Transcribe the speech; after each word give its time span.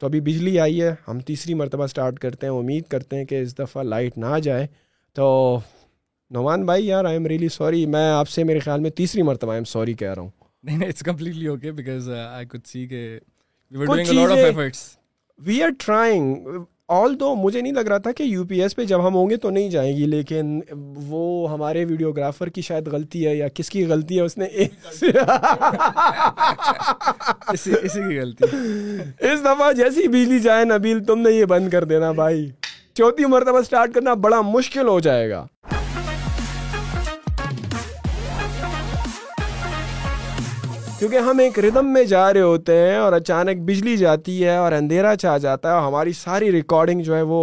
تو 0.00 0.06
ابھی 0.06 0.20
بجلی 0.20 0.58
آئی 0.60 0.82
ہے 0.82 0.90
ہم 1.06 1.20
تیسری 1.26 1.54
مرتبہ 1.54 1.84
اسٹارٹ 1.84 2.18
کرتے 2.20 2.46
ہیں 2.46 2.52
امید 2.54 2.84
کرتے 2.90 3.16
ہیں 3.16 3.24
کہ 3.26 3.40
اس 3.42 3.56
دفعہ 3.58 3.82
لائٹ 3.82 4.18
نہ 4.24 4.38
جائے 4.42 4.66
تو 5.14 5.28
نعمان 6.34 6.64
بھائی 6.66 6.86
یار 6.86 7.04
آئی 7.04 7.14
ایم 7.16 7.26
ریئلی 7.32 7.48
سوری 7.54 7.84
میں 7.96 8.08
آپ 8.10 8.28
سے 8.28 8.44
میرے 8.44 8.58
خیال 8.60 8.80
میں 8.80 8.90
تیسری 9.00 9.22
مرتبہ 9.30 9.50
آئی 9.52 9.58
ایم 9.58 9.64
سوری 9.72 9.94
کہہ 10.02 10.12
رہا 10.14 10.22
ہوں 10.22 10.28
نہیں 10.64 10.78
نہیں 10.78 10.88
it's 10.88 11.02
completely 11.04 11.46
okay 11.46 11.72
because 11.72 12.10
I 12.18 12.58
see 12.72 12.86
کہ 12.86 13.18
وی 15.46 15.62
آر 15.62 15.68
ٹرائنگ 15.84 16.44
آل 16.94 17.14
دو 17.20 17.28
مجھے 17.36 17.60
نہیں 17.60 17.72
لگ 17.72 17.86
رہا 17.88 17.98
تھا 17.98 18.10
کہ 18.16 18.22
یو 18.22 18.44
پی 18.48 18.60
ایس 18.62 18.74
پہ 18.76 18.84
جب 18.86 19.00
ہم 19.06 19.14
ہوں 19.14 19.30
گے 19.30 19.36
تو 19.44 19.50
نہیں 19.50 19.70
جائیں 19.70 19.96
گی 19.96 20.06
لیکن 20.06 20.60
وہ 21.06 21.50
ہمارے 21.52 21.84
ویڈیوگرافر 21.84 22.48
کی 22.48 22.62
شاید 22.62 22.88
غلطی 22.92 23.26
ہے 23.26 23.34
یا 23.36 23.48
کس 23.54 23.70
کی 23.70 23.84
غلطی 23.88 24.16
ہے 24.16 24.22
اس 24.22 24.36
نے 24.38 24.44
اسی 27.50 27.70
کی 27.94 28.18
غلطی 28.20 28.44
اس 29.30 29.44
دفعہ 29.44 29.72
جیسی 29.80 30.08
بجلی 30.08 30.38
جائے 30.40 30.64
نبیل 30.76 31.04
تم 31.06 31.18
نے 31.28 31.32
یہ 31.32 31.44
بند 31.54 31.68
کر 31.70 31.84
دینا 31.94 32.10
بھائی 32.22 32.48
چوتھی 32.98 33.24
مرتبہ 33.34 33.58
اسٹارٹ 33.58 33.94
کرنا 33.94 34.12
بڑا 34.28 34.40
مشکل 34.52 34.86
ہو 34.88 34.98
جائے 35.08 35.30
گا 35.30 35.44
کیونکہ 40.98 41.16
ہم 41.28 41.38
ایک 41.38 41.58
ردم 41.64 41.86
میں 41.92 42.02
جا 42.10 42.22
رہے 42.34 42.40
ہوتے 42.40 42.76
ہیں 42.78 42.94
اور 42.96 43.12
اچانک 43.12 43.58
بجلی 43.68 43.96
جاتی 43.96 44.36
ہے 44.44 44.54
اور 44.56 44.72
اندھیرا 44.72 45.14
چھا 45.20 45.36
جاتا 45.44 45.68
ہے 45.68 45.74
اور 45.74 45.82
ہماری 45.86 46.12
ساری 46.20 46.50
ریکارڈنگ 46.52 47.00
جو 47.08 47.14
ہے 47.16 47.20
وہ 47.32 47.40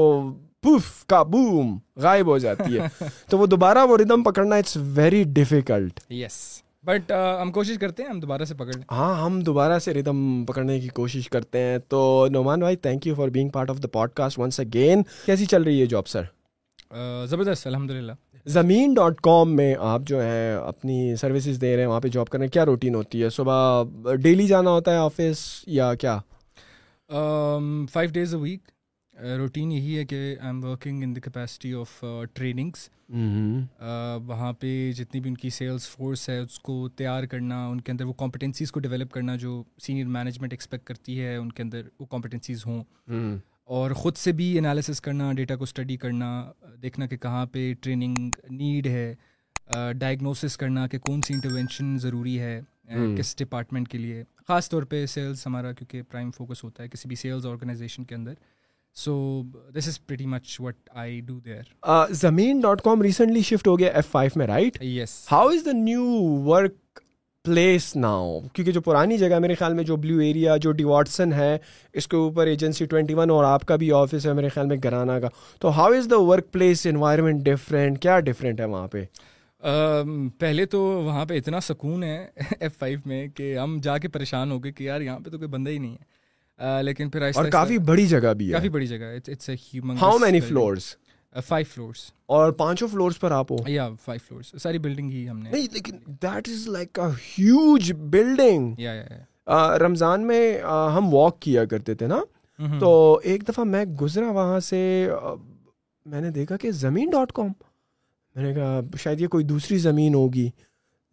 پوف 0.64 0.86
کا 1.10 1.22
بوم 1.34 1.78
غائب 2.02 2.28
ہو 2.28 2.38
جاتی 2.46 2.78
ہے 2.80 2.88
تو 3.30 3.38
وہ 3.38 3.46
دوبارہ 3.48 3.86
وہ 3.90 3.98
ردم 3.98 4.24
پکڑنا 4.24 4.56
it's 4.56 4.78
very 4.96 5.24
difficult 5.36 6.00
yes 6.22 6.38
but 6.86 7.12
ہم 7.42 7.52
کوشش 7.60 7.78
کرتے 7.82 8.04
ہیں 8.04 8.10
ہم 8.10 8.20
دوبارہ 8.20 8.46
سے 8.46 8.56
پکڑ 8.64 8.74
ہاں 8.92 9.14
ہم 9.24 9.40
دوبارہ 9.52 9.80
سے 9.86 9.94
ردم 10.00 10.44
پکڑنے 10.48 10.80
کی 10.80 10.88
کوشش 11.02 11.30
کرتے 11.36 11.60
ہیں 11.64 11.78
تو 11.90 12.02
نعمان 12.32 12.60
بھائی 12.60 12.76
thank 12.88 13.08
you 13.08 13.16
for 13.18 13.28
being 13.38 13.50
part 13.58 13.70
of 13.70 13.84
the 13.84 13.88
podcast 14.16 14.40
once 14.40 14.60
again 14.60 15.04
کیسی 15.26 15.46
چل 15.54 15.64
رہی 15.64 15.82
ہے 15.82 15.86
جاب 15.96 16.08
سر 16.08 16.24
uh, 16.24 17.26
زبردست 17.28 17.68
الحمد 17.68 17.92
للہ 17.92 18.14
زمین 18.52 18.94
ڈاٹ 18.94 19.20
کام 19.24 19.56
میں 19.56 19.74
آپ 19.90 20.02
جو 20.08 20.22
ہے 20.24 20.54
اپنی 20.54 21.16
سروسز 21.20 21.60
دے 21.62 21.76
رہے 21.76 21.82
ہیں 21.84 21.90
وہاں 21.90 22.00
پہ 22.02 22.08
جاب 22.14 22.30
کر 22.30 22.38
رہے 22.38 22.46
ہیں 22.46 22.52
کیا 22.52 22.66
روٹین 22.66 22.96
ہوتی 22.96 23.24
ہے 23.24 23.30
صبح 23.36 23.84
ڈیلی 24.22 24.48
جانا 24.48 24.70
ہوتا 24.72 24.92
ہے 24.92 24.98
آفس 25.00 25.44
یا 25.78 25.94
کیا 26.02 26.18
five 27.92 28.10
days 28.14 28.34
a 28.36 28.40
week 28.42 28.72
routine 29.40 29.72
یہی 29.72 29.98
ہے 29.98 30.04
کہ 30.06 30.16
I 30.18 30.36
am 30.50 30.64
working 30.64 31.04
in 31.04 31.16
the 31.16 31.20
capacity 31.28 31.74
of 31.82 32.04
trainings 32.34 32.88
وہاں 34.28 34.52
پہ 34.60 34.92
جتنی 34.98 35.20
بھی 35.22 35.30
ان 35.30 35.38
کی 35.38 35.50
سیلس 35.60 35.88
فورس 35.90 36.28
ہے 36.30 36.38
اس 36.40 36.60
کو 36.60 36.88
تیار 36.98 37.24
کرنا 37.32 37.66
ان 37.68 37.82
کے 37.82 37.92
اندر 37.92 38.06
وہ 38.06 38.14
کمپٹنسیز 38.24 38.72
کو 38.72 38.80
ڈیولپ 38.86 39.12
کرنا 39.12 39.36
جو 39.46 39.62
سینئر 39.86 40.08
مینجمنٹ 40.20 40.54
ایکسپیکٹ 40.54 40.86
کرتی 40.88 41.20
ہے 41.22 41.36
ان 41.36 41.52
کے 41.52 41.64
اندر 41.64 41.88
وہ 42.00 42.06
کمپیٹنسیز 42.12 42.66
ہوں 42.66 42.82
اور 43.76 43.92
خود 44.02 44.16
سے 44.18 44.32
بھی 44.40 44.58
انالیسس 44.60 45.02
کرنا 45.02 45.32
ڈیٹا 45.36 45.56
کو 45.56 45.64
اسٹڈی 45.64 45.96
کرنا 45.98 46.30
دیکھنا 46.84 47.06
کہ 47.08 47.18
کہاں 47.18 47.46
پہ 47.52 47.72
ٹریننگ 47.82 48.16
نیڈ 48.50 48.88
ہے 48.88 49.14
ڈائگنوسس 50.00 50.58
کرنا 50.58 50.88
کہ 50.88 50.98
کون 51.08 51.22
سی 51.28 51.34
انٹروینشن 51.34 51.98
ضروری 52.02 52.40
ہے 52.40 52.60
کس 53.18 53.36
ڈپارٹمنٹ 53.40 53.88
کے 53.90 53.98
لیے 53.98 54.24
خاص 54.48 54.70
طور 54.70 54.84
پہ 54.94 55.06
سیلس 55.06 55.46
ہمارا 55.48 55.72
کیونکہ 55.72 56.02
پرائم 56.12 56.32
فوکس 56.38 56.64
ہوتا 56.64 56.84
ہے 56.84 56.90
کسی 56.90 57.08
بھی 57.08 57.16
سیلز 57.16 57.46
آرگنائزیشن 57.46 58.04
کے 58.06 58.16
اندر 58.16 58.34
so 59.04 59.14
this 59.78 59.88
is 59.88 60.00
pretty 60.08 60.26
much 60.34 60.60
what 60.62 60.90
I 61.04 61.20
do 61.28 61.40
there 61.46 62.14
Zameen 62.22 62.60
dot 62.64 62.82
com 62.84 63.02
recently 63.02 63.42
shift 63.48 63.68
ہو 63.68 63.78
گیا 63.80 63.92
ایف 63.96 64.10
فائیو 64.12 64.40
میں 64.40 64.48
right 64.48 64.82
yes 64.84 65.20
how 65.32 65.48
is 65.50 65.66
the 65.66 65.72
new 65.84 66.04
workplace 67.46 67.96
now 67.98 68.28
کیونکہ 68.54 68.72
جو 68.72 68.82
پرانی 68.82 69.18
جگہ 69.18 69.38
میرے 69.42 69.56
خیال 69.60 69.74
میں 69.76 69.84
جو 69.84 69.96
بلیو 70.04 70.20
ایریا 70.26 70.56
جو 70.62 70.72
ڈی 70.72 70.84
واٹسن 70.84 71.34
ہے 71.34 71.58
اس 72.02 72.08
کے 72.08 72.18
اوپر 72.18 72.48
ایجنسی 72.48 72.86
ٹوئنٹی 72.92 73.14
ون 73.14 73.30
اور 73.32 73.44
آپ 73.46 73.66
کا 73.68 73.76
بھی 73.82 73.92
آفس 73.94 74.26
ہے 74.28 74.34
میرے 74.34 74.50
خیال 74.54 74.68
میں 74.68 74.78
گرانا 74.84 75.20
کا 75.20 75.28
تو 75.62 75.72
how 75.80 75.94
is 75.94 76.08
the 76.12 76.20
workplace 76.54 76.86
environment 76.90 77.44
different 77.46 78.02
کیا 78.02 78.20
ڈفرینٹ 78.28 78.60
ہے 78.60 78.66
وہاں 78.76 78.88
پہ 78.94 79.04
پہلے 80.40 80.66
تو 80.76 80.82
وہاں 81.06 81.26
پہ 81.26 81.38
اتنا 81.38 81.60
سکون 81.68 82.04
ہے 82.04 82.26
ایف 82.60 82.78
فائیو 82.80 83.00
میں 83.06 83.28
کہ 83.36 83.58
ہم 83.58 83.78
جا 83.84 83.98
کے 83.98 84.08
پریشان 84.16 84.52
ہو 84.52 84.64
گئے 84.64 84.72
کہ 84.72 84.84
یار 84.84 85.02
یہاں 85.02 85.20
پہ 85.26 85.30
تو 85.30 85.38
کوئی 85.38 85.48
بندہ 85.50 85.70
ہی 85.70 85.78
نہیں 85.78 85.96
ہے 85.96 86.82
لیکن 86.84 87.10
پھر 87.10 87.50
کافی 87.52 87.78
بڑی 87.92 88.08
جگہ 88.08 88.34
بھی 88.38 88.48
ہے 88.48 88.54
کافی 88.54 88.70
بڑی 88.70 88.88
جگہ 88.88 89.06
ہے 89.06 89.20
فائیو 91.42 91.66
uh, 91.66 91.74
فلورس 91.76 92.00
اور 92.36 92.52
پانچوں 92.58 92.88
فلورس 92.92 93.20
پر 93.20 93.32
آپ 93.32 93.48
فائیو 93.60 94.18
فلورس 94.28 94.54
ساری 94.62 94.78
بلڈنگ 94.78 94.94
بلڈنگ 94.96 95.12
ہی 95.18 95.30
ہم 95.30 95.40
نے 95.40 95.60
لیکن 95.74 95.98
دیٹ 96.24 96.50
از 96.50 96.68
لائک 96.70 97.00
رمضان 99.82 100.28
میں 100.28 100.42
uh, 100.64 100.96
ہم 100.98 101.14
واک 101.14 101.40
کیا 101.42 101.66
کرتے 101.72 101.94
تھے 101.96 102.08
نا 102.08 102.18
mm-hmm. 102.20 102.80
تو 102.80 103.20
ایک 103.32 103.48
دفعہ 103.48 103.64
میں 103.66 103.84
گزرا 104.02 104.32
وہاں 104.32 104.60
سے 104.70 105.08
uh, 105.24 105.36
میں 106.06 106.22
نے 106.22 106.30
دیکھا 106.32 106.58
کہ 106.62 106.72
زمین 106.82 107.10
ڈاٹ 107.12 107.32
کام 107.34 107.50
میں 108.36 108.44
نے 108.44 108.54
کہا 108.54 108.80
شاید 109.00 109.22
یہ 109.22 109.28
کوئی 109.36 109.44
دوسری 109.46 109.78
زمین 109.78 110.14
ہوگی 110.16 110.50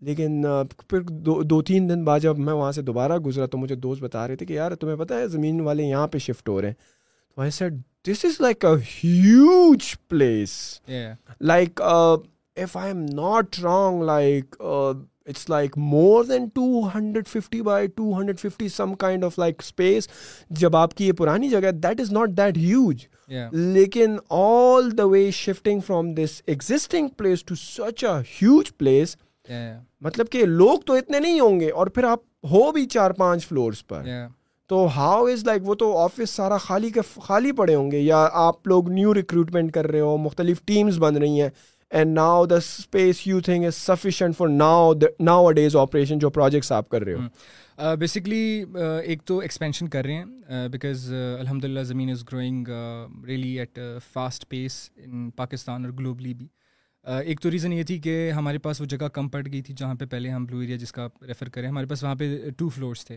لیکن 0.06 0.44
پھر 0.88 1.00
دو 1.09 1.41
دو 1.42 1.60
تین 1.70 1.88
دن 1.88 2.04
بعد 2.04 2.20
جب 2.20 2.38
میں 2.38 2.53
وہاں 2.53 2.70
سے 2.72 2.82
دوبارہ 2.82 3.16
گزرا 3.26 3.47
تو 3.54 3.59
مجھے 3.59 3.75
دوست 3.75 4.03
بتا 4.03 4.26
رہے 4.28 4.36
تھے 4.36 4.47
کہ 4.47 4.53
یار 4.53 4.72
تمہیں 4.80 4.97
پتہ 4.97 5.14
ہے 5.14 5.26
زمین 5.28 5.60
والے 5.60 5.84
یہاں 5.84 6.06
پہ 6.14 6.19
شفٹ 6.26 6.48
ہو 6.48 6.60
رہے 6.60 6.69
ہیں 6.69 6.75
تو 7.34 7.41
I 7.42 7.50
said 7.56 7.74
this 8.10 8.24
is 8.24 8.41
like 8.41 8.64
a 8.64 8.70
huge 9.02 9.82
place 10.08 10.50
like 11.50 11.80
if 11.82 12.76
I'm 12.92 13.04
not 13.16 13.58
wrong 13.62 14.02
like 14.04 14.56
it's 14.60 15.48
like 15.50 15.76
more 15.78 16.24
than 16.28 16.46
two 16.54 16.80
hundred 16.94 17.26
fifty 17.28 17.60
by 17.62 17.86
two 17.96 18.12
hundred 18.18 18.38
fifty 18.38 18.68
some 18.76 18.94
kind 19.04 19.24
of 19.24 19.38
like 19.38 19.62
space 19.64 20.08
جب 20.60 20.76
آپ 20.76 20.94
کی 20.94 21.06
یہ 21.06 21.12
پرانی 21.18 21.48
جگہ 21.50 21.66
ہے 21.66 21.72
that 21.72 22.00
is 22.00 22.10
not 22.12 22.30
that 22.36 22.58
huge 22.58 23.04
لیکن 23.56 24.16
all 24.41 24.91
the 24.98 25.04
way 25.12 25.30
shifting 25.34 25.80
from 25.86 26.12
this 26.14 26.41
existing 26.47 27.08
place 27.18 27.44
to 27.44 27.54
such 27.60 28.04
a 28.04 28.18
huge 28.42 28.76
place 28.78 29.16
مطلب 30.02 30.28
کہ 30.32 30.44
لوگ 30.47 30.78
تو 30.86 30.94
اتنے 30.94 31.18
نہیں 31.20 31.41
ہوں 31.41 31.60
گے 31.60 31.70
اور 31.70 31.86
پھر 31.94 32.04
آپ 32.04 32.20
ہو 32.50 32.70
بھی 32.72 32.86
چار 32.86 33.10
پانچ 33.18 33.47
فلورس 33.47 33.86
پر 33.86 34.02
تو 34.70 34.84
ہاؤ 34.97 35.25
از 35.26 35.44
لائک 35.44 35.62
وہ 35.69 35.75
تو 35.75 35.86
آفس 35.98 36.31
سارا 36.36 36.56
خالی 36.64 36.88
کے 36.94 37.00
خالی 37.22 37.50
پڑے 37.60 37.75
ہوں 37.75 37.91
گے 37.91 38.00
یا 38.00 38.19
آپ 38.42 38.66
لوگ 38.69 38.88
نیو 38.91 39.14
ریکروٹمنٹ 39.14 39.72
کر 39.75 39.86
رہے 39.91 40.00
ہو 40.00 40.16
مختلف 40.25 40.60
ٹیمز 40.66 40.98
بن 41.03 41.16
رہی 41.22 41.41
ہیں 41.41 41.48
and 42.00 42.14
now 42.19 42.44
the 42.50 42.56
space 42.56 43.26
you 43.26 43.41
thing 43.48 43.64
is 43.66 43.75
sufficient 43.76 44.36
for 44.36 44.48
now 44.48 44.92
nowadays 45.54 45.76
operation 45.76 46.19
جو 46.19 46.30
پروجیکٹس 46.36 46.70
آپ 46.72 46.88
کر 46.88 47.04
رہے 47.04 47.14
ہو 47.14 47.97
بیسکلی 48.00 48.41
ایک 49.04 49.22
تو 49.32 49.38
ایکسپینشن 49.38 49.88
کر 49.97 50.04
رہے 50.04 50.22
ہیں 50.22 50.69
بیکاز 50.72 51.12
الحمد 51.41 51.64
للہ 51.64 51.82
Zameen 51.92 52.10
is 52.12 52.25
growing 52.32 52.69
really 53.26 53.59
at 53.60 53.78
fast 54.12 54.48
pace 54.48 54.78
in 55.04 55.28
Pakistan 55.36 55.84
اور 55.84 55.92
گلوبلی 55.98 56.34
بھی 56.34 56.47
ایک 57.05 57.41
تو 57.41 57.50
ریزن 57.50 57.72
یہ 57.72 57.83
تھی 57.87 57.99
کہ 58.00 58.31
ہمارے 58.37 58.59
پاس 58.65 58.81
وہ 58.81 58.87
جگہ 58.87 59.09
کم 59.12 59.28
پڑ 59.28 59.43
گئی 59.53 59.61
تھی 59.62 59.75
جہاں 59.77 59.94
پہ 59.99 60.05
پہلے 60.11 60.31
ہم 60.31 60.44
بلو 60.47 60.59
ایریا 60.61 60.77
جس 60.77 60.93
کا 60.93 61.06
ریفر 61.28 61.49
کریں 61.50 61.69
ہمارے 61.69 61.87
پاس 61.88 62.03
وہاں 62.05 62.15
پہ 62.19 62.50
ٹو 62.59 62.69
فلورس 62.77 63.05
تھے 63.06 63.16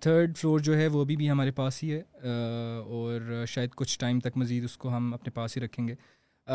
تھرڈ 0.00 0.36
فلور 0.36 0.60
جو 0.64 0.76
ہے 0.78 0.86
وہ 0.92 1.00
ابھی 1.02 1.16
بھی 1.16 1.30
ہمارے 1.30 1.50
پاس 1.60 1.82
ہی 1.82 1.92
ہے 1.92 2.00
اور 2.80 3.44
شاید 3.48 3.74
کچھ 3.76 3.98
ٹائم 3.98 4.20
تک 4.24 4.36
مزید 4.36 4.64
اس 4.64 4.76
کو 4.78 4.96
ہم 4.96 5.12
اپنے 5.14 5.30
پاس 5.34 5.56
ہی 5.56 5.62
رکھیں 5.64 5.86
گے 5.88 5.94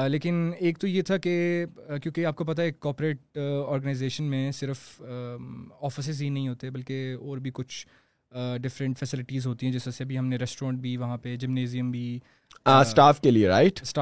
لیکن 0.09 0.50
ایک 0.59 0.78
تو 0.79 0.88
یہ 0.88 1.01
تھا 1.01 1.18
کہ 1.18 1.66
کیونکہ 2.01 2.25
آپ 2.25 2.35
کو 2.35 2.44
پتہ 2.45 2.62
ہے 2.62 2.72
کارپوریٹ 2.79 3.38
آرگنائزیشن 3.68 4.23
میں 4.31 4.50
صرف 4.59 4.88
آفسز 5.81 6.22
ہی 6.22 6.29
نہیں 6.29 6.47
ہوتے 6.47 6.69
بلکہ 6.72 7.16
اور 7.22 7.38
بھی 7.38 7.51
کچھ 7.53 7.85
ڈفرینٹ 8.63 8.97
فیسلٹیز 9.00 9.45
ہوتی 9.47 9.66
ہیں 9.66 9.73
جیسے 9.73 10.03
ابھی 10.03 10.18
ہم 10.19 10.25
نے 10.28 10.38
ریسٹورینٹ 10.38 10.79
بھی 10.79 10.95
وہاں 10.97 11.18
پہ 11.18 11.35
جمنیزیم 11.35 11.89
بھی 11.91 12.19
اسٹاف 12.65 12.87
اسٹاف 12.87 13.19
کے 13.19 13.27
کے 13.27 13.31
لیے 13.31 13.39
لیے 13.39 13.49
رائٹ 13.49 13.97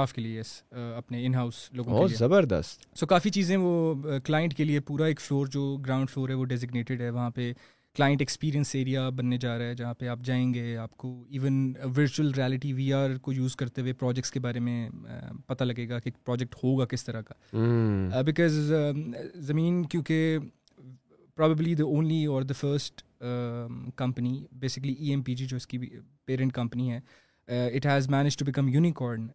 اپنے 0.97 1.25
ان 1.25 1.35
ہاؤس 1.35 1.55
لوگوں 1.75 1.97
کے 2.01 2.07
لیے 2.07 2.17
زبردست 2.17 2.85
سو 2.97 3.05
کافی 3.07 3.29
چیزیں 3.31 3.55
وہ 3.57 3.93
کلائنٹ 4.25 4.53
کے 4.57 4.63
لیے 4.63 4.79
پورا 4.87 5.05
ایک 5.05 5.19
فلور 5.21 5.47
جو 5.53 5.75
گراؤنڈ 5.85 6.09
فلور 6.09 6.29
ہے 6.29 6.33
وہ 6.33 6.45
ڈیزیگنیٹڈ 6.53 7.01
ہے 7.01 7.09
وہاں 7.09 7.29
پہ 7.35 7.51
کلائنٹ 7.97 8.21
ایکسپیرینس 8.21 8.73
ایریا 8.75 9.07
بننے 9.15 9.37
جا 9.41 9.57
رہا 9.57 9.65
ہے 9.67 9.73
جہاں 9.75 9.93
پہ 9.99 10.07
آپ 10.07 10.19
جائیں 10.25 10.53
گے 10.53 10.75
آپ 10.77 10.95
کو 10.97 11.13
even 11.29 11.73
virtual 11.97 12.31
reality 12.37 12.73
V 12.73 12.91
R 12.93 13.15
کو 13.21 13.33
یوز 13.33 13.55
کرتے 13.55 13.81
ہوئے 13.81 13.93
پروجیکٹس 14.01 14.31
کے 14.31 14.39
بارے 14.39 14.59
میں 14.67 14.89
پتہ 15.47 15.63
لگے 15.63 15.87
گا 15.89 15.99
کہ 15.99 16.11
پروجیکٹ 16.25 16.55
ہوگا 16.63 16.85
کس 16.89 17.05
طرح 17.05 17.21
کا 17.29 18.21
بیکاز 18.25 18.59
زمین 19.51 19.83
کیونکہ 19.91 20.37
پرابیبلی 21.35 21.73
دا 21.75 21.83
اونلی 21.85 22.23
اور 22.25 22.41
the 22.41 22.53
first 22.59 23.03
company 23.95 24.43
basically 24.59 24.93
E 24.93 25.09
M 25.09 25.21
P 25.23 25.35
G 25.35 25.45
جو 25.47 25.57
اس 25.57 25.67
کی 25.67 25.77
پیرنٹ 26.25 26.53
کمپنی 26.53 26.91
ہے 26.91 26.99
it 27.49 27.85
has 27.85 28.09
manage 28.09 28.35
to 28.37 28.45
become 28.45 28.67
unicorn 28.73 29.27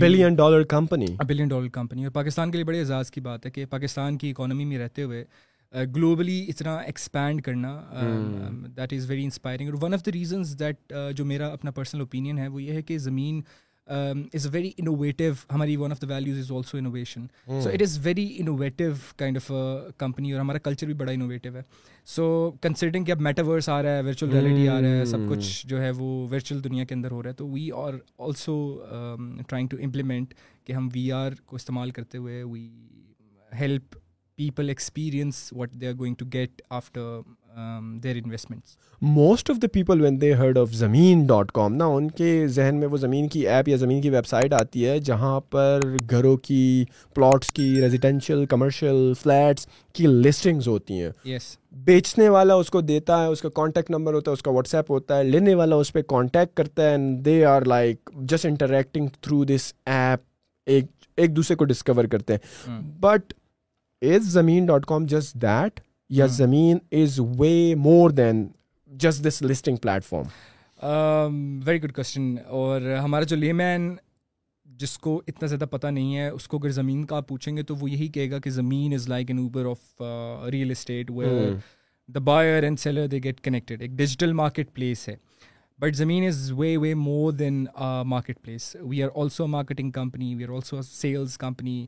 billion 0.00 0.34
dollar 0.34 0.62
company 0.68 1.06
billion 1.28 1.48
dollar 1.48 1.68
company 1.72 2.04
اور 2.04 2.12
پاکستان 2.12 2.50
کے 2.50 2.58
لیے 2.58 2.64
بڑے 2.64 2.78
اعزاز 2.78 3.10
کی 3.10 3.20
بات 3.20 3.46
ہے 3.46 3.50
کہ 3.50 3.64
پاکستان 3.70 4.18
کی 4.18 4.30
اکانومی 4.30 4.64
میں 4.64 4.78
رہتے 4.78 5.02
ہوئے 5.02 5.24
گلوبلی 5.94 6.40
uh, 6.42 6.48
اتنا 6.48 6.76
ایکسپینڈ 6.78 7.42
کرنا 7.42 7.80
دیٹ 8.76 8.92
از 8.92 9.08
ویری 9.10 9.24
انسپائرنگ 9.24 9.68
اور 9.70 9.82
one 9.82 9.94
of 9.94 10.04
the 10.06 10.12
reasons 10.14 10.58
that 10.60 10.92
جو 11.16 11.24
میرا 11.24 11.46
اپنا 11.52 11.70
پرسنل 11.74 12.00
اوپینین 12.00 12.38
ہے 12.38 12.48
وہ 12.48 12.62
یہ 12.62 12.72
ہے 12.72 12.82
کہ 12.82 12.98
Zameen 13.06 13.40
is 13.86 14.46
a 14.46 14.50
very 14.52 14.70
innovative 14.78 15.24
ہماری 15.54 15.76
one 15.76 15.92
of 15.92 16.00
the 16.02 16.06
values 16.14 16.38
is 16.38 16.50
also 16.56 16.76
innovation 16.78 17.26
so 17.46 17.70
it 17.70 17.82
is 17.82 17.98
very 18.06 18.26
innovative 18.40 18.88
kind 19.18 19.36
of 19.36 19.50
company 19.98 20.32
اور 20.32 20.40
ہمارا 20.40 20.58
کلچر 20.64 20.86
بھی 20.86 20.94
بڑا 21.02 21.10
انوویٹو 21.12 21.54
ہے 21.56 21.62
سو 22.14 22.50
کنسڈرنگ 22.62 23.04
کہ 23.04 23.12
اب 23.12 23.20
میٹاورس 23.26 23.68
آ 23.68 23.82
رہا 23.82 23.96
ہے 23.96 24.02
ورچوئل 24.06 24.32
ریئلٹی 24.32 24.68
آ 24.68 24.80
رہا 24.80 24.96
ہے 24.98 25.04
سب 25.04 25.28
کچھ 25.30 25.44
hmm. 25.48 25.68
جو 25.70 25.80
ہے 25.82 25.90
وہ 25.96 26.26
ورچوئل 26.30 26.64
دنیا 26.64 26.84
کے 26.84 26.94
اندر 26.94 27.10
ہو 27.10 27.22
رہا 27.22 27.30
ہے 27.30 27.34
تو 27.36 27.48
we 27.48 27.70
are 27.84 27.94
also 28.26 28.56
trying 29.48 29.68
to 29.70 29.76
implement 29.84 30.34
کہ 30.66 30.72
ہم 30.72 30.88
وی 30.94 31.10
آر 31.12 31.32
کو 31.46 31.56
استعمال 31.56 31.90
کرتے 31.98 32.18
ہوئے 32.18 32.42
we 32.42 32.68
help 33.60 33.96
people 34.36 34.68
experience 34.68 35.48
what 35.56 35.72
they 35.80 35.88
are 35.88 35.98
going 35.98 36.14
to 36.18 36.26
get 36.34 36.62
after 36.78 37.18
their 38.02 38.16
investments 38.24 38.76
most 39.02 39.50
of 39.50 39.56
the 39.62 39.66
people 39.72 40.00
when 40.00 40.20
they 40.20 40.32
heard 40.34 40.58
of 40.58 40.72
Zameen 40.74 41.24
dot 41.26 41.50
com 41.52 41.74
نا 41.74 41.84
ان 41.96 42.10
کے 42.20 42.46
ذہن 42.56 42.76
میں 42.80 42.86
وہ 42.88 42.96
زمین 42.96 43.28
کی 43.28 43.40
ایپ 43.48 43.68
یا 43.68 43.76
زمین 43.76 44.00
کی 44.02 44.10
ویب 44.10 44.26
سائٹ 44.26 44.52
آتی 44.60 44.86
ہے 44.88 44.98
جہاں 45.08 45.38
پر 45.50 45.80
گھروں 46.10 46.36
کی 46.42 46.84
پلاٹس 47.14 47.52
کی 47.52 47.68
ریزیڈینشیل 47.82 48.44
کمرشیل 48.50 49.12
فلیٹس 49.22 49.66
کی 49.94 50.06
لسٹنگز 50.06 50.68
ہوتی 50.68 51.00
ہیں 51.02 51.10
یس 51.30 51.56
بیچنے 51.86 52.28
والا 52.28 52.54
اس 52.64 52.70
کو 52.70 52.80
دیتا 52.80 53.20
ہے 53.22 53.26
اس 53.28 53.42
کا 53.42 53.48
کانٹیکٹ 53.54 53.90
نمبر 53.90 54.14
ہوتا 54.14 54.30
ہے 54.30 54.34
اس 54.34 54.42
کا 54.42 54.50
واٹس 54.50 54.74
ایپ 54.74 54.90
ہوتا 54.90 55.18
ہے 55.18 55.24
لینے 55.24 55.54
والا 55.60 55.76
اس 55.84 55.92
پہ 55.92 56.02
کانٹیکٹ 56.08 56.56
کرتا 56.56 56.82
ہے 56.84 56.90
and 56.90 57.24
they 57.24 57.44
are 57.44 57.64
like 57.74 58.10
just 58.30 58.46
interacting 58.46 59.06
through 59.20 59.42
this 59.54 59.72
app 59.86 60.20
ایک 60.70 60.86
ایک 61.16 61.34
دوسرے 61.36 61.56
کو 61.56 61.64
ڈسکور 61.64 62.04
کرتے 62.12 62.34
ہیں 62.34 62.80
but 63.00 63.34
is 64.14 64.32
Zameen 64.32 64.66
dot 64.66 64.84
com 64.86 65.06
just 65.06 65.34
that 65.42 65.80
یا 66.10 66.24
ہاں۔ 66.26 66.34
Zameen 66.36 66.78
is 67.00 67.18
way 67.38 67.74
more 67.78 68.10
than 68.10 68.46
just 69.02 69.24
this 69.28 69.42
listing 69.42 69.86
very 71.66 71.82
good 71.82 71.92
question 71.94 72.34
اور 72.54 72.80
ہمارا 73.02 73.24
جو 73.28 73.36
لیمین 73.36 73.94
جس 74.78 74.96
کو 74.98 75.20
اتنا 75.28 75.46
زیادہ 75.48 75.64
پتہ 75.70 75.86
نہیں 75.86 76.16
ہے 76.16 76.28
اس 76.28 76.48
کو 76.48 76.56
اگر 76.62 76.70
زمین 76.72 77.04
کا 77.06 77.16
آپ 77.16 77.28
پوچھیں 77.28 77.56
گے 77.56 77.62
تو 77.62 77.74
وہ 77.80 77.90
یہی 77.90 78.08
کہے 78.14 78.30
گا 78.30 78.38
کہ 78.44 78.50
Zameen 78.50 78.94
is 78.94 79.08
like 79.08 79.30
an 79.30 79.38
Uber 79.38 79.66
of 79.70 80.02
real 80.52 80.70
estate 80.70 81.10
the 82.14 82.20
buyer 82.24 82.62
and 82.62 82.78
seller 82.80 83.06
they 83.10 83.18
get 83.24 83.40
connected 83.40 83.82
ایک 83.82 83.90
ڈیجیٹل 83.98 84.32
مارکیٹ 84.40 84.72
پلیس 84.74 85.08
ہے 85.08 85.14
but 85.80 85.94
Zameen 85.96 86.26
is 86.26 86.50
way 86.58 86.76
way 86.80 86.92
more 86.94 87.32
than 87.32 87.64
market 88.06 88.40
place 88.42 88.76
we 88.80 89.02
are 89.02 89.08
also 89.22 89.46
marketing 89.46 89.90
company 89.90 90.34
we 90.34 90.44
are 90.44 90.54
also 90.54 90.82
sales 90.90 91.38
company 91.38 91.84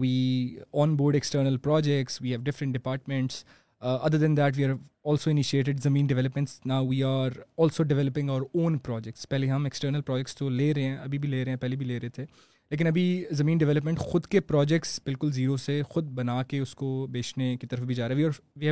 we 0.00 0.56
on 0.72 0.94
board 0.96 1.14
external 1.14 1.56
projects 1.62 2.20
we 2.22 2.30
have 2.30 2.40
different 2.44 2.74
departments 2.74 3.44
other 3.80 4.18
than 4.18 4.36
that 4.36 4.56
we 4.56 4.64
are 4.64 4.72
also 5.10 5.30
initiated 5.30 5.80
Zameen 5.82 6.06
developments 6.06 6.58
نا 6.66 6.80
we 6.88 7.02
are 7.04 7.38
also 7.62 7.82
developing 7.82 8.30
our 8.30 8.40
own 8.54 8.76
projects 8.88 9.28
پہلے 9.28 9.46
ہم 9.50 9.64
external 9.64 10.00
projects 10.06 10.34
تو 10.36 10.48
لے 10.48 10.72
رہے 10.74 10.82
ہیں 10.82 10.96
ابھی 10.98 11.18
بھی 11.18 11.28
لے 11.28 11.44
رہے 11.44 11.52
ہیں 11.52 11.58
پہلے 11.60 11.76
بھی 11.76 11.86
لے 11.86 11.98
رہے 12.00 12.08
تھے 12.18 12.24
لیکن 12.70 12.86
ابھی 12.86 13.24
زمین 13.34 13.58
ڈیولپمنٹ 13.58 13.98
خود 13.98 14.26
کے 14.32 14.40
پروجیکٹس 14.40 14.98
بالکل 15.06 15.32
زیرو 15.32 15.56
سے 15.64 15.80
خود 15.90 16.10
بنا 16.18 16.42
کے 16.48 16.58
اس 16.58 16.74
کو 16.74 17.06
بیچنے 17.12 17.56
کی 17.60 17.66
طرف 17.66 17.80
بھی 17.86 17.94
جا 17.94 18.08
رہا 18.08 18.14
ہے 18.14 18.68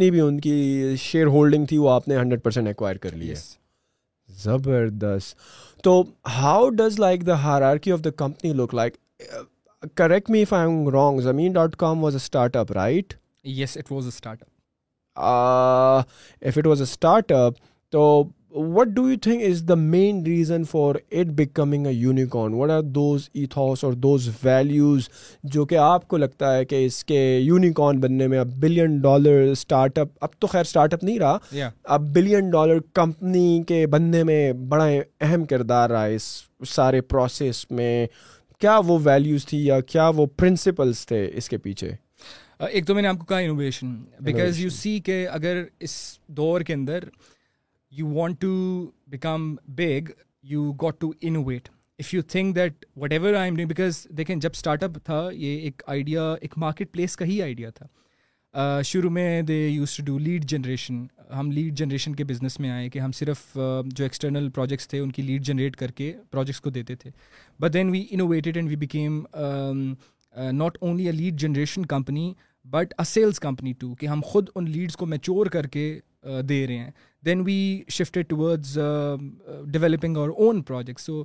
بھی 0.10 0.20
ان 0.20 0.40
کی 0.40 0.96
شیئر 1.00 1.26
ہولڈنگ 1.26 1.66
تھی 1.66 1.78
وہ 1.78 1.90
آپ 1.90 2.08
نے 2.08 2.18
ہنڈریڈ 2.18 2.44
پرسینٹ 2.44 2.68
ایکوائر 2.68 2.96
کر 3.02 3.16
لی 3.16 3.34
زبردست 4.44 5.40
تو 5.84 6.04
how 6.40 6.70
does 6.70 7.00
like 7.00 7.26
the 7.28 7.58
the 7.60 7.72
of 7.94 8.06
company 8.18 8.54
look 8.54 8.74
like 8.76 8.96
correct 9.98 10.30
me 10.30 10.44
am 10.52 10.88
wrong 10.94 11.20
Zameen 11.22 11.52
dot 11.54 11.76
com 11.76 12.04
was 12.04 12.14
a 12.16 12.24
start 12.24 12.58
start 12.58 12.62
start 12.62 12.62
up 12.62 12.62
up 12.62 12.72
up 12.72 12.78
right 12.78 13.14
yes 13.44 13.78
it 13.78 13.84
it 13.84 13.92
was 13.92 14.08
was 16.68 16.96
a 17.04 17.10
a 17.10 17.36
if 17.46 17.56
تو 17.92 18.02
what 18.54 18.88
do 18.96 19.08
you 19.10 19.18
think 19.24 19.42
is 19.50 19.62
the 19.68 19.76
main 19.78 20.22
reason 20.26 20.64
for 20.70 20.96
it 21.20 21.28
becoming 21.36 21.86
a 21.88 21.94
unicorn 22.08 22.54
what 22.60 22.70
are 22.72 22.82
those 22.96 23.28
ethos 23.44 23.84
اور 23.84 23.94
those 24.06 24.28
values 24.44 25.08
جو 25.54 25.66
کہ 25.66 25.78
آپ 25.82 26.08
کو 26.08 26.18
لگتا 26.18 26.54
ہے 26.56 26.66
کہ 26.66 26.84
اس 26.86 27.04
کے 27.06 27.20
یونیکارن 27.44 28.00
بننے 28.00 28.28
میں 28.28 28.40
اب 28.40 28.48
بلین 28.62 29.00
ڈالر 29.02 29.42
اسٹارٹ 29.52 30.00
اپ 30.00 30.08
اب 30.22 30.30
تو 30.40 30.48
خیر 30.48 30.62
اسٹارٹ 30.70 30.94
اپ 30.94 31.04
نہیں 31.04 31.20
رہا 31.20 31.64
اب 31.96 32.14
بلین 32.16 32.50
ڈالر 32.52 32.80
کمپنی 32.96 33.62
کے 33.68 33.86
بننے 33.96 34.24
میں 34.24 34.52
بڑا 34.74 34.86
اہم 34.86 35.46
کردار 35.50 35.90
رہا 35.90 36.04
اس 36.18 36.24
سارے 36.76 37.02
پروسیس 37.16 37.66
میں 37.72 38.06
کیا 38.60 38.80
وہ 38.88 39.00
ویلیوز 39.04 39.46
تھی 39.50 39.66
یا 39.66 39.80
کیا 39.82 40.12
وہ 40.16 40.26
پرنسپلس 40.38 41.06
تھے 41.08 41.28
اس 41.38 41.50
کے 41.50 41.58
پیچھے 41.58 41.90
uh, 41.90 42.68
ایک 42.72 42.88
تو 42.88 42.94
میں 42.96 43.02
نے 43.02 43.08
آپ 43.08 43.20
کو 43.20 43.26
کہا 43.26 43.38
انوویشن 43.38 43.96
بیکاز 44.24 44.60
یو 44.60 44.70
سی 44.70 45.00
کہ 45.06 45.28
اگر 45.32 45.64
اس 45.80 45.96
دور 46.38 46.62
کے 46.68 46.74
اندر 46.74 47.04
you 48.00 48.08
want 48.14 48.40
to 48.42 48.50
become 49.12 49.54
big 49.78 50.10
you 50.52 50.72
got 50.82 51.00
to 51.02 51.12
innovate 51.22 51.68
if 52.00 52.14
you 52.14 52.22
think 52.32 52.56
that 52.56 52.86
whatever 53.14 53.34
I 53.34 53.46
am 53.48 53.56
doing 53.56 53.68
because 53.68 54.02
دیکھیں 54.18 54.36
جب 54.36 54.50
اسٹارٹ 54.54 54.84
اپ 54.84 54.98
تھا 55.06 55.28
یہ 55.34 55.58
ایک 55.62 55.82
آئیڈیا 55.88 56.32
ایک 56.42 56.54
مارکیٹ 56.64 56.92
پلیس 56.92 57.16
کا 57.18 57.26
ہی 57.26 57.42
آئیڈیا 57.42 57.70
تھا 57.80 57.86
شروع 58.86 59.10
میں 59.10 59.42
they 59.48 59.58
used 59.68 59.96
to 59.96 60.04
do 60.06 60.18
lead 60.20 60.46
generation 60.50 61.06
ہم 61.38 61.52
لیڈ 61.52 61.76
جنریشن 61.78 62.16
کے 62.16 62.24
بزنس 62.32 62.60
میں 62.60 62.70
آئے 62.70 62.90
کہ 62.90 63.00
ہم 63.00 63.12
صرف 63.20 63.46
جو 63.56 64.04
ایکسٹرنل 64.04 64.50
پروجیکٹس 64.56 64.88
تھے 64.88 65.00
ان 65.00 65.12
کی 65.12 65.22
لیڈ 65.22 65.44
جنریٹ 65.46 65.76
کر 65.78 65.92
کے 66.02 66.12
پروجیکٹس 66.32 66.62
کو 66.62 66.70
دیتے 66.80 66.96
تھے 67.04 67.12
but 67.60 67.74
then 67.74 67.90
we 67.90 68.04
innovated 68.12 68.58
and 68.58 68.70
we 68.70 68.76
became 68.86 69.24
not 70.52 70.78
only 70.82 71.06
a 71.06 71.12
lead 71.12 71.40
generation 71.40 71.86
company 71.96 72.34
but 72.72 72.94
a 73.00 73.04
sales 73.10 73.40
company 73.40 73.74
to 73.80 73.94
کہ 74.00 74.06
ہم 74.08 74.22
خود 74.26 74.50
ان 74.56 74.70
لیڈس 74.72 74.98
کو 74.98 75.06
میچور 75.16 75.46
کر 75.56 75.68
کے 75.78 75.94
Uh, 76.30 76.42
دے 76.50 76.66
رہے 76.68 76.78
ہیں 76.78 76.92
then 77.26 77.42
we 77.46 77.84
shifted 77.92 78.28
towards 78.30 78.78
developing 79.74 80.18
our 80.18 80.30
own 80.44 80.62
project 80.64 81.00
so 81.02 81.24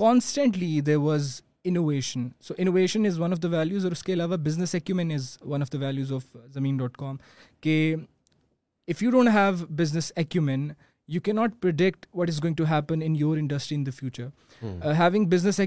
constantly 0.00 0.80
there 0.86 0.94
was 1.04 1.28
innovation 1.64 2.26
so 2.44 2.54
innovation 2.56 3.06
is 3.06 3.18
one 3.20 3.32
of 3.32 3.42
the 3.42 3.48
values 3.50 3.84
اور 3.84 3.92
اس 3.92 4.02
کے 4.04 4.12
علاوہ 4.12 4.36
business 4.46 4.74
acumen 4.74 5.12
is 5.14 5.30
one 5.46 5.62
of 5.62 5.72
the 5.72 5.78
values 5.84 6.12
of 6.12 6.24
Zameen 6.54 6.76
dot 6.76 6.96
com 6.96 7.16
کہ 7.60 7.76
if 8.88 9.02
you 9.02 9.10
don't 9.10 9.30
have 9.34 9.64
business 9.78 10.12
acumen 10.16 10.68
you 11.08 11.20
can 11.24 11.32
not 11.32 11.60
predict 11.60 12.06
what 12.14 12.28
is 12.30 12.42
going 12.42 12.54
to 12.58 12.64
happen 12.70 13.02
in 13.04 13.16
your 13.18 13.36
industry 13.38 13.76
in 13.78 13.86
the 13.86 13.90
future 13.98 14.94
having 14.98 15.28
business 15.36 15.60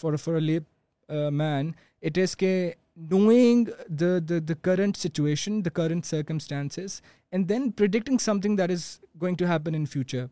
for 0.00 0.34
a 0.34 0.40
layman 1.32 1.70
it 2.02 2.18
is 2.22 2.36
کہ 2.36 2.54
knowing 2.96 3.66
the 3.88 4.58
current 4.62 4.96
situation, 4.96 5.62
the 5.62 5.70
current 5.70 6.04
circumstances, 6.04 7.02
and 7.30 7.48
then 7.48 7.72
predicting 7.72 8.18
something 8.18 8.56
that 8.56 8.70
is 8.70 9.00
going 9.18 9.36
to 9.36 9.46
happen 9.46 9.74
in 9.74 9.86
future. 9.86 10.30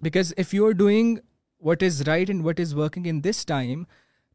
Because 0.00 0.32
if 0.36 0.52
you're 0.52 0.74
doing 0.74 1.20
what 1.58 1.82
is 1.82 2.06
right 2.06 2.28
and 2.28 2.44
what 2.44 2.58
is 2.58 2.74
working 2.74 3.06
in 3.06 3.20
this 3.20 3.44
time, 3.44 3.86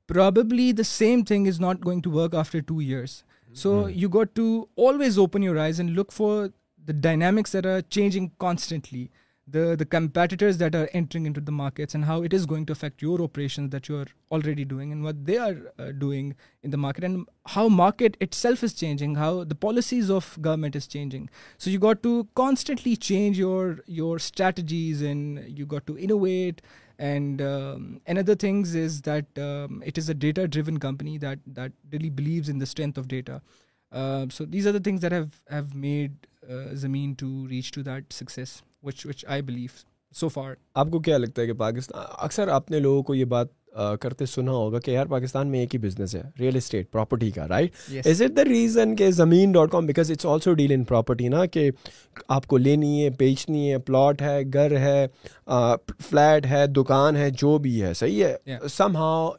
probably 0.05 0.71
the 0.71 0.83
same 0.83 1.25
thing 1.25 1.45
is 1.45 1.59
not 1.59 1.81
going 1.81 2.01
to 2.01 2.09
work 2.09 2.33
after 2.33 2.61
2 2.61 2.79
years. 2.79 3.23
So 3.53 3.83
hmm. 3.83 3.89
you 3.89 4.09
got 4.09 4.35
to 4.35 4.69
always 4.75 5.17
open 5.17 5.41
your 5.41 5.57
eyes 5.57 5.79
and 5.79 5.95
look 5.95 6.11
for 6.11 6.51
the 6.85 6.93
dynamics 6.93 7.51
that 7.53 7.65
are 7.65 7.81
changing 7.81 8.31
constantly 8.39 9.09
the 9.49 9.87
competitors 9.89 10.57
that 10.57 10.75
are 10.75 10.89
entering 10.93 11.25
into 11.25 11.39
the 11.39 11.51
markets 11.51 11.95
and 11.95 12.05
how 12.05 12.21
it 12.21 12.33
is 12.33 12.45
going 12.45 12.65
to 12.65 12.73
affect 12.73 13.01
your 13.01 13.21
operations 13.21 13.69
that 13.71 13.87
you 13.87 13.97
are 13.97 14.05
already 14.31 14.65
doing 14.65 14.91
and 14.91 15.03
what 15.03 15.25
they 15.25 15.37
are 15.37 15.55
uh, 15.79 15.91
doing 15.93 16.35
in 16.63 16.71
the 16.71 16.77
market, 16.77 17.03
and 17.03 17.27
how 17.47 17.69
market 17.69 18.17
itself 18.19 18.63
is 18.63 18.73
changing, 18.73 19.15
how 19.15 19.43
the 19.43 19.55
policies 19.55 20.09
of 20.09 20.37
government 20.41 20.75
is 20.75 20.87
changing. 20.87 21.29
So 21.57 21.69
you 21.69 21.79
got 21.79 22.03
to 22.03 22.27
constantly 22.35 22.97
change 22.97 23.39
your 23.39 24.19
strategies, 24.19 25.01
and 25.01 25.57
you 25.57 25.65
got 25.65 25.87
to 25.87 25.97
innovate. 25.97 26.61
And 26.99 27.41
um, 27.41 28.01
another 28.07 28.35
things 28.35 28.73
is 28.73 29.03
that 29.03 29.25
um, 29.37 29.83
it 29.85 29.97
is 29.97 30.09
a 30.09 30.15
data-driven 30.15 30.79
company 30.79 31.17
that 31.19 31.39
really 31.91 32.09
believes 32.09 32.49
in 32.49 32.57
the 32.57 32.65
strength 32.65 32.97
of 32.97 33.07
data. 33.07 33.41
Uh, 33.91 34.25
so 34.29 34.43
these 34.43 34.67
are 34.67 34.73
the 34.73 34.81
things 34.81 34.99
that 34.99 35.13
have 35.13 35.75
made 35.75 36.27
uh, 36.49 36.71
Zameen 36.73 37.17
to 37.19 37.47
reach 37.47 37.71
to 37.71 37.83
that 37.83 38.11
success. 38.11 38.55
Which 38.85 38.99
which 39.09 39.19
I 39.31 39.41
believe 39.47 39.69
so 40.19 40.29
far 40.29 40.51
آپ 40.81 40.87
کو 40.91 40.99
کیا 41.07 41.17
لگتا 41.17 41.41
ہے 41.41 41.47
کہ 41.47 41.53
پاکستان 41.61 42.05
اکثر 42.27 42.47
آپ 42.57 42.71
نے 42.71 42.79
لوگوں 42.79 43.03
کو 43.03 43.15
یہ 43.15 43.25
بات 43.35 43.47
کرتے 44.01 44.25
سنا 44.25 44.51
ہوگا 44.51 44.79
کہ 44.85 44.91
یار 44.91 45.05
پاکستان 45.07 45.47
میں 45.47 45.59
ایک 45.59 45.73
ہی 45.75 45.79
بزنس 45.79 46.15
ہے 46.15 46.21
ریئل 46.39 46.55
اسٹیٹ 46.55 46.91
پراپرٹی 46.91 47.29
کا 47.31 47.47
right 47.49 48.05
is 48.07 48.21
it 48.21 48.35
the 48.37 48.43
reason 48.45 48.95
کہ 48.95 49.09
Zameen 49.11 49.51
dot 49.51 49.71
com 49.71 49.85
because 49.85 50.11
it's 50.11 50.25
also 50.25 50.53
deal 50.53 50.71
in 50.73 50.83
property 50.83 51.27
نا 51.29 51.45
کہ 51.53 51.69
آپ 52.35 52.45
کو 52.47 52.57
لینی 52.57 53.03
ہے 53.03 53.09
بیچنی 53.19 53.71
ہے 53.71 53.77
پلاٹ 53.87 54.21
ہے 54.21 54.39
گھر 54.53 54.75
ہے 54.79 55.05
فلیٹ 56.09 56.45
ہے 56.49 56.65
دکان 56.77 57.15
ہے 57.17 57.29
جو 57.41 57.57
بھی 57.63 57.81
ہے 57.83 57.93
صحیح 58.01 58.23
ہے 58.23 58.57
somehow 58.97 59.29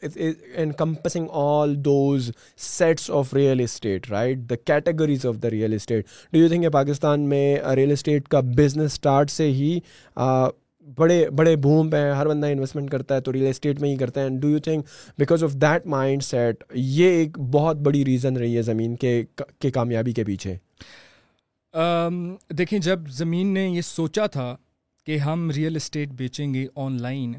encompassing 0.79 1.27
all 1.43 1.75
those 1.85 2.31
sets 2.69 3.11
of 3.15 3.35
real 3.35 3.61
estate 3.65 4.11
right 4.11 4.39
the 4.51 4.57
categories 4.65 5.27
of 5.27 5.37
the 5.43 5.51
real 5.51 5.73
estate 5.75 6.07
do 6.33 6.39
you 6.39 6.49
think 6.49 6.73
Pakistan 6.73 7.29
میں 7.29 7.45
ریئل 7.77 7.93
اسٹیٹ 7.93 8.29
کا 8.29 8.41
بزنس 8.57 8.93
اسٹارٹ 8.93 9.31
سے 9.31 9.51
ہی 9.59 9.79
بڑے 10.97 11.25
بڑے 11.37 11.55
بھوم 11.63 11.91
پہ 11.91 11.97
ہیں 12.03 12.13
ہر 12.15 12.29
بندہ 12.29 12.47
انویسٹمنٹ 12.53 12.91
کرتا 12.91 13.15
ہے 13.15 13.21
تو 13.21 13.33
ریئل 13.33 13.47
اسٹیٹ 13.49 13.81
میں 13.81 13.91
ہی 13.91 13.97
کرتا 13.97 14.21
ہے 14.23 14.29
do 14.41 14.49
you 14.51 14.59
think 14.67 14.87
because 15.19 15.45
of 15.45 15.55
that 15.63 15.87
mindset 16.25 16.65
یہ 16.75 17.19
ایک 17.19 17.39
بہت 17.53 17.81
بڑی 17.87 18.05
ریزن 18.05 18.37
رہی 18.37 18.57
ہے 18.57 18.63
زمین 18.63 18.95
کے 19.05 19.23
کے 19.61 19.71
کامیابی 19.71 20.13
کے 20.13 20.25
پیچھے 20.25 20.57
دیکھیں 22.59 22.79
جب 22.83 23.09
زمین 23.17 23.53
نے 23.55 23.69
یہ 23.69 23.81
سوچا 23.85 24.27
تھا 24.37 24.55
کہ 25.07 25.19
ہم 25.19 25.51
ریئل 25.57 25.77
اسٹیٹ 25.77 26.13
بیچیں 26.17 26.53
گے 26.55 26.67
آن 26.85 27.01
لائن 27.03 27.33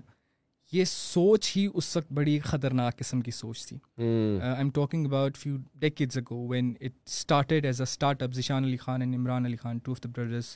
یہ 0.71 0.85
سوچ 0.85 1.51
ہی 1.57 1.67
اس 1.73 1.95
وقت 1.97 2.11
بڑی 2.13 2.39
خطرناک 2.43 2.97
قسم 2.97 3.21
کی 3.21 3.31
سوچ 3.31 3.65
تھی 3.67 3.77
I 3.99 4.55
am 4.57 4.69
talking 4.73 5.05
about 5.05 5.37
few 5.37 5.55
decade 5.81 6.01
ago 6.15 6.45
when 6.49 6.73
it 6.81 6.91
started 7.07 7.65
as 7.65 7.81
a 7.81 7.89
startup 8.23 8.33
Zeeshan 8.35 8.63
Ali 8.63 8.77
Khan 8.77 9.01
and 9.01 9.15
Imran 9.15 9.45
Ali 9.45 9.55
Khan 9.61 9.77
two 9.83 9.91
of 9.91 10.03
the 10.03 10.09
brothers 10.17 10.55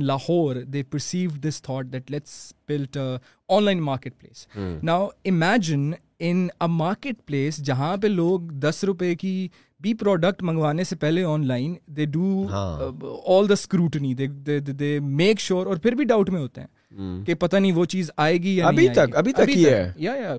Lahore 0.00 0.56
they 0.72 0.82
perceive 0.90 1.30
this 1.48 1.62
thought 1.62 1.92
that 1.92 2.10
let's 2.10 2.32
built 2.68 2.96
online 3.64 3.82
market 3.82 4.12
place 4.20 4.46
now 4.84 5.06
imagine 5.26 5.90
in 6.26 6.46
in 6.64 6.70
market 6.76 7.26
place 7.26 7.56
جہاں 7.66 7.96
پہ 8.02 8.06
لوگ 8.06 8.50
دس 8.64 8.84
روپئے 8.84 9.14
کی 9.22 9.36
be 9.82 9.92
product 10.00 10.42
منگوانے 10.42 10.84
سے 10.84 10.96
پہلے 10.96 11.24
online 11.46 11.74
they 11.96 12.04
do 12.12 12.46
all 12.56 13.48
the 13.48 13.52
scrutiny 13.52 14.12
they 14.20 14.98
make 15.00 15.40
sure 15.40 15.66
اور 15.66 15.76
پھر 15.82 15.94
بھی 15.94 16.04
ڈاؤٹ 16.12 16.30
میں 16.30 16.40
ہوتے 16.40 16.60
ہیں 16.60 17.00
hmm. 17.00 17.24
کہ 17.26 17.34
پتا 17.38 17.58
نہیں 17.58 17.72
وہ 17.72 17.84
چیز 17.94 18.10
آئے 18.26 18.36
گی 18.42 18.56
یا 18.56 20.36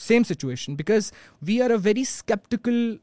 same 0.00 0.22
situation 0.28 0.74
because 0.76 1.12
we 1.46 1.60
are 1.62 1.70
a 1.70 1.76
very 1.82 2.00
sceptical 2.10 2.96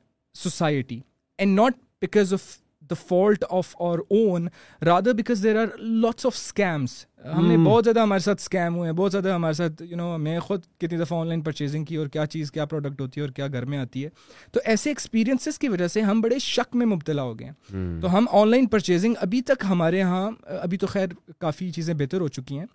society 0.44 1.00
and 1.38 1.56
not 1.60 1.78
because 2.02 2.34
of 2.34 2.54
the 2.90 2.96
fault 3.08 3.44
of 3.50 3.76
our 3.88 4.00
own 4.10 4.48
rather 4.86 5.12
because 5.18 5.44
there 5.44 5.60
are 5.62 5.68
lots 5.80 6.26
of 6.26 6.36
scams 6.36 7.06
ہم 7.36 7.48
نے 7.48 7.56
hmm. 7.56 7.66
بہت 7.66 7.84
زیادہ 7.84 8.00
ہمارے 8.00 8.20
ساتھ 8.24 8.42
اسکیم 8.42 8.76
ہوئے 8.76 8.90
ہیں 8.90 8.96
بہت 8.98 9.12
زیادہ 9.12 9.34
ہمارے 9.34 9.54
ساتھ 9.54 9.82
یو 9.90 9.98
نو 9.98 10.18
میں 10.18 10.40
خود 10.40 10.62
کتنی 10.80 10.98
دفعہ 10.98 11.18
آن 11.20 11.28
لائن 11.28 11.42
پرچیزنگ 11.44 11.86
کی 11.86 11.96
اور 12.04 12.08
کیا 12.14 12.26
چیز 12.36 12.52
کیا 12.52 12.66
پروڈکٹ 12.74 13.02
ہوتی 13.02 13.22
ہے 13.22 13.26
اور 13.26 13.34
کیا 13.36 13.48
گھر 13.48 13.66
میں 13.74 13.78
آتی 13.78 14.04
ہے 14.04 14.10
تو 14.52 14.60
ایسے 14.74 14.90
ایکسپیرینسز 14.90 15.58
کی 15.60 15.70
وجہ 15.70 15.88
سے 15.94 16.02
ہم 16.10 16.22
بڑے 16.22 16.40
شک 16.46 16.76
میں 16.76 16.86
مبتلا 16.96 17.22
ہو 17.24 17.38
گئے 17.40 17.48
ہیں 17.48 17.54
hmm. 17.76 18.02
تو 18.02 18.18
ہم 18.18 18.26
آن 18.40 18.48
لائن 18.50 18.66
پرچیزنگ 18.78 19.14
ابھی 19.22 19.42
تک 19.52 19.66
ہمارے 19.70 19.98
یہاں 20.00 20.30
ابھی 20.62 20.78
تو 20.78 20.88
خیر 20.96 21.08
کافی 21.40 21.72
چیزیں 21.76 21.94
بہتر 21.94 22.22
ہو 22.22 22.28
چکی 22.40 22.58
ہیں 22.60 22.66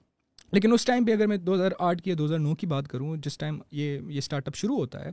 لیکن 0.55 0.73
اس 0.73 0.85
ٹائم 0.87 1.05
پہ 1.05 1.13
اگر 1.13 1.27
میں 1.27 1.37
دو 1.37 1.55
ہزار 1.55 1.73
آٹھ 1.89 2.03
کی 2.03 2.11
یا 2.11 2.17
دو 2.19 2.25
ہزار 2.25 2.39
نو 2.39 2.55
کی 2.57 2.67
بات 2.73 2.89
کروں 2.89 3.17
جس 3.25 3.39
ٹائم 3.39 3.59
یہ 3.79 3.99
یہ 4.11 4.19
اسٹارٹ 4.19 4.49
اپ 4.49 4.55
شروع 4.57 4.77
ہوتا 4.77 5.05
ہے 5.05 5.11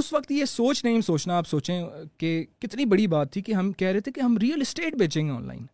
اس 0.00 0.12
وقت 0.12 0.30
یہ 0.32 0.44
سوچ 0.52 0.84
نہیں 0.84 1.00
سوچنا 1.06 1.36
آپ 1.38 1.48
سوچیں 1.48 1.80
کہ 2.18 2.30
کتنی 2.62 2.84
بڑی 2.94 3.06
بات 3.16 3.32
تھی 3.32 3.42
کہ 3.48 3.52
ہم 3.60 3.72
کہہ 3.82 3.88
رہے 3.92 4.00
تھے 4.08 4.12
کہ 4.12 4.20
ہم 4.20 4.36
ریئل 4.42 4.60
اسٹیٹ 4.60 4.96
بیچیں 5.04 5.22
گے 5.24 5.30
on 5.30 5.46
line 5.46 5.64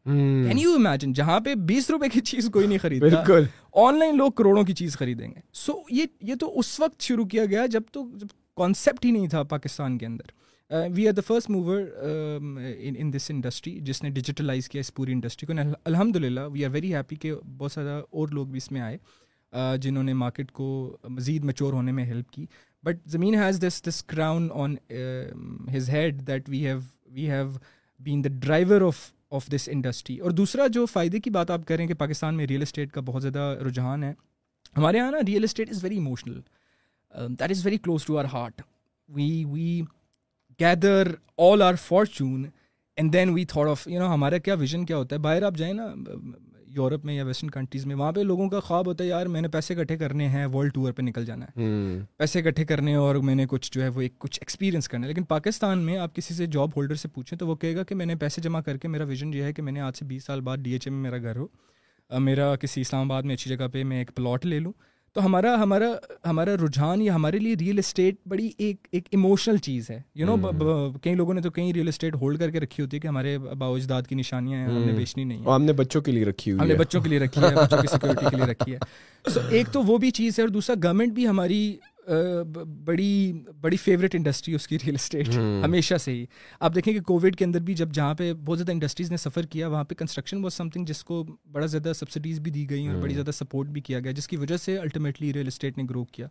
can 0.49 0.59
you 0.59 0.75
imagine 0.79 1.13
جہاں 1.21 1.39
پہ 1.45 1.55
بیس 1.73 1.91
روپئے 1.91 2.09
کی 2.13 2.21
چیز 2.33 2.49
کوئی 2.53 2.67
نہیں 2.67 2.79
خریدے 2.83 3.33
آن 3.87 3.99
لائن 3.99 4.17
لوگ 4.17 4.31
کروڑوں 4.41 4.63
کی 4.71 4.75
چیز 4.83 4.97
خریدیں 4.99 5.29
گے 5.29 5.41
سو 5.67 5.75
یہ 5.99 6.07
یہ 6.29 6.35
تو 6.41 6.59
اس 6.59 6.79
وقت 6.81 7.01
شروع 7.09 7.25
کیا 7.35 7.45
گیا 7.51 7.67
جب 7.77 7.83
تو 7.93 8.07
جب 8.19 8.37
کانسیپٹ 8.63 9.05
ہی 9.05 9.11
نہیں 9.11 9.27
تھا 9.37 9.43
پاکستان 9.57 9.99
کے 9.99 10.07
اندر 10.07 10.39
we 10.95 11.07
are 11.09 11.13
the 11.13 11.23
first 11.27 11.49
mover 11.51 11.81
in 12.79 13.13
this 13.13 13.31
industry 13.31 13.73
جس 13.85 14.03
نے 14.03 14.11
ڈیجیٹلائز 14.19 14.69
کیا 14.69 14.81
اس 14.81 14.93
پوری 14.95 15.13
انڈسٹری 15.13 15.47
کو 15.53 15.61
الحمد 15.89 16.17
للہ 16.17 16.41
وی 16.53 16.65
آر 16.65 16.71
ویری 16.73 16.95
ہیپی 16.95 17.17
کہ 17.25 17.33
بہت 17.59 17.73
سارا 17.73 17.97
اور 18.11 18.29
لوگ 18.33 18.47
بھی 18.49 18.57
اس 18.57 18.71
میں 18.73 18.81
آئے 18.81 18.97
uh, 19.57 19.77
جنہوں 19.83 20.03
نے 20.03 20.13
مارکیٹ 20.21 20.53
کو 20.59 20.67
مزید 21.09 21.45
میچور 21.45 21.73
ہونے 21.73 21.93
میں 21.93 22.05
ہیلپ 22.05 22.31
کی 22.33 22.45
but 22.85 23.01
Zameen 23.11 23.35
has 23.43 23.61
this 23.67 23.83
this 23.89 24.03
crown 24.15 24.47
on 24.65 24.77
his 25.77 25.89
head 25.91 26.27
that 26.27 26.49
we 26.49 26.65
have 26.67 26.79
we 27.15 27.31
have 27.31 27.51
been 28.05 28.25
the 28.25 28.29
driver 28.47 28.81
of 28.87 29.01
of 29.37 29.47
this 29.55 29.69
industry 29.73 30.19
اور 30.19 30.31
دوسرا 30.39 30.67
جو 30.73 30.87
فائدے 30.93 31.21
کی 31.21 31.31
بات 31.31 31.51
آپ 31.51 31.67
کریں 31.69 31.87
کہ 31.87 31.95
پاکستان 32.05 32.37
میں 32.37 32.47
ریئل 32.51 32.63
اسٹیٹ 32.63 32.93
کا 32.93 33.01
بہت 33.07 33.23
زیادہ 33.23 33.53
رجحان 33.67 34.05
ہے 34.05 34.13
ہمارے 34.77 34.97
یہاں 34.99 35.11
نا 35.13 35.19
real 35.27 35.45
estate 35.45 35.71
is 35.71 35.85
very 35.85 35.99
emotional 35.99 36.41
that 37.41 37.51
is 37.51 37.65
very 37.67 37.79
close 37.85 38.05
to 38.07 38.19
our 38.19 38.25
heart 38.33 38.63
we 39.17 39.45
we 39.51 39.81
gather 40.61 41.07
all 41.39 41.63
our 41.63 41.75
fortune 41.89 42.45
and 42.97 43.13
then 43.13 43.29
we 43.35 43.45
thought 43.49 43.69
of 43.69 43.87
you 43.89 43.99
know 44.01 44.13
ہمارا 44.15 44.39
کیا 44.45 44.55
ویژن 44.61 44.85
کیا 44.87 44.97
ہوتا 44.97 45.17
ہے 45.17 45.21
باہر 45.21 45.43
آپ 45.43 45.57
جائیں 45.57 45.73
نا 45.75 45.87
یورپ 46.75 47.05
میں 47.05 47.15
یا 47.15 47.25
ویسٹرن 47.27 47.51
کنٹریز 47.51 47.87
میں 47.87 47.95
وہاں 47.97 48.11
پہ 48.17 48.21
لوگوں 48.21 48.49
کا 48.49 48.61
خواب 48.65 48.87
ہوتا 48.87 49.05
ہے 49.05 49.09
یار 49.09 49.27
میں 49.37 49.41
نے 49.41 49.49
پیسے 49.53 49.75
اکٹھے 49.75 49.97
کرنے 49.99 50.29
ہیں 50.29 50.45
ورلڈ 50.55 50.73
ٹور 50.75 50.93
پہ 50.97 51.03
نکل 51.03 51.25
جانا 51.27 51.47
ہے 51.47 51.99
پیسے 52.19 52.41
اکٹھے 52.41 52.65
کرنے 52.65 52.95
اور 52.95 53.17
میں 53.29 53.35
نے 53.35 53.47
کچھ 53.51 53.71
جو 53.75 53.83
ہے 53.83 53.89
وہ 53.95 54.01
ایک 54.03 54.19
کچھ 54.19 54.39
ایکسپیرینس 54.43 54.89
کرنا 54.89 55.07
ہے 55.07 55.09
لیکن 55.11 55.25
پاکستان 55.35 55.79
میں 55.87 55.97
آپ 56.05 56.15
کسی 56.17 56.35
سے 56.35 56.47
جاب 56.57 56.77
ہولڈر 56.77 56.95
سے 57.05 57.09
پوچھیں 57.15 57.37
تو 57.39 57.47
وہ 57.47 57.55
کہے 57.65 57.75
گا 57.77 57.83
کہ 57.89 57.95
میں 57.95 58.07
نے 58.07 58.15
پیسے 58.25 58.41
جمع 58.43 58.61
کر 58.69 58.77
کے 58.85 58.89
میرا 58.89 59.05
ویژن 59.09 59.35
یہ 59.35 59.43
ہے 59.45 59.53
کہ 59.53 59.63
میں 59.63 59.73
نے 59.73 59.81
آج 59.89 59.97
سے 59.99 60.05
بیس 60.05 60.25
سال 60.27 60.41
بعد 60.51 60.57
ڈی 60.63 60.73
ایچ 60.73 60.87
اے 60.89 60.93
میں 60.95 61.11
میرا 61.11 61.23
گھر 61.31 61.37
ہو 61.45 62.19
میرا 62.21 62.55
کسی 62.61 62.81
اسلام 62.81 63.11
آباد 63.11 63.23
میں 63.23 63.35
اچھی 63.35 63.57
جگہ 63.57 63.69
پہ 63.73 63.85
میں 63.85 63.99
ایک 63.99 64.15
پلاٹ 64.15 64.47
لے 64.47 64.59
لوں 64.61 64.73
تو 65.15 65.25
ہمارا 65.25 65.55
ہمارا 65.63 65.87
ہمارا 66.27 66.55
رجحان 66.65 67.01
یا 67.03 67.15
ہمارے 67.15 67.39
لیے 67.39 67.55
ریئل 67.61 67.79
اسٹیٹ 67.79 68.17
بڑی 68.29 68.49
ایک 68.67 68.87
ایک 68.93 69.09
ایموشنل 69.13 69.57
چیز 69.67 69.91
ہے 69.91 70.01
یو 70.15 70.27
نو 70.27 70.35
hmm. 70.47 70.99
کئی 71.03 71.15
لوگوں 71.15 71.35
نے 71.35 71.41
تو 71.43 71.51
کئی 71.57 71.73
ریئل 71.75 71.89
اسٹیٹ 71.89 72.15
ہولڈ 72.21 72.39
کر 72.41 72.51
کے 72.51 72.61
رکھی 72.61 72.83
ہوتی 72.85 72.97
ہے 72.97 73.01
کہ 73.01 73.09
ہمارے 73.09 73.35
اجداد 73.61 74.03
کی 74.09 74.15
نشانیاں 74.15 74.59
ہیں 74.59 74.67
ہم 74.67 74.85
نے 74.85 74.87
hmm. 74.91 74.97
بیچنی 74.99 75.25
نہیں 75.25 75.45
ہم 75.49 75.63
نے 75.63 75.73
بچوں 75.81 76.01
کے 76.03 76.13
لیے 76.13 76.25
رکھی 76.25 76.51
ہوئی 76.53 76.61
ہم 76.61 76.67
نے 76.69 76.75
بچوں 76.85 77.01
کے 77.03 77.09
لیے 77.09 77.19
رکھی 77.19 77.43
ہے 77.43 77.81
سیکورٹی 77.93 78.27
کے 78.31 78.37
لیے 78.37 78.47
رکھی 78.53 78.73
ہے 78.75 79.31
سو 79.31 79.41
ایک 79.51 79.73
تو 79.73 79.83
وہ 79.83 79.99
بھی 80.07 80.11
چیز 80.21 80.39
ہے 80.39 80.45
اور 80.45 80.53
دوسرا 80.53 80.77
گورنمنٹ 80.85 81.13
بھی 81.15 81.29
ہماری 81.29 81.63
بڑی 82.85 83.33
بڑی 83.63 83.77
فیوریٹ 83.77 84.15
انڈسٹری 84.15 84.55
اس 84.55 84.67
کی 84.69 84.77
ریئل 84.85 84.95
اسٹیٹ 85.01 85.29
ہمیشہ 85.65 85.95
سے 86.05 86.13
ہی 86.13 86.25
آپ 86.61 86.75
دیکھیں 86.75 86.93
کہ 86.93 87.01
کووڈ 87.07 87.37
کے 87.39 87.45
اندر 87.45 87.61
بھی 87.63 87.75
جب 87.75 87.93
جہاں 87.95 88.15
پہ 88.19 88.33
بہت 88.45 88.59
زیادہ 88.59 88.71
انڈسٹریز 88.73 89.11
نے 89.11 89.17
سفر 89.17 89.47
کیا 89.53 89.69
وہاں 89.69 89.85
پہ 89.85 89.95
کنسٹرکشن 89.99 90.43
واز 90.45 90.55
سم 90.55 90.69
تھنگ 90.71 90.85
جس 90.89 91.03
کو 91.05 91.23
بڑا 91.53 91.67
زیادہ 91.75 91.93
سبسڈیز 91.97 92.41
بھی 92.41 92.51
دی 92.51 92.69
گئیں 92.71 92.89
اور 92.89 92.97
بڑی 93.03 93.15
زیادہ 93.15 93.31
سپورٹ 93.35 93.69
بھی 93.77 93.81
کیا 93.81 94.01
گیا 94.01 94.13
جس 94.13 94.29
کی 94.29 94.37
وجہ 94.37 94.57
سے 94.65 94.77
الٹیمیٹلی 94.79 95.33
ریئل 95.33 95.47
اسٹیٹ 95.47 95.79
نے 95.79 95.85
گرو 95.91 96.05
کیا 96.13 96.27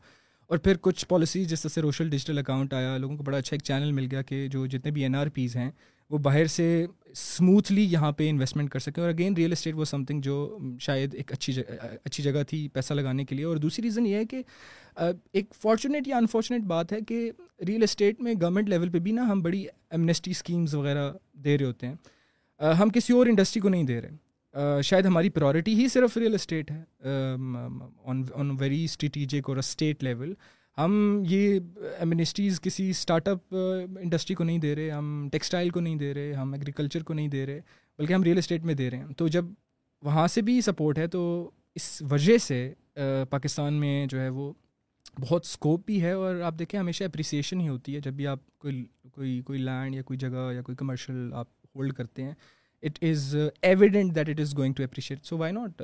اور 0.49 0.57
پھر 0.57 0.77
کچھ 0.81 1.05
پالیسیز 1.07 1.49
جس 1.49 1.61
طرح 1.61 1.69
سے 1.73 1.81
روشل 1.81 2.09
ڈیجیٹل 2.09 2.37
اکاؤنٹ 2.37 2.73
آیا 2.73 2.97
لوگوں 2.97 3.17
کو 3.17 3.23
بڑا 3.23 3.37
اچھا 3.37 3.55
ایک 3.55 3.61
چینل 3.63 3.91
مل 3.91 4.07
گیا 4.11 4.21
کہ 4.31 4.47
جو 4.51 4.65
جتنے 4.65 4.91
بھی 4.91 5.03
این 5.03 5.15
آر 5.15 5.27
پیز 5.33 5.55
ہیں 5.55 5.69
وہ 6.09 6.17
باہر 6.17 6.45
سے 6.51 6.65
اسموتھلی 7.11 7.83
یہاں 7.91 8.11
پہ 8.17 8.29
انویسٹمنٹ 8.29 8.69
کر 8.71 8.79
سکیں 8.79 9.01
اور 9.03 9.09
اگین 9.11 9.33
ریئل 9.35 9.51
اسٹیٹ 9.51 9.75
وہ 9.75 9.85
سم 9.85 10.03
تھنگ 10.05 10.21
جو 10.21 10.35
شاید 10.81 11.15
ایک 11.15 11.31
اچھی 11.31 11.53
جگہ 11.53 11.85
اچھی 12.05 12.23
جگہ 12.23 12.43
تھی 12.47 12.67
پیسہ 12.73 12.93
لگانے 12.93 13.25
کے 13.25 13.35
لیے 13.35 13.45
اور 13.45 13.57
دوسری 13.57 13.83
ریزن 13.83 14.05
یہ 14.05 14.15
ہے 14.15 14.25
کہ 14.25 14.41
ایک 15.33 15.53
فارچونیٹ 15.61 16.07
یا 16.07 16.17
انفارچونیٹ 16.17 16.63
بات 16.67 16.91
ہے 16.93 17.01
کہ 17.07 17.19
ریئل 17.67 17.83
اسٹیٹ 17.83 18.21
میں 18.21 18.33
گورنمنٹ 18.41 18.69
لیول 18.69 18.89
پہ 18.89 18.99
بھی 19.07 19.11
نا 19.11 19.27
ہم 19.31 19.41
بڑی 19.41 19.65
ایمنیسٹی 19.89 20.31
اسکیمز 20.31 20.75
وغیرہ 20.75 21.09
دے 21.45 21.57
رہے 21.57 21.65
ہوتے 21.65 21.87
ہیں 21.87 22.73
ہم 22.79 22.89
کسی 22.93 23.13
اور 23.13 23.27
انڈسٹری 23.27 23.61
کو 23.61 23.69
نہیں 23.69 23.83
دے 23.91 24.01
رہے 24.01 24.81
شاید 24.83 25.05
ہماری 25.05 25.29
پرائورٹی 25.29 25.73
ہی 25.81 25.87
صرف 25.89 26.17
ریئل 26.17 26.33
اسٹیٹ 26.33 26.71
ہے 26.71 26.81
آن 28.05 28.55
ویری 28.59 28.83
اسٹریٹیجک 28.83 29.49
اور 29.49 29.57
اسٹیٹ 29.57 30.03
لیول 30.03 30.33
ہم 30.79 30.91
یہ 31.29 31.57
انسٹریز 32.01 32.59
کسی 32.61 32.89
اسٹارٹ 32.89 33.27
اپ 33.27 33.55
انڈسٹری 34.01 34.35
کو 34.35 34.43
نہیں 34.43 34.57
دے 34.65 34.75
رہے 34.75 34.89
ہم 34.91 35.27
ٹیکسٹائل 35.31 35.69
کو 35.69 35.79
نہیں 35.79 35.95
دے 35.99 36.13
رہے 36.13 36.31
ہم 36.33 36.53
ایگریکلچر 36.53 37.03
کو 37.03 37.13
نہیں 37.13 37.27
دے 37.27 37.45
رہے 37.45 37.59
بلکہ 37.97 38.13
ہم 38.13 38.23
ریئل 38.23 38.37
اسٹیٹ 38.37 38.65
میں 38.65 38.73
دے 38.81 38.89
رہے 38.91 38.97
ہیں 38.97 39.13
تو 39.17 39.27
جب 39.35 39.45
وہاں 40.05 40.27
سے 40.35 40.41
بھی 40.49 40.59
سپورٹ 40.67 40.97
ہے 40.97 41.07
تو 41.15 41.23
اس 41.75 42.01
وجہ 42.11 42.37
سے 42.47 42.59
پاکستان 43.29 43.73
میں 43.79 44.05
جو 44.13 44.19
ہے 44.19 44.29
وہ 44.39 44.51
بہت 45.21 45.45
اسکوپ 45.45 45.85
بھی 45.85 46.01
ہے 46.01 46.11
اور 46.11 46.39
آپ 46.49 46.59
دیکھیں 46.59 46.79
ہمیشہ 46.79 47.03
اپریسیشن 47.03 47.61
ہی 47.61 47.67
ہوتی 47.67 47.95
ہے 47.95 47.99
جب 48.05 48.13
بھی 48.13 48.27
آپ 48.27 48.39
کوئی 48.59 48.83
کوئی 49.11 49.39
کوئی 49.45 49.59
لینڈ 49.59 49.95
یا 49.95 50.01
کوئی 50.07 50.17
جگہ 50.19 50.51
یا 50.53 50.61
کوئی 50.61 50.75
کمرشل 50.75 51.29
آپ 51.41 51.47
ہولڈ 51.75 51.93
کرتے 51.93 52.23
ہیں 52.23 52.33
it 52.85 53.03
is 53.11 53.35
evident 53.71 54.15
that 54.15 54.29
it 54.29 54.39
is 54.39 54.55
going 54.57 54.73
to 54.73 54.83
appreciate 54.83 55.25
so 55.25 55.37
why 55.37 55.53
not 55.53 55.81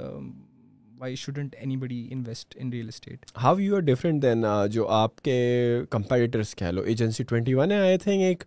why 1.00 1.16
shouldn't 1.16 1.56
any 1.60 1.76
invest 2.12 2.56
in 2.62 2.70
real 2.72 2.88
estate 2.88 3.26
how 3.44 3.58
you 3.60 3.76
are 3.76 3.82
then 4.22 4.44
جو 4.72 4.88
آپ 4.98 5.22
کے 5.22 5.38
کمپیٹیٹرس 5.90 6.56
کہہ 6.56 6.68
لو 6.74 6.82
ایجنسی 6.82 7.24
ٹوینٹی 7.30 7.54
ون 7.54 7.72
ہے 7.72 7.78
آئی 7.80 7.98
تھنک 8.04 8.22
ایک 8.22 8.44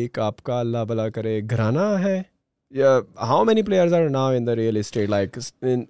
ایک 0.00 0.18
آپ 0.26 0.42
کا 0.44 0.58
اللہ 0.60 0.84
بلا 0.88 1.08
کرے 1.14 1.40
گھرانہ 1.50 1.86
ہے 2.04 2.20
how 3.20 3.44
many 3.44 3.62
players 3.62 3.94
are 3.94 4.08
now 4.10 4.30
in 4.36 4.46
the 4.46 4.54
real 4.56 4.76
estate 4.76 5.08
like 5.10 5.38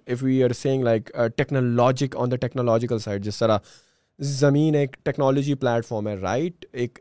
if 0.07 0.23
are 0.45 0.81
like 0.83 1.11
technologic 1.37 2.15
on 2.21 2.31
the 2.31 2.35
technological 2.41 2.99
side 2.99 3.23
جس 3.25 3.39
طرح 3.39 3.57
زمین 4.37 4.75
ایک 4.75 4.97
ٹیکنالوجی 5.03 5.53
پلیٹ 5.61 5.85
فارم 5.85 6.07
ہے 6.07 6.15
رائٹ 6.21 6.65
ایک 6.71 6.99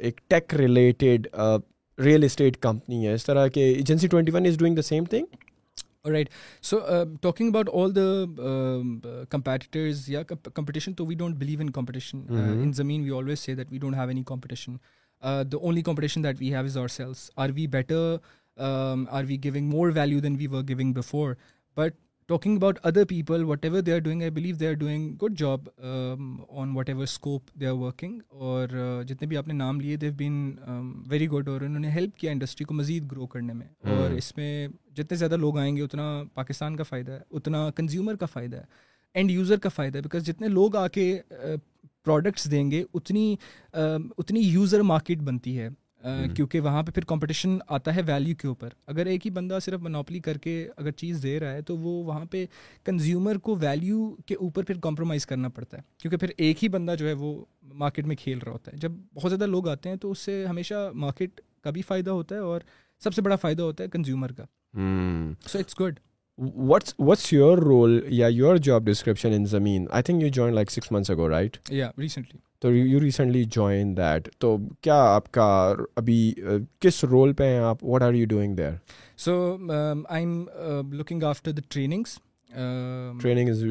ایک 0.00 0.20
tech 0.30 0.54
related 0.60 1.26
real 2.04 2.24
estate 2.24 2.56
company 2.62 3.06
ہے 3.06 3.12
اس 3.14 3.24
طرح 3.26 3.46
کے 3.54 3.64
agency 3.72 4.08
twenty 4.08 4.32
one 4.32 4.46
is 4.46 4.58
doing 4.58 4.74
the 4.76 4.82
same 4.82 5.04
thing 5.10 5.44
All 6.06 6.12
right. 6.12 6.30
So 6.60 6.78
uh, 6.78 7.04
talking 7.20 7.48
about 7.48 7.68
all 7.68 7.90
the 7.90 8.30
um, 8.50 9.02
uh, 9.04 9.26
competitors, 9.26 10.08
competition. 10.54 10.94
So 10.96 11.02
we 11.02 11.16
don't 11.16 11.36
believe 11.36 11.60
in 11.60 11.70
competition. 11.70 12.24
Uh, 12.30 12.34
mm-hmm. 12.34 12.62
In 12.62 12.72
Zameen, 12.72 13.02
we 13.02 13.10
always 13.10 13.40
say 13.40 13.54
that 13.54 13.68
we 13.70 13.80
don't 13.80 13.92
have 13.92 14.08
any 14.08 14.22
competition. 14.22 14.78
The 15.20 15.58
only 15.58 15.82
competition 15.82 16.22
that 16.22 16.38
we 16.38 16.50
have 16.50 16.66
is 16.66 16.76
ourselves. 16.76 17.30
Are 17.36 17.48
we 17.48 17.66
better? 17.66 18.20
Um, 18.56 19.08
are 19.10 19.24
we 19.24 19.36
giving 19.36 19.68
more 19.68 19.90
value 19.90 20.20
than 20.20 20.36
we 20.36 20.46
were 20.46 20.62
giving 20.62 20.92
before? 20.92 21.36
But 21.74 21.94
talking 22.28 22.56
about 22.56 22.78
other 22.86 23.04
people 23.08 23.42
whatever 23.64 23.80
they 23.86 23.92
are 23.92 23.98
doing 24.04 24.22
I 24.22 24.30
believe 24.34 24.56
they 24.60 24.68
are 24.68 24.72
doing 24.78 25.10
good 25.22 25.36
job 25.38 25.68
on 26.48 26.70
whatever 26.88 27.02
scope 27.02 27.50
they 27.60 27.66
are 27.66 27.72
working 27.72 28.18
اور 28.28 28.68
uh, 28.68 29.04
جتنے 29.08 29.26
بھی 29.28 29.36
آپ 29.36 29.48
نے 29.48 29.54
نام 29.54 29.80
لیے 29.80 29.96
they 29.96 30.10
been 30.16 30.56
very 31.10 31.28
good 31.32 31.48
اور 31.48 31.60
انہوں 31.60 31.78
نے 31.80 31.90
ہیلپ 31.94 32.16
کیا 32.20 32.30
انڈسٹری 32.30 32.64
کو 32.64 32.74
مزید 32.74 33.10
گرو 33.12 33.26
کرنے 33.34 33.52
میں 33.52 33.66
hmm. 33.88 34.00
اور 34.00 34.10
اس 34.16 34.36
میں 34.36 34.68
جتنے 34.96 35.16
زیادہ 35.18 35.36
لوگ 35.40 35.58
آئیں 35.58 35.76
گے 35.76 35.82
اتنا 35.82 36.08
پاکستان 36.34 36.76
کا 36.76 36.84
فائدہ 36.88 37.12
ہے 37.12 37.18
اتنا 37.36 37.68
کنزیومر 37.76 38.16
کا 38.20 38.26
فائدہ 38.32 38.56
ہے 38.56 38.64
اینڈ 39.14 39.30
یوزر 39.30 39.58
کا 39.58 39.68
فائدہ 39.74 39.96
ہے 39.98 40.02
بیکاز 40.02 40.26
جتنے 40.26 40.48
لوگ 40.48 40.76
آ 40.76 40.86
کے 40.98 41.10
پروڈکٹس 42.04 42.46
uh, 42.46 42.50
دیں 42.50 42.70
گے 42.70 42.82
اتنی 42.94 43.26
um, 43.76 44.06
اتنی 44.18 44.40
یوزر 44.46 44.82
مارکیٹ 44.92 45.22
بنتی 45.30 45.58
ہے 45.58 45.68
کیونکہ 46.36 46.60
وہاں 46.60 46.82
پہ 46.82 46.90
پھر 46.94 47.04
کمپٹیشن 47.08 47.56
آتا 47.76 47.94
ہے 47.96 48.00
ویلیو 48.06 48.34
کے 48.40 48.48
اوپر 48.48 48.68
اگر 48.86 49.06
ایک 49.06 49.24
ہی 49.26 49.30
بندہ 49.32 49.58
صرف 49.62 49.80
منوپلی 49.82 50.18
کر 50.20 50.38
کے 50.38 50.52
اگر 50.76 50.90
چیز 50.90 51.22
دے 51.22 51.38
رہا 51.40 51.52
ہے 51.52 51.62
تو 51.66 51.76
وہ 51.76 51.92
وہاں 52.06 52.24
پہ 52.30 52.44
کنزیومر 52.84 53.38
کو 53.42 53.56
ویلیو 53.60 54.14
کے 54.26 54.34
اوپر 54.34 54.64
پھر 54.64 54.78
کمپرومائز 54.82 55.26
کرنا 55.26 55.48
پڑتا 55.54 55.76
ہے 55.76 55.82
کیونکہ 56.02 56.16
پھر 56.16 56.30
ایک 56.36 56.62
ہی 56.64 56.68
بندہ 56.68 56.94
جو 56.98 57.08
ہے 57.08 57.12
وہ 57.22 57.34
مارکیٹ 57.84 58.06
میں 58.06 58.16
کھیل 58.16 58.38
رہا 58.38 58.52
ہوتا 58.52 58.72
ہے 58.72 58.76
جب 58.80 58.92
بہت 59.14 59.30
زیادہ 59.30 59.46
لوگ 59.50 59.68
آتے 59.68 59.88
ہیں 59.88 59.96
تو 60.02 60.10
اس 60.10 60.18
سے 60.18 60.44
ہمیشہ 60.46 60.88
مارکیٹ 60.94 61.40
کا 61.64 61.70
بھی 61.76 61.82
فائدہ 61.88 62.10
ہوتا 62.10 62.34
ہے 62.34 62.40
اور 62.40 62.60
سب 63.04 63.14
سے 63.14 63.22
بڑا 63.22 63.36
فائدہ 63.36 63.62
ہوتا 63.62 63.84
ہے 63.84 63.88
کنزیومر 63.92 64.32
کا 64.32 64.44
so 65.48 65.58
it's 65.58 65.80
good 65.80 65.98
what's 66.36 66.92
what's 66.98 67.32
your 67.32 67.46
your 67.46 67.56
role 67.64 67.92
yeah 68.12 68.28
yeah 68.28 68.56
job 68.58 68.84
description 68.84 69.32
in 69.32 69.46
zameen 69.52 69.86
i 69.90 70.02
think 70.02 70.22
you 70.22 70.30
joined 70.30 70.54
like 70.54 70.70
six 70.70 70.90
months 70.90 71.08
ago 71.16 71.28
right 71.36 71.58
recently 72.06 72.40
تو 72.64 72.70
یو 72.74 72.98
ریسنٹلی 73.00 73.42
جوائن 73.54 73.90
دیٹ 73.96 74.28
تو 74.40 74.56
کیا 74.82 74.94
آپ 75.14 75.30
کا 75.32 75.46
ابھی 75.96 76.14
کس 76.80 77.02
رول 77.04 77.32
پہ 77.38 77.44
ہیں 77.48 77.58
آپ 77.64 77.82
what 77.84 78.02
are 78.02 78.12
you 78.14 78.26
doing 78.28 78.54
there 78.56 78.70
so 79.24 79.32
I 80.08 80.24
am 80.24 81.24
after 81.26 81.52
the 81.52 81.62
trainings 81.72 82.18
training 83.22 83.48
is 83.50 83.62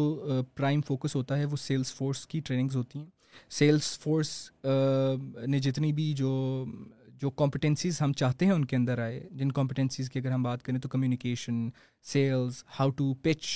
prime 0.55 0.81
focus 0.87 1.15
ہوتا 1.15 1.37
ہے 1.39 1.45
وہ 1.51 1.57
سیلس 1.67 1.93
فورس 1.95 2.25
کی 2.27 2.39
ٹریننگز 2.47 2.75
ہوتی 2.75 2.99
ہیں 2.99 3.05
سیلس 3.49 3.97
فورس 3.99 4.31
uh, 4.67 5.45
نے 5.47 5.59
جتنی 5.59 5.91
بھی 5.93 6.11
جو 6.17 6.65
جو 7.21 7.29
کمپٹنسیز 7.29 8.01
ہم 8.01 8.13
چاہتے 8.17 8.45
ہیں 8.45 8.51
ان 8.51 8.65
کے 8.65 8.75
اندر 8.75 8.99
آئے 9.01 9.19
جن 9.37 9.51
کمپٹنسیز 9.51 10.09
کی 10.09 10.19
اگر 10.19 10.31
ہم 10.31 10.43
بات 10.43 10.63
کریں 10.63 10.79
تو 10.79 10.89
communication 10.89 11.67
sales 12.11 12.63
how 12.79 12.89
to 12.97 13.13
pitch 13.23 13.47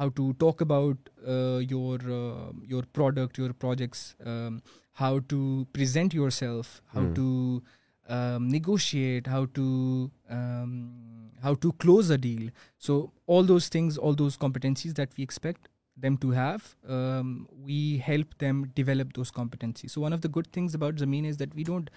how 0.00 0.08
to 0.16 0.30
talk 0.38 0.62
about 0.62 1.08
your 1.70 2.08
your 2.70 2.84
product 2.94 3.38
your 3.38 3.50
projects 3.60 4.04
how 5.00 5.18
to 5.28 5.38
present 5.72 6.14
yourself 6.40 6.80
how 6.94 7.04
to 7.16 7.58
negotiate 8.50 9.28
how 9.28 9.44
to 9.54 9.64
how 11.44 11.54
to 11.60 11.70
close 11.82 12.10
a 12.12 12.16
deal 12.26 12.48
so 12.86 13.00
all 13.36 13.48
those 13.48 13.70
things 13.70 13.98
all 14.02 14.18
those 14.18 14.38
competencies 14.38 14.96
that 14.96 15.12
we 15.18 15.22
expect 15.22 15.68
them 15.96 16.16
to 16.18 16.30
have, 16.30 16.76
um, 16.86 17.48
we 17.64 17.98
help 17.98 18.38
them 18.38 18.70
develop 18.74 19.14
those 19.14 19.30
competencies. 19.30 19.90
So 19.90 20.00
one 20.00 20.12
of 20.12 20.20
the 20.20 20.28
good 20.28 20.52
things 20.52 20.74
about 20.74 20.96
Zameen 20.96 21.26
is 21.26 21.38
that 21.38 21.54
we 21.54 21.64
don't 21.64 21.90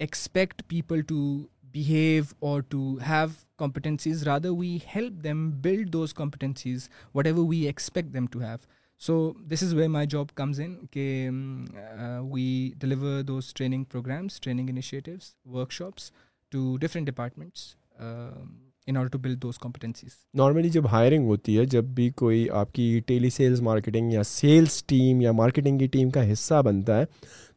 expect 0.00 0.66
people 0.68 1.02
to 1.04 1.48
behave 1.70 2.34
or 2.40 2.62
to 2.62 2.98
have 2.98 3.44
competencies. 3.58 4.26
Rather, 4.26 4.52
we 4.52 4.78
help 4.78 5.22
them 5.22 5.52
build 5.60 5.92
those 5.92 6.12
competencies, 6.12 6.88
whatever 7.12 7.42
we 7.42 7.66
expect 7.66 8.12
them 8.12 8.28
to 8.28 8.40
have. 8.40 8.66
So 8.96 9.36
this 9.44 9.62
is 9.62 9.74
where 9.74 9.88
my 9.88 10.06
job 10.06 10.34
comes 10.34 10.58
in. 10.58 10.88
Um, 10.96 11.66
uh, 11.76 12.24
we 12.24 12.74
deliver 12.78 13.22
those 13.22 13.52
training 13.52 13.86
programs, 13.86 14.38
training 14.38 14.68
initiatives, 14.68 15.36
workshops 15.44 16.10
to 16.50 16.78
different 16.78 17.06
departments. 17.06 17.76
Um, 17.98 18.56
in 18.88 18.96
order 18.96 19.08
to 19.10 19.18
build 19.18 19.40
those 19.42 19.58
competencies 19.58 20.12
normally 20.38 20.68
جب 20.70 20.86
hiring 20.92 21.26
ہوتی 21.26 21.56
ہے 21.58 21.64
جب 21.74 21.84
بھی 21.94 22.08
کوئی 22.16 22.48
آپ 22.62 22.72
کی 22.72 22.98
ٹیلی 23.06 23.30
sales 23.30 23.60
marketing 23.68 24.12
یا 24.12 24.22
sales 24.28 24.82
team 24.86 25.20
یا 25.20 25.32
مارکیٹنگ 25.32 25.78
کی 25.78 25.86
ٹیم 25.92 26.10
کا 26.16 26.30
حصہ 26.32 26.60
بنتا 26.64 26.98
ہے 26.98 27.04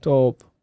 تو 0.03 0.13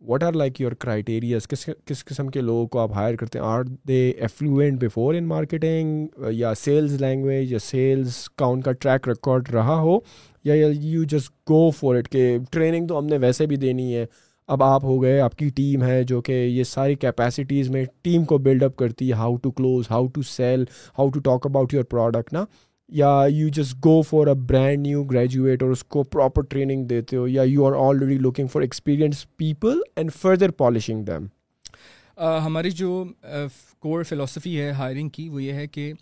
what 0.09 0.23
are 0.23 0.33
like 0.33 0.61
your 0.61 0.73
criterias 0.79 1.47
کس 1.49 1.69
کس 1.87 2.05
قسم 2.05 2.29
کے 2.31 2.41
لوگوں 2.41 2.67
کو 2.69 2.79
آپ 2.79 2.93
ہائر 2.95 3.17
کرتے 3.17 3.39
ہیں 3.39 3.47
are 3.47 3.63
they 3.89 4.01
affluent 4.11 4.81
before 4.81 5.15
in 5.15 5.29
marketing 5.29 6.07
یا 6.35 6.53
سیلز 6.63 7.01
لینگویج 7.03 7.53
یا 7.53 7.59
سیلز 7.69 8.17
کا 8.37 8.47
ان 8.47 8.61
کا 8.63 8.73
ٹریک 8.81 9.09
ریکارڈ 9.09 9.49
رہا 9.55 9.79
ہو 9.81 9.99
یا 10.45 10.55
you 10.81 11.05
just 11.09 11.31
go 11.51 11.69
for 11.79 11.95
it 11.97 12.09
کہ 12.13 12.37
ٹریننگ 12.53 12.87
تو 12.87 12.99
ہم 12.99 13.07
نے 13.07 13.19
ویسے 13.21 13.47
بھی 13.53 13.57
دینی 13.67 13.95
ہے 13.95 14.05
اب 14.53 14.63
آپ 14.63 14.85
ہو 14.85 15.01
گئے 15.03 15.21
آپ 15.21 15.37
کی 15.37 15.49
ٹیم 15.57 15.83
ہے 15.83 16.03
جو 16.09 16.21
کہ 16.23 16.33
یہ 16.33 16.65
ساری 16.65 16.95
کیپیسٹیز 17.03 17.69
میں 17.71 17.85
ٹیم 18.03 18.25
کو 18.33 18.39
بلڈ 18.47 18.63
اپ 18.63 18.75
کرتی 18.77 19.09
ہے 19.09 19.15
how 19.17 19.37
to 19.43 19.51
close 19.51 19.91
how 19.91 20.07
to 20.15 20.23
sell 20.31 20.65
how 20.99 21.09
to 21.11 21.21
talk 21.29 21.47
about 21.47 21.75
your 21.75 21.85
product 21.91 22.33
نا 22.33 22.45
یا 22.99 23.09
you 23.33 23.49
just 23.57 23.77
go 23.85 24.01
for 24.09 24.27
a 24.29 24.35
brand 24.49 24.79
new 24.87 25.03
graduate 25.13 25.63
اور 25.63 25.71
اس 25.71 25.85
کو 25.95 26.03
پراپر 26.17 26.43
ٹریننگ 26.51 26.85
دیتے 26.87 27.17
ہو 27.17 27.27
یا 27.29 27.43
you 27.47 27.67
are 27.67 27.77
already 27.87 28.19
looking 28.23 28.47
for 28.53 28.63
experience 28.63 29.27
people 29.37 29.79
and 29.97 30.13
further 30.21 30.51
polishing 30.59 31.03
them 31.05 31.27
ہماری 32.45 32.71
جو 32.71 33.05
کور 33.83 34.03
فلاسفی 34.09 34.61
ہے 34.61 34.71
ہائرنگ 34.79 35.09
کی 35.17 35.29
وہ 35.29 35.43
یہ 35.43 35.53
ہے 35.53 35.67
کہ 35.67 35.93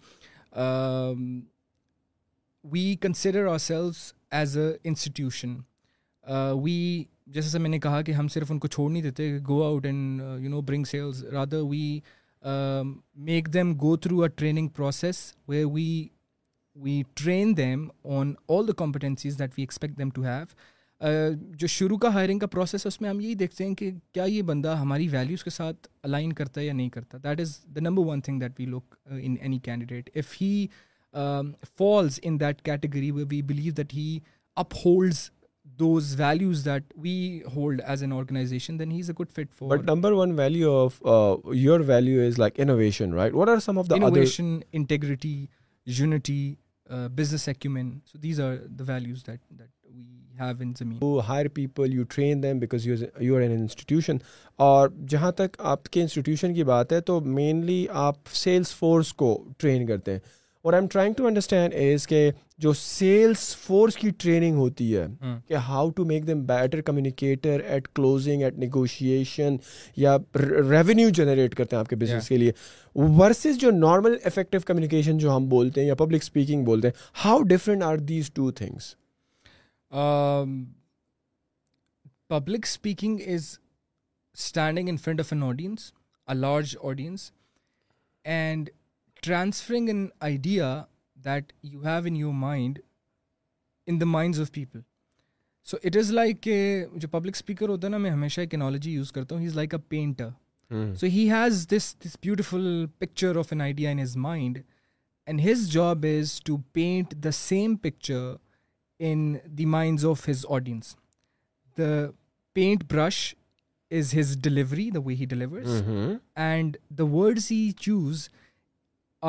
we 2.73 2.95
consider 3.01 3.47
ourselves 3.59 4.13
as 4.41 4.57
a 4.59 4.71
institution 4.89 5.55
we 6.63 7.05
جیسے 7.35 7.49
سے 7.49 7.59
میں 7.59 7.71
نے 7.71 7.79
کہا 7.81 8.01
کہ 8.07 8.13
ہم 8.13 8.29
صرف 8.35 8.51
ان 8.53 8.59
کو 8.63 8.69
چھوڑ 8.75 8.91
نہیں 8.91 9.03
دیتے 9.03 9.31
go 9.49 9.63
out 9.65 9.87
and 9.87 10.21
you 10.43 10.51
know 10.51 10.61
bring 10.71 10.85
sales 10.91 11.25
rather 11.33 11.61
we 11.71 11.85
make 13.31 13.53
them 13.55 13.73
go 13.81 13.97
through 14.05 14.23
a 14.23 14.29
training 14.37 14.69
process 14.77 15.21
way 15.49 15.65
we 15.75 15.87
we 16.83 17.01
train 17.23 17.57
them 17.57 17.87
on 18.19 18.33
all 18.57 18.67
the 18.69 18.73
competencies 18.83 19.39
that 19.39 19.51
we 19.59 19.63
expect 19.63 19.99
them 19.99 20.11
to 20.15 20.23
have 20.25 21.31
جو 21.59 21.67
شروع 21.67 21.97
کا 21.99 22.13
hiring 22.13 22.39
کا 22.39 22.47
process 22.47 22.85
ہے 22.87 22.89
اس 22.89 23.01
میں 23.01 23.09
ہم 23.11 23.21
یہی 23.21 23.35
دیکھتے 23.35 23.67
ہیں 23.67 23.75
کہ 23.75 23.91
کیا 24.13 24.25
یہ 24.27 24.43
بندہ 24.51 24.77
ہماری 24.81 25.09
ویلیوز 25.13 25.43
کے 25.45 25.51
ساتھ 25.51 25.89
الائن 26.09 26.33
کرتا 26.41 26.61
ہے 26.61 26.67
یا 26.67 26.73
نہیں 26.73 26.89
کرتا 26.97 27.19
that 27.25 27.41
is 27.41 27.57
the 27.77 27.81
number 27.89 28.07
one 28.11 28.21
thing 28.27 28.41
that 28.41 28.61
we 28.61 28.67
look 28.77 28.95
in 29.23 29.35
any 29.41 29.59
candidate 29.65 30.11
if 30.19 30.35
he 30.43 30.67
falls 31.79 32.19
in 32.23 32.39
that 32.41 32.63
category 32.65 33.11
we 33.21 33.43
believe 33.53 33.73
that 33.77 33.95
he 33.95 34.19
upholds 34.85 35.29
اور 35.83 35.99
جہاں 55.09 55.31
تک 55.39 55.57
آپ 55.59 55.85
کے 55.85 56.01
انسٹیٹیوشن 56.01 56.55
کی 56.55 56.65
بات 56.65 56.93
ہے 56.93 57.01
تو 57.01 57.21
مینلی 57.21 57.87
آپ 57.91 58.17
سیلس 58.35 58.75
فورس 58.77 59.13
کو 59.13 59.37
ٹرین 59.59 59.87
کرتے 59.87 60.13
ہیں 60.13 60.19
اور 60.65 60.73
I 60.73 60.81
am 60.83 60.89
trying 60.89 61.15
to 61.17 61.27
understand 61.27 61.75
is 61.83 62.07
کہ 62.07 62.31
جو 62.63 62.73
سیلس 62.79 63.41
فورس 63.61 63.95
کی 63.97 64.11
ٹریننگ 64.23 64.57
ہوتی 64.57 64.85
ہے 64.97 65.07
کہ 65.49 65.55
how 65.69 65.89
to 65.97 66.05
make 66.07 66.27
them 66.27 66.43
better 66.47 66.81
communicator 66.91 67.61
at 67.75 67.87
closing 67.95 68.43
at 68.45 68.59
negotiation 68.65 69.57
یا 70.03 70.17
ریونیو 70.71 71.09
جنریٹ 71.19 71.55
کرتے 71.55 71.77
ہیں 71.77 71.81
آپ 71.81 71.89
کے 71.91 71.97
بزنس 72.03 72.29
کے 72.29 72.37
لیے 72.39 72.53
ورسز 73.19 73.59
جو 73.61 73.71
نارمل 73.79 74.15
افیکٹو 74.27 74.59
کمیونیکیشن 74.67 75.19
جو 75.25 75.35
ہم 75.37 75.49
بولتے 75.55 75.81
ہیں 75.81 75.89
یا 75.89 75.95
پبلک 76.05 76.23
اسپیکنگ 76.23 76.65
بولتے 76.65 76.89
ہیں 76.89 77.21
how 77.25 77.43
different 77.55 77.83
are 77.83 77.97
these 78.13 78.31
two 78.35 78.51
things 78.61 78.95
public 82.37 82.67
speaking 82.69 83.21
is 83.35 83.51
standing 84.39 84.89
in 84.89 84.97
front 85.05 85.21
of 85.21 85.33
an 85.33 85.43
audience 85.49 85.91
a 86.29 86.35
large 86.37 86.77
audience 86.93 87.31
and 88.35 88.71
transferring 89.23 89.89
an 89.89 90.07
idea 90.31 90.83
that 91.25 91.53
you 91.63 91.83
have 91.85 92.05
in 92.07 92.17
your 92.17 92.33
mind 92.43 92.79
in 93.87 94.01
the 94.01 94.05
minds 94.07 94.41
of 94.41 94.53
people 94.53 94.81
so 95.71 95.77
it 95.85 95.97
is 95.97 96.11
like 96.13 96.41
کہ 96.43 96.57
جو 97.03 97.09
public 97.09 97.37
speaker 97.37 97.69
ہوتا 97.69 97.87
ہے 97.87 97.91
نا 97.91 97.99
میں 98.05 98.11
ہمیشہ 98.11 98.41
technology 98.41 98.93
use 98.93 99.13
کرتا 99.13 99.35
ہوں 99.35 99.43
he 99.43 99.47
is 99.49 99.57
like 99.57 99.75
a 99.75 99.81
painter 99.89 100.29
so 101.01 101.07
he 101.17 101.29
has 101.31 101.67
this 101.77 101.95
this 102.05 102.17
beautiful 102.23 102.67
picture 102.99 103.37
of 103.39 103.53
an 103.53 103.61
idea 103.61 103.91
in 103.91 103.99
his 104.03 104.17
mind 104.29 104.59
and 105.27 105.41
his 105.51 105.69
job 105.73 106.07
is 106.19 106.41
to 106.45 106.57
paint 106.73 107.15
the 107.25 107.31
same 107.41 107.77
picture 107.83 108.35
in 109.11 109.35
the 109.59 109.67
minds 109.79 110.05
of 110.11 110.29
his 110.29 110.45
audience 110.57 110.95
the 111.79 111.91
paint 112.55 112.85
brush 112.93 113.35
is 113.99 114.15
his 114.19 114.37
delivery 114.43 114.91
the 114.91 115.01
way 115.05 115.15
he 115.15 115.25
delivers 115.29 115.83
and 116.49 116.77
the 116.99 117.05
words 117.15 117.51
he 117.53 117.71
choose 117.81 118.29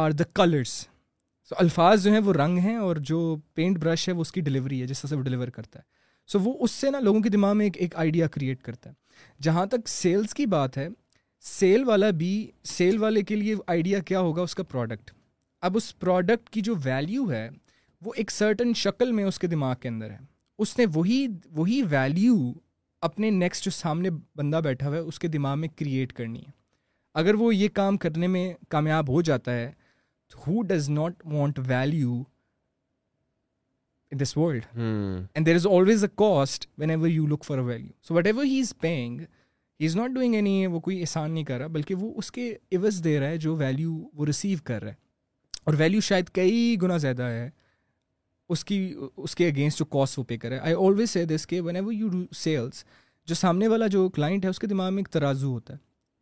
are 0.03 0.11
the 0.19 0.23
colours 0.33 0.83
so 1.49 1.55
الفاظ 1.59 2.03
جو 2.03 2.11
ہیں 2.11 2.19
وہ 2.25 2.33
رنگ 2.33 2.57
ہیں 2.63 2.75
اور 2.77 2.95
جو 3.09 3.17
paint 3.55 3.79
brush 3.83 4.07
ہے 4.09 4.13
وہ 4.17 4.21
اس 4.21 4.31
کی 4.31 4.41
ڈلیوری 4.41 4.81
ہے 4.81 4.85
جس 4.87 4.99
طرح 5.01 5.09
سے 5.09 5.15
وہ 5.15 5.23
ڈلیور 5.23 5.47
کرتا 5.55 5.79
ہے 5.79 5.83
سو 6.31 6.39
وہ 6.39 6.53
اس 6.63 6.71
سے 6.71 6.89
نا 6.91 6.99
لوگوں 6.99 7.21
کے 7.21 7.29
دماغ 7.29 7.55
میں 7.57 7.65
ایک 7.65 7.77
ایک 7.83 7.95
آئیڈیا 8.03 8.27
کریٹ 8.35 8.61
کرتا 8.63 8.89
ہے 8.89 9.41
جہاں 9.43 9.65
تک 9.73 9.87
سیلس 9.89 10.33
کی 10.33 10.45
بات 10.53 10.77
ہے 10.77 10.87
سیل 11.47 11.83
والا 11.87 12.09
بھی 12.21 12.29
سیل 12.75 12.97
والے 12.97 13.21
کے 13.31 13.35
لیے 13.35 13.55
آئیڈیا 13.73 13.99
کیا 14.11 14.19
ہوگا 14.27 14.41
اس 14.41 14.55
کا 14.55 14.63
پروڈکٹ 14.75 15.11
اب 15.67 15.77
اس 15.77 15.97
پروڈکٹ 15.99 16.49
کی 16.49 16.61
جو 16.69 16.75
ویلیو 16.83 17.29
ہے 17.31 17.47
وہ 18.05 18.13
ایک 18.21 18.31
سرٹن 18.31 18.73
شکل 18.83 19.11
میں 19.17 19.23
اس 19.23 19.39
کے 19.39 19.47
دماغ 19.47 19.75
کے 19.81 19.89
اندر 19.89 20.09
ہے 20.11 20.17
اس 20.63 20.77
نے 20.77 20.85
وہی 20.93 21.25
وہی 21.55 21.81
ویلیو 21.89 22.35
اپنے 23.09 23.29
نیکسٹ 23.31 23.65
جو 23.65 23.71
سامنے 23.71 24.09
بندہ 24.35 24.59
بیٹھا 24.63 24.87
ہوا 24.87 24.95
ہے 24.95 25.01
اس 25.01 25.19
کے 25.19 25.27
دماغ 25.37 25.59
میں 25.59 25.67
کریٹ 25.79 26.13
کرنی 26.13 26.39
ہے 26.41 26.51
اگر 27.21 27.33
وہ 27.43 27.53
یہ 27.55 27.67
کام 27.73 27.97
کرنے 28.05 28.27
میں 28.35 28.51
کامیاب 28.75 29.09
ہو 29.13 29.21
جاتا 29.31 29.53
ہے 29.55 29.71
who 30.47 30.61
does 30.67 30.89
not 30.89 31.21
want 31.33 31.59
value 31.67 32.13
in 34.11 34.19
this 34.19 34.35
world 34.37 34.65
and 35.35 35.45
there 35.45 35.55
is 35.55 35.65
always 35.71 36.03
a 36.03 36.09
cost 36.17 36.67
whenever 36.89 37.07
you 37.09 37.25
look 37.27 37.45
for 37.45 37.57
value 37.69 37.91
so 38.07 38.13
whatever 38.27 38.45
he 38.45 38.59
is 38.59 38.73
paying 38.81 39.19
he 39.79 39.85
is 39.85 39.95
not 39.95 40.09
doing 40.15 40.35
any 40.35 40.65
وہ 40.71 40.79
کوئی 40.79 40.99
احسان 41.01 41.31
نہیں 41.31 41.43
کر 41.43 41.57
رہا 41.59 41.67
بلکہ 41.77 41.95
وہ 41.99 42.13
اس 42.17 42.31
کے 42.31 42.49
عوض 42.77 43.03
دے 43.03 43.19
رہا 43.19 43.27
ہے 43.29 43.37
جو 43.45 43.55
ویلیو 43.57 43.91
وہ 43.95 44.25
ریسیو 44.25 44.57
کر 44.63 44.81
رہا 44.83 44.89
ہے 44.91 45.01
اور 45.63 45.73
ویلو 45.77 45.99
شاید 46.09 46.29
کئی 46.33 46.75
گنا 46.81 46.97
زیادہ 47.07 47.23
ہے 47.29 47.49
اس 48.53 48.63
کی 48.65 48.77
اس 49.17 49.35
کے 49.35 49.47
اگینسٹ 49.49 49.79
جو 49.79 49.85
کاسٹ 49.85 50.19
وہ 50.19 50.23
پے 50.27 50.37
کر 50.37 50.49
رہا 50.49 50.57
ہے 50.57 50.61
آئی 50.61 50.75
آلویز 50.87 51.45
کے 51.47 51.61
when 51.61 51.75
ever 51.75 51.93
you 51.93 52.07
do 52.09 52.23
sales 52.35 52.83
جو 53.27 53.35
سامنے 53.35 53.67
والا 53.67 53.87
جو 53.87 54.07
کلائنٹ 54.15 54.45
ہے 54.45 54.49
اس 54.49 54.59
کے 54.59 54.67
دماغ 54.67 54.93
میں 54.93 55.01
ایک 55.01 55.07
ترازو 55.13 55.51
ہوتا 55.51 55.73
ہے 55.73 55.77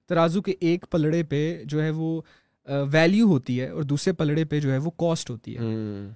ترازو 0.07 0.41
کے 0.41 0.53
ایک 0.69 0.85
پلڑے 0.91 1.21
پہ 1.29 1.39
جو 1.69 1.81
ہے 1.83 1.89
وہ 1.95 2.19
ویلیو 2.91 3.25
ہوتی 3.27 3.59
ہے 3.61 3.67
اور 3.69 3.83
دوسرے 3.83 4.13
پلڑے 4.13 4.43
پہ 4.45 4.59
جو 4.61 4.71
ہے 4.71 4.77
وہ 4.77 4.89
کاسٹ 4.99 5.29
ہوتی 5.29 5.57
ہے 5.57 5.75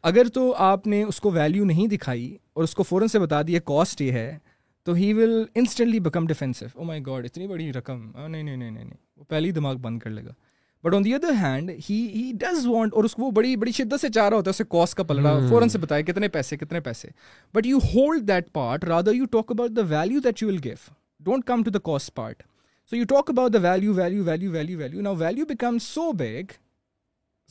اگر 0.09 0.27
تو 0.33 0.53
آپ 0.63 0.87
نے 0.87 1.01
اس 1.03 1.19
کو 1.21 1.31
ویلیو 1.31 1.63
نہیں 1.65 1.87
دکھائی 1.87 2.35
اور 2.55 2.63
اس 2.63 2.75
کو 2.75 2.83
فوراً 2.83 3.07
سے 3.11 3.19
بتا 3.19 3.41
دیا 3.47 3.59
کاسٹ 3.65 4.01
یہ 4.01 4.11
ہے 4.11 4.37
تو 4.85 4.93
he 4.93 5.11
will 5.13 5.31
instantly 5.55 5.99
become 5.99 6.25
defensive 6.27 6.65
oh 6.75 6.83
my 6.85 7.01
God 7.05 7.25
اتنی 7.25 7.47
بڑی 7.47 7.71
رقم 7.73 8.05
نہیں 8.27 8.43
نہیں 8.43 8.55
نہیں 8.57 8.71
نہیں 8.71 8.89
وہ 9.17 9.23
پہلے 9.29 9.47
ہی 9.47 9.51
دماغ 9.53 9.77
بند 9.81 9.99
کر 9.99 10.09
لے 10.09 10.23
گا 10.25 10.33
but 10.83 10.93
on 10.93 11.05
the 11.05 11.13
other 11.15 11.33
hand 11.41 11.71
he 11.89 11.95
he 12.15 12.31
does 12.39 12.65
want 12.67 12.93
اور 12.93 13.03
اس 13.03 13.13
کو 13.15 13.21
وہ 13.23 13.31
بڑی 13.35 13.55
بڑی 13.55 13.71
شدت 13.77 14.01
سے 14.01 14.09
چاہ 14.15 14.29
رہا 14.29 14.37
ہوتا 14.37 14.49
ہے 14.49 14.55
اسے 14.55 14.63
کاسٹ 14.77 14.95
کا 14.97 15.03
پلڑا 15.03 15.37
فوراً 15.49 15.69
سے 15.69 15.77
بتایا 15.77 16.01
کتنے 16.11 16.27
پیسے 16.35 16.57
کتنے 16.57 16.79
پیسے 16.89 17.07
but 17.55 17.65
you 17.67 17.77
hold 17.93 18.27
that 18.27 18.51
part 18.53 18.83
rather 18.89 19.13
you 19.15 19.25
talk 19.31 19.51
about 19.51 19.71
the 19.75 19.81
value 19.97 20.19
that 20.25 20.41
you 20.43 20.47
will 20.49 20.59
give 20.63 20.75
don't 21.29 21.45
come 21.47 21.63
to 21.63 21.71
the 21.71 21.79
cost 21.89 22.13
part 22.15 22.43
so 22.89 22.95
you 22.95 23.05
talk 23.09 23.29
about 23.29 23.47
the 23.53 23.59
value 23.61 23.93
value 23.97 24.17
value 24.23 24.49
value 24.53 24.73
value 24.79 25.01
نا 25.05 25.09
value 25.21 25.45
become 25.51 25.77
so 25.85 26.01
big 26.17 26.51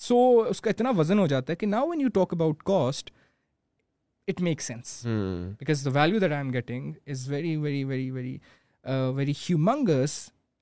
سو 0.08 0.18
اس 0.50 0.60
کا 0.62 0.70
اتنا 0.70 0.90
وزن 0.98 1.18
ہو 1.18 1.26
جاتا 1.32 1.52
ہے 1.52 1.56
کہ 1.62 1.66
نا 1.66 1.80
when 1.90 2.00
you 2.00 2.08
talk 2.18 2.32
about 2.34 2.62
cost 2.70 3.10
it 4.28 4.40
make 4.48 4.60
sense 4.62 4.92
because 5.58 5.84
the 5.84 5.90
value 5.94 6.18
that 6.18 6.32
I 6.32 6.40
am 6.44 6.52
getting 6.54 6.92
is 7.14 7.28
very 7.30 7.56
very 7.56 7.82
very 7.84 8.10
very 8.10 8.36
very 9.14 9.32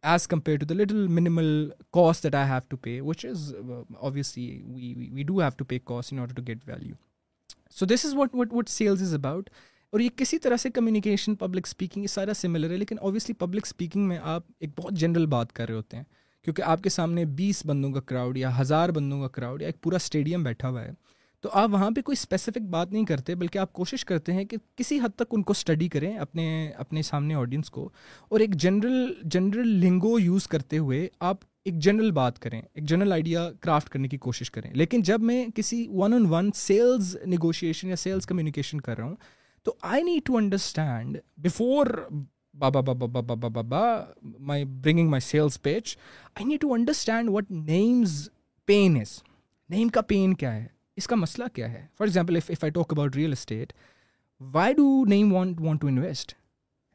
has 0.06 0.26
compare 0.28 0.58
cost 1.98 2.22
that 2.24 2.34
I 2.34 2.48
have 2.50 2.60
to 2.68 2.76
pay 2.86 3.00
which 3.08 3.26
is 3.26 3.54
obviously 3.54 5.30
value 5.34 6.02
so 7.78 7.86
this 7.86 8.04
is 8.04 8.14
what 8.18 8.34
what 8.34 8.48
what 8.52 8.68
sales 8.68 9.02
is 9.02 9.14
about 9.14 9.50
اور 9.92 10.00
یہ 10.00 10.08
کسی 10.16 10.36
طرح 10.38 10.56
سے 10.56 10.68
communication 10.70 11.34
public 11.36 11.66
speaking 11.66 12.02
یہ 12.02 12.06
سارا 12.08 12.34
similar 12.34 12.70
ہے 12.70 12.76
لیکن 12.78 12.96
obviously 13.00 13.32
public 13.38 13.66
speaking 13.66 14.06
میں 14.08 14.18
آپ 14.34 14.42
ایک 14.60 14.70
بہت 14.78 14.92
جنرل 15.00 15.24
بات 15.34 15.52
کر 15.52 15.66
رہے 15.68 15.74
ہوتے 15.76 15.96
ہیں 15.96 16.04
کیونکہ 16.44 16.62
آپ 16.74 16.82
کے 16.82 16.88
سامنے 16.90 17.24
بیس 17.40 17.60
بندوں 17.66 17.90
کا 17.92 18.00
کراؤڈ 18.12 18.38
یا 18.38 18.50
ہزار 18.60 18.88
بندوں 18.98 19.20
کا 19.20 19.28
کراؤڈ 19.34 19.62
یا 19.62 19.68
ایک 19.68 19.80
پورا 19.82 19.96
اسٹیڈیم 19.96 20.42
بیٹھا 20.42 20.68
ہوا 20.68 20.84
ہے 20.84 20.90
تو 21.42 21.48
آپ 21.58 21.68
وہاں 21.72 21.90
پہ 21.96 22.00
کوئی 22.04 22.16
اسپیسیفک 22.18 22.66
بات 22.70 22.92
نہیں 22.92 23.04
کرتے 23.06 23.34
بلکہ 23.34 23.58
آپ 23.58 23.72
کوشش 23.72 24.04
کرتے 24.04 24.32
ہیں 24.32 24.44
کہ 24.44 24.56
کسی 24.76 24.98
حد 25.02 25.14
تک 25.16 25.34
ان 25.36 25.42
کو 25.42 25.52
اسٹڈی 25.56 25.88
کریں 25.94 26.10
اپنے 26.18 26.46
اپنے 26.84 27.02
سامنے 27.10 27.34
آڈینس 27.34 27.70
کو 27.70 27.88
اور 28.28 28.40
ایک 28.40 28.54
جنرل 28.64 29.12
جنرل 29.36 29.68
لنگو 29.84 30.18
یوز 30.20 30.46
کرتے 30.54 30.78
ہوئے 30.78 31.06
آپ 31.30 31.44
ایک 31.64 31.78
جنرل 31.86 32.10
بات 32.22 32.38
کریں 32.42 32.60
ایک 32.60 32.84
جنرل 32.88 33.12
آئیڈیا 33.12 33.48
کرافٹ 33.60 33.88
کرنے 33.90 34.08
کی 34.08 34.18
کوشش 34.28 34.50
کریں 34.50 34.70
لیکن 34.74 35.02
جب 35.12 35.22
میں 35.32 35.44
کسی 35.54 35.84
one 35.94 36.14
on 36.14 36.26
one 36.30 36.50
sales 36.54 37.16
negotiation 37.36 37.88
یا 37.88 37.96
سیلز 38.06 38.26
کمیونیکیشن 38.26 38.80
کر 38.88 38.96
رہا 38.96 39.04
ہوں 39.06 39.14
تو 39.64 39.72
I 39.92 40.02
need 40.02 40.24
to 40.26 40.36
understand 40.36 41.16
before 41.42 41.86
بابا 42.62 42.80
بابا 42.80 43.06
بابا 43.06 43.20
بابا 43.34 43.48
بابا 43.48 43.82
my 44.46 44.64
bringing 44.64 45.08
my 45.10 45.20
sales 45.24 45.60
pitch 45.62 45.96
I 46.36 46.44
need 46.44 46.60
to 46.60 46.72
understand 46.72 47.28
what 47.32 47.50
Naeem's 47.50 48.28
pain 48.66 48.96
is 49.00 49.12
Naeem 49.74 49.88
کا 49.94 50.00
پین 50.12 50.34
کیا 50.42 50.54
ہے 50.54 50.66
اس 51.00 51.06
کا 51.08 51.16
مسئلہ 51.16 51.44
کیا 51.54 51.70
ہے 51.72 51.86
for 51.98 52.06
example 52.06 52.36
if 52.36 52.50
if 52.50 52.64
I 52.64 52.70
talk 52.70 52.92
about 52.92 53.16
real 53.16 53.32
estate 53.32 53.72
why 54.54 54.74
do 54.74 55.04
Naeem 55.08 55.32
want 55.34 55.60
want 55.60 55.80
to 55.80 55.86
invest 55.88 56.34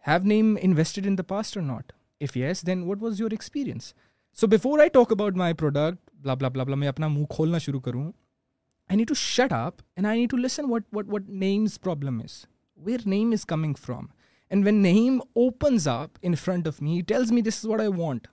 have 0.08 0.24
Naeem 0.28 0.56
invested 0.62 1.08
in 1.08 1.18
the 1.18 1.24
past 1.28 1.58
اور 1.58 1.66
not 1.66 1.92
if 2.22 2.38
yes 2.38 2.66
then 2.68 2.84
what 2.88 3.02
was 3.04 3.22
your 3.22 3.32
experience 3.32 3.94
so 4.40 4.48
before 4.48 4.80
I 4.80 4.90
talk 4.94 5.12
about 5.12 5.38
my 5.38 5.54
product 5.64 6.10
blah 6.22 6.34
blah 6.34 6.48
blah 6.50 6.64
بلا 6.64 6.76
میں 6.76 6.88
اپنا 6.88 7.08
منہ 7.16 7.26
کھولنا 7.36 7.58
شروع 7.68 7.80
کروں 7.88 8.04
I 8.08 8.98
need 8.98 9.08
to 9.08 9.14
shut 9.24 9.54
up 9.54 9.82
and 9.96 10.08
I 10.08 10.20
need 10.20 10.30
to 10.30 10.38
listen 10.38 10.70
what 10.72 10.84
what 10.96 11.06
what 11.14 11.30
Naeem's 11.30 11.80
problem 11.82 12.22
is 12.22 12.46
where 12.86 13.08
Naeem 13.14 13.32
is 13.34 13.46
coming 13.46 13.74
from 13.86 14.06
and 14.50 14.66
when 14.66 14.82
Naeem 14.82 15.20
opens 15.34 15.88
up 15.88 16.18
in 16.24 16.36
front 16.46 16.68
of 16.68 16.82
me 16.82 17.02
tells 17.08 17.32
me 17.32 17.42
this 17.42 17.64
what 17.66 17.80
I 17.80 17.90
want 18.02 18.28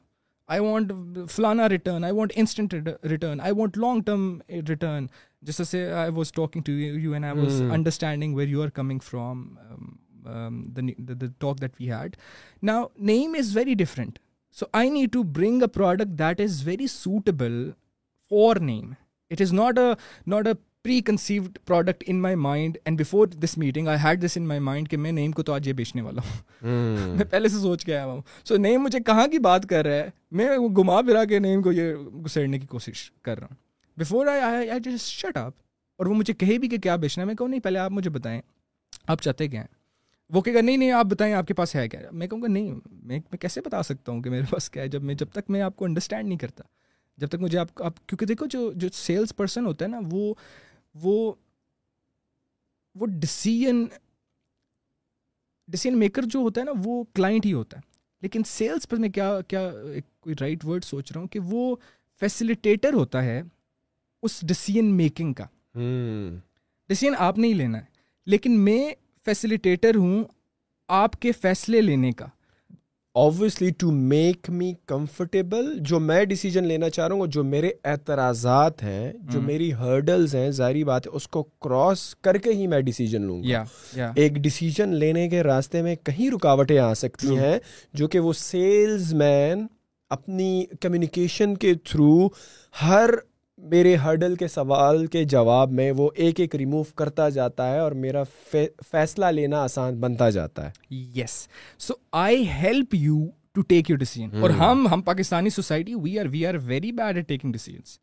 I 0.47 0.61
want 0.61 0.93
فلانا 1.31 1.69
return 1.69 2.05
I 2.05 2.13
want 2.15 2.33
instant 2.37 2.75
return 3.11 3.41
I 3.41 3.53
want 3.57 3.79
long 3.79 4.01
term 4.07 4.33
return 4.69 5.07
جس 5.47 5.61
سے 5.69 5.87
I 5.93 6.11
was 6.15 6.33
talking 6.33 6.63
to 6.67 6.73
you 6.73 7.13
and 7.13 7.25
I 7.25 7.39
was 7.39 7.63
understanding 7.75 8.35
where 8.35 8.49
you 8.49 8.63
are 8.63 8.69
coming 8.75 8.99
from 9.03 9.49
talk 10.25 11.61
that 11.63 11.81
we 11.81 11.91
had 11.93 12.17
نا 12.67 12.81
Naeem 13.11 13.35
is 13.39 13.57
very 13.57 13.75
different 13.85 14.19
so 14.59 14.67
I 14.79 14.91
need 14.91 15.13
to 15.13 15.23
bring 15.39 15.63
a 15.63 15.69
product 15.75 16.19
that 16.19 16.41
is 16.41 16.67
very 16.69 16.87
suitable 16.91 17.69
for 18.31 18.57
Naeem 18.61 18.91
it 19.31 19.41
is 19.43 19.53
not 19.53 19.79
a 19.79 19.93
not 20.31 20.47
a 20.47 20.53
preconceived 21.01 21.57
product 21.67 22.03
in 22.09 22.21
my 22.23 22.35
mind 22.37 22.77
and 22.85 23.01
before 23.01 23.27
this 23.43 23.57
meeting 23.59 23.89
I 23.89 23.99
had 24.03 24.23
this 24.25 24.37
in 24.37 24.47
my 24.49 24.61
mind 24.61 24.89
کہ 24.91 24.97
میں 24.97 25.13
نیم 25.13 25.31
کو 25.33 25.43
تو 25.43 25.53
آج 25.53 25.69
یہ 25.69 25.73
بیچنے 25.73 26.03
والا 26.03 26.23
ہوں 26.25 26.69
hmm. 26.71 27.15
میں 27.17 27.25
پہلے 27.31 27.49
سے 27.49 27.59
سوچ 27.61 27.85
کے 27.85 27.95
آیا 27.97 28.05
ہوں 28.07 28.21
سو 28.49 28.57
نیم 28.57 28.81
مجھے 28.83 29.01
کہاں 29.07 29.27
کی 29.33 29.39
بات 29.47 29.67
کر 29.69 29.85
رہا 29.87 30.03
ہے 30.03 30.11
میں 30.41 30.57
وہ 30.57 30.69
گھما 30.83 31.01
پھرا 31.03 31.25
کے 31.29 31.39
نیم 31.39 31.63
کو 31.63 31.73
یہ 31.73 31.95
گسیڑنے 32.25 32.59
کی 32.59 32.67
کوشش 32.75 33.11
کر 33.25 33.39
رہا 33.39 33.47
ہوں 33.51 33.57
before 34.01 34.27
I 34.33 34.69
I 34.71 34.97
shut 35.03 35.37
up 35.37 35.53
اور 35.99 36.07
وہ 36.07 36.15
مجھے 36.15 36.35
کہے 36.35 36.59
بھی 36.59 36.69
کہ 36.69 36.79
کیا 36.89 36.97
بیچنا 37.07 37.23
ہے 37.23 37.27
میں 37.27 37.35
کہوں 37.35 37.49
نہیں 37.49 37.61
پہلے 37.65 37.79
آپ 37.79 37.93
مجھے 37.93 38.11
بتائیں 38.11 38.41
آپ 39.07 39.21
چاہتے 39.23 39.49
کیا 39.49 39.61
ہیں 39.61 39.69
وہ 40.35 40.41
کہے 40.41 40.55
گا 40.55 40.61
نہیں 40.61 40.77
نہیں 40.77 40.91
آپ 40.99 41.07
بتائیں 41.07 41.33
آپ 41.35 41.47
کے 41.47 41.55
پاس 41.55 41.75
ہے 41.77 41.89
کیا 41.89 42.01
میں 42.11 42.27
کہوں 42.27 42.43
گا 42.43 42.49
نہیں 42.49 42.71
میں 42.91 43.21
میں 43.31 43.39
کیسے 43.39 43.61
بتا 43.65 43.83
سکتا 43.93 44.13
ہوں 44.13 44.23
کہ 44.23 44.31
میرے 44.31 44.45
پاس 44.51 44.69
کیا 44.71 44.83
ہے 44.83 44.89
جب 44.97 45.03
میں 45.11 45.15
جب 45.25 45.29
تک 45.33 45.51
میں 45.57 45.63
آپ 45.71 45.77
کو 45.77 45.85
انڈرسٹینڈ 45.85 46.29
نہیں 46.29 46.39
کرتا 46.39 46.65
جب 47.25 47.29
تک 47.37 47.41
مجھے 47.41 47.59
آپ 47.59 47.83
آپ 47.85 48.07
کیونکہ 48.07 48.27
دیکھو 48.27 48.47
جو 48.51 48.71
جو 48.85 48.89
سیلس 48.95 49.37
پرسن 49.37 49.67
ہوتا 49.67 49.85
ہے 49.85 49.91
نا 49.91 50.01
وہ 50.11 50.33
وہ 51.03 51.33
وہ 53.01 53.07
ڈسیزن 53.21 53.85
ڈسیزن 55.73 55.99
میکر 55.99 56.23
جو 56.33 56.39
ہوتا 56.41 56.61
ہے 56.61 56.67
نا 56.67 56.73
وہ 56.85 57.03
کلائنٹ 57.15 57.47
ہی 57.47 57.53
ہوتا 57.53 57.77
ہے 57.79 57.93
لیکن 58.23 58.43
سیلس 58.49 58.89
پر 58.89 58.97
میں 58.97 59.09
کیا 59.17 59.31
کیا 59.49 59.71
کوئی 60.21 60.35
رائٹ 60.41 60.65
ورڈ 60.65 60.85
سوچ 60.85 61.11
رہا 61.13 61.21
ہوں 61.21 61.29
کہ 61.29 61.39
وہ 61.49 61.75
فیسیلیٹیٹر 62.21 62.93
ہوتا 62.95 63.23
ہے 63.25 63.41
اس 64.27 64.41
ڈسیزن 64.51 64.95
میکنگ 64.97 65.33
کا 65.41 65.45
ڈسیزن 66.89 67.15
آپ 67.29 67.39
نے 67.39 67.49
ہی 67.49 67.53
لینا 67.55 67.79
ہے 67.79 67.85
لیکن 68.33 68.59
میں 68.65 68.79
فیسیلیٹیٹر 69.25 69.97
ہوں 69.97 70.25
آپ 71.03 71.21
کے 71.21 71.33
فیصلے 71.41 71.81
لینے 71.81 72.13
کا 72.13 72.27
obviously 73.23 73.69
to 73.79 73.91
make 73.93 74.49
me 74.51 74.73
comfortable 74.89 75.67
جو 75.89 75.99
میں 76.01 76.25
ڈیسیجن 76.31 76.65
لینا 76.67 76.89
چاہ 76.91 77.07
رہا 77.09 77.15
ہوں 77.15 77.27
جو 77.35 77.43
میرے 77.45 77.71
اعتراضات 77.85 78.83
ہیں 78.83 79.13
جو 79.13 79.17
mm-hmm. 79.29 79.47
میری 79.47 79.73
ہرڈلز 79.81 80.35
ہیں 80.35 80.51
ظاہری 80.57 80.83
بات 80.85 81.07
ہے 81.07 81.11
اس 81.17 81.29
کو 81.37 81.43
کراس 81.43 82.03
کر 82.25 82.39
کے 82.45 82.53
ہی 82.53 82.67
میں 82.73 82.81
ڈیسیجن 82.89 83.23
لوں 83.27 83.41
گا 83.43 84.03
ایک 84.23 84.33
ڈیسیجن 84.49 84.95
لینے 85.05 85.29
کے 85.29 85.43
راستے 85.43 85.83
میں 85.83 85.95
کہیں 86.07 86.29
رکاوٹیں 86.35 86.79
آ 86.79 86.93
سکتی 87.03 87.37
ہیں 87.39 87.57
جو 87.99 88.09
کہ 88.15 88.21
وہ 88.27 88.33
سیلز 88.39 89.13
مین 89.23 89.67
اپنی 90.17 90.65
کمیونیکیشن 90.81 91.55
کے 91.65 91.75
تھرو 91.91 92.17
ہر 92.83 93.11
میرے 93.73 93.95
ہرڈل 93.97 94.35
کے 94.37 94.47
سوال 94.49 95.05
کے 95.07 95.23
جواب 95.33 95.73
میں 95.73 95.91
وہ 95.97 96.09
ایک 96.25 96.39
ایک 96.41 96.55
ریموو 96.57 96.83
کرتا 96.97 97.29
جاتا 97.37 97.71
ہے 97.73 97.79
اور 97.79 97.93
میرا 98.07 98.23
فیصلہ 98.91 99.27
لینا 99.33 99.63
آسان 99.65 100.01
بنتا 100.01 100.29
جاتا 100.37 100.67
ہے 100.67 100.97
yes 101.21 101.47
so 101.87 101.95
I 102.23 102.49
help 102.63 102.95
you 102.95 103.17
to 103.55 103.63
take 103.69 103.89
you 103.91 103.97
decision 103.97 104.29
اور 104.43 104.51
hmm. 104.51 104.59
ہم 104.59 104.87
ہم 104.93 105.01
Pakistani 105.07 105.51
society 105.51 105.95
we 106.03 106.19
are 106.19 106.27
we 106.31 106.45
are 106.47 106.55
very 106.65 106.91
bad 106.93 107.17
at 107.17 107.29
taking 107.29 107.53
decisions 107.53 107.99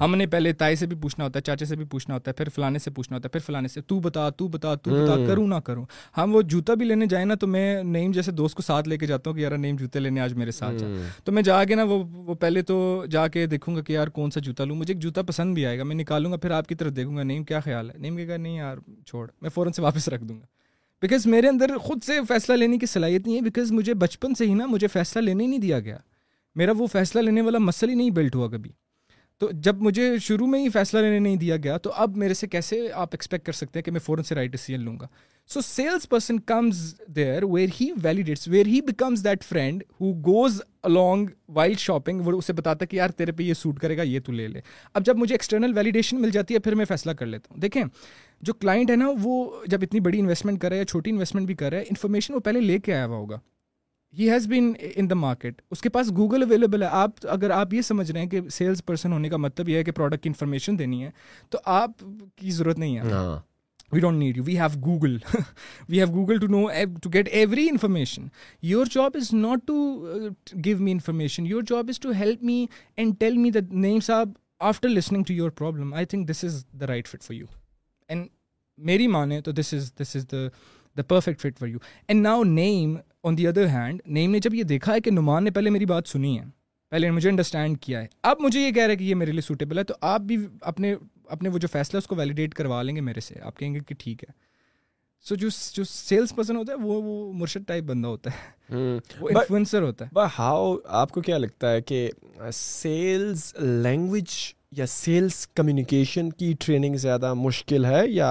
ہم 0.00 0.14
نے 0.16 0.26
پہلے 0.34 0.52
تائی 0.62 0.76
سے 0.76 0.86
بھی 0.86 0.96
پوچھنا 1.00 1.24
ہوتا 1.24 1.38
ہے 1.38 1.42
چاچے 1.46 1.64
سے 1.64 1.76
بھی 1.76 1.84
پوچھنا 1.90 2.14
ہوتا 2.14 2.30
ہے 2.30 2.36
پھر 2.36 2.48
فلانے 2.54 2.78
سے 2.78 2.90
پوچھنا 2.90 3.16
ہوتا 3.16 3.26
ہے 3.26 3.32
پھر 3.32 3.44
فلانے 3.46 3.68
سے 3.68 3.80
تو 3.80 3.88
تو 3.88 3.98
تو 3.98 4.00
بتا 4.48 4.74
بتا 4.74 4.90
بتا 4.90 5.14
hmm. 5.14 5.26
کروں 5.26 5.46
نہ 5.48 5.54
کروں 5.64 5.84
ہم 6.16 6.34
وہ 6.34 6.42
جوتا 6.54 6.74
بھی 6.74 6.86
لینے 6.86 7.06
جائیں 7.10 7.24
نا 7.26 7.34
تو 7.40 7.46
میں 7.46 7.82
نیم 7.82 8.12
جیسے 8.12 8.32
دوست 8.32 8.56
کو 8.56 8.62
ساتھ 8.62 8.88
لے 8.88 8.98
کے 8.98 9.06
جاتا 9.06 9.30
ہوں 9.30 9.36
کہ 9.36 9.42
یار 9.42 9.56
نیم 9.58 9.76
جوتے 9.80 10.00
لینے 10.00 10.20
آج 10.20 10.34
میرے 10.36 10.50
ساتھ 10.60 10.82
hmm. 10.84 10.96
تو 11.24 11.32
میں 11.32 11.42
جا 11.50 11.62
کے 11.64 11.74
نا 11.74 11.82
وہ 11.90 12.34
پہلے 12.40 12.62
تو 12.72 12.80
جا 13.10 13.26
کے 13.36 13.46
دیکھوں 13.54 13.76
گا 13.76 13.82
کہ 13.82 13.92
یار 13.92 14.08
کون 14.18 14.30
سا 14.30 14.40
جوتا 14.44 14.64
لوں 14.64 14.76
مجھے 14.76 14.94
ایک 14.94 15.02
جوتا 15.02 15.22
پسند 15.28 15.54
بھی 15.54 15.66
آئے 15.66 15.78
گا 15.78 15.84
میں 15.84 15.96
نکالوں 15.96 16.32
گا 16.32 16.36
پھر 16.44 16.50
آپ 16.60 16.68
کی 16.68 16.74
طرف 16.74 16.96
دیکھوں 16.96 17.16
گا 17.16 17.22
نیم 17.32 17.44
کیا 17.52 17.60
خیال 17.68 17.90
ہے 17.90 17.98
نیم 17.98 18.16
کہ 18.26 18.36
نہیں 18.36 18.56
یار 18.56 18.76
چھوڑ 19.06 19.28
میں 19.42 19.50
فوراً 19.54 19.72
سے 19.72 19.82
واپس 19.82 20.08
رکھ 20.08 20.24
دوں 20.24 20.40
گا 20.40 20.44
بیکاز 21.02 21.26
میرے 21.26 21.48
اندر 21.48 21.76
خود 21.82 22.02
سے 22.06 22.18
فیصلہ 22.28 22.54
لینے 22.56 22.78
کی 22.78 22.86
صلاحیت 22.86 23.26
نہیں 23.26 23.36
ہے 23.36 23.40
بیکاز 23.42 23.72
مجھے 23.72 23.94
بچپن 24.04 24.34
سے 24.38 24.46
ہی 24.46 24.54
نا 24.54 24.66
مجھے 24.66 24.86
فیصلہ 24.92 25.22
لینے 25.22 25.42
ہی 25.44 25.48
نہیں 25.48 25.60
دیا 25.60 25.80
گیا 25.88 25.96
میرا 26.56 26.72
وہ 26.78 26.86
فیصلہ 26.92 27.20
لینے 27.20 27.42
والا 27.42 27.58
مسل 27.58 27.88
ہی 27.88 27.94
نہیں 27.94 28.10
بلٹ 28.18 28.34
ہوا 28.34 28.48
کبھی 28.48 28.70
تو 29.40 29.50
جب 29.64 29.76
مجھے 29.82 30.02
شروع 30.22 30.46
میں 30.46 30.60
ہی 30.62 30.68
فیصلہ 30.72 30.98
لینے 31.00 31.18
نہیں 31.18 31.36
دیا 31.36 31.56
گیا 31.62 31.76
تو 31.86 31.92
اب 32.02 32.16
میرے 32.16 32.34
سے 32.34 32.46
کیسے 32.48 32.76
آپ 33.04 33.08
ایکسپیکٹ 33.12 33.46
کر 33.46 33.52
سکتے 33.52 33.78
ہیں 33.78 33.84
کہ 33.84 33.90
میں 33.90 34.00
فوراً 34.00 34.24
سے 34.24 34.34
رائٹ 34.34 34.50
ڈیسیجن 34.50 34.80
لوں 34.84 34.98
گا 35.00 35.06
so 35.54 35.60
sales 35.60 36.08
person 36.08 36.38
comes 36.50 36.82
there 37.16 37.44
where 37.52 37.68
he 37.80 37.88
validates 38.02 38.48
where 38.48 38.66
he 38.66 38.80
becomes 38.86 39.24
that 39.24 39.44
friend 39.44 39.82
who 40.00 40.12
goes 40.26 40.60
along 40.82 41.26
while 41.56 41.78
shopping 41.78 42.20
وہ 42.26 42.36
اسے 42.38 42.52
بتاتا 42.62 42.84
کہ 42.84 42.96
یار 42.96 43.10
تیرے 43.18 43.32
پہ 43.38 43.42
یہ 43.42 43.54
سوٹ 43.62 43.80
کرے 43.80 43.96
گا 43.96 44.02
یہ 44.02 44.20
تو 44.26 44.32
لے 44.32 44.46
لے 44.48 44.60
اب 44.94 45.06
جب 45.06 45.16
مجھے 45.18 45.34
ایکسٹرنل 45.34 45.72
ویلیڈیشن 45.76 46.20
مل 46.22 46.30
جاتی 46.38 46.54
ہے 46.54 46.58
پھر 46.68 46.74
میں 46.74 46.84
فیصلہ 46.88 47.12
کر 47.18 47.26
لیتا 47.26 47.52
ہوں 47.54 47.60
دیکھیں 47.60 47.82
جو 48.42 48.52
کلائنٹ 48.60 48.90
ہے 48.90 48.96
نا 48.96 49.10
وہ 49.22 49.64
جب 49.70 49.78
اتنی 49.82 50.00
بڑی 50.00 50.20
انویسٹمنٹ 50.20 50.64
رہا 50.64 50.74
ہے 50.74 50.78
یا 50.80 50.86
چھوٹی 50.86 51.10
انویسٹمنٹ 51.10 51.46
بھی 51.46 51.54
رہا 51.60 51.76
ہے 51.78 51.82
انفارمیشن 51.90 52.34
وہ 52.34 52.40
پہلے 52.44 52.60
لے 52.60 52.78
کے 52.78 52.94
آیا 52.94 53.06
ہوا 53.06 53.16
ہوگا 53.16 53.38
he 54.18 54.28
has 54.30 54.46
been 54.48 54.72
in 54.94 55.08
the 55.10 55.14
market 55.14 55.62
اس 55.70 55.80
کے 55.82 55.88
پاس 55.90 56.10
گوگل 56.16 56.42
اویلیبل 56.42 56.82
ہے 56.82 56.88
آپ 56.92 57.26
اگر 57.28 57.50
آپ 57.50 57.72
یہ 57.74 57.82
سمجھ 57.82 58.10
رہے 58.10 58.20
ہیں 58.20 58.28
کہ 58.30 58.40
سیلس 58.52 58.84
پرسن 58.86 59.12
ہونے 59.12 59.28
کا 59.28 59.36
مطلب 59.36 59.68
یہ 59.68 59.76
ہے 59.76 59.84
کہ 59.84 59.92
پروڈکٹ 59.92 60.22
کی 60.22 60.28
انفارمیشن 60.28 60.78
دینی 60.78 61.02
ہے 61.04 61.10
تو 61.50 61.58
آپ 61.76 62.04
کی 62.36 62.50
ضرورت 62.50 62.78
نہیں 62.78 62.96
ہے 62.96 63.26
we 63.92 64.00
don't 64.00 64.18
need 64.18 64.36
you 64.36 64.42
we 64.44 64.58
have 64.58 64.68
Google 64.84 65.16
we 65.88 65.98
have 66.00 66.06
Google 66.12 66.38
to 66.40 66.46
know 66.50 66.60
to 67.02 67.10
get 67.14 67.28
every 67.32 67.68
information 67.70 68.26
your 68.62 68.86
job 68.94 69.16
is 69.20 69.32
not 69.34 69.66
to 69.66 69.74
give 70.64 70.78
me 70.78 70.92
information 70.92 71.46
your 71.46 71.62
job 71.70 71.88
is 71.88 72.00
to 72.00 72.10
help 72.20 72.42
me 72.50 72.64
and 72.96 73.14
tell 73.20 73.36
me 73.38 73.50
the 73.50 73.60
Naeem 73.70 74.00
صاحب 74.06 74.32
after 74.70 74.88
listening 74.88 75.24
to 75.28 75.32
your 75.34 75.50
problem 75.50 75.92
I 75.94 76.06
think 76.06 76.28
this 76.30 76.44
is 76.44 76.64
the 76.80 76.86
right 76.86 77.08
fit 77.08 77.22
for 77.22 77.34
you 77.36 77.46
and 78.08 78.26
میری 78.90 79.06
مانے 79.06 79.40
تو 79.44 79.52
this 79.60 79.72
is 79.74 79.92
this 80.02 80.16
is 80.16 80.26
the 80.32 80.46
the 80.96 81.02
perfect 81.08 81.40
fit 81.40 81.58
for 81.58 81.68
you 81.68 81.78
and 82.08 82.22
now 82.22 82.42
name 82.44 82.96
on 83.22 83.38
the 83.38 83.46
other 83.48 83.66
hand 83.72 84.00
name 84.18 84.30
نے 84.30 84.38
جب 84.42 84.54
یہ 84.54 84.62
دیکھا 84.72 84.94
ہے 84.94 85.00
کہ 85.00 85.10
نعمان 85.10 85.44
نے 85.44 85.50
پہلے 85.50 85.70
میری 85.70 85.86
بات 85.94 86.08
سنی 86.08 86.38
ہے 86.38 86.44
پہلے 86.90 87.10
مجھے 87.10 87.28
انڈرسٹینڈ 87.28 87.80
کیا 87.82 88.00
ہے 88.02 88.06
اب 88.30 88.40
مجھے 88.40 88.60
یہ 88.60 88.70
کہہ 88.72 88.82
رہا 88.82 88.90
ہے 88.90 88.96
کہ 88.96 89.04
یہ 89.04 89.14
میرے 89.14 89.32
لیے 89.32 89.40
سوٹیبل 89.40 89.78
ہے 89.78 89.84
تو 89.84 89.94
آپ 90.10 90.20
بھی 90.32 90.36
اپنے 90.72 90.94
اپنے 91.36 91.48
وہ 91.48 91.58
جو 91.58 91.68
فیصلہ 91.72 91.98
اس 91.98 92.06
کو 92.06 92.16
ویلیڈیٹ 92.16 92.54
کروا 92.54 92.82
لیں 92.82 92.94
گے 92.96 93.00
میرے 93.00 93.20
سے 93.28 93.40
آپ 93.42 93.56
کہیں 93.58 93.74
گے 93.74 93.80
کہ 93.88 93.94
ٹھیک 93.98 94.24
ہے 94.24 94.32
سو 95.28 95.34
جو 95.34 95.48
جو 95.74 95.84
سیلس 95.88 96.34
پرسن 96.36 96.56
ہوتا 96.56 96.72
ہے 96.72 96.76
وہ 96.86 97.00
وہ 97.02 97.32
مرشد 97.32 97.66
ٹائپ 97.68 97.84
بندہ 97.84 98.06
ہوتا 98.08 98.30
ہے 98.32 98.74
وہ 99.20 99.28
انفلوئنسر 99.28 99.82
ہوتا 99.82 100.04
ہے 100.16 100.26
ہاؤ 100.38 100.76
آپ 101.02 101.10
کو 101.12 101.20
کیا 101.28 101.38
لگتا 101.38 101.72
ہے 101.72 101.80
کہ 101.82 102.08
سیلز 102.52 103.52
لینگویج 103.82 104.30
یا 104.76 104.86
سیلس 104.86 105.46
کمیونیکیشن 105.56 106.30
کی 106.38 106.52
ٹریننگ 106.60 106.94
زیادہ 106.98 107.32
مشکل 107.36 107.84
ہے 107.84 108.02
یا 108.08 108.30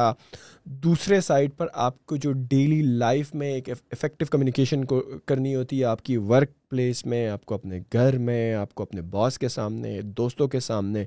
دوسرے 0.84 1.19
سائڈ 1.21 1.51
پر 1.58 1.67
آپ 1.86 2.06
کو 2.08 2.15
جو 2.25 2.32
ڈیلی 2.49 2.82
لائف 2.97 3.34
میں 3.41 3.51
ایک 3.51 3.69
افیکٹیو 3.69 4.27
کمیونیکیشن 4.32 4.84
کو 4.91 5.01
کرنی 5.25 5.56
ہوتی 5.56 5.79
ہے 5.79 5.86
آپ 5.86 6.01
کی 6.06 6.17
ورک 6.32 6.49
پلیس 6.69 7.06
میں 7.06 7.27
آپ 7.29 7.45
کو 7.45 7.56
اپنے 7.56 7.79
گھر 7.93 8.17
میں 8.29 8.53
آپ 8.53 8.73
کو 8.75 8.84
اپنے 8.84 9.01
باس 9.12 9.38
کے 9.39 9.49
سامنے 9.49 9.99
دوستوں 10.17 10.47
کے 10.56 10.60
سامنے 10.69 11.06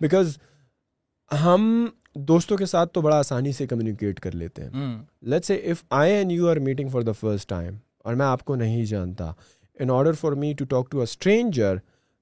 بیکاز 0.00 0.36
ہم 1.44 1.68
دوستوں 2.28 2.56
کے 2.56 2.66
ساتھ 2.66 2.92
تو 2.94 3.00
بڑا 3.00 3.18
آسانی 3.18 3.52
سے 3.52 3.66
کمیونیکیٹ 3.66 4.20
کر 4.20 4.34
لیتے 4.34 4.64
ہیں 4.64 4.94
let's 5.30 5.50
a 5.50 5.56
if 5.70 5.84
I 6.00 6.12
and 6.12 6.32
you 6.32 6.48
are 6.50 6.56
meeting 6.70 6.88
for 6.92 7.02
the 7.08 7.12
first 7.20 7.48
time 7.48 7.74
اور 8.04 8.14
میں 8.20 8.26
آپ 8.26 8.44
کو 8.44 8.54
نہیں 8.56 8.84
جانتا 8.94 9.30
in 9.80 9.90
order 9.94 10.12
for 10.20 10.32
me 10.42 10.52
to 10.58 10.64
talk 10.68 10.90
to 10.90 10.98
a 10.98 11.02
stranger 11.04 11.76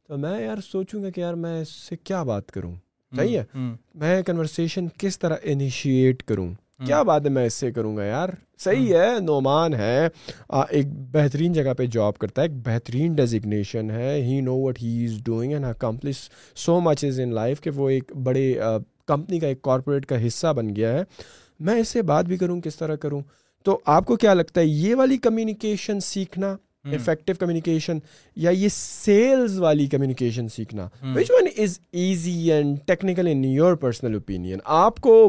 تو 0.08 0.16
میں 0.22 0.40
یار 0.40 0.58
سوچوں 0.70 1.02
گا 1.02 1.10
کہ 1.10 1.20
یار 1.20 1.34
میں 1.44 1.60
اس 1.60 1.68
سے 1.88 1.96
کیا 2.04 2.22
بات 2.22 2.50
کروں 2.52 2.74
صحیح 3.16 3.38
ہے 3.38 3.42
میں 4.00 4.22
کنورسیشن 4.26 4.86
کس 4.98 5.18
طرح 5.18 5.36
انیشیٹ 5.52 6.22
کروں 6.26 6.48
کیا 6.86 7.02
بات 7.08 7.24
ہے 7.24 7.30
میں 7.30 7.44
اس 7.46 7.54
سے 7.54 7.70
کروں 7.72 7.96
گا 7.96 8.04
یار 8.04 8.28
صحیح 8.64 8.94
ہے 8.96 9.08
نعمان 9.22 9.74
ہے 9.74 10.06
ایک 10.08 10.92
بہترین 11.12 11.52
جگہ 11.52 11.74
پہ 11.78 11.86
جاب 11.92 12.18
کرتا 12.18 12.42
ہے 12.42 12.46
ایک 12.46 12.56
بہترین 12.66 13.14
ڈیزگنیشن 13.14 13.90
ہے 13.90 14.12
he 14.24 14.40
know 14.48 14.56
what 14.58 14.78
he 14.82 15.04
is 15.10 15.18
doing 15.24 15.52
and 15.52 15.64
accomplish 15.66 16.16
so 16.64 16.78
much 16.80 17.04
is 17.04 17.20
in 17.22 17.34
life 17.34 17.60
کہ 17.60 17.70
وہ 17.76 17.88
ایک 17.90 18.12
بڑے 18.24 18.52
کمپنی 19.06 19.40
کا 19.40 19.46
ایک 19.46 19.62
کارپوریٹ 19.62 20.06
کا 20.14 20.26
حصہ 20.26 20.52
بن 20.56 20.74
گیا 20.76 20.92
ہے 20.98 21.02
میں 21.66 21.78
اس 21.80 21.88
سے 21.88 22.02
بات 22.12 22.24
بھی 22.28 22.36
کروں 22.38 22.60
کس 22.60 22.76
طرح 22.76 22.96
کروں 23.04 23.20
تو 23.64 23.78
آپ 23.96 24.04
کو 24.06 24.16
کیا 24.22 24.34
لگتا 24.34 24.60
ہے 24.60 24.66
یہ 24.66 24.94
والی 24.96 25.16
کمیونیکیشن 25.18 26.00
سیکھنا 26.12 26.54
افیکٹو 26.94 27.32
hmm. 27.32 27.38
کمیونیکیشن 27.40 27.98
یا 28.42 28.50
یہ 28.50 28.68
سیلز 28.72 29.58
والی 29.60 29.86
کمیونیکیشن 29.92 30.48
سیکھنا 30.56 30.88
which 31.16 31.30
one 31.30 31.46
is 31.62 31.78
easy 32.02 32.40
and 32.52 32.76
technical 32.86 33.28
in 33.30 33.44
your 33.44 33.74
personal 33.86 34.14
opinion 34.14 34.58
آپ 34.80 35.00
کو 35.00 35.28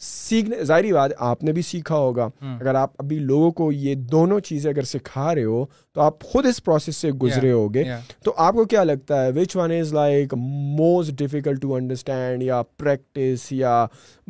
سیکھنے 0.00 0.64
ظاہری 0.64 0.92
بات 0.92 1.10
آپ 1.16 1.42
نے 1.44 1.52
بھی 1.52 1.62
سیکھا 1.62 1.96
ہوگا 1.96 2.24
hmm. 2.24 2.56
اگر 2.60 2.74
آپ 2.74 2.90
ابھی 2.98 3.18
لوگوں 3.18 3.50
کو 3.60 3.70
یہ 3.72 3.94
دونوں 4.10 4.40
چیزیں 4.48 4.70
اگر 4.70 4.82
سکھا 4.86 5.34
رہے 5.34 5.44
ہو 5.44 5.64
تو 5.94 6.00
آپ 6.00 6.24
خود 6.32 6.46
اس 6.46 6.62
پروسیس 6.64 6.96
سے 6.96 7.10
گزرے 7.22 7.52
ہو 7.52 7.72
گے 7.74 7.84
تو 8.24 8.32
آپ 8.46 8.54
کو 8.54 8.64
کیا 8.74 8.84
لگتا 8.84 9.24
ہے 9.24 9.30
which 9.40 9.56
one 9.56 9.72
is 9.78 9.92
like 9.94 10.34
most 10.38 11.18
difficult 11.18 11.62
to 11.62 11.74
understand 11.74 12.42
یا 12.42 12.62
پریکٹس 12.78 13.50
یا 13.52 13.84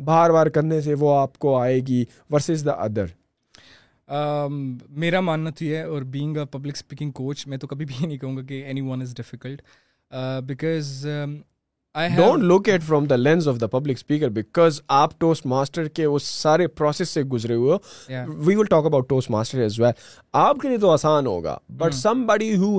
بار 0.05 0.29
بار 0.31 0.47
کرنے 0.55 0.81
سے 0.81 0.93
وہ 0.99 1.13
آپ 1.19 1.37
کو 1.39 1.57
آئے 1.59 1.79
گی 1.87 2.03
ورسز 2.33 2.65
دا 2.65 2.71
ادر 2.71 3.05
Um, 4.09 4.77
میرا 5.03 5.19
ماننا 5.27 5.49
تو 5.57 5.63
یہ 5.65 5.75
ہے 5.77 5.81
اور 5.83 6.01
being 6.11 6.37
a 6.37 6.43
public 6.51 6.75
speaking 6.75 7.11
coach 7.11 7.45
میں 7.47 7.57
تو 7.57 7.67
کبھی 7.67 7.85
بھی 7.85 7.95
نہیں 8.05 8.17
کہوں 8.17 8.35
گا 8.37 8.41
کہ 8.49 8.63
any 8.65 8.81
one 8.81 9.01
is 9.01 9.13
difficult 9.15 9.61
because 10.47 11.05
from 12.87 13.05
the 13.09 13.15
lens 13.15 13.47
of 13.47 13.59
the 13.61 13.67
public 13.73 13.97
speaker 13.97 14.29
because 14.37 14.79
آپ 14.97 15.17
ٹوسٹ 15.19 15.45
ماسٹر 15.55 15.87
کے 15.97 16.03
اس 16.05 16.23
سارے 16.43 16.67
پروسیس 16.67 17.09
سے 17.09 17.23
گزرے 17.33 17.55
ہوئے 17.55 18.23
we 18.27 18.55
will 18.55 18.65
talk 18.69 18.85
about 18.85 19.09
Toastmaster 19.31 19.57
well 19.77 19.91
آپ 20.43 20.57
کے 20.61 20.67
لیے 20.67 20.77
تو 20.81 20.91
آسان 20.91 21.25
ہوگا 21.27 21.57
but 21.77 21.93
somebody 22.27 22.55
who 22.63 22.77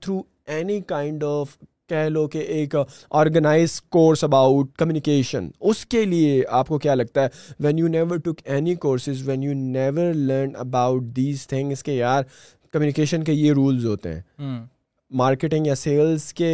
through 0.00 0.20
any 0.56 0.80
kind 0.86 1.24
of 1.24 1.56
کہہ 1.94 2.08
لو 2.10 2.26
کہ 2.28 2.38
ایک 2.54 2.74
آرگنائز 3.20 3.80
کورس 3.96 4.24
اباؤٹ 4.24 4.72
کمیونیکیشن 4.78 5.48
اس 5.70 5.84
کے 5.94 6.04
لیے 6.04 6.42
آپ 6.60 6.68
کو 6.68 6.78
کیا 6.84 6.94
لگتا 6.94 7.22
ہے 7.24 7.28
when 7.64 7.78
you 7.78 7.88
never 7.88 8.16
took 8.24 8.40
any 8.54 8.74
courses 8.86 9.28
when 9.28 9.42
you 9.42 9.52
never 9.62 10.12
learn 10.14 10.56
about 10.66 11.02
these 11.16 11.46
things 11.48 11.82
کہ 11.84 11.90
یار 11.90 12.22
کمیونیکیشن 12.72 13.24
کے 13.24 13.32
یہ 13.32 13.52
رولز 13.60 13.84
ہوتے 13.86 14.14
ہیں 14.14 14.22
مارکیٹنگ 15.18 15.66
یا 15.66 15.74
سیلز 15.74 16.32
کے 16.34 16.48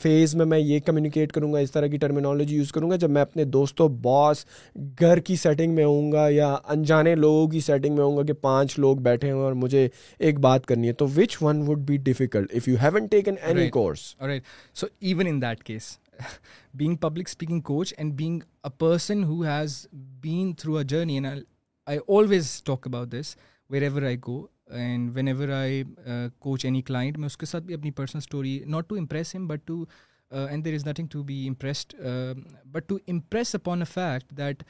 فیز 0.00 0.34
میں 0.36 0.44
میں 0.46 0.58
یہ 0.58 0.80
کمیونیکیٹ 0.86 1.32
کروں 1.32 1.52
گا 1.52 1.58
اس 1.58 1.72
طرح 1.72 1.86
کی 1.92 1.96
ٹرمینالوجی 1.98 2.56
یوز 2.56 2.70
کروں 2.72 2.90
گا 2.90 2.96
جب 3.04 3.10
میں 3.10 3.22
اپنے 3.22 3.44
دوستوں 3.44 3.88
باس 4.02 4.44
گھر 5.00 5.18
کی 5.28 5.36
سیٹنگ 5.36 5.74
میں 5.74 5.84
ہوں 5.84 6.10
گا 6.12 6.26
یا 6.30 6.52
انجانے 6.74 7.14
لوگوں 7.24 7.48
کی 7.52 7.60
سیٹنگ 7.66 7.94
میں 7.96 8.04
ہوں 8.04 8.16
گا 8.16 8.22
کہ 8.26 8.32
پانچ 8.40 8.78
لوگ 8.78 8.96
بیٹھے 9.08 9.30
ہوں 9.32 9.40
اور 9.44 9.52
مجھے 9.62 9.86
ایک 10.28 10.38
بات 10.40 10.66
کرنی 10.66 10.88
ہے 10.88 10.92
تو 11.00 11.06
which 11.16 11.36
one 11.42 11.62
would 11.68 11.78
be 11.88 11.96
difficult 12.10 12.54
if 12.56 12.68
you 12.68 12.76
haven't 12.82 13.06
taken 13.16 13.34
any 13.46 13.68
course 13.78 14.06
so 14.80 14.86
even 15.00 15.26
in 15.28 15.42
that 15.42 15.62
case 15.64 15.92
being 16.76 16.96
public 17.06 17.28
speaking 17.28 17.60
coach 17.72 17.94
and 17.96 18.14
being 18.20 18.40
a 18.64 18.70
person 18.78 19.24
who 19.24 19.40
has 19.42 19.76
been 20.22 20.52
through 20.60 20.76
a 20.76 20.84
journey 20.94 21.18
I 21.26 21.98
always 22.16 22.60
talk 22.64 22.86
about 22.86 23.12
this 23.20 23.36
wherever 23.82 24.02
I 24.06 24.16
go 24.26 24.42
and 24.76 25.10
whenever 25.28 25.48
I 25.54 25.82
coach 26.38 26.64
any 26.64 26.80
client 26.86 27.18
میں 27.18 27.26
اس 27.26 27.36
کے 27.38 27.46
ساتھ 27.46 27.64
بھی 27.64 27.74
اپنی 27.74 27.90
personal 28.00 28.18
story 28.24 28.58
not 28.66 28.88
to 28.88 28.94
impress 28.98 29.34
him 29.34 29.46
but 29.48 29.66
to 29.68 29.84
and 30.48 30.64
there 30.64 30.74
is 30.74 30.86
nothing 30.86 31.06
to 31.12 31.22
be 31.24 31.46
impressed 31.48 31.94
but 32.72 32.88
to 32.88 32.98
impress 33.10 33.54
upon 33.54 33.82
a 33.82 33.90
fact 33.92 34.36
that 34.38 34.62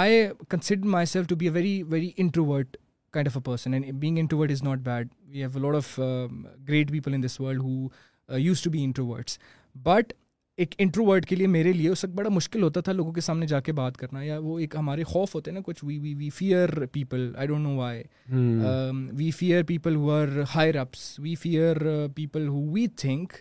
I 0.00 0.22
consider 0.50 0.86
myself 1.06 1.26
to 1.28 1.36
be 1.36 1.46
a 1.46 1.52
very 1.52 1.82
very 1.90 2.10
introvert 2.16 2.76
kind 3.12 3.28
of 3.28 3.36
a 3.36 3.42
person 3.50 3.74
and 3.74 3.92
being 4.00 4.18
introvert 4.18 4.50
is 4.50 4.62
not 4.62 4.78
bad 4.84 5.08
we 5.30 5.38
have 5.40 5.50
a 5.54 5.60
load 5.60 5.76
of 5.76 5.98
great 6.68 6.90
people 6.92 7.14
in 7.14 7.22
this 7.22 7.40
world 7.40 7.62
who 7.62 8.38
used 8.38 8.62
to 8.62 8.70
be 8.70 8.84
introverts 8.84 9.38
but 9.82 10.12
introvert 11.06 11.26
کے 11.26 11.36
لیے 11.36 11.46
میرے 11.46 11.72
لیے 11.72 11.88
اس 11.88 12.04
وقت 12.04 12.14
بڑا 12.14 12.30
مشکل 12.30 12.62
ہوتا 12.62 12.80
تھا 12.84 12.92
لوگوں 12.92 13.12
کے 13.12 13.20
سامنے 13.20 13.46
جا 13.46 13.60
کے 13.68 13.72
بات 13.76 13.96
کرنا 13.96 14.22
یا 14.22 14.38
وہ 14.42 14.58
ایک 14.58 14.74
ہمارے 14.76 15.04
خوف 15.04 15.34
ہوتے 15.34 15.50
ہیں 15.50 15.54
نا 15.58 15.62
کچھ 15.66 15.84
we 15.84 15.98
we 15.98 16.12
we 16.14 16.28
fear 16.36 16.84
people 16.92 17.30
I 17.36 17.48
don't 17.48 17.62
know 17.66 17.74
why 17.76 18.02
we 19.18 19.30
fear 19.36 19.62
people 19.68 19.96
who 19.96 20.10
are 20.14 20.40
higher 20.54 20.76
ups 20.80 21.08
we 21.20 21.34
fear 21.40 21.76
people 22.16 22.48
who 22.48 22.60
we 22.72 22.86
think 22.96 23.32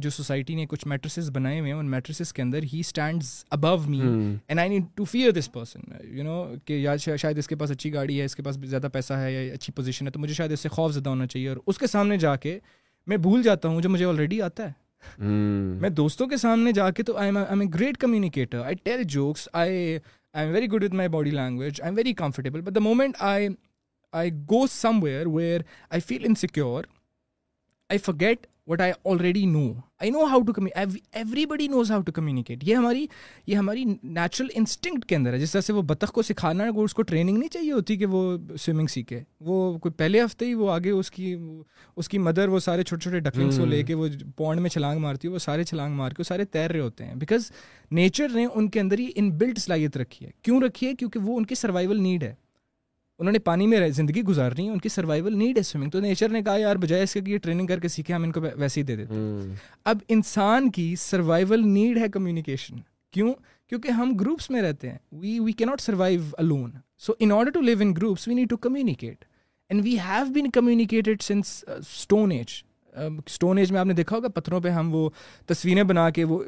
جو 0.00 0.10
سوسائٹی 0.10 0.54
نے 0.54 0.64
کچھ 0.68 0.86
میٹریسز 0.88 1.30
بنائے 1.34 1.58
ہوئے 1.60 1.72
ہیں 1.72 1.78
ان 1.78 1.86
میٹریسز 1.90 2.32
کے 2.32 2.42
اندر 2.42 2.62
ہی 2.72 2.80
stand 2.80 3.22
above 3.52 3.76
me 3.90 4.00
and 4.48 4.60
I 4.60 4.68
need 4.70 4.84
to 4.96 5.04
fear 5.12 5.30
this 5.38 5.50
person 5.52 5.92
you 6.16 6.24
know 6.24 6.44
کہ 6.64 6.72
یا 6.82 6.94
شاید 7.06 7.38
اس 7.38 7.48
کے 7.48 7.56
پاس 7.62 7.70
اچھی 7.70 7.92
گاڑی 7.94 8.18
ہے 8.20 8.24
اس 8.24 8.36
کے 8.36 8.42
پاس 8.42 8.58
زیادہ 8.64 8.88
پیسہ 8.92 9.14
ہے 9.22 9.32
یا 9.32 9.52
اچھی 9.54 9.72
پوزیشن 9.76 10.06
ہے 10.06 10.12
تو 10.12 10.20
مجھے 10.20 10.34
شاید 10.34 10.52
اس 10.52 10.60
سے 10.60 10.68
خوف 10.68 10.92
زیادہ 10.92 11.08
ہونا 11.08 11.26
چاہیے 11.26 11.48
اور 11.48 11.56
اس 11.66 11.78
کے 11.78 11.86
سامنے 11.96 12.16
جا 12.26 12.36
کے 12.46 12.58
میں 13.10 13.16
بھول 13.26 13.42
جاتا 13.42 13.68
ہوں 13.68 13.80
جو 13.82 13.88
مجھے 13.90 14.04
آلریڈی 14.04 14.40
آتا 14.42 14.66
ہے 14.66 14.72
Hmm. 15.18 15.76
میں 15.80 15.88
دوستوں 15.96 16.26
کے 16.28 16.36
سامنے 16.36 16.72
جا 16.74 16.90
کے 16.96 17.02
تو 17.10 17.16
I 17.18 17.30
a 17.36 17.64
great 17.74 17.96
communicator 18.00 18.62
I 18.64 18.74
tell 18.84 19.02
jokes 19.14 19.48
I 19.60 19.70
I 20.32 20.46
am 20.46 20.54
very 20.54 20.66
good 20.72 20.84
with 20.84 20.94
my 20.94 21.08
body 21.08 21.30
language 21.30 21.80
I 21.82 21.88
am 21.90 21.96
very 21.96 22.12
comfortable 22.14 22.60
but 22.60 22.74
the 22.74 22.80
moment 22.80 23.16
I 23.32 23.48
I 24.20 24.30
go 24.50 24.66
somewhere 25.02 25.26
where 25.36 25.60
I 25.90 26.00
feel 26.06 26.24
insecure 26.28 26.84
I 27.90 27.98
fidget 28.08 28.46
what 28.70 28.80
I 28.80 28.92
already 29.10 29.44
know 29.56 29.66
I 30.02 30.10
know 30.10 30.24
how 30.30 30.40
to 30.46 30.52
everybody 31.46 31.66
knows 31.68 31.90
how 31.90 32.00
to 32.02 32.12
communicate 32.12 32.58
یہ 32.68 32.74
ہماری 32.74 33.06
یہ 33.46 33.56
ہماری 33.56 33.84
natural 34.02 34.46
انسٹنگ 34.58 35.00
کے 35.08 35.16
اندر 35.16 35.32
ہے 35.32 35.38
جس 35.38 35.52
طرح 35.52 35.60
سے 35.62 35.72
وہ 35.72 35.82
بطخ 35.90 36.12
کو 36.12 36.22
سکھانا 36.22 36.64
ہے 36.64 36.80
اس 36.84 36.94
کو 36.94 37.02
ٹریننگ 37.10 37.38
نہیں 37.38 37.48
چاہیے 37.52 37.72
ہوتی 37.72 37.96
کہ 37.96 38.06
وہ 38.14 38.22
سوئمنگ 38.60 38.86
سیکھے 38.94 39.22
وہ 39.48 39.56
کوئی 39.78 39.92
پہلے 39.96 40.22
ہفتے 40.24 40.46
ہی 40.46 40.54
وہ 40.60 40.70
آگے 40.72 40.90
اس 40.90 41.10
کی 41.10 41.34
اس 41.96 42.08
کی 42.08 42.18
مدر 42.28 42.48
وہ 42.54 42.58
سارے 42.68 42.82
چھوٹے 42.82 43.02
چھوٹے 43.02 43.20
ڈکلنگس 43.28 43.58
کو 43.58 43.64
لے 43.74 43.82
کے 43.90 43.94
وہ 43.94 44.08
پونڈ 44.36 44.60
میں 44.60 44.70
چھلانگ 44.70 45.00
مارتی 45.00 45.28
ہے 45.28 45.32
وہ 45.32 45.38
سارے 45.48 45.64
چھلانگ 45.72 45.94
مار 45.96 46.10
کے 46.12 46.20
وہ 46.22 46.28
سارے 46.28 46.44
تیر 46.56 46.70
رہے 46.70 46.80
ہوتے 46.80 47.06
ہیں 47.06 47.14
بیکاز 47.24 47.50
نیچر 48.00 48.28
نے 48.34 48.46
ان 48.54 48.68
کے 48.70 48.80
اندر 48.80 48.98
ہی 48.98 49.10
ان 49.14 49.30
بلڈ 49.38 49.58
صلاحیت 49.58 49.96
رکھی 49.96 50.26
ہے 50.26 50.30
کیوں 50.42 50.60
رکھی 50.62 50.86
ہے 50.86 50.94
کیونکہ 50.98 51.28
وہ 51.28 51.36
ان 51.38 51.46
کی 51.46 51.54
سروائیول 51.64 52.02
نیڈ 52.02 52.22
ہے 52.22 52.34
انہوں 53.20 53.32
نے 53.32 53.38
پانی 53.46 53.66
میں 53.66 53.88
زندگی 53.96 54.20
گزارنی 54.24 54.66
ہے 54.66 54.70
ان 54.72 54.78
کی 54.80 54.88
سروائیول 54.88 55.36
نیڈ 55.38 55.58
ہے 55.58 55.62
سوئمنگ 55.62 55.90
تو 55.90 56.00
نیچر 56.00 56.28
نے 56.32 56.40
کہا 56.42 56.56
یار 56.58 56.76
بجائے 56.84 57.02
اس 57.02 57.12
کے 57.14 57.20
یہ 57.30 57.38
ٹریننگ 57.42 57.66
کر 57.66 57.80
کے 57.80 57.88
سیکھے 57.88 58.14
ہم 58.14 58.22
ان 58.22 58.30
کو 58.32 58.40
ویسے 58.58 58.80
ہی 58.80 58.84
دے 58.86 58.96
دیتے 58.96 59.14
اب 59.90 59.98
انسان 60.16 60.70
کی 60.76 60.94
سروائول 61.00 61.68
نیڈ 61.72 61.98
ہے 62.02 62.08
کمیونیکیشن 62.12 62.76
کیوں 63.12 63.32
کیونکہ 63.68 63.88
ہم 64.00 64.14
گروپس 64.20 64.48
میں 64.50 64.62
رہتے 64.62 64.90
ہیں 64.90 64.96
we 65.22 65.38
we 65.40 65.52
can 65.58 65.64
not 65.64 65.80
survive 65.80 66.20
alone 66.42 66.70
so 67.06 67.12
in 67.20 67.32
order 67.32 67.50
to 67.54 67.60
live 67.60 67.76
in 67.82 67.92
groups 67.96 68.26
we 68.28 68.34
need 68.34 68.50
to 68.50 68.56
communicate 68.68 69.24
and 69.70 69.84
we 69.84 69.96
have 70.08 70.32
been 70.34 71.16
since 71.22 71.54
stone 71.76 72.32
stone 72.38 73.58
age 73.58 73.66
age 73.66 73.72
میں 73.72 73.80
آپ 73.80 73.86
نے 73.86 73.94
دیکھا 73.94 74.16
ہوگا 74.16 74.28
پتھروں 74.34 74.60
پہ 74.60 74.68
ہم 74.78 74.94
وہ 74.94 75.08
تصویریں 75.48 75.82
بنا 75.92 76.08
کے 76.14 76.24
وہ 76.32 76.42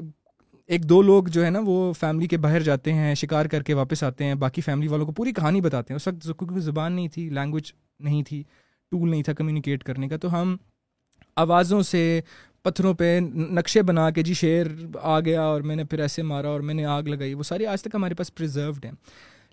ایک 0.73 0.89
دو 0.89 1.01
لوگ 1.03 1.25
جو 1.33 1.45
ہے 1.45 1.49
نا 1.51 1.59
وہ 1.65 1.93
فیملی 2.01 2.27
کے 2.29 2.37
باہر 2.45 2.63
جاتے 2.67 2.93
ہیں 2.95 3.15
شکار 3.23 3.47
کر 3.55 3.63
کے 3.63 3.75
واپس 3.75 4.03
آتے 4.05 4.25
ہیں 4.25 4.35
باقی 4.45 4.61
فیملی 4.63 4.87
والوں 4.89 5.07
کو 5.07 5.13
پوری 5.17 5.33
کہانی 5.37 5.61
بتاتے 5.61 5.93
ہیں 5.93 5.97
اس 5.97 6.07
وقت 6.09 6.23
کیونکہ 6.39 6.61
زبان 6.69 6.93
نہیں 6.93 7.09
تھی 7.15 7.29
لینگویج 7.39 7.71
نہیں 8.05 8.23
تھی 8.29 8.43
ٹول 8.91 9.11
نہیں 9.11 9.23
تھا 9.23 9.33
کمیونیکیٹ 9.41 9.83
کرنے 9.85 10.09
کا 10.09 10.17
تو 10.23 10.33
ہم 10.41 10.57
آوازوں 11.43 11.81
سے 11.91 12.05
پتھروں 12.63 12.93
پہ 13.03 13.19
نقشے 13.35 13.83
بنا 13.91 14.09
کے 14.19 14.23
جی 14.29 14.35
شعر 14.43 14.67
آ 15.01 15.19
گیا 15.27 15.43
اور 15.43 15.61
میں 15.71 15.77
نے 15.77 15.85
پھر 15.91 15.99
ایسے 16.07 16.23
مارا 16.31 16.49
اور 16.49 16.61
میں 16.71 16.75
نے 16.75 16.85
آگ 16.95 17.09
لگائی 17.13 17.35
وہ 17.35 17.43
ساری 17.49 17.67
آج 17.75 17.83
تک 17.83 17.95
ہمارے 17.95 18.15
پاس 18.23 18.35
پرزروڈ 18.35 18.85
ہیں 18.85 18.93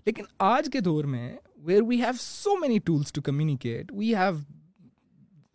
لیکن 0.06 0.24
آج 0.52 0.68
کے 0.72 0.80
دور 0.88 1.04
میں 1.16 1.32
where 1.64 1.82
we 1.88 2.00
have 2.02 2.12
so 2.20 2.56
many 2.60 2.78
tools 2.84 3.12
to 3.12 3.22
communicate 3.30 3.92
we 3.96 4.14
have 4.16 4.32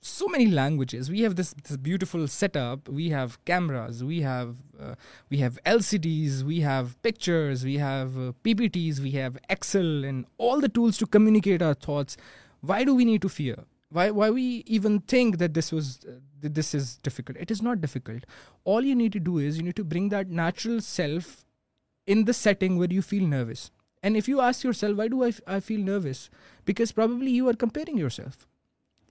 so 0.06 0.28
many 0.28 0.46
languages. 0.46 1.10
We 1.10 1.22
have 1.22 1.36
this 1.36 1.54
beautiful 1.82 2.28
setup. 2.28 2.88
We 2.88 3.10
have 3.10 3.44
cameras. 3.46 4.04
We 4.04 4.22
have 4.22 4.56
uh, 4.80 4.96
LCDs. 5.32 6.44
We 6.44 6.60
have 6.62 7.02
pictures. 7.02 7.64
We 7.64 7.78
have 7.78 8.16
uh, 8.16 8.34
PPTs. 8.44 9.00
We 9.00 9.12
have 9.12 9.38
Excel 9.50 10.06
and 10.06 10.26
all 10.38 10.62
the 10.62 10.70
tools 10.70 10.98
to 11.00 11.08
communicate 11.08 11.62
our 11.62 11.74
thoughts. 11.74 12.18
Why 12.62 12.84
do 12.84 12.94
we 12.94 13.04
need 13.04 13.24
to 13.24 13.30
fear? 13.30 13.56
Why 13.92 14.30
we 14.30 14.64
even 14.66 15.00
think 15.00 15.36
uh, 15.36 15.48
that 15.48 15.54
this 15.54 15.72
is 15.72 16.96
difficult? 16.98 17.38
It 17.38 17.50
is 17.50 17.62
not 17.62 17.82
difficult. 17.82 18.26
All 18.64 18.86
you 18.86 18.96
need 18.96 19.14
to 19.14 19.20
do 19.20 19.40
is 19.40 19.58
you 19.58 19.64
need 19.64 19.78
to 19.78 19.84
bring 19.84 20.10
that 20.10 20.30
natural 20.30 20.82
self 20.82 21.46
in 22.06 22.26
the 22.26 22.34
setting 22.34 22.78
where 22.78 22.92
you 22.92 23.02
feel 23.02 23.26
nervous. 23.26 23.72
And 24.04 24.16
if 24.16 24.28
you 24.28 24.40
ask 24.40 24.64
yourself, 24.64 24.98
why 24.98 25.08
do 25.08 25.24
I 25.48 25.60
feel 25.60 25.80
nervous? 25.80 26.30
Because 26.64 26.92
probably 26.92 27.32
you 27.32 27.50
are 27.50 27.56
comparing 27.56 27.98
yourself. 27.98 28.38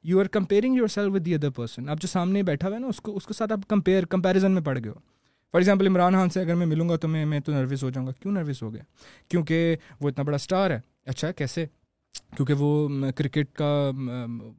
You 0.08 0.18
are 0.20 0.26
comparing 0.32 0.76
yourself 0.92 1.12
with 1.14 1.24
the 1.26 1.34
other 1.34 1.50
person 1.56 1.88
آپ 1.88 2.00
جو 2.00 2.08
سامنے 2.08 2.42
بیٹھا 2.46 2.66
ہوا 2.68 2.74
ہے 2.74 2.80
نا 2.80 2.86
اس 2.88 3.00
کو 3.02 3.16
اس 3.16 3.26
کے 3.26 3.34
ساتھ 3.34 3.52
آپ 3.52 3.66
کمپیئر 3.68 4.04
کمپیریزن 4.14 4.52
میں 4.52 4.62
پڑ 4.62 4.78
گئے 4.84 4.88
ہو 4.90 4.94
فار 5.52 5.60
ایگزامپل 5.60 5.86
عمران 5.86 6.14
خان 6.14 6.30
سے 6.30 6.40
اگر 6.40 6.54
میں 6.62 6.66
ملوں 6.66 6.88
گا 6.88 6.96
تو 7.04 7.08
میں 7.08 7.24
میں 7.26 7.38
تو 7.44 7.52
نروس 7.52 7.82
ہو 7.82 7.90
جاؤں 7.90 8.06
گا 8.06 8.12
کیوں 8.22 8.32
نروس 8.32 8.62
ہو 8.62 8.72
گیا 8.74 8.82
کیونکہ 9.28 9.74
وہ 10.00 10.08
اتنا 10.08 10.22
بڑا 10.24 10.34
اسٹار 10.34 10.70
ہے 10.70 10.78
اچھا 11.12 11.30
کیسے 11.38 11.64
کیونکہ 12.36 12.54
وہ 12.62 12.88
کرکٹ 13.16 13.52
کا 13.56 13.68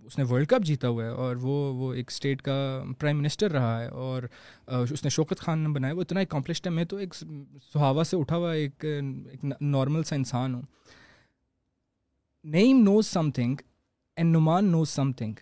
اس 0.06 0.18
نے 0.18 0.24
ورلڈ 0.30 0.48
کپ 0.50 0.64
جیتا 0.66 0.88
ہوا 0.88 1.04
ہے 1.04 1.10
اور 1.26 1.36
وہ 1.42 1.56
وہ 1.76 1.94
ایک 1.94 2.10
اسٹیٹ 2.12 2.42
کا 2.42 2.56
پرائم 3.00 3.20
منسٹر 3.22 3.52
رہا 3.52 3.80
ہے 3.82 3.88
اور 4.08 4.24
اس 4.92 5.04
نے 5.04 5.10
شوکت 5.20 5.40
خان 5.42 5.60
نے 5.64 5.70
بنایا 5.78 5.94
وہ 5.96 6.02
اتنا 6.02 6.20
ایک 6.20 6.36
ہے 6.66 6.70
میں 6.80 6.86
تو 6.94 6.98
ایک 7.06 7.14
سہاوا 7.74 8.04
سے 8.14 8.18
اٹھا 8.18 8.36
ہوا 8.36 8.54
ایک 8.64 8.86
نارمل 9.72 10.04
سا 10.12 10.16
انسان 10.16 10.56
ہوں 10.56 10.62
Naeem 12.58 12.84
knows 12.84 13.08
something 13.36 13.62
and 14.18 14.36
Numan 14.36 14.70
knows 14.72 14.90
something. 14.90 15.38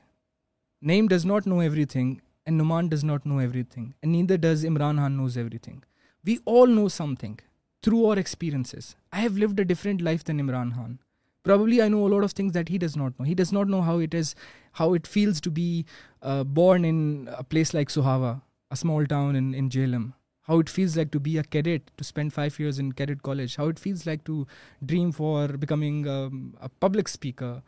Naeem 0.84 1.08
does 1.08 1.26
not 1.26 1.46
know 1.46 1.60
everything, 1.60 2.22
and 2.46 2.60
Numan 2.60 2.89
does 2.89 3.04
not 3.04 3.26
know 3.26 3.39
everything, 3.39 3.93
and 4.02 4.12
neither 4.12 4.38
does 4.38 4.63
Imran 4.63 4.98
Khan 4.98 5.17
knows 5.17 5.38
everything. 5.38 5.84
We 6.26 6.39
all 6.46 6.67
know 6.67 6.88
something 6.88 7.39
through 7.82 8.06
our 8.06 8.17
experiences. 8.17 8.96
I 9.12 9.19
have 9.22 9.38
lived 9.38 9.60
a 9.60 9.65
different 9.65 10.02
life 10.02 10.24
than 10.24 10.41
Imran 10.41 10.74
Khan. 10.76 11.00
Probably 11.43 11.82
I 11.82 11.89
know 11.89 12.06
a 12.08 12.12
lot 12.15 12.24
of 12.24 12.32
things 12.32 12.54
that 12.54 12.69
he 12.69 12.78
does 12.78 12.96
not 12.96 13.17
know. 13.19 13.26
He 13.26 13.36
does 13.36 13.52
not 13.52 13.67
know 13.67 13.82
how 13.82 14.93
it 14.96 15.08
feels 15.08 15.41
to 15.41 15.52
be 15.52 15.86
uh, 16.22 16.43
born 16.43 16.86
in 16.86 17.30
a 17.38 17.43
place 17.43 17.74
like 17.74 17.89
Suhawa, 17.89 18.41
a 18.72 18.78
small 18.78 19.06
town 19.06 19.36
in 19.36 19.69
Jhelum. 19.69 20.13
How 20.48 20.60
it 20.60 20.67
feels 20.67 20.98
like 20.98 21.12
to 21.12 21.22
be 21.22 21.38
a 21.38 21.43
cadet, 21.43 21.89
to 21.98 22.04
spend 22.04 22.34
5 22.34 22.60
years 22.60 22.80
in 22.80 22.91
cadet 22.91 23.24
college. 23.24 23.56
How 23.56 23.69
it 23.69 23.80
feels 23.80 24.06
like 24.06 24.26
to 24.26 24.48
dream 24.86 25.13
for 25.13 25.48
becoming 25.48 26.08
um, 26.08 26.58
a 26.60 26.67
public 26.67 27.08
speaker. 27.08 27.63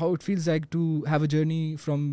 How 0.00 0.12
it 0.12 0.22
feels 0.22 0.48
like 0.48 0.62
to 0.70 0.78
have 1.10 1.20
a 1.22 1.26
journey 1.28 1.58
from 1.84 2.04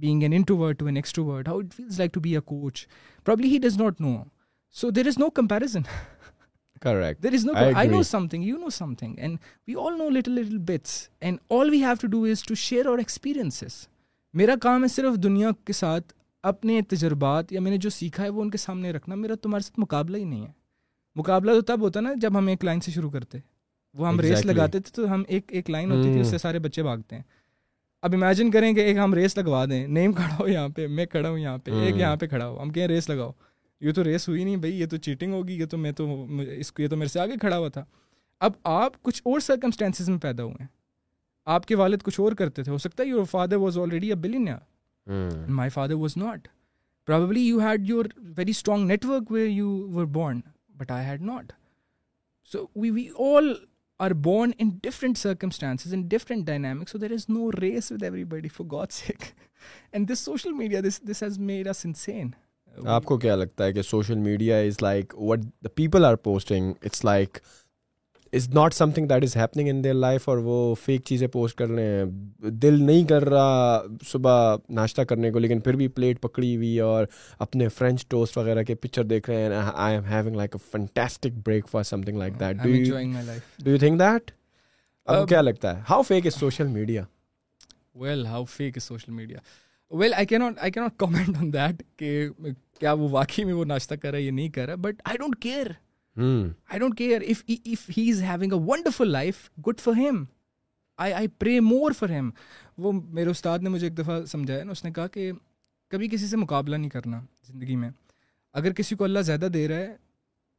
being 0.00 0.22
an 0.22 0.32
an 0.32 0.42
to 0.48 0.56
how 0.64 1.38
it 1.58 1.74
feels 1.76 1.98
like 1.98 2.12
to 2.14 2.20
be 2.20 2.34
a 2.36 2.40
coach 2.46 2.86
probably 3.24 3.50
he 3.52 3.58
does 3.62 3.76
not 3.80 4.00
know 4.00 4.14
so 4.80 4.90
there 4.90 5.06
is 5.06 5.18
no 5.18 5.28
there 5.30 5.62
is 7.34 7.44
no 7.46 7.52
no 7.52 7.60
no 7.70 7.76
I 7.76 7.88
some 7.90 8.02
something 8.28 8.94
thing 8.98 9.14
you 9.14 9.18
and 9.18 9.38
we 9.68 9.74
all 9.84 9.96
know 9.98 10.08
little 10.18 10.32
little 10.40 10.58
bits 10.66 10.90
and 11.20 11.38
all 11.58 11.70
we 11.70 11.82
have 11.84 11.94
to 12.00 12.08
do 12.08 12.22
is 12.30 12.42
to 12.48 12.54
share 12.64 12.86
our 12.86 12.98
experiences 12.98 13.84
میرا 14.40 14.54
کام 14.62 14.82
ہے 14.82 14.88
صرف 14.88 15.16
دنیا 15.22 15.50
کے 15.66 15.72
ساتھ 15.72 16.12
اپنے 16.50 16.80
تجربات 16.88 17.52
یا 17.52 17.60
میں 17.60 17.70
نے 17.70 17.76
جو 17.84 17.90
سیکھا 17.90 18.22
ہے 18.24 18.28
وہ 18.38 18.42
ان 18.42 18.50
کے 18.50 18.58
سامنے 18.58 18.90
رکھنا 18.92 19.14
میرا 19.24 19.34
تمہارے 19.42 19.64
ساتھ 19.66 19.80
مقابلہ 19.80 20.16
ہی 20.18 20.24
نہیں 20.24 20.44
ہے 20.46 20.52
مقابلہ 21.18 21.60
تو 21.60 21.60
تب 21.72 21.80
ہوتا 21.82 22.00
نا 22.00 22.12
جب 22.20 22.38
ہم 22.38 22.46
ایک 22.48 22.64
لائن 22.64 22.80
سے 22.80 22.90
شروع 22.92 23.10
کرتے 23.10 23.38
وہ 23.96 24.08
ہم 24.08 24.20
ریس 24.20 24.44
لگاتے 24.44 24.80
تھے 24.80 24.92
تو 24.94 25.12
ہم 25.12 25.22
ایک 25.28 25.52
ایک 25.54 25.70
لائن 25.70 25.90
ہوتی 25.92 26.12
تھی 26.12 26.20
اس 26.20 26.26
سے 26.30 26.38
سارے 26.38 26.58
بچے 26.68 26.82
بھاگتے 26.82 27.16
ہیں 27.16 27.22
اب 28.06 28.14
امیجن 28.14 28.50
کریں 28.50 28.72
کہ 28.74 28.80
ایک 28.80 28.96
ہم 28.98 29.14
ریس 29.14 29.36
لگوا 29.36 29.64
دیں 29.70 29.86
نیم 29.86 30.12
کھڑا 30.12 30.34
ہو 30.40 30.48
یہاں 30.48 30.68
پہ 30.74 30.86
میں 30.86 31.06
کھڑا 31.06 31.28
ہوں 31.28 31.38
یہاں 31.38 31.58
پہ 31.64 31.70
ایک 31.84 31.96
یہاں 31.96 32.16
پہ 32.16 32.26
کھڑا 32.26 32.46
ہو 32.46 32.60
ہم 32.62 32.70
کہیں 32.72 32.86
ریس 32.88 33.08
لگاؤ 33.10 33.30
یہ 33.80 33.92
تو 33.92 34.04
ریس 34.04 34.28
ہوئی 34.28 34.44
نہیں 34.44 34.56
بھائی 34.56 34.80
یہ 34.80 34.86
تو 34.90 34.96
چیٹنگ 35.06 35.32
ہوگی 35.32 35.54
یہ 35.60 35.66
تو 35.70 35.76
میں 35.78 35.92
تو 36.00 36.06
اس 36.56 36.72
کو 36.72 36.82
یہ 36.82 36.88
تو 36.88 36.96
میرے 36.96 37.08
سے 37.08 37.20
آگے 37.20 37.36
کھڑا 37.40 37.58
ہوا 37.58 37.68
تھا 37.74 37.84
اب 38.46 38.52
آپ 38.72 39.02
کچھ 39.02 39.20
اور 39.26 39.40
سرکمسٹینسز 39.46 40.08
میں 40.08 40.18
پیدا 40.22 40.42
ہوئے 40.44 40.56
ہیں 40.60 40.66
آپ 41.54 41.66
کے 41.66 41.74
والد 41.76 42.02
کچھ 42.04 42.20
اور 42.20 42.32
کرتے 42.38 42.62
تھے 42.64 42.72
ہو 42.72 42.78
سکتا 42.78 43.02
ہے 43.02 43.08
your 43.08 43.24
father 43.30 43.56
was 43.56 43.78
already 43.78 44.08
a 44.08 44.14
billion 44.24 44.48
my 45.56 45.70
father 45.70 45.94
was 46.02 46.16
not 46.16 46.48
probably 47.06 47.42
you 47.46 47.58
had 47.60 47.88
your 47.90 48.06
very 48.36 48.50
strong 48.50 48.86
network 49.06 49.32
you 49.44 49.70
were 49.94 50.04
born 50.18 50.40
but 50.78 50.90
I 50.90 51.06
had 51.06 51.22
not 51.22 51.52
so 52.52 52.64
we 52.80 52.90
we 52.90 53.08
all 53.26 53.52
are 54.04 54.10
born 54.24 54.50
in 54.60 54.68
different 54.82 55.18
circumstances 55.18 55.94
in 55.94 56.02
different 56.08 56.44
dynamics 56.46 56.90
so 56.92 56.98
there 56.98 57.12
is 57.12 57.24
no 57.28 57.50
race 57.60 57.90
with 57.92 58.02
everybody 58.34 58.48
for 58.56 58.66
God 58.72 58.92
sake 58.92 59.22
and 59.92 60.10
this 60.12 60.18
social 60.24 60.52
media 60.58 60.80
this 60.88 61.00
this 61.10 61.22
has 61.22 61.38
made 61.48 61.68
us 61.68 61.84
insane 61.86 62.28
آپ 62.96 63.04
کو 63.04 63.16
کیا 63.18 63.34
لگتا 63.36 63.64
ہے 63.64 63.72
کہ 63.72 63.82
social 63.82 64.18
media 64.28 64.58
is 64.66 64.82
like 64.82 65.14
what 65.28 65.44
the 65.64 65.68
people 65.74 66.04
are 66.04 66.14
posting 66.28 66.72
it's 66.84 67.04
like 67.04 67.38
is 68.36 68.48
not 68.54 68.74
something 68.94 69.06
that 69.08 69.22
is 69.24 69.36
happening 69.36 69.68
in 69.68 69.82
their 69.84 69.94
life 69.94 70.28
اور 70.28 70.38
وہ 70.44 70.74
fake 70.84 71.02
چیزیں 71.06 71.26
post 71.32 71.56
کر 71.58 71.68
رہے 71.68 71.96
ہیں 71.98 72.50
دل 72.62 72.82
نہیں 72.86 73.04
کر 73.08 73.28
رہا 73.28 73.80
صبح 74.08 74.54
ناشتہ 74.78 75.02
کرنے 75.08 75.30
کو 75.32 75.38
لیکن 75.38 75.60
پھر 75.60 75.76
بھی 75.76 75.88
پلیٹ 75.98 76.20
پکڑی 76.22 76.54
ہوئی 76.56 76.78
اور 76.80 77.06
اپنے 77.46 77.68
فرینچ 77.76 78.06
ٹوسٹ 78.08 78.36
وغیرہ 78.38 78.62
کے 78.70 78.74
پکچر 78.74 79.04
دیکھ 79.12 79.30
رہے 79.30 79.42
ہیں 79.54 79.62
I 79.74 79.96
am 79.96 80.04
having 80.12 80.34
like 80.36 80.56
like 80.56 81.26
a 81.26 81.30
breakfast 81.70 81.90
something 82.02 82.18
that 82.20 82.40
that 82.40 82.62
do 83.62 83.70
you 83.70 83.78
think 83.78 84.02
اب 84.02 85.16
um, 85.20 85.26
کیا 85.28 85.40
لگتا 85.40 85.74
ہے 85.76 85.82
how 85.90 86.02
fake 86.06 86.26
is 86.26 86.34
social 86.34 86.66
media 86.66 87.02
well 88.00 88.26
how 88.26 88.44
fake 88.56 88.76
is 88.76 88.82
social 88.84 89.12
media 89.12 89.38
well 89.96 90.14
I 90.14 90.26
can 90.26 90.36
not 90.38 90.78
comment 90.98 91.36
on 91.38 91.52
that 91.52 91.82
کہ 91.98 92.26
کیا 92.80 92.92
وہ 92.92 93.08
واقعی 93.10 93.44
میں 93.44 93.52
وہ 93.54 93.64
ناشتہ 93.64 93.94
کر 94.02 94.10
رہا 94.10 94.18
ہے 94.18 94.22
یہ 94.22 94.30
نہیں 94.30 94.48
کر 94.56 94.66
رہا 94.66 94.74
but 94.80 95.00
I 95.08 95.18
don't 95.18 95.38
care 95.42 95.66
I 96.18 96.78
don't 96.78 96.96
care 96.98 97.20
if 97.28 97.42
if 97.64 97.88
he 97.96 98.08
is 98.10 98.22
having 98.22 98.52
a 98.52 98.58
wonderful 98.70 99.10
life 99.10 99.48
good 99.66 99.80
for 99.80 99.94
him 99.96 100.22
I 101.02 101.12
I 101.12 101.28
pray 101.38 101.58
more 101.60 101.92
for 101.98 102.08
ham 102.10 102.30
وہ 102.82 102.92
میرے 103.14 103.30
استاد 103.30 103.58
نے 103.62 103.68
مجھے 103.70 103.86
ایک 103.86 103.96
دفعہ 103.98 104.24
سمجھایا 104.26 104.64
نا 104.64 104.72
اس 104.72 104.84
نے 104.84 104.90
کہا 104.92 105.06
کہ 105.16 105.30
کبھی 105.90 106.08
کسی 106.12 106.26
سے 106.26 106.36
مقابلہ 106.36 106.76
نہیں 106.76 106.90
کرنا 106.90 107.20
زندگی 107.52 107.76
میں 107.82 107.90
اگر 108.60 108.72
کسی 108.76 108.96
کو 108.96 109.04
اللہ 109.04 109.18
زیادہ 109.30 109.48
دے 109.54 109.66
رہا 109.68 109.76
ہے 109.76 109.94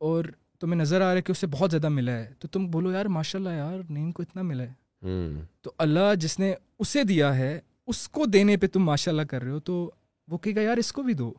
اور 0.09 0.25
تمہیں 0.59 0.79
نظر 0.81 1.01
آ 1.01 1.07
رہا 1.09 1.15
ہے 1.15 1.21
کہ 1.21 1.31
اسے 1.31 1.47
بہت 1.51 1.71
زیادہ 1.71 1.89
ملا 1.89 2.11
ہے 2.17 2.29
تو 2.39 2.47
تم 2.47 2.67
بولو 2.71 2.91
یار 2.91 3.05
ماشاء 3.17 3.39
اللہ 3.39 3.49
یار 3.57 3.79
نیم 3.89 4.11
کو 4.11 4.23
اتنا 4.23 4.41
ملا 4.41 4.63
ہے 4.63 5.07
hmm. 5.07 5.39
تو 5.61 5.71
اللہ 5.85 6.13
جس 6.19 6.39
نے 6.39 6.53
اسے 6.79 7.03
دیا 7.11 7.35
ہے 7.37 7.59
اس 7.93 8.07
کو 8.17 8.25
دینے 8.25 8.57
پہ 8.63 8.67
تم 8.73 8.83
ماشاء 8.85 9.11
اللہ 9.11 9.21
کر 9.29 9.41
رہے 9.43 9.51
ہو 9.51 9.59
تو 9.71 9.89
وہ 10.31 10.37
کہے 10.37 10.55
گا 10.55 10.61
یار 10.61 10.77
اس 10.77 10.91
کو 10.93 11.03
بھی 11.03 11.13
دو 11.23 11.31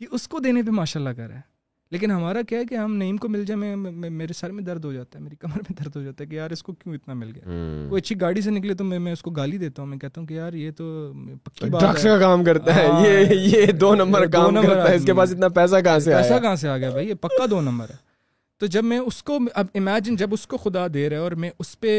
یہ 0.00 0.06
اس 0.18 0.26
کو 0.28 0.38
دینے 0.48 0.62
پہ 0.62 0.70
ماشاء 0.80 1.00
اللہ 1.00 1.14
کر 1.16 1.28
رہا 1.28 1.36
ہے 1.36 1.52
لیکن 1.94 2.10
ہمارا 2.10 2.40
کیا 2.48 2.58
ہے 2.58 2.64
کہ 2.68 2.74
ہم 2.74 2.94
نیم 3.00 3.16
کو 3.24 3.28
مل 3.28 3.44
جائے 3.46 3.56
میں 3.76 4.08
میرے 4.20 4.32
سر 4.36 4.50
میں 4.58 4.62
درد 4.68 4.84
ہو 4.84 4.92
جاتا 4.92 5.18
ہے 5.18 5.22
میری 5.24 5.36
کمر 5.40 5.58
میں 5.68 5.72
درد 5.82 5.96
ہو 5.96 6.00
جاتا 6.02 6.24
ہے 6.24 6.28
کہ 6.28 6.34
یار 6.34 6.50
اس 6.56 6.62
کو 6.68 6.72
کیوں 6.78 6.94
اتنا 6.94 7.14
مل 7.18 7.30
گیا 7.34 7.88
وہ 7.90 7.98
اچھی 7.98 8.20
گاڑی 8.20 8.40
سے 8.46 8.50
نکلے 8.50 8.74
تو 8.80 8.84
میں 8.84 9.12
اس 9.12 9.22
کو 9.26 9.30
گالی 9.36 9.58
دیتا 9.58 9.80
ہوں 9.82 9.88
میں 9.88 9.98
کہتا 10.04 10.20
ہوں 10.20 10.26
کہ 10.28 10.34
یار 10.34 10.52
یہ 10.62 10.70
تو 10.78 10.88
پکی 11.44 11.70
کا 12.04 12.18
کام 12.24 12.44
کرتا 12.44 12.74
ہے 12.76 12.84
یہ 12.84 13.14
ہاں۔ 13.14 13.34
یہ 13.42 13.70
دو 13.84 13.94
نمبر 14.00 14.26
کام 14.30 14.60
کرتا 14.62 14.88
ہے 14.88 14.94
اس 14.96 15.04
کے 15.10 15.14
پاس 15.20 15.32
اتنا 15.34 15.48
پیسہ 15.60 15.80
کہاں 15.84 15.98
سے 16.08 16.14
پیسہ 16.14 16.40
کہاں 16.42 16.54
سے 16.64 16.68
آ 16.68 16.76
گیا 16.78 16.90
بھائی 16.98 17.08
یہ 17.08 17.14
پکا 17.28 17.46
دو 17.50 17.60
نمبر 17.68 17.90
ہے 17.90 17.96
تو 18.60 18.66
جب 18.76 18.84
میں 18.94 18.98
اس 18.98 19.22
کو 19.30 19.38
اب 19.62 19.66
امیجن 19.82 20.16
جب 20.24 20.34
اس 20.38 20.46
کو 20.46 20.56
خدا 20.66 20.86
دے 20.94 21.08
رہا 21.08 21.16
ہے 21.18 21.22
اور 21.28 21.32
میں 21.44 21.50
اس 21.58 21.78
پہ 21.80 21.94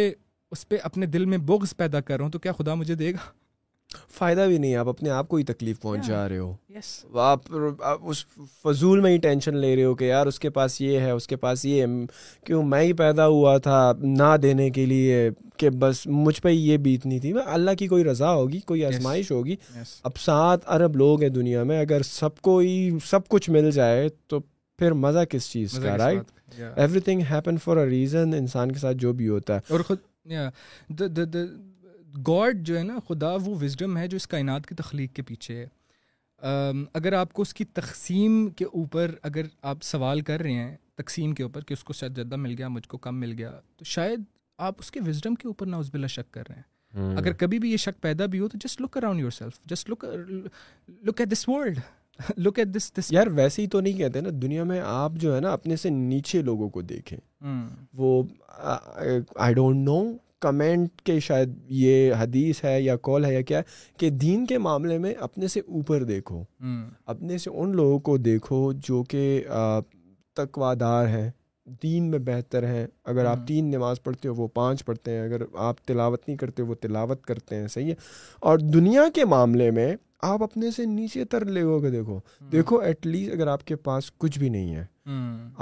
اس 0.55 0.67
پہ 0.69 0.77
اپنے 0.91 1.05
دل 1.15 1.25
میں 1.25 1.37
بغض 1.53 1.75
پیدا 1.77 2.01
کر 2.01 2.17
رہا 2.17 2.25
ہوں 2.25 2.31
تو 2.31 2.39
کیا 2.47 2.51
خدا 2.59 2.75
مجھے 2.83 2.95
دے 3.05 3.13
گا 3.13 3.31
فائدہ 4.17 4.45
بھی 4.47 4.57
نہیں 4.57 4.75
آپ 4.75 4.87
اپنے 4.89 5.09
آپ 5.09 5.27
کو 5.29 5.35
ہی 5.37 5.41
ہی 5.47 5.53
تکلیف 5.53 5.79
پہنچا 5.81 6.19
رہے 6.29 6.29
رہے 6.29 6.37
ہو 6.37 6.53
ہو 7.13 7.19
آپ 7.19 7.39
اس 7.55 8.23
اس 8.37 8.47
فضول 8.63 8.99
میں 9.01 9.17
ٹینشن 9.21 9.57
لے 9.57 9.75
کہ 9.99 10.03
یار 10.05 10.27
کے 10.41 10.49
پاس 10.57 10.79
یہ 10.81 10.99
ہے 10.99 11.11
اس 11.11 11.27
کے 11.27 11.35
پاس 11.45 11.65
یہ 11.65 11.85
کیوں 12.45 12.63
میں 12.67 12.81
ہی 12.81 12.93
پیدا 13.03 13.27
ہوا 13.27 13.57
تھا 13.67 13.91
نہ 14.03 14.35
دینے 14.43 14.69
کے 14.77 14.85
لیے 14.85 15.29
کہ 15.57 15.69
بس 15.79 16.05
مجھ 16.07 16.39
پہ 16.41 16.49
یہ 16.49 16.77
بیتنی 16.87 17.19
تھی 17.19 17.33
اللہ 17.45 17.71
کی 17.79 17.87
کوئی 17.87 18.03
رضا 18.03 18.31
ہوگی 18.33 18.59
کوئی 18.71 18.85
آزمائش 18.85 19.31
ہوگی 19.31 19.55
اب 20.03 20.17
سات 20.25 20.67
ارب 20.79 20.95
لوگ 21.03 21.21
ہیں 21.21 21.29
دنیا 21.39 21.63
میں 21.71 21.79
اگر 21.81 22.01
سب 22.11 22.39
کو 22.47 22.57
ہی 22.57 22.89
سب 23.09 23.27
کچھ 23.29 23.49
مل 23.49 23.71
جائے 23.73 24.07
تو 24.29 24.39
پھر 24.79 24.91
مزہ 25.05 25.23
کس 25.29 25.49
چیز 25.51 25.77
کا 25.83 25.97
right 25.97 26.59
everything 26.99 27.21
happen 27.29 27.57
for 27.63 27.77
a 27.77 27.85
reason 27.89 28.33
انسان 28.37 28.71
کے 28.71 28.79
ساتھ 28.79 28.97
جو 28.97 29.13
بھی 29.21 29.27
ہوتا 29.29 29.55
ہے 29.55 29.73
اور 29.73 29.79
خود 29.87 29.97
گاڈ 32.27 32.65
جو 32.65 32.77
ہے 32.77 32.83
نا 32.83 32.97
خدا 33.07 33.31
وہ 33.45 33.55
وزڈم 33.61 33.97
ہے 33.97 34.07
جو 34.07 34.15
اس 34.15 34.27
کائنات 34.27 34.65
کی 34.67 34.75
تخلیق 34.75 35.13
کے 35.15 35.21
پیچھے 35.29 35.55
ہے 35.63 35.67
اگر 36.93 37.13
آپ 37.13 37.33
کو 37.33 37.41
اس 37.41 37.53
کی 37.53 37.65
تقسیم 37.73 38.45
کے 38.57 38.65
اوپر 38.65 39.11
اگر 39.29 39.45
آپ 39.71 39.83
سوال 39.83 40.21
کر 40.29 40.41
رہے 40.41 40.53
ہیں 40.53 40.75
تقسیم 40.97 41.33
کے 41.35 41.43
اوپر 41.43 41.63
کہ 41.67 41.73
اس 41.73 41.83
کو 41.83 41.93
شاید 41.93 42.15
زیادہ 42.15 42.35
مل 42.45 42.53
گیا 42.57 42.67
مجھ 42.67 42.87
کو 42.87 42.97
کم 43.05 43.19
مل 43.19 43.33
گیا 43.37 43.51
تو 43.77 43.85
شاید 43.85 44.23
آپ 44.67 44.75
اس 44.79 44.91
کے 44.91 44.99
وزڈم 45.07 45.35
کے 45.35 45.47
اوپر 45.47 45.65
ناؤز 45.67 45.89
بلا 45.93 46.07
شک 46.07 46.31
کر 46.33 46.43
رہے 46.49 46.55
ہیں 46.55 47.13
اگر 47.17 47.33
کبھی 47.37 47.59
بھی 47.59 47.71
یہ 47.71 47.77
شک 47.77 48.01
پیدا 48.01 48.25
بھی 48.33 48.39
ہو 48.39 48.47
تو 48.49 48.57
just 48.63 48.81
look 48.81 48.97
around 48.97 49.19
yourself 49.37 49.59
just 49.69 49.89
look 49.89 50.05
look 51.07 51.19
at 51.19 51.31
this 51.31 51.47
world 51.49 51.79
look 52.37 52.59
at 52.59 52.67
this 52.75 52.91
this 52.99 53.11
یار 53.13 53.27
ویسے 53.37 53.61
ہی 53.61 53.67
تو 53.67 53.79
نہیں 53.81 53.97
کہتے 53.97 54.21
نا 54.21 54.29
دنیا 54.41 54.63
میں 54.63 54.79
آپ 54.85 55.13
جو 55.21 55.35
ہے 55.35 55.39
نا 55.41 55.51
اپنے 55.53 55.75
سے 55.75 55.89
نیچے 55.89 56.41
لوگوں 56.41 56.69
کو 56.77 56.81
دیکھیں 56.91 57.17
وہ 57.97 58.21
آئی 59.35 59.53
ڈونٹ 59.53 59.85
نو 59.87 60.01
کمنٹ 60.45 61.01
کے 61.05 61.19
شاید 61.25 61.53
یہ 61.83 62.13
حدیث 62.19 62.63
ہے 62.63 62.81
یا 62.81 62.95
کال 63.03 63.23
ہے 63.25 63.33
یا 63.33 63.41
کیا 63.51 63.61
کہ 63.99 64.09
دین 64.23 64.45
کے 64.47 64.57
معاملے 64.65 64.97
میں 65.05 65.13
اپنے 65.27 65.47
سے 65.53 65.59
اوپر 65.59 66.03
دیکھو 66.09 66.43
اپنے 67.13 67.37
سے 67.45 67.49
ان 67.61 67.75
لوگوں 67.75 67.97
کو 68.09 68.17
دیکھو 68.17 68.59
جو 68.89 69.01
کہ 69.09 69.21
تقوادار 70.41 71.07
ہیں 71.07 71.29
دین 71.83 72.09
میں 72.11 72.19
بہتر 72.25 72.65
ہیں 72.67 72.85
اگر 73.11 73.25
آپ 73.25 73.47
تین 73.47 73.71
نماز 73.71 74.01
پڑھتے 74.03 74.27
ہو 74.29 74.33
وہ 74.41 74.47
پانچ 74.57 74.83
پڑھتے 74.85 75.11
ہیں 75.15 75.23
اگر 75.23 75.41
آپ 75.69 75.79
تلاوت 75.87 76.27
نہیں 76.27 76.37
کرتے 76.43 76.63
وہ 76.71 76.75
تلاوت 76.81 77.23
کرتے 77.31 77.55
ہیں 77.61 77.67
صحیح 77.77 77.87
ہے 77.89 77.95
اور 78.51 78.57
دنیا 78.77 79.05
کے 79.15 79.25
معاملے 79.33 79.69
میں 79.79 79.93
آپ 80.31 80.43
اپنے 80.43 80.71
سے 80.75 80.85
نیچے 80.91 81.25
تر 81.31 81.45
لوگوں 81.57 81.79
کو 81.81 81.89
دیکھو 81.97 82.19
دیکھو 82.51 82.79
ایٹ 82.89 83.07
لیسٹ 83.07 83.33
اگر 83.33 83.47
آپ 83.57 83.65
کے 83.67 83.75
پاس 83.87 84.11
کچھ 84.25 84.39
بھی 84.39 84.49
نہیں 84.57 84.75
ہے 84.75 84.85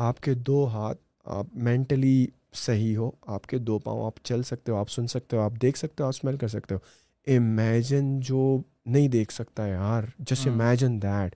آپ 0.09 0.19
کے 0.27 0.34
دو 0.51 0.65
ہاتھ 0.73 0.99
آپ 1.26 1.55
مینٹلی 1.65 2.26
صحیح 2.65 2.97
ہو 2.97 3.09
آپ 3.34 3.45
کے 3.47 3.57
دو 3.57 3.78
پاؤں 3.84 4.05
آپ 4.05 4.24
چل 4.26 4.43
سکتے 4.43 4.71
ہو 4.71 4.78
آپ 4.78 4.89
سن 4.91 5.07
سکتے 5.07 5.36
ہو 5.38 5.41
آپ 5.41 5.51
دیکھ 5.61 5.78
سکتے 5.78 6.03
ہو 6.03 6.07
آپ 6.07 6.13
اسمیل 6.15 6.38
کر 6.38 6.47
سکتے 6.47 6.76
ہو 6.76 7.34
امیجن 7.36 8.19
جو 8.30 8.57
نہیں 8.86 9.07
دیکھ 9.07 9.34
سکتا 9.34 9.67
یار 9.67 10.03
جسٹ 10.30 10.47
امیجن 10.47 11.01
دیٹ 11.01 11.36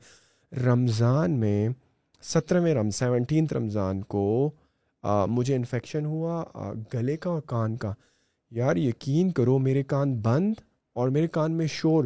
رمضان 0.65 1.39
میں 1.39 1.67
سترہویں 2.33 2.73
رم 2.73 2.89
سیونٹینتھ 2.97 3.53
رمضان 3.53 4.01
کو 4.15 4.23
مجھے 5.29 5.55
انفیکشن 5.55 6.05
ہوا 6.05 6.43
گلے 6.93 7.17
کا 7.17 7.29
اور 7.29 7.41
کان 7.47 7.77
کا 7.77 7.93
یار 8.57 8.75
یقین 8.75 9.31
کرو 9.37 9.57
میرے 9.59 9.83
کان 9.83 10.15
بند 10.21 10.53
اور 10.99 11.09
میرے 11.17 11.27
کان 11.37 11.51
میں 11.57 11.67
شور 11.73 12.05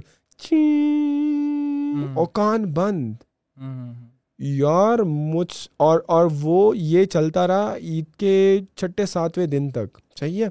ہاں۔ 0.51 2.15
اور 2.15 2.25
کان 2.33 2.65
بند 2.73 3.13
ہاں، 3.61 3.75
ہاں، 3.75 4.10
یار 4.43 4.99
مجھ 5.05 5.53
اور 5.87 5.99
اور 6.13 6.27
وہ 6.41 6.77
یہ 6.77 7.05
چلتا 7.05 7.45
رہا 7.47 7.73
عید 7.75 8.05
کے 8.19 8.59
چھٹے 8.77 9.05
ساتویں 9.05 9.45
دن 9.47 9.69
تک 9.71 9.97
چاہیے 10.15 10.47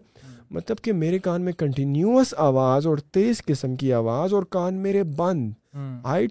مطلب 0.51 0.78
کہ 0.84 0.93
میرے 0.93 1.18
کان 1.24 1.43
میں 1.43 1.53
کنٹینیوس 1.59 2.32
آواز 2.45 2.86
اور 2.86 2.99
تیز 3.12 3.43
قسم 3.47 3.74
کی 3.76 3.93
آواز 3.93 4.34
اور 4.34 4.43
کان 4.51 4.74
میرے 4.82 5.03
بند 5.16 5.51
I 6.12 6.26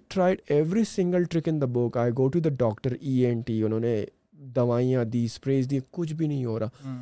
every 0.50 0.84
single 0.94 1.24
trick 1.32 1.48
in 1.50 1.60
the 1.62 1.66
book 1.74 1.98
I 1.98 2.12
go 2.18 2.28
to 2.34 2.40
the 2.46 2.50
doctor 2.60 2.94
E 3.00 3.26
N 3.26 3.42
T 3.48 3.62
انہوں 3.64 3.80
نے 3.80 4.04
دوائیاں 4.56 5.04
دی 5.14 5.24
اسپریز 5.26 5.70
دی 5.70 5.80
کچھ 5.92 6.14
بھی 6.14 6.28
نہیں 6.28 6.46
ہو 6.46 6.58
رہا 6.60 6.96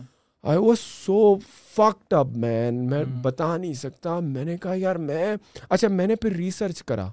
آئی 0.50 0.60
واز 0.62 0.80
سو 0.80 1.36
اپ 1.84 2.36
مین 2.46 2.86
میں 2.90 3.04
بتا 3.22 3.56
نہیں 3.58 3.74
سکتا 3.84 4.20
میں 4.20 4.46
نے 4.46 4.58
کہا 4.64 4.74
یار 4.78 4.96
میں 5.10 5.36
اچھا 5.70 5.88
میں 5.88 6.08
نے 6.08 6.16
پھر 6.22 6.36
ریسرچ 6.36 6.84
کرا 6.88 7.08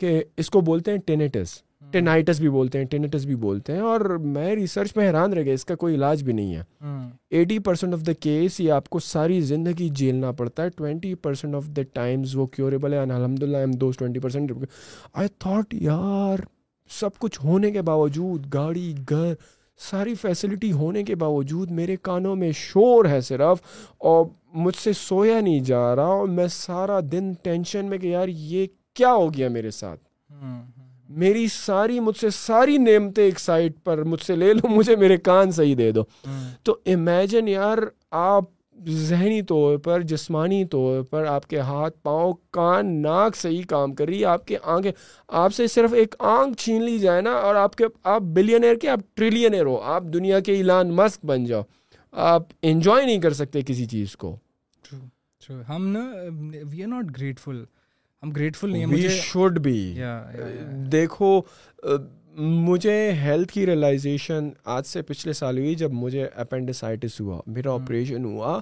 کہ 0.00 0.22
اس 0.42 0.50
کو 0.50 0.60
بولتے 0.70 0.90
ہیں 0.92 0.98
ٹینیٹس 1.06 1.60
ٹینائٹس 1.92 2.38
بھی 2.40 2.48
بولتے 2.48 2.78
ہیں 2.78 2.84
ٹینٹس 2.90 3.24
بھی 3.26 3.34
بولتے 3.44 3.72
ہیں 3.72 3.80
اور 3.90 4.00
میں 4.36 4.54
ریسرچ 4.56 4.96
میں 4.96 5.06
حیران 5.08 5.32
رہ 5.32 5.42
گیا 5.44 5.54
اس 5.54 5.64
کا 5.64 5.74
کوئی 5.82 5.94
علاج 5.94 6.22
بھی 6.24 6.32
نہیں 6.32 6.54
ہے 6.54 6.62
eighty 7.38 7.58
percent 7.68 7.94
of 7.94 8.06
the 8.06 8.12
case 8.20 8.58
یہ 8.60 8.72
آپ 8.72 8.88
کو 8.94 8.98
ساری 9.08 9.40
زندگی 9.52 9.88
جیلنا 10.00 10.32
پڑتا 10.40 10.62
ہے 10.64 10.68
twenty 10.76 11.14
percent 11.28 11.54
of 11.54 11.66
the 11.76 11.82
times 11.94 12.36
وہ 12.36 12.46
کیوریبل 12.56 12.92
ہے 12.92 12.98
الحمد 12.98 13.42
للہ 13.42 13.56
ایم 13.66 14.12
پرسینٹ 14.22 14.52
آئی 15.12 15.28
تھاٹ 15.38 15.74
یار 15.80 16.40
سب 17.00 17.18
کچھ 17.18 17.40
ہونے 17.44 17.70
کے 17.72 17.82
باوجود 17.88 18.52
گاڑی 18.54 18.92
گھر 19.10 19.32
ساری 19.90 20.14
فیسلٹی 20.20 20.70
ہونے 20.80 21.02
کے 21.04 21.14
باوجود 21.22 21.70
میرے 21.78 21.96
کانوں 22.08 22.34
میں 22.36 22.50
شور 22.56 23.04
ہے 23.10 23.20
صرف 23.28 23.60
اور 24.10 24.24
مجھ 24.64 24.76
سے 24.82 24.92
سویا 24.96 25.40
نہیں 25.40 25.60
جا 25.68 25.84
رہا 25.96 26.12
اور 26.18 26.28
میں 26.38 26.46
سارا 26.58 26.98
دن 27.12 27.32
ٹینشن 27.42 27.86
میں 27.90 27.98
کہ 27.98 28.06
یار 28.06 28.28
یہ 28.32 28.66
کیا 28.94 29.12
ہو 29.12 29.32
گیا 29.34 29.48
میرے 29.48 29.70
ساتھ 29.80 30.00
میری 31.18 31.46
ساری 31.52 31.98
مجھ 32.00 32.16
سے 32.20 32.30
ساری 32.36 32.76
نعمتیں 32.78 33.24
ایک 33.24 33.38
سائٹ 33.40 33.72
پر 33.84 34.02
مجھ 34.12 34.20
سے 34.24 34.36
لے 34.36 34.52
لو 34.54 34.68
مجھے 34.68 34.96
میرے 34.96 35.16
کان 35.16 35.50
صحیح 35.52 35.74
دے 35.78 35.90
دو 35.92 36.02
ہاں۔ 36.26 36.40
تو 36.64 36.76
امیجن 36.92 37.48
یار 37.48 37.78
آپ 38.20 38.44
ذہنی 38.88 39.40
طور 39.48 39.76
پر 39.84 40.02
جسمانی 40.12 40.64
طور 40.70 41.02
پر 41.10 41.24
آپ 41.30 41.46
کے 41.48 41.58
ہاتھ 41.60 41.96
پاؤں 42.02 42.32
کان 42.54 42.86
ناک 43.02 43.36
صحیح 43.36 43.62
کام 43.68 43.94
کر 43.94 44.06
رہی 44.08 44.20
ہے 44.20 44.24
آپ 44.26 44.46
کے 44.46 44.56
آنکھیں 44.74 44.92
آپ 45.42 45.54
سے 45.54 45.66
صرف 45.74 45.92
ایک 46.02 46.14
آنکھ 46.28 46.56
چھین 46.62 46.82
لی 46.84 46.98
جائے 46.98 47.20
نا 47.22 47.32
اور 47.50 47.54
آپ 47.56 47.76
کے 47.76 47.84
آپ 48.14 48.22
بلینئر 48.36 48.74
کے 48.82 48.88
آپ 48.88 49.00
ٹریلینئر 49.16 49.66
ہو 49.66 49.78
آپ 49.94 50.02
دنیا 50.12 50.40
کے 50.46 50.52
ایلان 50.56 50.94
مسک 50.96 51.24
بن 51.26 51.44
جاؤ 51.44 51.62
آپ 52.32 52.42
انجوائے 52.72 53.04
نہیں 53.06 53.20
کر 53.20 53.32
سکتے 53.40 53.62
کسی 53.66 53.86
چیز 53.90 54.16
کو 54.16 54.36
ہم 55.68 55.86
نا 55.92 56.04
وی 56.70 56.82
آر 56.82 56.88
ناٹ 56.88 57.04
گریٹفل 57.16 57.62
دیکھو 60.92 61.40
مجھے 62.36 62.92
ہیلتھ 63.22 63.52
کی 63.52 63.64
ریئلائزیشن 63.66 64.48
آج 64.74 64.86
سے 64.86 65.00
پچھلے 65.06 65.32
سال 65.32 65.58
ہوئی 65.58 65.74
جب 65.74 65.92
مجھے 65.92 66.24
اپینڈیسائٹس 66.34 67.20
میرا 67.46 67.72
آپریشن 67.72 68.24
ہوا 68.24 68.58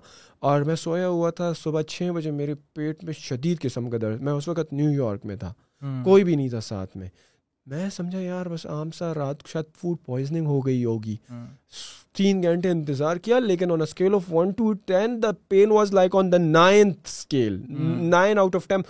اور 0.50 0.62
میں 0.70 0.74
سویا 0.82 1.08
ہوا 1.08 1.30
تھا 1.30 1.52
صبح 1.62 1.82
چھ 1.88 2.10
بجے 2.14 2.30
میرے 2.38 2.54
پیٹ 2.74 3.04
میں 3.04 3.12
شدید 3.18 3.60
قسم 3.62 3.90
کا 3.90 3.98
درد 4.02 4.20
میں 4.22 4.32
اس 4.32 4.48
وقت 4.48 4.72
نیو 4.72 4.90
یارک 5.04 5.26
میں 5.26 5.36
تھا 5.40 5.52
کوئی 6.04 6.24
بھی 6.24 6.34
نہیں 6.36 6.48
تھا 6.48 6.60
ساتھ 6.60 6.96
میں 6.96 7.08
میں 7.70 7.88
سمجھا 7.96 8.20
یار 8.20 8.46
بس 8.50 8.66
عام 8.66 8.90
سا 8.96 9.12
رات 9.14 9.42
کو 9.42 9.48
شاید 9.48 9.64
فوڈ 9.80 9.96
پوائزننگ 10.06 10.46
ہو 10.46 10.58
گئی 10.66 10.84
ہوگی 10.84 11.16
تین 12.16 12.42
گھنٹے 12.42 12.70
انتظار 12.70 13.16
کیا 13.26 13.38
لیکن 13.38 13.72
on 13.72 13.82
scale 13.82 14.14
of 14.14 14.32
one 14.32 14.50
to 14.58 14.72
ten 14.92 15.22
the 15.22 15.30
pain 15.48 15.70
was 15.72 15.92
like 15.94 16.16
on 16.16 16.32
the 16.32 16.38
ninth 16.38 16.98
scale 17.08 17.60
nine 18.10 18.38
out 18.38 18.56
of 18.56 18.66
ten 18.68 18.80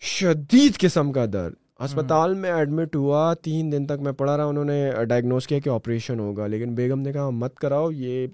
شدید 0.00 0.76
قسم 0.84 1.10
کا 1.12 1.24
درد 1.32 1.52
اسپتال 1.84 2.34
میں 2.34 2.50
ایڈمٹ 2.52 2.94
ہوا 2.96 3.32
تین 3.42 3.70
دن 3.72 3.86
تک 3.86 4.00
میں 4.02 4.12
پڑھا 4.18 4.36
رہا 4.36 4.44
انہوں 4.44 4.64
نے 4.64 5.04
ڈائگنوز 5.08 5.46
کیا 5.46 5.58
کہ 5.64 5.70
آپریشن 5.70 6.20
ہوگا 6.20 6.46
لیکن 6.46 6.74
بیگم 6.74 7.00
نے 7.00 7.12
کہا 7.12 7.28
مت 7.30 7.54
کراؤ 7.58 7.90
یہ 7.90 8.26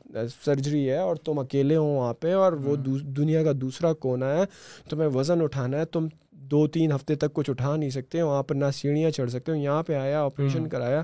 سرجری 0.44 0.88
ہے 0.90 0.96
اور 0.98 1.16
تم 1.24 1.38
اکیلے 1.38 1.76
ہو 1.76 1.84
وہاں 1.84 2.12
پہ 2.20 2.32
اور 2.34 2.52
وہ 2.64 2.76
دنیا 3.16 3.42
کا 3.44 3.52
دوسرا 3.60 3.92
کونا 4.06 4.32
ہے 4.36 4.44
تمہیں 4.90 5.08
وزن 5.14 5.42
اٹھانا 5.42 5.78
ہے 5.78 5.84
تم 5.92 6.06
دو 6.50 6.66
تین 6.72 6.92
ہفتے 6.92 7.14
تک 7.14 7.32
کچھ 7.34 7.50
اٹھا 7.50 7.74
نہیں 7.76 7.90
سکتے 7.90 8.22
وہاں 8.22 8.42
پر 8.42 8.54
نہ 8.54 8.70
سیڑھیاں 8.74 9.10
چڑھ 9.10 9.30
سکتے 9.30 9.52
ہو 9.52 9.56
یہاں 9.56 9.82
پہ 9.86 9.94
آیا 9.96 10.22
آپریشن 10.24 10.68
کرایا 10.68 11.02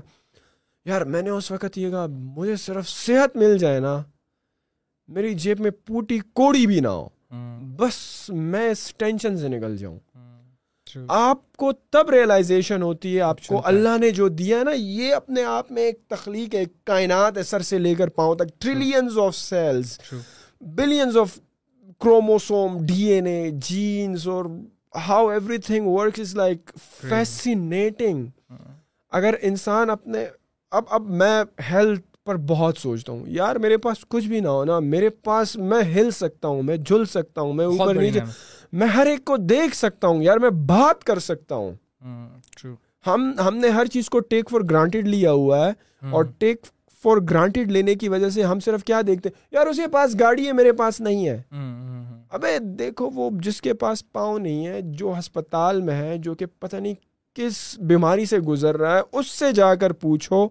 یار 0.89 1.01
میں 1.13 1.21
نے 1.21 1.29
اس 1.29 1.51
وقت 1.51 1.77
یہ 1.77 1.89
کہا 1.89 2.05
مجھے 2.37 2.55
صرف 2.65 2.89
صحت 2.89 3.35
مل 3.37 3.57
جائے 3.57 3.79
نا 3.79 4.01
میری 5.15 5.33
جیب 5.43 5.59
میں 5.61 5.71
پوٹی 5.85 6.19
کوڑی 6.33 6.65
بھی 6.67 6.79
نہ 6.79 6.87
ہو 6.87 7.07
بس 7.77 7.97
میں 8.33 8.69
اس 8.71 8.93
ٹینشن 8.99 9.37
سے 9.37 9.47
نکل 9.49 9.75
جاؤں 9.77 9.97
آپ 11.07 11.39
کو 11.57 11.71
تب 11.91 12.09
ریئلائزیشن 12.11 12.81
ہوتی 12.81 13.15
ہے 13.15 13.21
آپ 13.21 13.39
کو 13.47 13.61
اللہ 13.67 13.97
نے 14.01 14.09
جو 14.19 14.27
دیا 14.39 14.61
نا 14.63 14.71
یہ 14.77 15.13
اپنے 15.15 15.43
آپ 15.43 15.71
میں 15.71 15.83
ایک 15.83 15.99
تخلیق 16.09 16.55
ہے 16.55 16.63
کائنات 16.85 17.37
ہے 17.37 17.43
سر 17.43 17.61
سے 17.69 17.77
لے 17.79 17.93
کر 17.95 18.07
پاؤں 18.17 18.35
تک 18.35 18.59
trillions 18.61 19.17
of 19.25 19.35
cells 19.35 19.97
billions 20.75 21.17
of 21.17 21.37
chromosome 22.03 22.77
D 22.89 23.03
N 23.13 23.25
A 23.27 23.49
genes 23.69 24.27
اور 24.27 24.45
how 25.07 25.27
everything 25.65 25.87
work 25.87 26.19
is 26.19 26.35
like 26.35 26.71
fascinating 27.09 28.25
اگر 29.19 29.35
انسان 29.41 29.89
اپنے 29.89 30.25
اب 30.79 30.83
اب 30.91 31.09
میں 31.21 31.43
ہیلتھ 31.71 32.05
پر 32.25 32.37
بہت 32.47 32.77
سوچتا 32.77 33.11
ہوں 33.11 33.23
یار 33.27 33.55
میرے 33.61 33.77
پاس 33.85 34.05
کچھ 34.09 34.25
بھی 34.27 34.39
نہ 34.39 34.47
ہو 34.47 34.63
نا 34.65 34.79
میرے 34.79 35.09
پاس 35.23 35.55
میں 35.69 35.81
ہل 35.95 36.09
سکتا 36.15 36.47
ہوں 36.47 36.61
میں 36.63 36.75
جھل 36.77 37.05
سکتا 37.13 37.41
ہوں 37.41 37.53
میں 37.53 37.65
اوپر 37.65 37.95
نیچے 37.95 38.19
میں 38.79 38.87
ہر 38.87 39.05
ایک 39.05 39.23
کو 39.25 39.37
دیکھ 39.37 39.75
سکتا 39.75 40.07
ہوں 40.07 40.21
یار 40.23 40.37
میں 40.41 40.49
بات 40.67 41.03
کر 41.03 41.19
سکتا 41.19 41.55
ہوں 41.55 41.71
ہم 43.07 43.31
ہم 43.45 43.55
نے 43.57 43.69
ہر 43.77 43.85
چیز 43.93 44.09
کو 44.09 44.19
ٹیک 44.31 44.49
فار 44.51 44.61
گرانٹیڈ 44.69 45.07
لیا 45.07 45.31
ہوا 45.31 45.65
ہے 45.65 46.07
اور 46.11 46.23
ٹیک 46.39 46.65
فار 47.03 47.17
گرانٹیڈ 47.29 47.71
لینے 47.71 47.95
کی 47.95 48.09
وجہ 48.09 48.29
سے 48.29 48.43
ہم 48.43 48.59
صرف 48.65 48.83
کیا 48.85 49.01
دیکھتے 49.07 49.29
یار 49.51 49.65
پاس 49.75 49.79
پاس 49.91 50.15
گاڑی 50.19 50.41
ہے 50.43 50.47
ہے 50.47 50.53
میرے 50.53 50.71
نہیں 50.99 52.59
دیکھو 52.77 53.09
وہ 53.13 53.29
جس 53.43 53.61
کے 53.61 53.73
پاس 53.83 54.11
پاؤں 54.13 54.37
نہیں 54.39 54.67
ہے 54.67 54.81
جو 54.99 55.13
ہسپتال 55.17 55.81
میں 55.87 55.95
ہے 56.01 56.17
جو 56.25 56.33
کہ 56.35 56.45
پتہ 56.59 56.75
نہیں 56.75 56.93
کس 57.35 57.57
بیماری 57.89 58.25
سے 58.25 58.39
گزر 58.49 58.77
رہا 58.79 58.97
ہے 58.97 59.01
اس 59.19 59.31
سے 59.39 59.51
جا 59.55 59.73
کر 59.81 59.91
پوچھو 60.05 60.47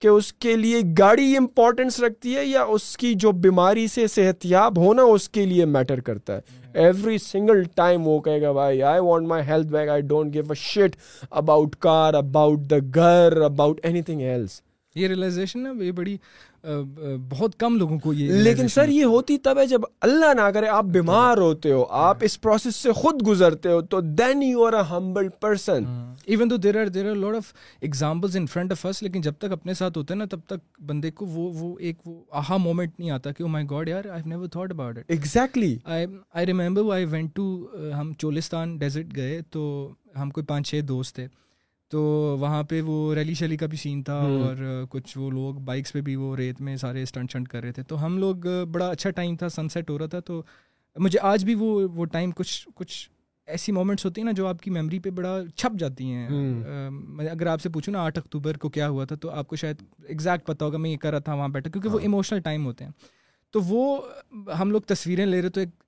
کہ 0.00 0.08
اس 0.08 0.32
کے 0.44 0.56
لیے 0.56 0.80
گاڑی 0.98 1.36
امپورٹینس 1.36 2.00
رکھتی 2.02 2.36
ہے 2.36 2.44
یا 2.46 2.62
اس 2.76 2.96
کی 3.02 3.14
جو 3.26 3.32
بیماری 3.46 3.86
سے 3.94 4.06
صحت 4.14 4.46
یاب 4.46 4.78
ہونا 4.84 5.02
اس 5.12 5.28
کے 5.36 5.46
لیے 5.46 5.64
میٹر 5.76 6.00
کرتا 6.10 6.36
ہے 6.36 6.60
ایوری 6.80 7.16
سنگل 7.18 7.62
ٹائم 7.74 8.06
وہ 8.08 8.18
کہے 8.20 8.40
گا 8.42 8.52
بھائی 8.52 8.82
I 8.82 9.00
want 9.04 9.26
my 9.28 9.44
health 9.48 9.68
back 9.72 9.88
I 9.88 10.02
don't 10.12 10.32
give 10.34 10.42
a 10.50 10.54
shit 10.60 10.96
about 11.30 11.74
car 11.86 12.14
about 12.14 12.60
the 12.70 12.76
گھر 12.94 13.40
اباؤٹ 13.44 13.80
اینی 13.82 14.02
تھنگ 14.02 14.20
ایلس 14.20 14.60
یہ 14.96 15.06
ریئلائزیشن 15.08 15.62
نا 15.62 15.70
یہ 15.84 15.92
بڑی 15.92 16.16
بہت 17.28 17.56
کم 17.60 17.76
لوگوں 17.78 17.98
کو 18.00 18.12
یہ 18.12 18.30
لیکن 18.42 18.68
سر 18.68 18.88
یہ 18.88 19.04
ہوتی 19.04 19.36
تب 19.44 19.58
ہے 19.58 19.66
جب 19.66 19.80
اللہ 20.08 20.34
نہ 20.36 20.50
کرے 20.54 20.68
آپ 20.68 20.84
ہاں۔ 20.84 20.92
بیمار 20.92 21.38
ہوتے 21.38 21.72
ہو 21.72 21.84
آپ 22.00 22.16
اس 22.24 22.40
پروسیس 22.40 22.76
سے 22.82 22.92
خود 22.98 23.26
گزرتے 23.26 23.68
ہو 23.72 23.80
تو 23.90 24.00
then 24.00 24.42
you 24.42 24.64
are 24.66 24.72
a 24.72 24.82
humble 24.90 25.28
person 25.40 25.84
even 26.26 26.48
though 26.48 26.56
there 26.64 26.80
are 26.80 26.86
there 26.94 27.08
are 27.10 27.14
load 27.14 27.36
of 27.36 27.52
examples 27.80 28.36
in 28.36 28.46
front 28.52 28.72
of 28.72 28.84
us 28.86 29.02
لیکن 29.02 29.20
جب 29.20 29.34
تک 29.38 29.52
اپنے 29.52 29.74
ساتھ 29.74 29.98
ہوتے 29.98 30.14
ہیں 30.14 30.18
نا 30.18 30.24
تب 30.30 30.40
تک 30.54 30.80
بندے 30.90 31.10
کو 31.10 31.26
وہ 31.32 31.50
وہ 31.62 31.74
ایک 31.78 32.06
وہ 32.08 32.20
آہا 32.42 32.56
مومنٹ 32.66 32.98
نہیں 33.00 33.10
آتا 33.10 33.32
کہ 33.32 33.42
او 33.42 33.48
مائی 33.48 33.66
گاڈ 33.70 33.88
یار 33.88 34.04
I 34.12 34.22
never 34.26 34.46
thought 34.52 34.70
about 34.72 34.98
it 34.98 35.10
exactly 35.10 35.76
I 35.96 36.46
remember 36.46 36.92
I 36.94 37.04
went 37.10 37.34
to 37.36 37.50
ہم 38.00 38.12
چولستان 38.18 38.76
ڈیزرٹ 38.78 39.16
گئے 39.16 39.40
تو 39.50 39.62
ہم 40.22 40.30
کوئی 40.30 40.46
پانچ 40.46 40.68
چھ 40.70 40.80
دوست 40.88 41.14
تھے 41.14 41.26
تو 41.92 42.00
وہاں 42.40 42.62
پہ 42.68 42.80
وہ 42.82 42.94
ریلی 43.14 43.32
شیلی 43.38 43.56
کا 43.62 43.66
بھی 43.72 43.76
سین 43.78 44.02
تھا 44.02 44.14
اور 44.26 44.60
کچھ 44.90 45.16
وہ 45.18 45.30
لوگ 45.30 45.54
بائکس 45.64 45.92
پہ 45.92 46.00
بھی 46.04 46.14
وہ 46.16 46.34
ریت 46.36 46.60
میں 46.68 46.76
سارے 46.82 47.02
اسٹنٹ 47.02 47.30
شنٹ 47.32 47.48
کر 47.48 47.62
رہے 47.62 47.72
تھے 47.78 47.82
تو 47.90 48.04
ہم 48.04 48.16
لوگ 48.18 48.46
بڑا 48.72 48.86
اچھا 48.90 49.10
ٹائم 49.18 49.34
تھا 49.42 49.48
سن 49.56 49.68
سیٹ 49.74 49.90
ہو 49.90 49.98
رہا 49.98 50.06
تھا 50.14 50.20
تو 50.28 50.40
مجھے 51.06 51.18
آج 51.32 51.44
بھی 51.44 51.54
وہ 51.64 51.68
وہ 51.94 52.04
ٹائم 52.14 52.30
کچھ 52.36 52.68
کچھ 52.74 52.96
ایسی 53.56 53.72
مومنٹس 53.72 54.04
ہوتی 54.04 54.20
ہیں 54.20 54.26
نا 54.26 54.32
جو 54.36 54.46
آپ 54.46 54.60
کی 54.62 54.70
میموری 54.70 54.98
پہ 54.98 55.10
بڑا 55.20 55.36
چھپ 55.56 55.78
جاتی 55.78 56.10
ہیں 56.12 57.28
اگر 57.30 57.46
آپ 57.56 57.60
سے 57.62 57.68
پوچھوں 57.76 57.92
نا 57.94 58.04
آٹھ 58.04 58.18
اکتوبر 58.18 58.56
کو 58.64 58.68
کیا 58.78 58.88
ہوا 58.88 59.04
تھا 59.12 59.16
تو 59.24 59.30
آپ 59.42 59.48
کو 59.48 59.56
شاید 59.64 59.82
ایگزیکٹ 60.06 60.46
پتا 60.46 60.64
ہوگا 60.64 60.78
میں 60.86 60.90
یہ 60.90 60.96
کر 61.02 61.10
رہا 61.10 61.26
تھا 61.28 61.34
وہاں 61.40 61.48
بیٹھا 61.58 61.70
کیونکہ 61.70 61.88
وہ 61.88 61.98
ایموشنل 62.08 62.36
ہاں۔ 62.38 62.42
ٹائم 62.44 62.64
ہوتے 62.66 62.84
ہیں 62.84 62.92
تو 63.52 63.60
وہ 63.68 64.00
ہم 64.58 64.70
لوگ 64.70 64.80
تصویریں 64.94 65.26
لے 65.26 65.42
رہے 65.42 65.48
تو 65.48 65.60
ایک 65.60 65.81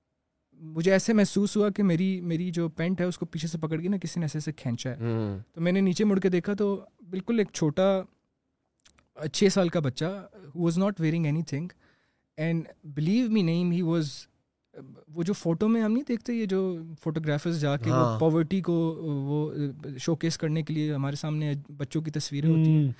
مجھے 0.73 0.91
ایسے 0.91 1.13
محسوس 1.13 1.55
ہوا 1.57 1.69
کہ 1.75 1.83
میری 1.83 2.09
میری 2.31 2.49
جو 2.51 2.67
پینٹ 2.75 3.01
ہے 3.01 3.05
اس 3.05 3.17
کو 3.17 3.25
پیچھے 3.31 3.47
سے 3.47 3.57
پکڑ 3.57 3.79
گئی 3.79 3.87
نا 3.89 3.97
کسی 4.01 4.19
نے 4.19 4.23
ایسے 4.25 4.37
ایسے 4.37 4.51
کھینچا 4.61 4.89
ہے 4.97 5.37
تو 5.53 5.61
میں 5.61 5.71
نے 5.71 5.81
نیچے 5.81 6.03
مڑ 6.05 6.19
کے 6.19 6.29
دیکھا 6.29 6.53
تو 6.59 6.75
بالکل 7.09 7.39
ایک 7.39 7.51
چھوٹا 7.53 7.89
چھ 9.33 9.47
سال 9.53 9.69
کا 9.69 9.79
بچہ 9.79 10.05
who 10.55 10.63
was 10.63 10.77
not 10.77 10.99
wearing 11.01 11.25
anything 11.49 11.67
and 12.45 12.67
believe 12.95 13.29
me 13.31 13.41
name 13.41 13.71
he 13.71 13.81
was 13.81 14.09
وہ 15.15 15.23
جو 15.23 15.33
فوٹو 15.33 15.67
میں 15.67 15.81
ہم 15.81 15.91
نہیں 15.91 16.03
دیکھتے 16.07 16.33
یہ 16.33 16.45
جو 16.53 16.61
فوٹوگرافرز 17.03 17.59
جا 17.61 17.75
کے 17.83 17.89
وہ 17.91 18.17
پاورٹی 18.19 18.57
ہاں۔ 18.57 18.63
کو 18.63 18.73
وہ 19.27 19.97
شو 20.03 20.15
کیس 20.23 20.37
کرنے 20.37 20.63
کے 20.63 20.73
لیے 20.73 20.93
ہمارے 20.93 21.15
سامنے 21.15 21.53
بچوں 21.77 22.01
کی 22.01 22.11
تصویریں 22.19 22.49
ہوتی 22.49 22.69
ہیں 22.71 22.91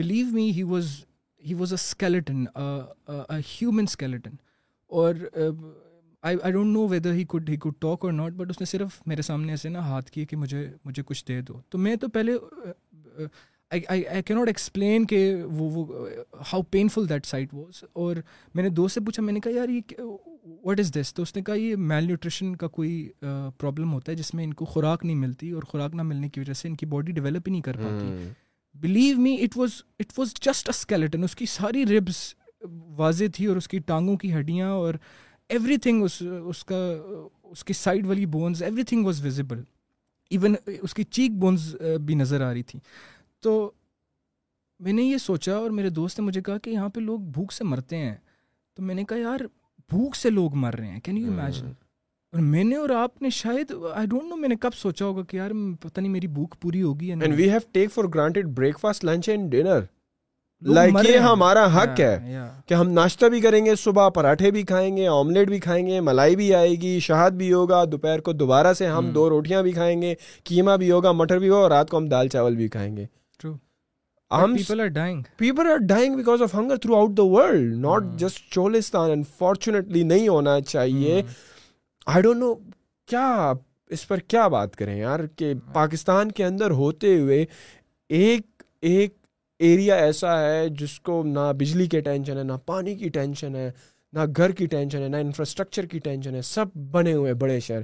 believe 0.00 0.26
me 0.34 0.50
he 0.56 0.62
was 0.70 0.88
he 1.48 1.54
was 1.54 1.72
a 1.72 1.80
skeleton 1.80 2.44
human 3.08 3.84
skeleton 3.88 4.34
اور 5.00 5.14
I 6.22 6.50
don't 6.52 6.72
know 6.74 6.86
whether 6.88 7.12
he 7.14 7.24
could 7.28 7.48
he 7.50 7.56
could 7.56 7.74
talk 7.80 8.04
اور 8.04 8.12
ناٹ 8.12 8.32
بٹ 8.36 8.50
اس 8.50 8.60
نے 8.60 8.66
صرف 8.66 9.00
میرے 9.06 9.22
سامنے 9.22 9.52
ایسے 9.52 9.68
نا 9.68 9.78
ہاتھ 9.88 10.10
کیے 10.10 10.24
کہ 10.26 10.36
مجھے 10.36 10.66
مجھے 10.84 11.02
کچھ 11.06 11.24
دے 11.28 11.40
دو 11.48 11.60
تو 11.70 11.78
میں 11.78 11.94
تو 12.00 12.08
پہلے 12.16 12.32
آئی 13.70 14.22
کی 14.26 14.34
ناٹ 14.34 14.46
ایکسپلین 14.48 15.04
کہ 15.06 15.18
وہ 15.44 15.70
وہ 15.72 16.06
how 16.52 16.62
painful 16.70 17.08
that 17.08 17.26
sight 17.26 17.54
was 17.54 17.82
اور 17.92 18.16
میں 18.54 18.62
نے 18.62 18.68
دوست 18.78 18.94
سے 18.94 19.00
پوچھا 19.06 19.22
میں 19.22 19.32
نے 19.32 19.40
کہا 19.40 19.52
یار 19.56 19.68
یہ 19.68 20.00
واٹ 20.64 20.80
از 20.80 20.92
دس 20.94 21.12
تو 21.14 21.22
اس 21.22 21.34
نے 21.36 21.42
کہا 21.46 21.54
یہ 21.54 21.76
میل 21.78 22.06
نیوٹریشن 22.06 22.54
کا 22.56 22.68
کوئی 22.78 23.02
پرابلم 23.58 23.92
ہوتا 23.92 24.12
ہے 24.12 24.16
جس 24.16 24.32
میں 24.34 24.44
ان 24.44 24.52
کو 24.54 24.64
خوراک 24.74 25.04
نہیں 25.04 25.16
ملتی 25.22 25.50
اور 25.50 25.62
خوراک 25.70 25.94
نہ 25.96 26.02
ملنے 26.10 26.28
کی 26.28 26.40
وجہ 26.40 26.52
سے 26.62 26.68
ان 26.68 26.74
کی 26.76 26.86
باڈی 26.96 27.12
ڈیولپ 27.12 27.48
ہی 27.48 27.52
نہیں 27.52 27.62
کر 27.70 27.76
پاتی 27.82 28.28
believe 28.80 29.20
me 29.20 29.36
it 29.44 29.56
was 29.56 29.80
it 30.00 30.18
was 30.18 30.34
just 30.42 30.68
a 30.68 30.76
skeleton 30.78 31.24
اس 31.24 31.36
کی 31.36 31.46
ساری 31.56 31.84
ربس 31.96 32.22
واضح 32.96 33.24
تھی 33.34 33.46
اور 33.46 33.56
اس 33.56 33.68
کی 33.68 33.78
ٹانگوں 33.86 34.16
کی 34.18 34.34
ہڈیاں 34.34 34.68
اور 34.72 34.94
ایوری 35.50 35.76
تھنگ 35.82 36.02
اس 36.04 36.20
اس 36.50 36.64
کا 36.64 36.76
اس 37.50 37.64
کی 37.64 37.72
سائڈ 37.72 38.06
والی 38.06 38.26
bones 38.32 38.62
everything 38.88 39.04
was 39.06 39.24
visible 39.26 39.62
even 40.30 40.54
اس 40.80 40.94
کی 40.94 41.04
چیک 41.04 41.36
بونز 41.40 41.74
بھی 42.06 42.14
نظر 42.14 42.40
آ 42.46 42.52
رہی 42.52 42.62
تھیں 42.62 42.80
تو 43.42 43.52
میں 44.84 44.92
نے 44.92 45.02
یہ 45.02 45.16
سوچا 45.18 45.54
اور 45.56 45.70
میرے 45.76 45.88
دوست 45.90 46.18
نے 46.20 46.24
مجھے 46.26 46.40
کہا 46.46 46.58
کہ 46.62 46.70
یہاں 46.70 46.88
پہ 46.94 47.00
لوگ 47.00 47.20
بھوک 47.36 47.52
سے 47.52 47.64
مرتے 47.64 47.96
ہیں 47.96 48.14
تو 48.76 48.82
میں 48.82 48.94
نے 48.94 49.04
کہا 49.08 49.16
یار 49.18 49.40
بھوک 49.90 50.16
سے 50.16 50.30
لوگ 50.30 50.56
مر 50.64 50.74
رہے 50.78 50.86
ہیں 50.88 51.00
کین 51.04 51.16
یو 51.16 51.32
امیجن 51.32 51.66
اور 52.32 52.40
میں 52.52 52.64
نے 52.64 52.76
اور 52.76 52.90
آپ 52.96 53.22
نے 53.22 53.28
شاید 53.30 53.72
آئی 53.94 54.06
ڈونٹ 54.06 54.28
نو 54.30 54.36
میں 54.36 54.48
نے 54.48 54.56
کب 54.60 54.74
سوچا 54.78 55.04
ہوگا 55.04 55.22
کہ 55.28 55.36
یار 55.36 55.50
پتا 55.80 56.00
نہیں 56.00 56.12
میری 56.12 56.26
بھوک 56.38 56.54
پوری 56.62 56.82
ہوگی 56.82 57.12
we 57.36 57.48
have 57.50 57.58
take 57.72 57.90
for 57.92 58.04
granted 58.14 58.46
breakfast 58.80 59.04
lunch 59.04 59.28
and 59.28 59.50
dinner 59.52 59.80
like 60.66 60.94
یہ 61.08 61.18
ہمارا 61.18 61.64
حق 61.74 62.00
ہاں، 62.00 62.06
ہے 62.10 62.38
کہ 62.66 62.74
ہم 62.74 62.88
ناشتہ 62.92 63.26
بھی 63.32 63.40
کریں 63.40 63.64
گے 63.66 63.74
صبح 63.82 64.08
پراٹھے 64.14 64.50
بھی 64.50 64.62
کھائیں 64.70 64.96
گے 64.96 65.06
آملیٹ 65.08 65.48
بھی 65.48 65.58
کھائیں 65.60 65.86
گے 65.86 66.00
ملائی 66.06 66.34
بھی 66.36 66.52
آئے 66.54 66.70
گی 66.80 66.98
شہاد 67.02 67.30
بھی 67.40 67.52
ہوگا 67.52 67.84
دوپہر 67.90 68.20
کو 68.20 68.32
دوبارہ 68.32 68.72
سے 68.78 68.86
ہم 68.86 69.10
دو 69.14 69.28
روٹیاں 69.30 69.62
بھی 69.62 69.72
کھائیں 69.72 70.00
گے 70.02 70.14
قیمہ 70.44 70.72
بھی 70.80 70.90
ہوگا 70.90 71.12
مٹر 71.12 71.38
بھی 71.38 71.48
ہوگا 71.48 71.60
اور 71.62 71.70
رات 71.70 71.90
کو 71.90 71.96
ہم 71.96 72.06
دال 72.08 72.28
چاول 72.28 72.56
بھی 72.56 72.68
کھائیں 72.68 72.96
گے 72.96 73.04
انفارچونیٹلی 78.94 80.02
ہاں۔ 80.02 80.08
نہیں 80.08 80.28
ہونا 80.28 80.60
چاہیے 80.60 81.22
آئی 82.06 82.22
ڈونٹ 82.22 82.38
نو 82.40 82.54
کیا 83.08 83.52
اس 83.90 84.06
پر 84.08 84.18
کیا 84.28 84.46
بات 84.56 84.74
کریں 84.76 84.96
یار 84.98 85.20
کہ 85.36 85.52
ہاں۔ 85.52 85.74
پاکستان 85.74 86.32
کے 86.32 86.44
اندر 86.44 86.70
ہوتے 86.82 87.18
ہوئے 87.20 87.44
ایک 88.20 88.46
ایک 88.92 89.14
ایریا 89.66 89.94
ایسا 90.06 90.38
ہے 90.40 90.68
جس 90.78 90.98
کو 91.06 91.22
نہ 91.26 91.52
بجلی 91.58 91.86
کے 91.90 92.00
ٹینشن 92.00 92.36
ہے 92.38 92.42
نہ 92.44 92.52
پانی 92.66 92.94
کی 92.96 93.08
ٹینشن 93.14 93.56
ہے 93.56 93.70
نہ 94.16 94.20
گھر 94.36 94.50
کی 94.58 94.66
ٹینشن 94.66 95.02
ہے 95.02 95.08
نہ 95.08 95.16
انفراسٹرکچر 95.20 95.86
کی 95.86 95.98
ٹینشن 96.04 96.34
ہے 96.34 96.42
سب 96.48 96.74
بنے 96.90 97.12
ہوئے 97.12 97.32
بڑے 97.40 97.58
شہر 97.60 97.80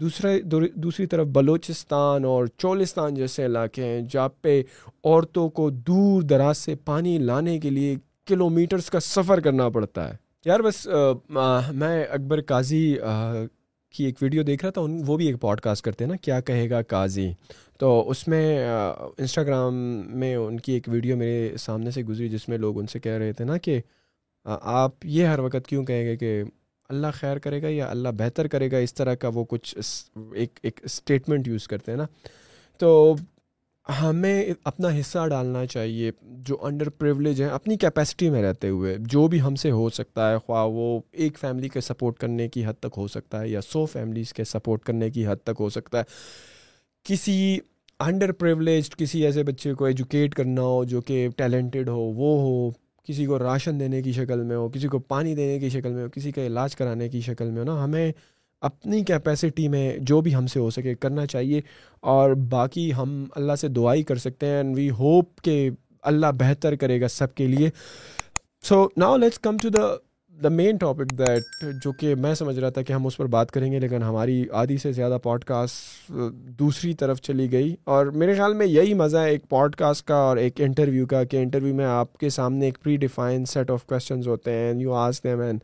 دوسرے 0.00 0.38
دوسری 0.74 1.06
طرف 1.06 1.26
بلوچستان 1.32 2.24
اور 2.24 2.46
چولستان 2.62 3.14
جیسے 3.14 3.46
علاقے 3.46 3.84
ہیں 3.84 4.00
جہاں 4.12 4.28
پہ 4.42 4.60
عورتوں 5.04 5.48
کو 5.58 5.68
دور 5.88 6.22
دراز 6.30 6.58
سے 6.58 6.74
پانی 6.84 7.16
لانے 7.18 7.58
کے 7.60 7.70
لیے 7.70 7.96
کلو 8.28 8.48
میٹرس 8.50 8.90
کا 8.90 9.00
سفر 9.00 9.40
کرنا 9.40 9.68
پڑتا 9.74 10.08
ہے 10.10 10.16
یار 10.44 10.60
بس 10.60 10.86
میں 11.78 12.02
اکبر 12.04 12.40
قاضی 12.48 12.96
کی 13.96 14.04
ایک 14.04 14.16
ویڈیو 14.22 14.42
دیکھ 14.42 14.64
رہا 14.64 14.70
تھا 14.72 14.82
وہ 15.06 15.16
بھی 15.16 15.26
ایک 15.26 15.40
پوڈ 15.40 15.60
کاسٹ 15.60 15.84
کرتے 15.84 16.04
ہیں 16.04 16.10
نا 16.10 16.16
کیا 16.22 16.40
کہے 16.40 16.68
گا 16.70 16.80
قاضی 16.88 17.30
تو 17.78 17.88
اس 18.10 18.26
میں 18.28 18.42
انسٹاگرام 19.18 19.76
میں 20.20 20.34
ان 20.36 20.58
کی 20.60 20.72
ایک 20.72 20.86
ویڈیو 20.92 21.16
میرے 21.16 21.56
سامنے 21.60 21.90
سے 21.90 22.02
گزری 22.02 22.28
جس 22.28 22.48
میں 22.48 22.58
لوگ 22.58 22.78
ان 22.80 22.86
سے 22.92 22.98
کہہ 23.00 23.18
رہے 23.20 23.32
تھے 23.40 23.44
نا 23.44 23.56
کہ 23.66 23.80
آپ 24.76 25.04
یہ 25.16 25.26
ہر 25.26 25.38
وقت 25.40 25.66
کیوں 25.68 25.84
کہیں 25.84 26.04
گے 26.04 26.16
کہ 26.16 26.42
اللہ 26.88 27.06
خیر 27.14 27.38
کرے 27.44 27.60
گا 27.62 27.68
یا 27.68 27.88
اللہ 27.90 28.08
بہتر 28.18 28.46
کرے 28.48 28.70
گا 28.72 28.78
اس 28.86 28.94
طرح 28.94 29.14
کا 29.24 29.28
وہ 29.34 29.44
کچھ 29.48 29.76
ایک 30.34 30.58
ایک 30.62 30.80
اسٹیٹمنٹ 30.84 31.48
یوز 31.48 31.66
کرتے 31.68 31.90
ہیں 31.92 31.98
نا 31.98 32.06
تو 32.78 32.90
ہمیں 34.00 34.44
اپنا 34.68 34.88
حصہ 35.00 35.26
ڈالنا 35.30 35.64
چاہیے 35.72 36.10
جو 36.46 36.56
انڈر 36.66 36.88
پریولیج 36.98 37.42
ہیں 37.42 37.48
اپنی 37.48 37.76
کیپیسٹی 37.84 38.30
میں 38.30 38.42
رہتے 38.42 38.68
ہوئے 38.68 38.96
جو 39.16 39.26
بھی 39.34 39.40
ہم 39.42 39.54
سے 39.64 39.70
ہو 39.70 39.88
سکتا 39.98 40.30
ہے 40.30 40.38
خواہ 40.46 40.64
وہ 40.72 40.98
ایک 41.24 41.38
فیملی 41.40 41.68
کے 41.76 41.80
سپورٹ 41.90 42.18
کرنے 42.20 42.48
کی 42.56 42.64
حد 42.66 42.80
تک 42.80 42.94
ہو 42.96 43.06
سکتا 43.18 43.40
ہے 43.40 43.48
یا 43.48 43.60
سو 43.68 43.84
فیملیز 43.92 44.32
کے 44.40 44.44
سپورٹ 44.54 44.84
کرنے 44.84 45.10
کی 45.10 45.26
حد 45.26 45.42
تک 45.44 45.60
ہو 45.60 45.68
سکتا 45.78 45.98
ہے 45.98 46.04
کسی 47.08 47.34
انڈر 48.00 48.30
پریولیجڈ 48.38 48.94
کسی 49.00 49.22
ایسے 49.26 49.42
بچے 49.44 49.72
کو 49.78 49.84
ایجوکیٹ 49.84 50.34
کرنا 50.34 50.62
ہو 50.62 50.82
جو 50.88 51.00
کہ 51.06 51.26
ٹیلنٹڈ 51.36 51.88
ہو 51.88 51.98
وہ 52.14 52.38
ہو 52.42 52.70
کسی 53.08 53.26
کو 53.26 53.38
راشن 53.38 53.78
دینے 53.80 54.00
کی 54.02 54.12
شکل 54.12 54.42
میں 54.44 54.56
ہو 54.56 54.68
کسی 54.74 54.88
کو 54.94 54.98
پانی 55.12 55.34
دینے 55.34 55.58
کی 55.60 55.68
شکل 55.70 55.92
میں 55.94 56.02
ہو 56.04 56.08
کسی 56.14 56.32
کا 56.38 56.46
علاج 56.46 56.74
کرانے 56.76 57.08
کی 57.08 57.20
شکل 57.26 57.50
میں 57.50 57.60
ہو 57.60 57.64
نا 57.64 57.82
ہمیں 57.82 58.10
اپنی 58.68 59.02
کیپیسٹی 59.12 59.68
میں 59.76 59.84
جو 60.10 60.20
بھی 60.20 60.34
ہم 60.34 60.46
سے 60.54 60.60
ہو 60.60 60.70
سکے 60.78 60.94
کرنا 60.94 61.26
چاہیے 61.26 61.60
اور 62.14 62.30
باقی 62.56 62.92
ہم 62.98 63.14
اللہ 63.36 63.56
سے 63.60 63.68
دعائی 63.78 64.02
کر 64.10 64.16
سکتے 64.26 64.46
ہیں 64.46 64.56
اینڈ 64.56 64.76
وی 64.76 64.88
ہوپ 64.98 65.40
کہ 65.44 65.58
اللہ 66.12 66.32
بہتر 66.38 66.76
کرے 66.80 67.00
گا 67.00 67.08
سب 67.18 67.34
کے 67.34 67.46
لیے 67.46 67.70
so 68.68 68.86
now 68.96 69.16
let's 69.16 69.38
come 69.48 69.56
to 69.62 69.68
the 69.78 69.86
the 70.42 70.48
main 70.50 70.76
topic 70.80 71.10
that 71.18 71.64
جو 71.82 71.90
کہ 72.00 72.14
میں 72.20 72.32
سمجھ 72.34 72.58
رہا 72.58 72.70
تھا 72.70 72.82
کہ 72.88 72.92
ہم 72.92 73.06
اس 73.06 73.16
پر 73.16 73.26
بات 73.34 73.50
کریں 73.50 73.70
گے 73.72 73.78
لیکن 73.80 74.02
ہماری 74.02 74.42
آدھی 74.62 74.76
سے 74.78 74.92
زیادہ 74.92 75.18
پوڈ 75.22 75.44
کاسٹ 75.44 76.08
دوسری 76.58 76.92
طرف 77.00 77.20
چلی 77.28 77.50
گئی 77.52 77.74
اور 77.94 78.06
میرے 78.22 78.34
خیال 78.36 78.54
میں 78.54 78.66
یہی 78.66 78.94
مزہ 79.02 79.18
ہے 79.18 79.30
ایک 79.30 79.48
پوڈ 79.50 79.76
کاسٹ 79.76 80.06
کا 80.08 80.16
اور 80.26 80.36
ایک 80.36 80.60
انٹرویو 80.66 81.06
کا 81.10 81.22
کہ 81.30 81.42
انٹرویو 81.42 81.74
میں 81.74 81.84
آپ 81.84 82.16
کے 82.18 82.28
سامنے 82.38 82.66
ایک 82.66 82.78
پری 82.82 82.96
ڈیفائن 83.06 83.44
سیٹ 83.52 83.70
آف 83.70 83.84
کوشچنز 83.86 84.28
ہوتے 84.28 84.52
ہیں 84.56 84.72
you 84.80 84.92
ask 84.94 85.22
them 85.24 85.40
and 85.40 85.60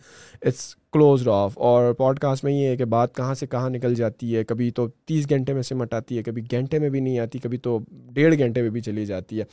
it's 0.46 0.74
closed 0.92 1.28
off 1.32 1.56
اور 1.68 1.92
پوڈ 1.98 2.18
کاسٹ 2.20 2.44
میں 2.44 2.52
یہ 2.52 2.66
ہے 2.68 2.76
کہ 2.76 2.84
بات 2.94 3.14
کہاں 3.16 3.34
سے 3.34 3.46
کہاں 3.50 3.68
نکل 3.70 3.94
جاتی 3.94 4.36
ہے 4.36 4.42
کبھی 4.44 4.70
تو 4.78 4.86
تیس 5.06 5.28
گھنٹے 5.30 5.52
میں 5.54 5.62
سمٹ 5.62 5.94
آتی 5.94 6.16
ہے 6.18 6.22
کبھی 6.22 6.42
گھنٹے 6.50 6.78
میں 6.78 6.88
بھی 6.94 7.00
نہیں 7.00 7.18
آتی 7.18 7.38
کبھی 7.42 7.58
تو 7.66 7.78
ڈیڑھ 8.14 8.36
گھنٹے 8.38 8.62
میں 8.62 8.70
بھی 8.70 8.80
چلی 8.80 9.04
جاتی 9.06 9.38
ہے 9.38 9.44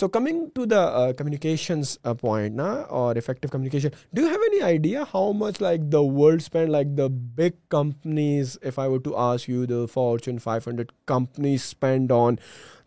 so 0.00 0.08
coming 0.16 0.44
to 0.54 0.64
the 0.72 0.82
communications 1.18 1.96
point 2.20 2.56
نا 2.56 2.68
اور 3.00 3.16
effective 3.16 3.48
communication 3.52 3.88
do 4.14 4.22
you 4.22 4.28
have 4.28 4.40
any 4.50 4.60
idea 4.64 5.02
how 5.14 5.32
much 5.46 5.62
like 5.62 5.80
the 5.92 5.98
world 6.18 6.40
spend 6.40 6.70
like 6.70 6.96
the 6.98 7.06
big 7.36 7.56
companies 7.76 8.58
if 8.66 8.78
I 8.78 8.90
want 8.90 9.04
to 9.04 9.14
ask 9.28 9.48
you 9.48 9.64
the 9.70 9.84
Fortune 9.92 10.38
five 10.44 10.68
hundred 10.70 10.92
companies 11.14 11.60
spend 11.68 12.12
on 12.12 12.34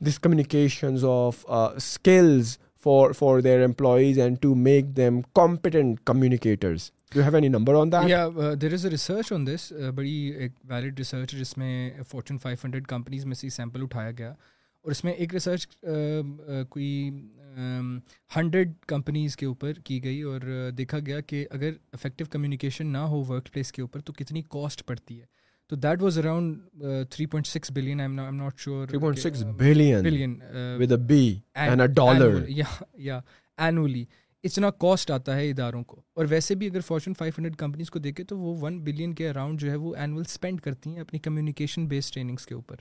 this 0.08 0.20
communications 0.20 1.06
of 1.10 1.46
skills 1.58 2.58
for 2.84 3.12
for 3.20 3.40
their 3.48 3.64
employees 3.64 4.20
and 4.20 4.38
to 4.42 4.54
make 4.68 4.96
them 4.98 5.22
competent 5.36 6.00
communicators 6.06 6.90
hundred 7.16 7.56
companies 18.88 19.36
کے 19.38 19.46
اوپر 19.46 19.72
کی 19.86 20.04
گئی 20.04 20.22
اور 20.22 20.72
دیکھا 20.78 21.00
گیا 21.06 21.20
کہ 21.20 21.46
اگر 21.52 21.72
effective 21.94 22.26
communication 22.32 22.88
نہ 22.94 22.98
ہو 22.98 23.24
ورک 23.30 23.52
پلیس 23.54 23.72
کے 23.72 23.82
اوپر 23.82 24.00
تو 24.00 24.14
کتنی 24.18 24.42
کاسٹ 24.50 24.86
پڑتی 24.86 25.20
ہے 25.20 25.26
تو 25.70 25.76
that 25.84 26.02
was 26.04 26.18
around 26.20 26.60
three 27.12 27.26
point 27.34 27.48
six 27.48 27.72
billion 27.72 28.00
billion 30.04 30.36
یا 33.06 33.20
اینولی 33.66 34.06
اتنا 34.46 34.70
کاسٹ 34.80 35.12
آتا 35.12 35.36
ہے 35.38 35.50
اداروں 35.50 35.84
کو 35.84 36.02
اور 36.18 36.26
ویسے 36.30 36.56
بھی 36.62 36.68
اگر 36.70 36.80
فارچون 36.86 37.14
فائیو 37.18 37.32
ہنڈریڈ 37.38 37.56
کمپنیز 37.56 37.90
کو 37.92 38.00
دیکھے 38.00 38.24
تو 38.30 38.38
وہ 38.38 38.56
ون 38.62 38.80
بلین 38.84 39.14
کے 39.16 39.30
اراؤنڈ 39.30 39.60
جو 39.62 39.70
ہے 39.72 39.76
وہ 39.84 39.94
اینول 39.96 40.24
اسپینڈ 40.28 40.62
کرتی 40.62 40.90
ہیں 40.94 41.00
اپنی 41.02 41.20
کمیونیکیشن 41.28 41.86
بیس 41.88 42.12
ٹریننگس 42.12 42.46
کے 42.48 42.54
اوپر 42.56 42.76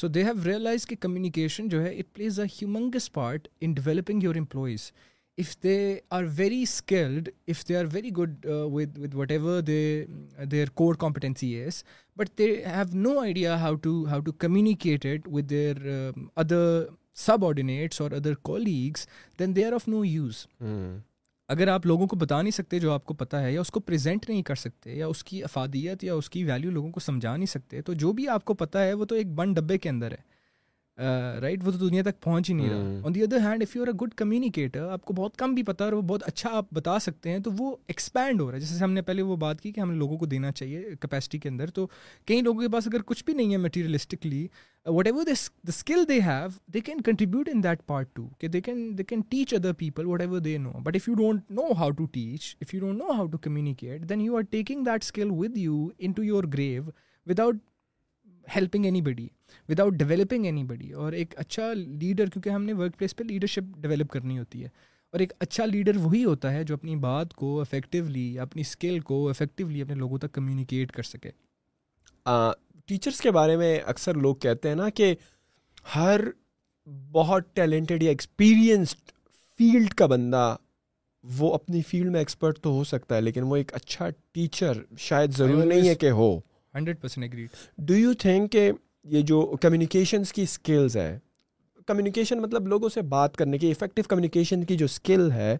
سو 0.00 0.08
دے 0.08 0.24
ہیو 0.24 0.42
ریئلائز 0.44 0.86
کہ 0.86 0.96
کمیونیکیشن 1.00 1.68
جو 1.68 1.82
ہے 1.84 1.94
it 1.98 2.14
plays 2.14 2.40
a 2.40 2.46
humongous 2.62 3.12
part 3.12 3.48
in 3.60 3.72
developing 3.74 4.22
your 4.22 4.34
employees 4.38 4.90
if 5.38 5.56
they 5.62 5.78
are 6.10 6.24
very 6.36 6.60
skilled 6.62 7.28
if 7.48 7.68
they 7.68 7.76
are 7.76 7.84
very 7.92 8.10
good 8.18 8.46
with 8.72 8.98
with 8.98 9.14
whatever 9.30 9.60
they 9.66 9.80
their 10.50 10.70
core 10.82 10.94
competency 11.00 11.54
is 11.62 11.82
but 12.16 12.38
they 12.38 12.54
have 12.66 12.96
no 13.00 13.18
idea 13.20 13.60
how 13.60 13.74
to 13.82 14.04
how 14.10 14.20
to 14.26 14.32
communicate 14.44 15.28
with 15.32 15.50
their 15.50 15.84
other 16.36 16.84
subordinates 17.44 18.00
اور 18.00 18.10
other 18.16 18.34
colleagues 18.48 19.06
then 19.38 19.54
they 19.56 19.64
are 19.64 19.72
of 19.72 19.86
no 19.88 20.04
use 20.04 20.44
اگر 21.52 21.68
آپ 21.68 21.86
لوگوں 21.86 22.06
کو 22.08 22.16
بتا 22.16 22.40
نہیں 22.42 22.50
سکتے 22.52 22.78
جو 22.80 22.92
آپ 22.92 23.04
کو 23.04 23.14
پتا 23.22 23.42
ہے 23.42 23.52
یا 23.52 23.60
اس 23.60 23.70
کو 23.76 23.80
پریزینٹ 23.80 24.28
نہیں 24.28 24.42
کر 24.50 24.54
سکتے 24.60 24.94
یا 24.98 25.06
اس 25.06 25.22
کی 25.24 25.42
افادیت 25.44 26.04
یا 26.04 26.14
اس 26.14 26.28
کی 26.30 26.42
ویلیو 26.50 26.70
لوگوں 26.70 26.90
کو 26.92 27.00
سمجھا 27.00 27.36
نہیں 27.36 27.46
سکتے 27.54 27.80
تو 27.88 27.92
جو 28.02 28.12
بھی 28.18 28.28
آپ 28.34 28.44
کو 28.50 28.54
پتہ 28.62 28.78
ہے 28.86 28.92
وہ 29.00 29.04
تو 29.04 29.14
ایک 29.14 29.32
بن 29.40 29.52
ڈبے 29.52 29.78
کے 29.78 29.88
اندر 29.88 30.12
ہے 30.12 30.26
رائٹ 31.42 31.60
وہ 31.64 31.70
تو 31.72 31.78
دنیا 31.88 32.02
تک 32.02 32.20
پہنچ 32.22 32.48
ہی 32.50 32.54
نہیں 32.54 32.68
رہا 32.70 33.00
on 33.06 33.14
the 33.14 33.22
other 33.22 33.40
hand 33.42 33.62
if 33.62 33.74
you 33.76 33.82
are 33.82 33.88
a 33.88 33.92
good 34.00 34.14
communicator 34.18 34.88
آپ 34.92 35.04
کو 35.04 35.14
بہت 35.14 35.36
کم 35.38 35.52
بھی 35.54 35.62
پتا 35.62 35.84
اور 35.84 35.92
وہ 35.92 36.00
بہت 36.06 36.22
اچھا 36.26 36.50
آپ 36.56 36.70
بتا 36.74 36.98
سکتے 37.00 37.30
ہیں 37.30 37.38
تو 37.44 37.50
وہ 37.58 37.74
ایکسپینڈ 37.88 38.40
ہو 38.40 38.46
رہا 38.50 38.54
ہے 38.54 38.60
جیسے 38.60 38.82
ہم 38.84 38.92
نے 38.92 39.02
پہلے 39.10 39.22
وہ 39.22 39.36
بات 39.44 39.60
کی 39.60 39.72
کہ 39.72 39.80
ہم 39.80 39.90
لوگوں 39.98 40.16
کو 40.18 40.26
دینا 40.32 40.50
چاہیے 40.52 40.80
کیپیسٹی 41.00 41.38
کے 41.38 41.48
اندر 41.48 41.70
تو 41.78 41.86
کئی 42.26 42.40
لوگوں 42.40 42.60
کے 42.60 42.68
پاس 42.72 42.86
اگر 42.92 43.02
کچھ 43.06 43.24
بھی 43.26 43.34
نہیں 43.34 43.52
ہے 43.52 43.56
materialistically 43.68 44.46
whatever 45.06 45.24
the 45.26 45.32
skill 45.68 46.04
they 46.08 46.18
have 46.26 46.46
they 46.74 46.80
can 46.80 47.00
contribute 47.06 47.48
in 47.52 47.62
that 47.64 47.86
part 47.86 48.08
to 48.14 48.26
کہ 48.40 48.48
they 48.48 48.60
can 48.60 48.90
they 48.98 49.04
can 49.04 49.20
teach 49.30 49.54
other 49.54 49.72
people 49.78 50.06
whatever 50.20 50.38
they 50.40 50.56
know 50.58 50.72
but 50.84 50.96
if 50.96 51.08
you 51.08 51.14
don't 51.22 51.50
know 51.50 51.70
how 51.78 51.90
to 51.98 52.04
teach 52.12 52.54
if 52.62 52.74
you 52.74 52.80
don't 52.80 52.98
know 53.02 53.10
how 53.16 53.26
to 53.32 53.38
communicate 53.48 54.08
then 54.08 54.20
you 54.20 54.36
are 54.36 54.42
taking 54.50 54.84
that 54.84 55.04
skill 55.04 55.30
with 55.38 55.58
you 55.58 55.86
in 55.98 56.12
to 56.16 56.24
your 56.24 56.44
grave 56.54 56.82
without 57.30 57.56
helping 58.56 58.84
anybody 59.02 59.28
without 59.68 59.92
developing 59.98 60.44
anybody 60.64 60.90
اور 61.04 61.12
ایک 61.12 61.34
اچھا 61.38 61.72
leader 61.74 62.28
کیونکہ 62.32 62.48
ہم 62.50 62.62
نے 62.64 62.72
work 62.72 62.96
place 62.98 63.16
پہ 63.16 63.22
leadership 63.24 63.76
develop 63.82 64.10
کرنی 64.10 64.38
ہوتی 64.38 64.62
ہے 64.62 64.68
اور 65.12 65.20
ایک 65.20 65.32
اچھا 65.40 65.64
لیڈر 65.66 65.96
وہی 66.02 66.24
ہوتا 66.24 66.52
ہے 66.52 66.62
جو 66.64 66.74
اپنی 66.74 66.96
بات 67.04 67.34
کو 67.34 67.60
افیکٹولی 67.60 68.38
اپنی 68.38 68.62
اسکل 68.66 68.98
کو 69.10 69.28
افیکٹولی 69.28 69.82
اپنے 69.82 69.94
لوگوں 69.94 70.18
تک 70.18 70.32
کمیونیکیٹ 70.32 70.90
کر 70.92 71.02
سکے 71.02 71.30
ٹیچرس 72.88 73.20
کے 73.20 73.30
بارے 73.30 73.56
میں 73.56 73.78
اکثر 73.94 74.14
لوگ 74.26 74.34
کہتے 74.44 74.68
ہیں 74.68 74.76
نا 74.76 74.88
کہ 75.00 75.14
ہر 75.94 76.20
بہت 77.12 77.54
ٹیلنٹڈ 77.56 78.02
یا 78.02 78.10
ایکسپیرئنسڈ 78.10 79.10
فیلڈ 79.58 79.94
کا 79.94 80.06
بندہ 80.06 80.56
وہ 81.38 81.52
اپنی 81.54 81.80
فیلڈ 81.88 82.10
میں 82.10 82.20
ایکسپرٹ 82.20 82.58
تو 82.62 82.70
ہو 82.72 82.84
سکتا 82.90 83.16
ہے 83.16 83.20
لیکن 83.20 83.42
وہ 83.46 83.56
ایک 83.56 83.72
اچھا 83.74 84.08
ٹیچر 84.32 84.80
شاید 85.06 85.36
ضروری 85.36 85.66
نہیں 85.68 85.88
ہے 85.88 85.94
کہ 86.02 86.10
ہو 86.20 86.36
hundred 86.74 87.00
percent 87.00 87.24
agreed 87.24 87.56
do 87.88 87.94
you 87.96 88.12
think 88.20 88.52
کہ 88.52 88.70
یہ 89.10 89.22
جو 89.26 89.40
کمیونیکیشنس 89.62 90.32
کی 90.32 90.42
اسکلز 90.42 90.96
ہے 90.96 91.18
کمیونیکیشن 91.86 92.40
مطلب 92.42 92.66
لوگوں 92.68 92.88
سے 92.94 93.02
بات 93.14 93.36
کرنے 93.36 93.58
کی 93.58 93.70
افیکٹو 93.70 94.02
کمیونیکیشن 94.08 94.64
کی 94.64 94.76
جو 94.76 94.84
اسکل 94.84 95.30
ہے 95.32 95.56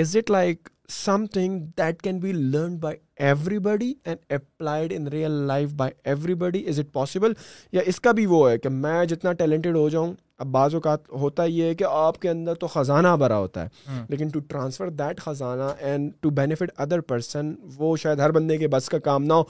is 0.00 0.16
it 0.16 0.30
like 0.30 0.68
something 1.32 1.60
that 1.78 2.00
can 2.02 2.18
be 2.18 2.32
learn 2.32 2.76
by 2.80 2.96
everybody 3.58 3.92
and 4.04 4.32
applied 4.32 4.92
in 4.96 5.06
real 5.12 5.32
life 5.46 5.72
by 5.76 5.92
everybody 6.44 6.64
is 6.68 6.78
it 6.80 6.92
possible 6.92 7.32
یا 7.72 7.80
اس 7.86 8.00
کا 8.00 8.12
بھی 8.16 8.26
وہ 8.26 8.48
ہے 8.50 8.56
کہ 8.58 8.68
میں 8.68 9.04
جتنا 9.06 9.32
ٹیلنٹڈ 9.42 9.76
ہو 9.76 9.88
جاؤں 9.88 10.14
اب 10.38 10.46
بعض 10.52 10.74
اوقات 10.74 11.08
ہوتا 11.20 11.44
یہ 11.44 11.64
ہے 11.64 11.74
کہ 11.74 11.84
آپ 11.90 12.18
کے 12.22 12.28
اندر 12.30 12.54
تو 12.60 12.66
خزانہ 12.74 13.14
بھرا 13.18 13.38
ہوتا 13.38 13.62
ہے 13.64 13.68
ہاں۔ 13.88 14.04
لیکن 14.08 14.28
ٹو 14.32 14.40
ٹرانسفر 14.48 14.88
دیٹ 14.98 15.20
خزانہ 15.20 15.70
and 15.86 16.10
to 16.20 16.30
benefit 16.40 16.70
other 16.80 17.00
person 17.08 17.54
وہ 17.78 17.96
شاید 18.02 18.20
ہر 18.20 18.30
بندے 18.32 18.58
کے 18.58 18.68
بس 18.76 18.88
کا 18.88 18.98
کام 19.08 19.24
نہ 19.24 19.32
ہو 19.32 19.42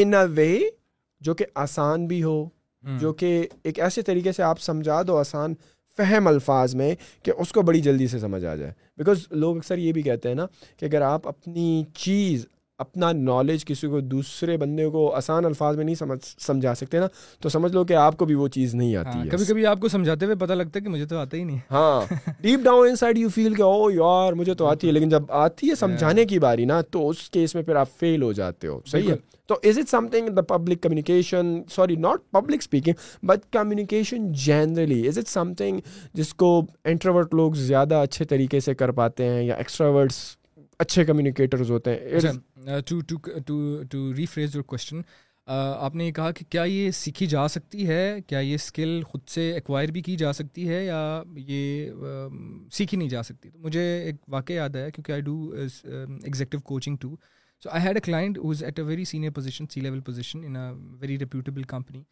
ان 0.00 0.14
اے 0.14 0.26
وے 0.36 0.58
جو 1.26 1.34
کہ 1.34 1.44
آسان 1.64 2.06
بھی 2.06 2.22
ہو 2.22 2.44
جو 3.00 3.12
کہ 3.20 3.38
ایک 3.64 3.78
ایسے 3.82 4.02
طریقے 4.02 4.32
سے 4.32 4.42
آپ 4.42 4.60
سمجھا 4.60 5.00
دو 5.06 5.16
آسان 5.18 5.54
فہم 5.96 6.26
الفاظ 6.28 6.74
میں 6.74 6.94
کہ 7.24 7.32
اس 7.40 7.52
کو 7.52 7.62
بڑی 7.68 7.80
جلدی 7.82 8.06
سے 8.08 8.18
سمجھ 8.20 8.44
آ 8.44 8.54
جائے 8.56 8.72
بیکاز 8.96 9.26
لوگ 9.30 9.56
اکثر 9.56 9.78
یہ 9.78 9.92
بھی 9.92 10.02
کہتے 10.02 10.28
ہیں 10.28 10.36
نا 10.36 10.46
کہ 10.78 10.84
اگر 10.86 11.02
آپ 11.02 11.28
اپنی 11.28 11.82
چیز 11.94 12.44
اپنا 12.78 13.10
نالج 13.12 13.64
کسی 13.64 13.86
کو 13.88 13.98
دوسرے 14.00 14.56
بندے 14.58 14.88
کو 14.92 15.08
آسان 15.16 15.44
الفاظ 15.44 15.76
میں 15.76 15.84
نہیں 15.84 15.94
سمجھ 15.94 16.18
سمجھا 16.46 16.74
سکتے 16.74 16.98
نا 17.00 17.06
تو 17.42 17.48
سمجھ 17.48 17.70
لو 17.72 17.84
کہ 17.84 17.94
آپ 18.00 18.16
کو 18.18 18.24
بھی 18.26 18.34
وہ 18.34 18.48
چیز 18.56 18.74
نہیں 18.74 18.94
ہاں، 18.96 19.04
آتی 19.06 19.18
ہے 19.20 19.28
کبھی 19.30 19.44
کبھی 19.48 19.64
آپ 19.66 19.80
کو 19.80 19.88
سمجھاتے 19.88 20.24
ہوئے 20.26 20.36
پتہ 20.40 20.52
لگتا 20.52 20.78
ہے 20.78 20.84
کہ 20.84 20.90
مجھے 20.90 21.06
تو 21.12 21.18
آتا 21.18 21.36
ہی 21.36 21.42
نہیں 21.44 21.58
ہاں 21.70 22.30
deep 22.42 22.60
down 22.64 22.88
inside 22.96 23.18
you 23.18 23.28
feel 23.34 23.54
کہ 23.54 23.62
او 23.62 23.90
یار 23.90 24.32
مجھے 24.40 24.54
تو 24.54 24.66
آتی 24.66 24.86
ہے 24.86 24.92
لیکن 24.92 25.08
جب 25.08 25.32
آتی 25.44 25.70
ہے 25.70 25.74
سمجھانے 25.80 26.24
کی 26.34 26.38
باری 26.38 26.64
نا 26.72 26.80
تو 26.90 27.08
اس 27.08 27.28
کیس 27.30 27.54
میں 27.54 27.62
پھر 27.62 27.76
آپ 27.76 27.90
فیل 28.00 28.22
ہو 28.22 28.32
جاتے 28.40 28.68
ہو 28.68 28.78
صحیح 28.92 29.10
ہے 29.10 29.16
تو 29.48 29.54
is 29.68 29.78
it 29.78 29.88
something 30.10 30.28
the 30.36 30.42
public 30.54 30.82
communication 30.82 31.54
sorry 31.74 31.96
not 31.96 32.30
public 32.32 32.60
speaking 32.62 33.26
but 33.26 33.52
communication 33.52 34.32
generally 34.46 35.06
is 35.08 35.18
it 35.18 35.28
something 35.58 35.80
جس 36.14 36.34
کو 36.42 36.50
انٹروورٹ 36.90 37.34
لوگ 37.34 37.52
زیادہ 37.68 37.94
اچھے 38.08 38.24
طریقے 38.34 38.60
سے 38.60 38.74
کر 38.74 38.90
پاتے 39.00 39.28
ہیں 39.28 39.42
یا 39.42 39.54
ایکسٹراورٹس 39.54 40.18
اچھے 40.78 41.04
کمیونیکیٹرز 41.04 41.70
ہوتے 41.70 41.90
ہیں 41.90 42.80
کوشچن 44.66 44.98
اچھا، 44.98 45.72
آپ 45.86 45.94
نے 45.94 46.04
یہ 46.06 46.10
کہا 46.12 46.30
کہ 46.36 46.44
کیا 46.50 46.62
یہ 46.64 46.90
سیکھی 46.90 47.26
جا 47.26 47.46
سکتی 47.48 47.86
ہے 47.88 48.00
کیا 48.26 48.38
یہ 48.40 48.54
اسکل 48.54 49.00
خود 49.08 49.20
سے 49.34 49.52
ایکوائر 49.54 49.88
بھی 49.92 50.02
کی 50.02 50.16
جا 50.22 50.32
سکتی 50.32 50.68
ہے 50.68 50.84
یا 50.84 50.98
یہ 51.48 51.90
سیکھی 52.76 52.96
نہیں 52.98 53.08
جا 53.08 53.22
سکتی 53.22 53.50
تو 53.50 53.58
مجھے 53.64 53.82
ایک 54.06 54.16
واقعہ 54.32 54.54
یاد 54.56 54.76
آیا 54.76 54.88
کیونکہ 54.88 55.12
I 55.12 55.20
do 55.22 55.38
executive 55.52 56.58
coaching 56.72 56.96
too 57.00 57.14
so 57.62 57.70
I 57.72 57.86
had 57.86 57.96
a 57.96 58.00
client 58.04 58.38
who's 58.38 58.62
at 58.64 58.78
a 58.78 58.84
very 58.84 59.04
senior 59.10 59.30
position 59.34 59.66
C 59.72 59.80
level 59.80 60.00
position 60.06 60.44
in 60.44 60.56
a 60.56 60.70
very 61.00 61.18
reputable 61.18 61.62
company 61.68 62.02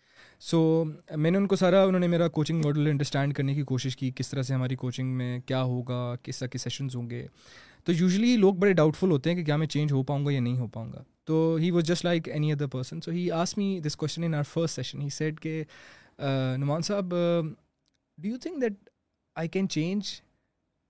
so 0.50 0.84
میں 1.16 1.30
نے 1.30 1.38
ان 1.38 1.46
کو 1.46 1.56
سارا 1.56 1.82
انہوں 1.84 2.00
نے 2.00 2.06
میرا 2.08 2.28
کوچنگ 2.38 2.62
ماڈل 2.64 2.86
انڈرسٹینڈ 2.90 3.34
کرنے 3.36 3.54
کی 3.54 3.62
کوشش 3.72 3.96
کی 3.96 4.10
کس 4.16 4.30
طرح 4.30 4.42
سے 4.42 4.54
ہماری 4.54 4.76
کوچنگ 4.76 5.14
میں 5.16 5.38
کیا 5.46 5.62
ہوگا 5.62 6.04
کس 6.22 6.38
طرح 6.38 6.48
کے 6.52 6.58
سیشنز 6.58 6.96
ہوں 6.96 7.10
گے 7.10 7.26
تو 7.84 7.92
یوزلی 7.92 8.36
لوگ 8.36 8.54
بڑے 8.58 8.72
ڈاؤٹ 8.72 8.96
فل 8.96 9.10
ہوتے 9.10 9.30
ہیں 9.30 9.36
کہ 9.36 9.42
کیا 9.44 9.56
میں 9.56 9.66
چینج 9.72 9.92
ہو 9.92 10.02
پاؤں 10.10 10.24
گا 10.26 10.30
یا 10.32 10.40
نہیں 10.40 10.56
ہو 10.58 10.66
پاؤں 10.74 10.92
گا 10.92 11.02
تو 11.26 11.38
he 11.60 11.70
was 11.70 11.84
just 11.86 12.04
like 12.04 12.28
any 12.32 12.52
other 12.52 12.66
person 12.72 13.00
so 13.04 13.10
he 13.10 13.30
ask 13.40 13.56
me 13.58 13.66
this 13.86 13.96
question 13.96 14.24
in 14.24 14.34
our 14.34 14.42
first 14.52 14.76
session 14.76 15.00
he 15.02 15.08
said 15.16 15.40
کہ 15.40 15.62
Naman 16.58 16.82
sahab 16.88 17.10
do 18.22 18.28
you 18.28 18.36
think 18.42 18.60
that 18.62 18.88
I 19.42 19.48
can 19.48 19.68
change 19.68 20.08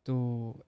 too 0.07 0.19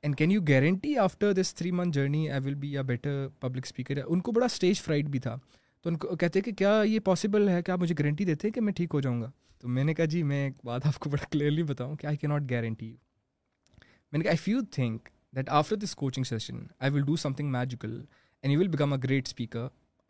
and 0.03 0.16
can 0.18 0.31
you 0.31 0.41
guarantee 0.49 0.97
after 1.05 1.33
this 1.41 1.55
three 1.55 1.70
month 1.81 1.95
journey 1.97 2.29
I 2.31 2.45
will 2.45 2.55
be 2.64 2.77
a 2.77 2.83
better 2.91 3.27
public 3.41 3.66
speaker 3.66 4.01
ان 4.07 4.20
کو 4.20 4.33
بڑا 4.33 4.47
stage 4.47 4.81
fright 4.83 5.09
بھی 5.11 5.18
تھا 5.29 5.37
تو 5.83 5.91
ان 5.91 5.97
کو 5.97 6.16
کہتے 6.16 6.39
ہیں 6.39 6.45
کہ 6.45 6.53
کیا 6.64 6.81
یہ 6.87 6.99
پاسبل 7.05 7.49
ہے 7.49 7.62
کہ 7.62 7.70
آپ 7.70 7.79
مجھے 7.81 7.95
گارنٹی 7.99 8.24
دیتے 8.24 8.49
ہیں 8.49 8.53
کہ 8.55 8.61
میں 8.61 8.72
ٹھیک 8.77 8.95
ہو 8.95 9.01
جاؤں 9.01 9.20
گا 9.22 9.31
تو 9.61 9.68
میں 9.74 9.85
نے 9.85 9.95
کہا 9.95 10.05
جی 10.16 10.22
میں 10.31 10.45
ایک 10.45 10.64
بات 10.64 10.87
آپ 10.87 10.99
کو 11.01 11.11
بڑا 11.11 11.24
کلیئرلی 11.31 11.62
بتاؤں 11.72 11.97
کہ 11.97 12.07
آئی 12.07 12.16
کی 12.16 12.27
ناٹ 12.27 12.51
گارنٹی 12.51 12.87
یو 12.89 12.97
میں 14.12 14.18
نے 14.18 14.24
کہا 14.24 14.31
if 14.31 14.49
you 14.49 14.61
think 14.72 15.09
that 15.37 15.49
after 15.53 15.76
this 15.76 15.95
coaching 15.97 16.24
session 16.24 16.57
I 16.80 16.91
will 16.93 17.03
do 17.07 17.16
some 17.22 17.32
thing 17.37 17.51
magical 17.53 18.01
and 18.43 18.53
you 18.53 18.61
will 18.61 18.68
become 18.68 18.93
a 18.93 18.99
great 19.05 19.26
speaker 19.28 19.66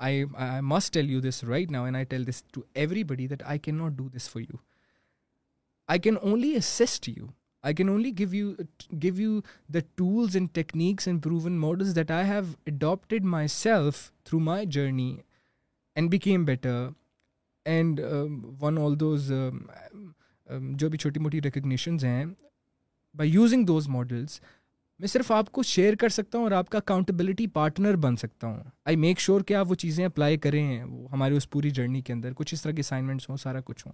I 0.09 0.22
must 0.62 0.93
tell 0.95 1.11
you 1.11 1.20
this 1.20 1.43
right 1.45 1.70
now 1.70 1.85
and 1.85 1.97
I 1.97 2.05
tell 2.11 2.27
this 2.27 2.43
to 2.53 2.61
every 2.74 3.03
body 3.12 3.27
that 3.29 3.43
I 3.53 3.59
can 3.59 3.77
not 3.79 3.93
do 3.97 4.09
this 4.16 4.29
for 4.31 4.41
you 4.43 4.57
I 5.95 5.99
can 6.01 6.16
only 6.22 6.55
assist 6.57 7.09
you 7.09 7.27
I 7.66 7.74
can 7.74 7.89
only 7.89 8.11
give 8.18 8.29
give 9.03 9.14
you 9.20 9.33
you 9.33 9.41
the 9.74 9.79
tools 9.97 10.37
and 10.37 10.49
techniques 10.55 11.09
and 11.09 11.22
proven 11.22 11.59
models 11.59 11.95
that 11.97 12.11
I 12.11 12.27
have 12.31 12.43
adapted 12.66 13.24
myself 13.57 14.11
through 14.24 14.39
my 14.51 14.66
journey 14.77 15.14
and 15.97 16.11
became 16.11 16.45
better 16.45 16.87
and 17.74 18.01
won 18.61 18.79
all 18.83 18.99
those 19.01 19.33
جو 20.79 20.89
بھی 20.89 20.99
چھوٹی 20.99 21.20
موٹی 21.20 21.41
ریکگنیشنز 21.45 22.05
ہیں 22.05 22.24
by 23.18 23.31
using 23.31 23.66
those 23.66 23.89
models 23.89 24.41
میں 25.01 25.09
صرف 25.09 25.30
آپ 25.32 25.51
کو 25.53 25.62
share 25.68 25.94
کر 26.01 26.09
سکتا 26.09 26.38
ہوں 26.38 26.44
اور 26.44 26.53
آپ 26.57 26.68
کا 26.70 26.78
اکاؤنٹیبلٹی 26.78 27.47
پارٹنر 27.55 27.97
بن 28.05 28.14
سکتا 28.16 28.47
ہوں 28.47 28.59
آئی 28.86 28.97
میک 28.97 29.18
شیور 29.20 29.40
کہ 29.47 29.55
آپ 29.55 29.70
وہ 29.70 29.74
چیزیں 29.82 30.05
اپلائی 30.05 30.36
کریں 30.44 30.84
وہ 30.84 31.09
ہماری 31.12 31.36
اس 31.36 31.49
پوری 31.51 31.70
جرنی 31.78 32.01
کے 32.03 32.12
اندر 32.12 32.32
کچھ 32.36 32.55
اس 32.55 32.62
طرح 32.62 32.72
کے 32.72 32.80
اسائنمنٹس 32.80 33.28
ہوں 33.30 33.36
سارا 33.42 33.61
کچھ 33.64 33.86
ہوں 33.86 33.92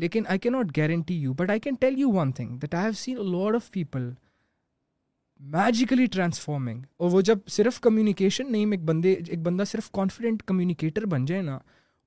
لیکن 0.00 0.22
آئی 0.28 0.38
کی 0.38 0.48
not 0.50 0.76
guarantee 0.76 1.14
you 1.22 1.32
but 1.38 1.50
I 1.50 1.60
can 1.66 1.74
tell 1.80 1.98
you 1.98 2.10
one 2.14 2.32
thing 2.38 2.56
that 2.62 2.74
I 2.74 2.84
have 2.84 2.92
seen 2.98 3.18
a 3.18 3.24
lot 3.32 3.54
of 3.54 3.70
people 3.72 4.10
magically 5.52 6.06
transforming 6.12 6.82
اور 6.98 7.10
وہ 7.10 7.20
جب 7.30 7.46
صرف 7.50 7.78
کمیونیکیشن 7.80 8.50
نہیں 8.52 8.70
ایک 8.72 8.82
بندے 8.84 9.12
ایک 9.12 9.42
بندہ 9.42 9.64
صرف 9.66 9.90
کانفیڈنٹ 9.92 10.42
کمیونیکیٹر 10.46 11.06
بن 11.14 11.24
جائے 11.26 11.42
نا 11.42 11.58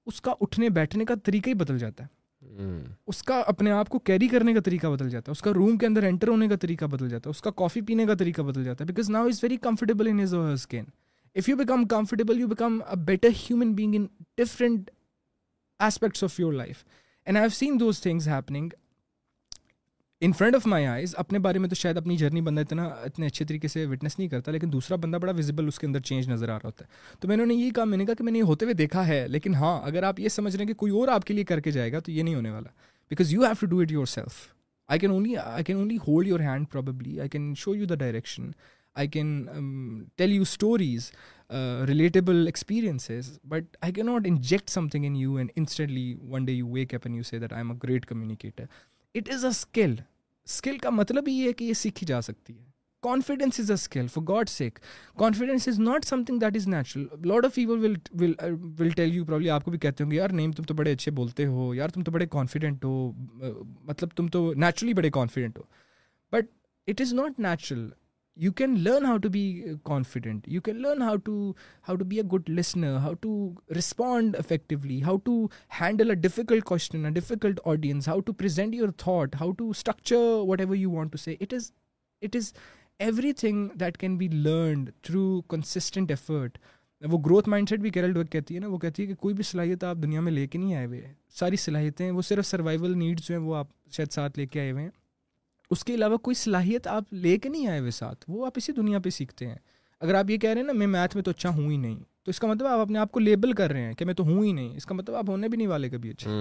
اس 0.05 0.21
کا 0.21 0.33
اٹھنے 0.41 0.69
بیٹھنے 0.79 1.05
کا 1.05 1.15
طریقہ 1.25 1.49
ہی 1.49 1.53
بدل 1.63 1.77
جاتا 1.79 2.03
ہے 2.03 2.21
Hmm. 2.59 2.81
اس 3.07 3.21
کا 3.23 3.41
اپنے 3.47 3.71
آپ 3.71 3.87
کو 3.89 3.99
کیری 4.07 4.27
کرنے 4.31 4.53
کا 4.53 4.59
طریقہ 4.65 4.87
بدل 4.87 5.09
جاتا 5.09 5.31
ہے 5.31 5.35
اس 5.37 5.41
کا 5.41 5.51
روم 5.53 5.77
کے 5.77 5.85
اندر 5.85 6.03
انٹر 6.07 6.27
ہونے 6.27 6.47
کا 6.47 6.55
طریقہ 6.61 6.85
بدل 6.91 7.09
جاتا 7.09 7.29
ہے 7.29 7.29
اس 7.35 7.41
کا 7.41 7.51
کافی 7.61 7.81
پینے 7.87 8.05
کا 8.05 8.13
طریقہ 8.19 8.41
بدل 8.49 8.63
جاتا 8.63 8.83
ہے 8.83 8.87
because 8.87 9.09
now 9.09 9.27
is 9.27 9.39
very 9.43 9.57
comfortable 9.61 10.07
in 10.11 10.19
if 10.21 11.49
you 11.49 11.55
become 11.57 11.85
comfortable 11.93 12.39
you 12.39 12.47
become 12.47 12.77
a 12.89 12.95
better 13.05 13.29
human 13.41 13.73
being 13.75 13.95
in 13.97 14.05
different 14.43 14.89
aspects 15.83 16.23
of 16.23 16.39
your 16.39 16.53
life 16.53 16.83
and 17.25 17.37
I 17.37 17.43
have 17.45 17.51
seen 17.59 17.79
those 17.79 18.01
things 18.01 18.27
in 20.23 20.31
front 20.31 20.55
of 20.55 20.65
my 20.67 20.85
eyes 20.85 21.13
اپنے 21.17 21.39
بارے 21.45 21.59
میں 21.59 21.67
تو 21.69 21.75
شاید 21.75 21.97
اپنی 21.97 22.15
journey 22.17 22.41
بندہ 22.41 22.61
اتنا 22.61 22.83
اتنے 23.05 23.27
اچھے 23.27 23.45
طریقے 23.45 23.67
سے 23.67 23.85
وٹنس 23.85 24.17
نہیں 24.19 24.27
کرتا 24.29 24.51
لیکن 24.51 24.71
دوسرا 24.73 24.95
بندہ 25.03 25.17
بڑا 25.21 25.31
وزبل 25.37 25.67
اس 25.67 25.79
کے 25.79 25.87
اندر 25.87 25.99
چینج 26.09 26.29
نظر 26.29 26.49
آ 26.49 26.53
رہا 26.57 26.67
ہوتا 26.69 26.85
ہے 26.85 27.17
تو 27.19 27.27
میں 27.27 27.37
نے 27.37 27.53
یہی 27.53 27.69
کہا 27.75 27.83
میں 27.93 27.97
نے 27.97 28.05
کہا 28.05 28.13
کہ 28.17 28.23
میں 28.23 28.31
نے 28.31 28.39
یہ 28.39 28.43
ہوتے 28.51 28.65
ہوئے 28.65 28.73
دیکھا 28.81 29.05
ہے 29.07 29.17
لیکن 29.27 29.55
ہاں 29.61 29.73
اگر 29.87 30.03
آپ 30.09 30.19
یہ 30.19 30.29
سمجھ 30.35 30.55
رہے 30.55 30.63
ہیں 30.63 30.67
کہ 30.67 30.73
کوئی 30.83 30.91
اور 30.99 31.07
آپ 31.15 31.23
کے 31.29 31.33
لیے 31.33 31.43
کر 31.49 31.59
کے 31.65 31.71
جائے 31.77 31.91
گا 31.93 31.99
تو 32.05 32.11
یہ 32.11 32.23
نہیں 32.23 32.35
ہونے 32.35 32.49
والا 32.51 32.69
because 33.09 33.33
you 33.33 33.41
have 33.43 33.53
to 33.61 33.65
do 33.73 33.79
it 33.81 33.91
yourself 34.13 34.37
I 34.95 34.99
can 34.99 35.11
only 35.11 35.35
I 35.43 35.63
can 35.69 35.75
only 35.77 35.97
hold 36.07 36.27
your 36.27 36.39
hand 36.47 36.69
probably 36.71 37.19
I 37.19 37.29
can 37.35 37.53
show 37.65 37.75
you 37.75 37.85
the 37.85 37.95
direction 38.05 38.49
I 39.03 39.07
can 39.17 39.45
tell 40.17 40.31
you 40.35 40.41
stories 40.41 41.11
relatable 41.87 42.45
experiences 42.45 43.37
but 43.55 43.77
I 43.89 43.93
can 43.99 44.05
not 44.05 44.27
inject 44.29 44.69
something 44.95 45.05
in 45.07 45.15
you 45.25 45.35
and 45.35 45.51
instantly 45.55 46.13
one 46.31 46.45
day 46.45 46.53
you 46.53 46.67
wake 46.79 46.93
up and 47.01 47.15
you 47.15 47.23
see 47.33 47.39
that 47.43 47.53
I 47.53 47.61
am 47.65 47.71
a 47.71 47.77
great 47.83 48.05
communicator 48.13 48.65
it 49.15 49.31
is 49.33 49.43
a 49.45 49.49
skill 49.49 49.95
skill 50.47 50.77
کا 50.81 50.89
مطلب 50.89 51.27
یہ 51.27 51.47
ہے 51.47 51.53
کہ 51.53 51.63
یہ 51.63 51.73
سیکھی 51.81 52.05
جا 52.07 52.21
سکتی 52.21 52.57
ہے 52.57 52.63
confidence 53.03 53.59
is 53.59 53.69
a 53.71 53.73
skill 53.73 54.07
for 54.11 54.23
God 54.27 54.49
sake 54.49 54.79
confidence 55.19 55.67
is 55.67 55.79
not 55.79 56.05
something 56.27 56.39
that 56.39 56.55
is 56.55 56.67
natural 56.67 57.05
lot 57.27 57.45
of 57.45 57.53
people 57.55 57.85
will 58.19 58.33
will 58.79 58.89
tell 58.95 59.13
you 59.15 59.25
probably 59.25 59.49
آپ 59.49 59.63
کو 59.65 59.71
بھی 59.71 59.79
کہتے 59.79 60.03
ہوں 60.03 60.11
گے 60.11 60.15
یار 60.15 60.29
نیم 60.41 60.51
تم 60.57 60.63
تو 60.67 60.73
بڑے 60.73 60.91
اچھے 60.93 61.11
بولتے 61.21 61.45
ہو 61.45 61.73
یار 61.75 61.89
تم 61.93 62.03
تو 62.03 62.11
بڑے 62.11 62.25
کانفیڈنٹ 62.31 62.85
ہو 62.85 63.11
مطلب 63.87 64.15
تم 64.15 64.27
تو 64.37 64.51
نیچرلی 64.53 64.93
بڑے 65.01 65.09
confident 65.19 65.57
who 65.57 65.63
but 66.35 66.47
it 66.89 67.01
is 67.01 67.13
not 67.13 67.39
natural 67.47 67.89
you 68.41 68.51
can 68.57 68.75
learn 68.83 69.05
how 69.05 69.17
to 69.23 69.29
be 69.29 69.43
confident 69.85 70.47
you 70.51 70.61
can 70.61 70.81
learn 70.81 71.01
how 71.01 71.15
to 71.25 71.33
how 71.87 71.95
to 71.95 72.05
be 72.09 72.17
a 72.19 72.23
good 72.33 72.49
listener 72.49 72.95
how 73.01 73.13
to 73.21 73.33
respond 73.77 74.35
effectively 74.35 75.01
how 75.03 75.17
to 75.23 75.35
handle 75.81 76.09
a 76.09 76.15
difficult 76.21 76.63
question 76.71 77.05
a 77.05 77.11
difficult 77.13 77.59
audience 77.65 78.07
how 78.07 78.19
to 78.25 78.33
present 78.39 78.75
your 78.75 78.89
thought 78.97 79.35
how 79.41 79.51
to 79.57 79.69
structure 79.69 80.23
whatever 80.61 80.75
you 80.75 80.91
want 80.91 81.11
to 81.11 81.17
say 81.17 81.35
it 81.39 81.53
is 81.53 81.71
it 82.21 82.35
is 82.35 82.51
everything 83.43 83.67
that 83.79 83.97
can 83.97 84.17
be 84.17 84.27
learned 84.33 84.89
through 85.03 85.41
consistent 85.49 86.11
effort 86.11 86.57
وہ 87.11 87.17
growth 87.25 87.49
mind 87.49 87.69
set 87.69 87.79
بھی 87.79 87.89
Carol 87.91 88.11
Druk 88.13 88.31
کہتی 88.31 88.55
ہے 88.55 88.59
نا 88.59 88.67
وہ 88.69 88.77
کہتی 88.79 89.01
ہے 89.03 89.07
کہ 89.07 89.15
کوئی 89.21 89.33
بھی 89.35 89.43
صلاحیت 89.43 89.83
آپ 89.83 89.97
دنیا 90.03 90.21
میں 90.27 90.31
لے 90.31 90.47
کے 90.47 90.57
نہیں 90.57 90.73
آئے 90.75 90.85
ہوئے 90.85 91.01
ساری 91.39 91.55
صلاحیتیں 91.67 92.09
وہ 92.11 92.21
صرف 92.29 92.45
سروائیول 92.47 92.97
نیڈس 92.97 93.27
جو 93.27 93.35
ہیں 93.37 93.41
وہ 93.45 93.55
آپ 93.55 93.67
شاید 93.97 94.11
ساتھ 94.13 94.39
لے 94.39 94.45
کے 94.47 94.59
آئے 94.59 94.71
ہوئے 94.71 94.83
ہیں 94.83 94.89
اس 95.73 95.83
کے 95.83 95.93
علاوہ 95.95 96.17
کوئی 96.27 96.35
صلاحیت 96.35 96.87
آپ 96.87 97.13
لے 97.25 97.37
کے 97.43 97.49
نہیں 97.49 97.67
آئے 97.67 97.79
ہوئے 97.79 97.91
ساتھ 97.99 98.25
وہ 98.27 98.45
آپ 98.45 98.53
اسی 98.57 98.73
دنیا 98.79 98.99
پہ 99.05 99.09
سیکھتے 99.17 99.45
ہیں 99.47 99.55
اگر 100.05 100.13
آپ 100.19 100.29
یہ 100.29 100.37
کہہ 100.37 100.49
رہے 100.49 100.61
ہیں 100.61 100.67
نا 100.67 100.73
میں 100.81 100.87
میتھ 100.95 101.15
میں 101.15 101.23
تو 101.23 101.31
اچھا 101.31 101.49
ہوں 101.55 101.69
ہی 101.71 101.77
نہیں 101.85 101.95
تو 102.25 102.29
اس 102.29 102.39
کا 102.39 102.47
مطلب 102.47 102.67
آپ 102.67 102.79
اپنے 102.79 102.99
آپ 102.99 103.11
کو 103.11 103.19
لیبل 103.19 103.53
کر 103.59 103.71
رہے 103.71 103.81
ہیں 103.85 103.93
کہ 103.99 104.05
میں 104.05 104.13
تو 104.19 104.23
ہوں 104.25 104.43
ہی 104.45 104.51
نہیں 104.57 104.75
اس 104.77 104.85
کا 104.89 104.95
مطلب 104.95 105.15
آپ 105.21 105.29
ہونے 105.29 105.47
بھی 105.53 105.57
نہیں 105.57 105.67
والے 105.67 105.89
کبھی 105.89 106.09
اچھے 106.09 106.31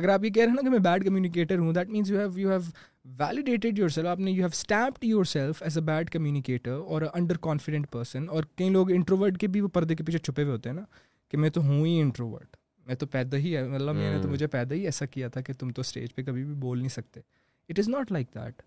اگر 0.00 0.08
آپ 0.14 0.24
یہ 0.24 0.30
کہہ 0.30 0.42
رہے 0.42 0.48
ہیں 0.50 0.56
نا 0.56 0.62
کہ 0.62 0.70
میں 0.70 0.78
بیڈ 0.88 1.04
کمیونیکیٹر 1.06 1.58
ہوں 1.58 1.72
that 1.78 1.88
means 1.96 2.10
you 2.10 2.18
have 2.20 2.38
you 2.40 2.50
have 2.50 2.58
validated 3.18 3.78
yourself 3.96 4.06
آپ 4.16 4.20
نے 4.20 4.30
you 4.30 4.36
have 4.44 4.48
stamped 4.52 5.04
yourself 5.32 5.62
as 5.62 5.78
a 5.78 5.82
bad 5.84 6.10
communicator 6.12 6.76
اور 6.86 7.02
انڈر 7.12 7.36
کانفیڈنٹ 7.48 7.90
پرسن 7.92 8.28
اور 8.36 8.44
کئی 8.56 8.68
لوگ 8.78 8.90
انٹروورٹ 8.96 9.38
کے 9.40 9.46
بھی 9.56 9.60
وہ 9.60 9.68
پردے 9.78 9.94
کے 9.94 10.04
پیچھے 10.10 10.18
چھپے 10.18 10.42
ہوئے 10.42 10.52
ہوتے 10.54 10.68
ہیں 10.68 10.76
نا 10.76 10.84
کہ 11.30 11.38
میں 11.44 11.50
تو 11.58 11.64
ہوں 11.66 11.84
ہی 11.86 12.00
انٹروورٹ 12.00 12.56
میں 12.86 12.94
تو 12.94 13.06
پیدا 13.16 13.36
ہی 13.46 13.56
مطلب 13.68 13.94
میں 13.96 14.14
نے 14.16 14.22
تو 14.22 14.28
مجھے 14.28 14.46
پیدا 14.58 14.74
ہی 14.74 14.84
ایسا 14.92 15.06
کیا 15.16 15.28
تھا 15.32 15.40
کہ 15.48 15.52
تم 15.58 15.70
تو 15.70 15.80
اسٹیج 15.88 16.14
پہ 16.14 16.22
کبھی 16.30 16.44
بھی 16.44 16.54
بول 16.66 16.78
نہیں 16.78 16.88
سکتے 17.00 17.20
it 17.70 17.78
is 17.78 17.88
not 17.88 18.12
like 18.12 18.34
that 18.34 18.62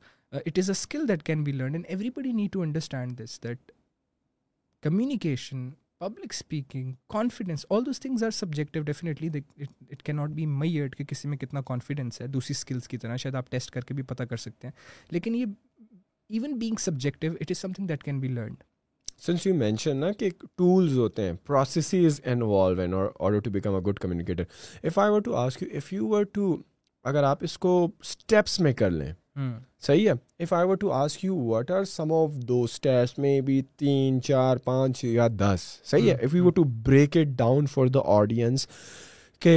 it 0.46 0.60
is 0.60 0.70
a 0.70 0.80
skill 0.80 1.08
that 1.08 1.24
can 1.26 1.44
be 1.44 1.52
learn 1.52 1.74
and 1.76 1.86
everybody 2.16 2.32
need 2.32 2.52
to 2.54 2.62
understand 2.62 3.20
this 3.24 3.40
that 3.44 3.72
communication 4.84 5.70
public 6.00 6.34
speaking 6.34 6.92
confidence 7.14 7.66
all 7.70 7.86
those 7.86 8.00
things 8.00 8.24
are 8.24 8.32
subjective 8.34 8.82
کی 10.04 10.12
ناٹ 10.12 10.30
بی 10.36 10.46
مئی 10.46 10.80
ارٹ 10.82 10.96
کہ 10.98 11.04
کسی 11.14 11.28
میں 11.30 11.38
کتنا 11.38 11.62
confidence 11.66 12.22
ہے 12.22 12.28
دوسری 12.36 12.54
skills 12.58 12.88
کی 12.88 12.98
طرح 12.98 13.16
شاید 13.24 13.36
آپ 13.36 13.50
ٹیسٹ 13.52 13.72
کر 13.72 13.82
کے 13.86 13.94
بھی 13.94 14.04
پتہ 14.14 14.24
کر 14.30 14.38
سکتے 14.46 14.68
ہیں 14.68 15.12
لیکن 15.14 15.36
یہ 15.36 15.46
even 16.34 16.58
being 16.60 16.80
subjective 16.80 17.28
it 17.40 17.52
is 17.52 17.58
something 17.74 17.88
that 17.88 18.04
can 18.04 18.20
be 18.20 18.36
sense 19.26 19.46
you 19.46 19.54
mention 19.56 19.98
نا 19.98 20.12
کہ 20.20 20.30
ٹولز 20.58 20.98
ہوتے 20.98 21.24
ہیں 21.24 21.34
processes 21.46 22.20
involve 22.32 22.98
order 22.98 23.10
to 23.18 23.30
to 23.34 23.44
to 23.46 23.52
become 23.52 23.74
a 23.76 23.80
good 23.90 24.00
communicator 24.02 24.44
if 24.44 24.86
if 24.88 24.98
I 25.00 25.12
were 25.12 25.22
were 25.28 25.38
ask 25.46 25.94
you 25.94 26.08
you 26.38 26.56
اگر 27.10 27.24
آپ 27.24 27.38
اس 27.44 27.58
کو 27.58 27.72
steps 28.04 28.60
میں 28.60 28.72
کر 28.82 28.90
لیں 28.92 29.12
صحیح 29.86 30.08
ہے 30.10 30.14
if 30.44 30.52
I 30.54 30.76
to 30.80 30.92
ask 30.94 31.24
you 31.26 31.36
what 31.46 31.72
are 31.72 31.84
some 31.92 32.12
of 32.14 32.34
do 32.48 32.62
steps 32.64 33.18
میں 33.20 33.40
بھی 33.46 33.62
تین 33.80 34.22
چار 34.24 34.58
پانچ 34.64 35.04
یا 35.04 35.28
دس 35.38 35.62
صحیح 35.92 36.12
ہے 36.12 36.16
if 36.26 36.36
you 36.36 36.50
to 36.56 36.64
break 36.86 37.18
it 37.18 37.28
down 37.38 37.66
for 37.74 37.88
the 37.94 38.00
audience 38.18 38.68
کہ 39.42 39.56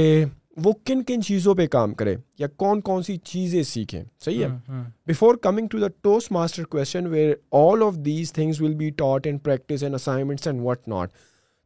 وہ 0.63 0.71
کن 0.85 1.03
کن 1.03 1.21
چیزوں 1.27 1.53
پہ 1.55 1.67
کام 1.67 1.93
کرے 1.93 2.15
یا 2.39 2.47
کون 2.57 2.81
کون 2.89 3.03
سی 3.03 3.15
چیزیں 3.31 3.61
سیکھیں 3.71 4.03
صحیح 4.25 4.43
ہے 4.45 4.81
before 5.07 5.35
coming 5.41 5.67
to 5.71 5.79
the 5.79 5.87
Toastmaster 6.31 6.63
question 6.75 7.07
where 7.07 7.33
all 7.61 7.83
of 7.87 7.95
these 8.05 8.33
things 8.33 8.61
will 8.61 8.73
be 8.83 8.89
taught 8.97 9.27
and 9.27 9.43
practice 9.43 9.83
and 9.83 9.95
assignments 9.95 10.47
and 10.47 10.61
what 10.63 10.87
not 10.87 11.09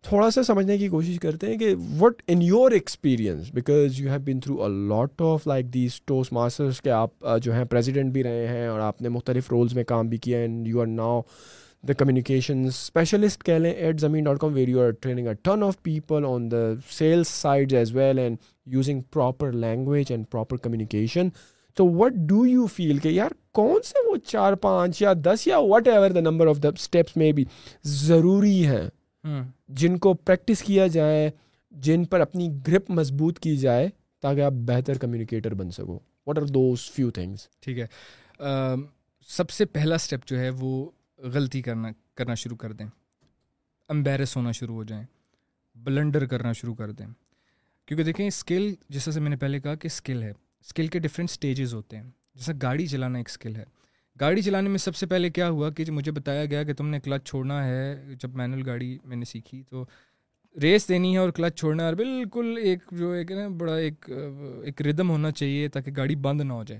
تھوڑا 0.07 0.29
سا 0.31 0.41
سمجھنے 0.43 0.77
کی 0.77 0.87
کوشش 0.89 1.17
کرتے 1.19 1.47
ہیں 1.51 1.57
کہ 1.59 1.73
what 1.99 2.21
in 2.31 2.41
your 2.41 2.71
experience 2.71 3.49
because 3.53 3.99
you 3.99 4.09
have 4.09 4.19
been 4.25 4.39
through 4.39 4.61
a 4.63 4.67
lot 4.89 5.21
of 5.21 5.47
like 5.47 5.73
these 5.73 5.99
Toastmasters 6.33 6.79
کے 6.81 6.91
آپ 6.91 7.09
uh, 7.25 7.37
جو 7.43 7.53
ہیں 7.53 7.63
پریزیڈنٹ 7.71 8.11
بھی 8.13 8.23
رہے 8.23 8.47
ہیں 8.47 8.67
اور 8.67 8.79
آپ 8.79 9.01
نے 9.01 9.09
مختلف 9.15 9.49
رولز 9.51 9.73
میں 9.75 9.83
کام 9.87 10.07
بھی 10.09 10.17
کیا 10.17 10.37
and 10.39 10.67
you 10.67 10.79
are 10.81 10.87
now 10.87 11.21
the 11.87 11.93
communication 11.93 12.63
specialist 12.67 13.43
کہہ 13.45 13.57
لیں 13.59 13.71
at 13.71 13.99
Zameen 14.01 14.23
dot 14.23 14.39
com 14.39 14.53
where 14.53 14.67
you 14.69 14.79
are 14.81 14.91
training 15.01 15.27
a 15.27 15.33
ton 15.43 15.63
of 15.63 15.81
people 15.83 16.25
on 16.29 16.49
the 16.51 16.63
sales 16.97 17.27
side 17.41 17.73
as 17.73 17.93
well 17.95 18.19
and 18.19 18.37
using 18.73 19.01
proper 19.13 19.51
language 19.51 20.11
and 20.11 20.25
proper 20.31 20.57
communication 20.63 21.27
تو 21.77 21.87
what 21.95 22.13
do 22.29 22.45
you 22.45 22.65
feel 22.75 22.97
کہ 23.03 23.09
یار 23.09 23.31
کون 23.53 23.81
سے 23.85 24.07
وہ 24.11 24.15
چار 24.27 24.53
پانچ 24.67 25.01
یا 25.01 25.13
دس 25.25 25.45
یا 25.47 25.57
whatever 25.87 26.11
the 26.11 26.19
number 26.29 26.47
of 26.47 26.63
the 26.63 26.69
steps 26.79 27.17
میں 27.17 27.31
بھی 27.39 27.45
ضروری 28.07 28.65
ہیں 28.67 28.87
جن 29.67 29.97
کو 30.01 30.13
پریکٹس 30.13 30.61
کیا 30.63 30.85
جائے 30.87 31.29
جن 31.85 32.03
پر 32.11 32.19
اپنی 32.21 32.49
گرپ 32.67 32.89
مضبوط 32.91 33.39
کی 33.39 33.55
جائے 33.57 33.89
تاکہ 34.21 34.41
آپ 34.41 34.53
بہتر 34.67 34.97
کمیونیکیٹر 34.97 35.53
بن 35.53 35.71
سکو 35.71 35.99
what 36.27 36.37
are 36.37 36.43
those 36.53 36.89
few 36.93 37.09
things 37.11 37.47
ٹھیک 37.65 37.77
ہے 37.79 37.87
سب 39.29 39.49
سے 39.51 39.65
پہلا 39.65 39.95
اسٹیپ 39.95 40.25
جو 40.27 40.39
ہے 40.39 40.49
وہ 40.59 40.69
غلطی 41.33 41.61
کرنا 41.61 41.91
کرنا 42.17 42.33
شروع 42.43 42.57
کر 42.57 42.71
دیں 42.81 42.85
امبیرس 43.93 44.35
ہونا 44.37 44.51
شروع 44.51 44.75
ہو 44.75 44.83
جائیں 44.91 45.03
بلنڈر 45.83 46.25
کرنا 46.27 46.51
شروع 46.53 46.75
کر 46.75 46.91
دیں 46.91 47.07
کیونکہ 47.85 48.03
دیکھیں 48.03 48.25
اسکل 48.27 48.73
جیسا 48.89 49.11
سے 49.11 49.19
میں 49.19 49.29
نے 49.29 49.35
پہلے 49.37 49.59
کہا 49.59 49.75
کہ 49.75 49.87
اسکل 49.87 50.23
ہے 50.23 50.31
اسکل 50.31 50.87
کے 50.93 50.99
ڈفرینٹ 50.99 51.29
اسٹیجز 51.29 51.73
ہوتے 51.73 51.97
ہیں 51.97 52.03
جیسا 52.35 52.53
گاڑی 52.61 52.87
چلانا 52.87 53.17
ایک 53.17 53.29
اسکل 53.29 53.55
ہے 53.55 53.63
گاڑی 54.21 54.41
چلانے 54.41 54.69
میں 54.69 54.77
سب 54.77 54.95
سے 54.95 55.05
پہلے 55.07 55.29
کیا 55.29 55.49
ہوا 55.49 55.69
کہ 55.71 55.83
مجھے 55.91 56.11
بتایا 56.11 56.45
گیا 56.45 56.63
کہ 56.69 56.73
تم 56.77 56.87
نے 56.89 56.99
کلچ 57.03 57.23
چھوڑنا 57.29 57.63
ہے 57.65 57.83
جب 58.21 58.35
مینول 58.37 58.63
گاڑی 58.65 58.97
میں 59.07 59.17
نے 59.17 59.25
سیکھی 59.25 59.61
تو 59.69 59.83
ریس 60.61 60.87
دینی 60.89 61.11
ہے 61.13 61.17
اور 61.17 61.29
کلچ 61.35 61.55
چھوڑنا 61.59 61.89
بالکل 61.97 62.55
ایک 62.63 62.79
جو 62.99 63.09
ایک 63.19 63.31
نا 63.31 63.47
بڑا 63.57 63.75
ایک 63.83 64.09
ایک 64.09 64.81
ردم 64.87 65.09
ہونا 65.09 65.31
چاہیے 65.31 65.67
تاکہ 65.75 65.91
گاڑی 65.97 66.15
بند 66.25 66.41
نہ 66.41 66.53
ہو 66.53 66.63
جائے 66.67 66.79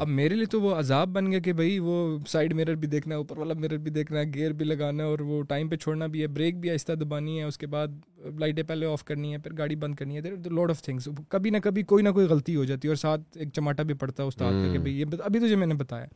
اب 0.00 0.08
میرے 0.18 0.34
لیے 0.34 0.46
تو 0.52 0.60
وہ 0.60 0.74
عذاب 0.74 1.08
بن 1.14 1.30
گیا 1.30 1.38
کہ 1.48 1.52
بھائی 1.60 1.78
وہ 1.88 1.96
سائڈ 2.28 2.52
میرر 2.60 2.74
بھی 2.84 2.88
دیکھنا 2.88 3.14
ہے 3.14 3.18
اوپر 3.20 3.38
والا 3.38 3.54
میرر 3.60 3.76
بھی 3.86 3.90
دیکھنا 3.98 4.18
ہے 4.20 4.24
گیئر 4.34 4.52
بھی 4.58 4.64
لگانا 4.66 5.02
ہے 5.04 5.08
اور 5.08 5.20
وہ 5.32 5.42
ٹائم 5.48 5.68
پہ 5.68 5.76
چھوڑنا 5.82 6.06
بھی 6.14 6.22
ہے 6.22 6.26
بریک 6.38 6.56
بھی 6.60 6.70
آہستہ 6.70 6.92
دبانی 7.02 7.38
ہے 7.38 7.44
اس 7.44 7.58
کے 7.58 7.66
بعد 7.74 7.98
لائٹیں 8.38 8.62
پہلے 8.68 8.86
آف 8.92 9.04
کرنی 9.10 9.32
ہے 9.32 9.38
پھر 9.48 9.56
گاڑی 9.58 9.76
بند 9.84 9.94
کرنی 10.02 10.16
ہے 10.18 10.34
لوڈ 10.50 10.70
آف 10.70 10.82
تھنگس 10.82 11.08
کبھی 11.28 11.50
نہ 11.50 11.58
کبھی 11.64 11.82
کوئی 11.92 12.04
نہ 12.04 12.10
کوئی 12.20 12.26
غلطی 12.34 12.56
ہو 12.56 12.64
جاتی 12.72 12.88
ہے 12.88 12.90
اور 12.90 13.02
ساتھ 13.02 13.38
ایک 13.38 13.52
چماٹا 13.56 13.82
بھی 13.82 13.94
پڑتا 14.04 14.22
ہے 14.22 14.28
استاد 14.28 14.52
hmm. 14.52 14.72
کہ 14.72 14.78
بھائی 14.78 14.98
یہ 15.00 15.22
ابھی 15.24 15.40
تجھے 15.40 15.56
میں 15.56 15.66
نے 15.66 15.74
بتایا 15.84 16.06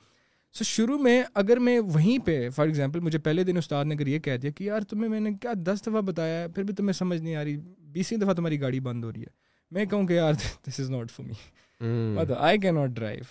سو 0.58 0.64
شروع 0.64 0.96
میں 1.02 1.22
اگر 1.40 1.56
میں 1.66 1.78
وہیں 1.92 2.18
پہ 2.24 2.32
فار 2.54 2.66
ایگزامپل 2.66 3.00
مجھے 3.00 3.18
پہلے 3.18 3.44
دن 3.44 3.56
استاد 3.56 3.84
نے 3.84 3.94
اگر 3.94 4.06
یہ 4.06 4.18
کہہ 4.24 4.36
دیا 4.42 4.50
کہ 4.56 4.64
یار 4.64 4.80
تمہیں 4.88 5.08
میں 5.10 5.20
نے 5.20 5.30
کیا 5.42 5.52
دس 5.64 5.82
دفعہ 5.86 6.00
بتایا 6.08 6.40
ہے 6.40 6.48
پھر 6.54 6.62
بھی 6.70 6.74
تمہیں 6.76 6.92
سمجھ 6.92 7.20
نہیں 7.20 7.36
آ 7.36 7.44
رہی 7.44 7.56
بیسویں 7.92 8.20
دفعہ 8.20 8.34
تمہاری 8.36 8.60
گاڑی 8.60 8.80
بند 8.88 9.04
ہو 9.04 9.12
رہی 9.12 9.20
ہے 9.22 9.30
میں 9.74 9.84
کہوں 9.84 10.06
کہ 10.06 10.12
یار 10.12 10.34
this 10.68 10.80
is 10.80 10.90
not 10.90 11.10
for 11.10 11.24
me 11.26 12.16
I 12.36 12.70
not 12.70 12.90
drive 12.96 13.22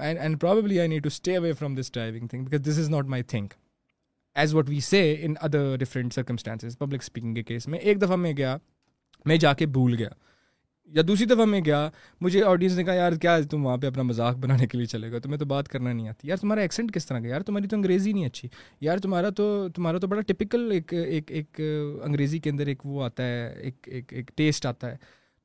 and 0.00 0.40
probably 0.40 0.78
I 0.80 0.88
need 0.88 1.02
to 1.02 1.06
stay 1.12 1.36
away 1.36 1.52
from 1.58 1.74
this 1.80 1.92
driving 1.92 2.26
thing 2.28 2.44
because 2.44 2.62
this 2.70 2.78
is 2.80 2.90
not 2.90 3.08
my 3.16 3.22
thing 3.34 3.52
as 4.40 4.54
what 4.54 4.68
we 4.68 4.80
say 4.90 5.02
in 5.24 5.34
other 5.42 5.76
different 5.80 6.14
circumstances 6.14 6.78
public 6.78 7.02
speaking 7.02 7.34
کے 7.34 7.42
case 7.42 7.68
میں 7.74 7.78
ایک 7.78 8.02
دفعہ 8.02 8.16
میں 8.16 8.32
گیا 8.36 8.56
میں 9.26 9.36
جا 9.46 9.52
کے 9.62 9.66
بھول 9.78 9.94
گیا 9.98 10.08
یا 10.94 11.02
دوسری 11.08 11.26
دفعہ 11.26 11.44
میں 11.44 11.60
گیا 11.64 11.88
مجھے 12.20 12.42
آڈینس 12.44 12.76
نے 12.76 12.84
کہا 12.84 12.92
یار 12.94 13.12
کیا 13.22 13.36
تم 13.50 13.64
وہاں 13.66 13.76
پہ 13.78 13.86
اپنا 13.86 14.02
مذاق 14.02 14.36
بنانے 14.40 14.66
کے 14.66 14.78
لیے 14.78 14.86
چلے 14.86 15.10
گا 15.12 15.18
تمہیں 15.22 15.38
تو 15.38 15.44
بات 15.46 15.68
کرنا 15.68 15.92
نہیں 15.92 16.08
آتی 16.08 16.28
یار 16.28 16.36
تمہارا 16.38 16.60
ایکسینٹ 16.60 16.92
کس 16.94 17.06
طرح 17.06 17.20
کا 17.20 17.28
یار 17.28 17.40
تمہاری 17.46 17.68
تو 17.68 17.76
انگریزی 17.76 18.12
نہیں 18.12 18.26
اچھی 18.26 18.48
یار 18.80 18.98
تمہارا 19.06 19.30
تو 19.36 19.66
تمہارا 19.74 19.98
تو 19.98 20.06
بڑا 20.06 20.20
ٹپکل 20.26 20.70
ایک 20.74 20.94
ایک 20.94 21.30
ایک 21.30 21.60
انگریزی 22.04 22.38
کے 22.46 22.50
اندر 22.50 22.66
ایک 22.72 22.86
وہ 22.86 23.02
آتا 23.04 23.26
ہے 23.26 23.48
ایک 23.62 23.88
ایک 23.92 24.12
ایک 24.16 24.30
ٹیسٹ 24.36 24.66
آتا 24.66 24.90
ہے 24.90 24.96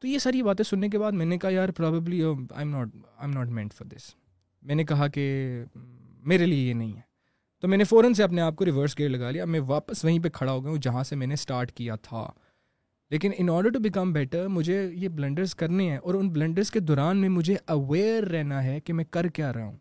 تو 0.01 0.07
یہ 0.07 0.17
ساری 0.19 0.43
باتیں 0.43 0.63
سننے 0.65 0.89
کے 0.89 0.99
بعد 0.99 1.11
میں 1.19 1.25
نے 1.25 1.37
کہا 1.37 1.49
یار 1.49 1.69
probably 1.77 2.21
I 2.23 2.33
am 2.59 2.69
not 2.75 2.95
I 2.95 3.27
am 3.29 3.33
not 3.37 3.49
meant 3.59 3.73
for 3.73 3.87
this 3.95 4.09
میں 4.67 4.75
نے 4.75 4.83
کہا 4.85 5.07
کہ 5.17 5.27
میرے 6.31 6.45
لیے 6.45 6.67
یہ 6.69 6.73
نہیں 6.73 6.95
ہے 6.95 7.01
تو 7.61 7.67
میں 7.67 7.77
نے 7.77 7.83
فوراً 7.89 8.13
سے 8.13 8.23
اپنے 8.23 8.41
آپ 8.41 8.55
کو 8.55 8.65
ریورس 8.65 8.97
گیئر 8.99 9.09
لگا 9.09 9.29
لیا 9.31 9.43
اب 9.43 9.49
میں 9.49 9.59
واپس 9.67 10.03
وہیں 10.05 10.19
پہ 10.23 10.29
کھڑا 10.33 10.51
ہو 10.51 10.63
گیا 10.63 10.71
ہوں 10.71 10.77
جہاں 10.81 11.03
سے 11.09 11.15
میں 11.15 11.27
نے 11.27 11.33
اسٹارٹ 11.33 11.71
کیا 11.77 11.95
تھا 12.03 12.25
لیکن 13.13 13.31
in 13.37 13.49
order 13.49 13.69
to 13.71 13.79
become 13.79 14.11
better 14.13 14.47
مجھے 14.49 14.77
یہ 14.99 15.07
بلنڈرس 15.15 15.53
کرنے 15.55 15.89
ہیں 15.89 15.97
اور 15.97 16.13
ان 16.13 16.29
بلنڈرس 16.33 16.69
کے 16.71 16.79
دوران 16.79 17.17
میں 17.21 17.27
مجھے 17.29 17.55
اویئر 17.73 18.23
رہنا 18.31 18.63
ہے 18.63 18.79
کہ 18.85 18.93
میں 18.93 19.03
کر 19.11 19.27
کیا 19.37 19.51
رہا 19.53 19.65
ہوں 19.65 19.75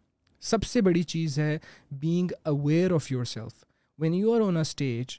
سب 0.48 0.64
سے 0.70 0.80
بڑی 0.88 1.02
چیز 1.12 1.38
ہے 1.38 1.56
being 2.02 2.30
aware 2.50 2.92
of 2.94 3.10
yourself 3.30 3.64
when 4.02 4.14
you 4.14 4.34
are 4.34 4.40
on 4.46 4.56
a 4.56 4.60
stage 4.62 5.16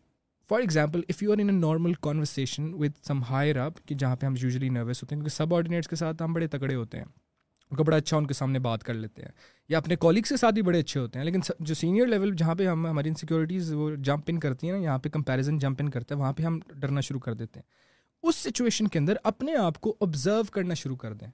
for 0.49 0.59
example 0.61 1.01
if 1.09 1.23
you 1.23 1.31
are 1.31 1.37
in 1.41 1.49
a 1.49 1.55
normal 1.59 1.93
conversation 2.07 2.69
with 2.81 2.99
some 3.07 3.23
higher 3.29 3.57
up 3.65 3.79
کہ 3.87 3.95
جہاں 3.95 4.15
پہ 4.19 4.25
ہم 4.25 4.33
یوزلی 4.41 4.69
نروس 4.75 5.01
ہوتے 5.03 5.15
ہیں 5.15 5.21
کیونکہ 5.21 5.35
سب 5.35 5.53
آرڈینیٹس 5.55 5.87
کے 5.89 5.95
ساتھ 6.03 6.21
ہم 6.23 6.33
بڑے 6.33 6.47
تکڑے 6.57 6.75
ہوتے 6.75 6.97
ہیں 6.97 7.05
ان 7.05 7.77
کا 7.77 7.83
بڑا 7.83 7.95
اچھا 7.97 8.17
ان 8.17 8.27
کے 8.27 8.33
سامنے 8.33 8.59
بات 8.69 8.83
کر 8.83 8.93
لیتے 8.93 9.21
ہیں 9.21 9.31
یا 9.69 9.77
اپنے 9.77 9.95
کالگس 10.05 10.29
کے 10.29 10.37
ساتھ 10.37 10.53
بھی 10.53 10.61
بڑے 10.69 10.79
اچھے 10.79 10.99
ہوتے 10.99 11.19
ہیں 11.19 11.25
لیکن 11.25 11.39
جو 11.59 11.73
سینئر 11.81 12.07
لیول 12.07 12.35
جہاں 12.43 12.55
پہ 12.55 12.67
ہم 12.67 12.85
ہماری 12.87 13.09
انسیکیورٹیز 13.09 13.73
وہ 13.81 13.89
جمپ 14.11 14.29
ان 14.33 14.39
کرتی 14.45 14.67
ہیں 14.69 14.75
نا 14.77 14.83
یہاں 14.83 14.97
پہ 14.99 15.09
کمپیریزن 15.17 15.57
جمپ 15.65 15.81
ان 15.83 15.89
کرتے 15.97 16.13
ہیں 16.13 16.21
وہاں 16.21 16.31
پہ 16.37 16.43
ہم 16.43 16.59
ڈرنا 16.79 17.01
شروع 17.09 17.19
کر 17.27 17.33
دیتے 17.43 17.59
ہیں 17.59 17.82
اس 18.27 18.35
سچویشن 18.43 18.87
کے 18.87 18.99
اندر 18.99 19.15
اپنے 19.29 19.55
آپ 19.57 19.79
کو 19.85 19.93
آبزرو 20.01 20.43
کرنا 20.51 20.73
شروع 20.81 20.95
کر 20.95 21.13
دیں 21.13 21.27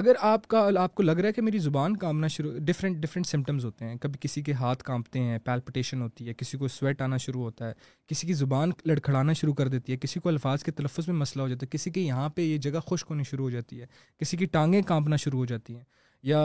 اگر 0.00 0.14
آپ 0.28 0.46
کا 0.48 0.68
آپ 0.82 0.94
کو 0.94 1.02
لگ 1.02 1.18
رہا 1.20 1.28
ہے 1.28 1.32
کہ 1.32 1.42
میری 1.42 1.58
زبان 1.58 1.96
کامنا 1.96 2.26
شروع 2.28 2.52
ڈفرینٹ 2.66 2.96
ڈفرینٹ 3.02 3.26
سمٹمز 3.26 3.64
ہوتے 3.64 3.84
ہیں 3.84 3.94
کبھی 4.00 4.18
کسی 4.20 4.42
کے 4.42 4.52
ہاتھ 4.60 4.82
کانپتے 4.84 5.20
ہیں 5.22 5.38
پیلپٹیشن 5.44 6.02
ہوتی 6.02 6.28
ہے 6.28 6.34
کسی 6.38 6.58
کو 6.58 6.68
سویٹ 6.68 7.02
آنا 7.02 7.16
شروع 7.26 7.42
ہوتا 7.42 7.68
ہے 7.68 7.72
کسی 8.10 8.26
کی 8.26 8.32
زبان 8.40 8.70
لڑکھڑانا 8.86 9.32
شروع 9.40 9.54
کر 9.60 9.68
دیتی 9.74 9.92
ہے 9.92 9.96
کسی 10.00 10.20
کو 10.20 10.28
الفاظ 10.28 10.62
کے 10.64 10.70
تلفظ 10.80 11.08
میں 11.08 11.16
مسئلہ 11.16 11.42
ہو 11.42 11.48
جاتا 11.48 11.66
ہے 11.66 11.70
کسی 11.76 11.90
کے 11.90 12.00
یہاں 12.00 12.28
پہ 12.34 12.42
یہ 12.42 12.58
جگہ 12.66 12.80
خشک 12.90 13.06
ہونی 13.10 13.24
شروع 13.30 13.44
ہو 13.44 13.50
جاتی 13.50 13.80
ہے 13.80 13.86
کسی 14.20 14.36
کی 14.36 14.46
ٹانگیں 14.56 14.80
کانپنا 14.92 15.16
شروع 15.24 15.38
ہو 15.38 15.44
جاتی 15.52 15.74
ہیں 15.76 15.84
یا 16.32 16.42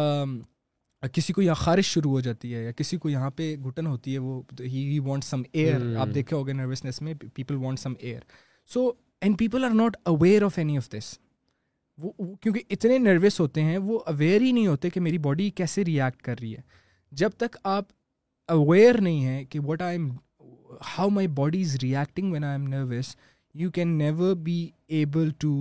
کسی 1.14 1.34
کو 1.34 1.42
یہاں 1.42 1.56
خارش 1.64 1.86
شروع 1.94 2.12
ہو 2.12 2.20
جاتی 2.30 2.54
ہے 2.56 2.64
یا 2.64 2.72
کسی 2.78 2.98
کو 3.04 3.10
یہاں 3.10 3.30
پہ 3.36 3.56
گھٹن 3.68 3.88
ہوتی 3.88 4.14
ہے 4.14 4.20
وہ 4.30 4.42
ہی 4.60 4.98
وانٹ 5.06 5.24
سم 5.24 5.42
ایئر 5.52 5.76
آپ 5.76 5.84
hmm. 6.04 6.14
دیکھے 6.16 6.36
ہو 6.36 6.46
گئے 6.48 6.54
نروسنیس 6.54 7.02
میں 7.02 7.14
people 7.34 7.56
want 7.64 7.80
some 7.80 7.94
air 8.00 8.20
so 8.74 8.92
and 9.24 9.38
people 9.40 9.64
are 9.64 9.74
not 9.76 9.98
aware 10.10 10.44
of 10.44 10.58
any 10.58 10.78
of 10.78 10.90
this 10.92 11.14
وہ 12.02 12.12
کیونکہ 12.42 12.62
اتنے 12.72 12.98
نروس 12.98 13.40
ہوتے 13.40 13.64
ہیں 13.64 13.78
وہ 13.78 14.00
اویئر 14.12 14.42
ہی 14.42 14.52
نہیں 14.52 14.68
ہوتے 14.68 14.90
کہ 14.90 15.00
میری 15.00 15.18
باڈی 15.28 15.50
کیسے 15.56 15.84
ریئیکٹ 15.86 16.22
کر 16.22 16.36
رہی 16.42 16.56
ہے 16.56 16.62
جب 17.22 17.32
تک 17.38 17.58
آپ 17.74 17.86
اویئر 18.54 19.00
نہیں 19.02 19.24
ہیں 19.26 19.44
کہ 19.50 19.60
what 19.66 19.82
I 19.82 19.98
am 19.98 20.10
how 20.98 21.10
my 21.10 21.28
body 21.38 21.62
is 21.62 21.76
reacting 21.82 22.32
when 22.32 22.44
I 22.44 22.60
am 22.62 22.68
nervous 22.74 23.16
you 23.62 23.70
can 23.72 23.98
never 23.98 24.34
be 24.44 24.58
able 25.00 25.30
to 25.40 25.54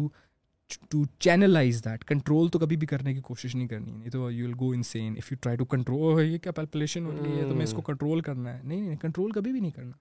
to 0.91 1.03
channelize 1.21 1.85
that 1.85 2.05
control 2.09 2.49
تو 2.53 2.59
کبھی 2.59 2.77
بھی 2.77 2.87
کرنے 2.87 3.15
کی 3.15 3.21
کوشش 3.21 3.55
نہیں 3.55 3.69
کرنی 3.69 3.91
نہیں 3.93 4.11
تو 4.11 4.31
you 4.31 4.47
will 4.47 4.53
go 4.61 4.71
insane 4.93 5.15
if 5.23 5.31
you 5.33 5.37
try 5.41 5.57
to 5.59 5.65
control 5.77 6.23
یہ 6.25 6.39
کیا 6.43 6.53
پیلپولیشن 6.61 7.05
ہو 7.07 7.13
رہی 7.23 7.39
ہے 7.41 7.49
تو 7.49 7.55
میں 7.55 7.65
اس 7.65 7.73
کو 7.77 7.83
کنٹرول 7.93 8.21
کرنا 8.31 8.57
ہے 8.57 8.61
نہیں 8.63 8.81
نہیں 8.81 8.97
کنٹرول 9.03 9.33
کبھی 9.41 9.53
بھی 9.53 9.61
نہیں 9.61 9.71
کرنا 9.77 9.93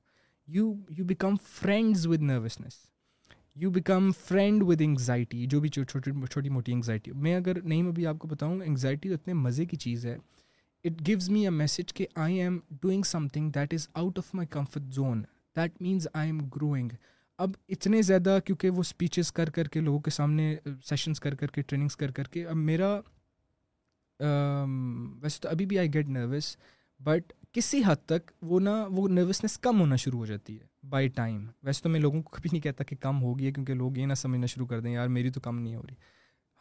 you 0.58 0.74
you 0.98 1.06
become 1.06 1.36
friends 1.52 2.08
with 2.08 2.22
nervousness 2.32 2.78
you 3.62 3.70
become 3.76 4.10
friend 4.26 4.64
with 4.68 4.82
anxiety 4.82 5.46
جو 5.50 5.60
بھی 5.62 5.70
چھوٹی 5.70 6.50
موٹی 6.50 6.72
انگزائٹی 6.74 7.12
میں 7.24 7.36
اگر 7.36 7.62
نہیں 7.62 7.82
میں 7.84 7.90
ابھی 7.92 8.06
آپ 8.08 8.18
کو 8.20 8.28
بتاؤں 8.28 8.62
انگزائٹی 8.66 9.10
تو 9.10 9.16
اتنے 9.16 9.34
مزے 9.34 9.66
کی 9.72 9.78
چیز 9.78 10.06
ہے 10.06 10.16
it 10.86 11.02
goes 11.10 11.30
me 11.30 11.44
a 11.46 11.50
message 11.50 11.94
کہ 11.94 12.06
I 12.26 12.40
am 12.42 12.60
doing 12.82 13.04
something 13.34 13.50
that 13.56 13.74
is 13.74 13.88
out 13.94 14.20
of 14.20 14.34
my 14.36 14.48
comfort 14.52 14.84
zone 14.96 15.22
that 15.56 15.82
means 15.82 16.08
I 16.14 16.30
am 16.30 16.40
growing 16.56 16.90
اب 17.46 17.52
اتنے 17.76 18.02
زیادہ 18.02 18.38
کیونکہ 18.46 18.70
وہ 18.78 18.82
اسپیچز 18.86 19.32
کر 19.32 19.50
کر 19.58 19.68
کے 19.74 19.80
لوگوں 19.80 20.00
کے 20.06 20.12
سامنے 20.12 20.54
سیشنس 20.90 21.20
کر 21.26 21.36
کر 21.42 21.52
کے 21.56 21.62
ٹریننگس 21.62 21.96
کر 21.98 22.12
کر 22.20 22.28
کے 22.34 22.46
اب 22.46 22.56
میرا 22.72 22.94
ویسے 25.22 25.40
تو 25.42 25.50
ابھی 25.50 25.66
بھی 25.66 25.80
آئی 25.80 25.94
گیٹ 25.94 26.10
نروس 26.18 26.56
بٹ 27.04 27.34
کسی 27.54 27.82
حد 27.86 28.06
تک 28.08 28.32
وہ 28.48 28.60
نا 28.60 28.74
وہ 28.96 29.08
نروسنیس 29.10 29.58
کم 29.60 29.80
ہونا 29.82 29.96
شروع 30.04 30.20
ہو 30.20 30.26
جاتی 30.26 30.58
ہے 30.60 30.66
بائی 30.90 31.08
ٹائم 31.20 31.38
ویسے 31.64 31.82
تو 31.84 31.90
میں 31.90 32.00
لوگوں 32.00 32.22
کو 32.24 32.30
کبھی 32.38 32.50
نہیں 32.52 32.62
کہتا 32.62 32.84
کہ 32.90 32.96
کم 33.02 33.22
ہوگی 33.22 33.52
کیونکہ 33.52 33.74
لوگ 33.74 33.98
یہ 33.98 34.06
نہ 34.06 34.14
سمجھنا 34.24 34.46
شروع 34.54 34.66
کر 34.68 34.80
دیں 34.80 34.92
یار 34.94 35.08
میری 35.18 35.30
تو 35.30 35.40
کم 35.48 35.60
نہیں 35.60 35.76
ہو 35.76 35.82
رہی 35.88 35.96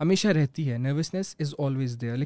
ہمیشہ 0.00 0.28
رہتی 0.38 0.70
ہے 0.70 0.78
nervousness 0.78 1.34
is 1.40 1.54
always 1.64 1.96
there 2.00 2.16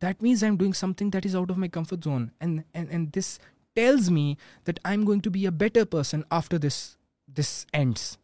that 0.00 0.06
I 0.24 0.34
am 0.44 0.56
doing 0.58 0.72
something 0.92 1.10
that 1.10 1.26
is 1.26 1.34
out 1.36 1.50
of 1.50 1.56
my 1.58 1.70
comfort 1.70 2.04
zone 2.04 2.26
and 2.40 3.08
this 3.18 3.38
tells 3.74 4.10
me 4.10 4.34
that 4.66 4.78
I 4.82 4.96
am 4.96 5.06
going 5.06 5.20
to 5.24 5.30
be 5.32 5.44
a 5.44 5.50
better 5.62 5.84
person 5.90 6.20
after 6.38 6.58
this 6.62 6.74
this 7.38 7.64
ends 7.72 8.16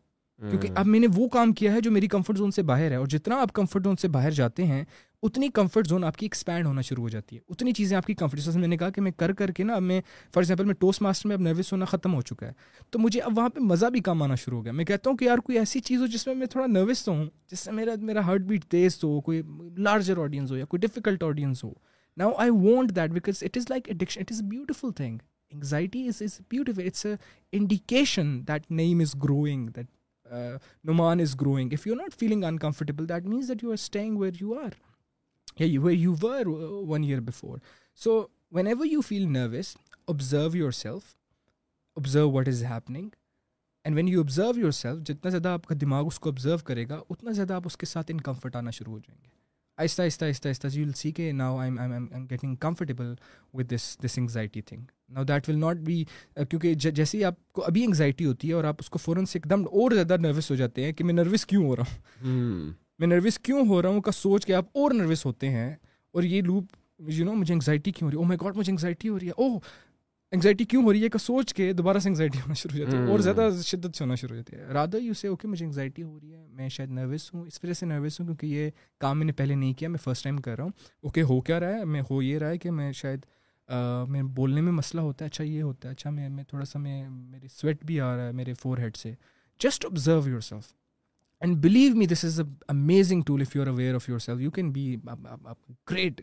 کیونکہ 0.51 0.68
اب 0.74 0.86
میں 0.86 0.99
نے 1.01 1.07
وہ 1.14 1.26
کام 1.32 1.53
کیا 1.59 1.72
ہے 1.72 1.80
جو 1.80 1.90
میری 1.90 2.07
comfort 2.12 2.36
zone 2.36 2.51
سے 2.51 2.62
باہر 2.70 2.90
ہے 2.90 2.97
اور 2.97 3.07
جتنا 3.11 3.36
آپ 3.40 3.53
کمفرٹ 3.55 3.84
زون 3.84 3.97
سے 4.01 4.09
باہر 4.14 4.30
جاتے 4.38 4.64
ہیں 4.66 4.84
اتنی 5.22 5.49
کمفرٹ 5.55 5.88
زون 5.88 6.05
آپ 6.05 6.16
کی 6.16 6.26
ایکسپینڈ 6.26 6.66
ہونا 6.66 6.80
شروع 6.82 7.03
ہو 7.03 7.09
جاتی 7.09 7.36
ہے 7.36 7.40
اتنی 7.49 7.72
چیزیں 7.72 7.97
آپ 7.97 8.07
کی 8.07 8.14
کمفرٹ 8.22 8.40
زون 8.40 8.61
میں 8.61 8.68
نے 8.68 8.76
کہا 8.76 8.88
کہ 8.97 9.01
میں 9.01 9.11
کر 9.16 9.32
کر 9.40 9.51
کے 9.59 9.64
نا 9.64 9.74
اب 9.74 9.82
میں 9.82 10.01
فار 10.34 10.43
ایگزامپل 10.43 10.64
میں 10.64 10.74
ٹوسٹ 10.80 11.03
ماسٹر 11.03 11.28
میں 11.28 11.36
اب 11.36 11.43
نروس 11.43 11.72
ہونا 11.72 11.84
ختم 11.93 12.14
ہو 12.14 12.22
چکا 12.30 12.47
ہے 12.47 12.53
تو 12.90 12.99
مجھے 12.99 13.20
اب 13.20 13.38
وہاں 13.38 13.49
پہ 13.55 13.61
مزہ 13.61 13.86
بھی 13.93 14.01
کم 14.09 14.22
آنا 14.22 14.34
شروع 14.45 14.59
ہو 14.59 14.64
گیا 14.64 14.72
میں 14.80 14.84
کہتا 14.84 15.11
ہوں 15.11 15.16
کہ 15.16 15.24
یار 15.24 15.38
کوئی 15.47 15.59
ایسی 15.59 15.80
چیز 15.90 16.01
ہو 16.01 16.07
جس 16.14 16.26
میں 16.26 16.34
میں 16.34 16.47
تھوڑا 16.57 16.66
نروس 16.72 17.07
ہوں 17.09 17.24
جس 17.53 17.61
سے 17.61 17.72
میرا 17.72 17.95
میرا 18.11 18.24
ہارٹ 18.26 18.40
بیٹ 18.51 18.64
تیز 18.70 18.99
ہو 19.05 19.20
کوئی 19.30 19.43
لارجر 19.78 20.22
آڈینس 20.22 20.51
ہو 20.51 20.57
یا 20.57 20.64
کوئی 20.68 20.80
difficult 20.86 21.22
audience 21.22 21.64
who 21.64 21.72
now 22.18 22.32
I 22.47 22.51
want 22.68 22.97
that 22.97 23.11
because 23.11 23.43
it 23.45 23.57
is 23.57 23.66
like 23.70 23.90
addiction 23.90 24.20
it 24.20 24.32
is 24.32 24.43
beautiful 24.49 24.90
thing 24.97 25.18
anxiety 25.51 26.07
is 26.09 26.22
is 26.22 26.40
beautiful 26.51 26.86
it's 26.86 27.07
a 27.07 27.14
indication 27.57 28.38
that 28.49 28.70
name 28.70 29.01
is 29.01 29.14
growing 29.24 29.68
that 29.76 29.86
Noman 30.84 31.20
is 31.20 31.34
growing 31.40 31.72
if 31.74 31.86
you 31.86 31.94
not 31.94 32.18
feeling 32.18 32.44
uncomfortable 32.44 33.08
that 33.08 33.26
means 33.26 33.48
that 33.48 33.62
you 33.62 33.70
are 33.70 33.74
staying 33.78 34.18
where 34.18 34.40
you 34.40 34.54
are 34.60 34.72
یا 35.60 35.90
you 35.92 36.14
were 36.22 36.46
one 36.88 37.04
year 37.04 37.20
before 37.30 37.58
so 38.04 38.22
whenever 38.66 38.86
you 38.90 39.00
feel 39.08 39.26
nervous 39.32 39.76
observe 40.08 40.56
yourself 40.84 41.14
observe 41.96 42.30
what 42.30 42.48
is 42.48 42.62
happening 42.70 43.08
and 43.84 43.96
when 43.96 44.08
you 44.08 44.20
observe 44.20 44.58
yourself 44.70 45.02
جتنا 45.06 45.30
زیادہ 45.30 45.48
آپ 45.48 45.66
کا 45.66 45.74
دماغ 45.80 46.06
اس 46.06 46.18
کو 46.20 46.28
observe 46.30 46.56
کرے 46.66 46.88
گا 46.88 47.00
اتنا 47.10 47.32
زیادہ 47.40 47.54
آپ 47.54 47.62
اس 47.66 47.76
کے 47.76 47.86
ساتھ 47.86 48.10
ان 48.10 48.20
کمفرٹ 48.30 48.56
آنا 48.56 48.70
شروع 48.78 48.92
ہو 48.92 48.98
جائیں 49.06 49.20
گے 49.22 49.30
آہستہ 49.82 50.02
آہستہ 50.02 50.24
آہستہ 50.24 50.48
آہستہ 50.48 50.66
یو 50.72 50.84
ول 50.86 50.92
سی 50.96 51.10
کے 51.12 51.30
now 51.32 51.58
I 51.58 51.70
getting 52.30 52.54
comfortable 52.64 53.14
with 53.54 53.70
this 53.74 53.96
this 54.04 54.18
anxiety 54.18 54.62
think 54.70 54.90
no 55.14 55.24
that 55.28 55.48
will 55.48 55.58
not 55.60 55.76
be 55.84 56.02
کیونکہ 56.48 56.74
جی-, 56.74 56.90
جیسے 56.94 57.18
ہی 57.18 57.24
آپ 57.24 57.52
کو 57.52 57.62
ابھی 57.66 57.84
انگزائٹی 57.84 58.26
ہوتی 58.26 58.48
ہے 58.48 58.52
اور 58.54 58.64
آپ 58.72 58.76
اس 58.80 58.90
کو 58.90 58.98
فوراً 58.98 59.24
سے 59.32 59.38
ایک 59.38 59.50
دم 59.50 59.62
اور 59.80 59.90
زیادہ 59.94 60.16
نروس 60.20 60.50
ہو 60.50 60.56
جاتے 60.56 60.84
ہیں 60.84 60.92
کہ 60.98 61.04
میں 61.04 61.14
نروس 61.14 61.46
کیوں 61.46 61.64
ہو 61.66 61.76
رہا 61.76 61.84
ہوں 61.90 62.72
میں 62.98 63.08
نروس 63.08 63.38
کیوں 63.42 63.66
ہو 63.68 63.80
رہا 63.82 63.88
ہوں 63.88 64.00
کا 64.08 64.12
سوچ 64.12 64.46
کے 64.46 64.54
آپ 64.54 64.76
اور 64.78 64.90
نروس 64.94 65.24
ہوتے 65.26 65.48
ہیں 65.50 65.70
اور 66.14 66.22
یہ 66.22 66.42
لوپ 66.46 66.76
یو 67.10 67.24
نو 67.24 67.34
مجھے 67.34 67.52
انگزائٹی 67.54 67.90
کیوں 67.92 68.06
ہو 68.06 68.10
رہی 68.10 68.16
ہے 68.18 68.22
او 68.22 68.26
مائی 68.28 68.38
گاڈ 68.44 68.56
مجھے 68.56 68.70
انگزائٹی 68.72 69.08
ہو 69.08 69.18
رہی 69.18 69.26
ہے 69.28 69.32
او 69.36 69.44
oh, 69.48 69.58
انگزائٹی 70.32 70.64
کیوں 70.64 70.82
ہو 70.82 70.92
رہی 70.92 71.02
ہے 71.04 71.08
کا 71.14 71.18
سوچ 71.18 71.52
کے 71.54 71.72
دوبارہ 71.78 71.98
سے 72.02 72.08
انگزائٹی 72.08 72.38
ہونا 72.40 72.54
شروع 72.58 72.78
ہو 72.78 72.84
جاتی 72.84 72.96
ہے 72.96 73.10
اور 73.10 73.18
زیادہ 73.26 73.48
شدت 73.66 73.96
سے 73.96 74.04
ہونا 74.04 74.14
شروع 74.20 74.36
ہو 74.36 74.40
جاتی 74.42 74.56
ہے 74.56 74.66
رادھا 74.74 74.98
یو 75.02 75.14
سے 75.20 75.28
اوکے 75.28 75.48
مجھے 75.48 75.64
انگزائٹی 75.64 76.02
ہو 76.02 76.18
رہی 76.20 76.32
ہے 76.34 76.44
میں 76.56 76.68
شاید 76.76 76.90
نروس 76.98 77.28
ہوں 77.34 77.44
اس 77.46 77.60
وجہ 77.64 77.72
سے 77.78 77.86
نروس 77.86 78.18
ہوں 78.20 78.26
کیونکہ 78.26 78.46
یہ 78.46 78.70
کام 79.00 79.18
میں 79.18 79.26
نے 79.26 79.32
پہلے 79.40 79.54
نہیں 79.54 79.72
کیا 79.78 79.88
میں 79.88 79.98
فرسٹ 80.04 80.24
ٹائم 80.24 80.36
کر 80.46 80.56
رہا 80.56 80.64
ہوں 80.64 80.70
اوکے 81.02 81.22
ہو 81.32 81.40
کیا 81.50 81.60
رہا 81.60 81.78
ہے 81.78 81.84
میں 81.96 82.02
ہو 82.10 82.22
یہ 82.22 82.38
رہا 82.38 82.48
ہے 82.50 82.58
کہ 82.58 82.70
میں 82.80 82.90
شاید 83.02 83.26
میں 84.08 84.22
بولنے 84.34 84.60
میں 84.60 84.72
مسئلہ 84.72 85.00
ہوتا 85.00 85.24
ہے 85.24 85.28
اچھا 85.30 85.44
یہ 85.44 85.62
ہوتا 85.62 85.88
ہے 85.88 85.92
اچھا 85.92 86.10
میں 86.10 86.28
میں 86.28 86.44
تھوڑا 86.48 86.64
سا 86.64 86.78
میں 86.78 87.02
میری 87.08 87.48
سویٹ 87.58 87.84
بھی 87.86 88.00
آ 88.00 88.14
رہا 88.16 88.26
ہے 88.26 88.32
میرے 88.32 88.54
فور 88.62 88.78
ہیڈ 88.78 88.96
سے 88.96 89.12
just 89.64 89.84
observe 89.86 90.28
yourself 90.40 90.72
and 91.40 91.56
believe 91.62 91.94
me 91.96 92.06
this 92.06 92.24
is 92.24 92.40
a 92.40 92.46
amazing 92.70 93.22
tool 93.26 93.40
if 93.42 93.54
you 93.56 93.62
are 93.62 93.66
aware 93.68 93.94
of 93.94 94.08
yourself 94.18 94.40
you 94.40 94.50
can 94.56 94.70
be 94.72 94.96
great 95.90 96.20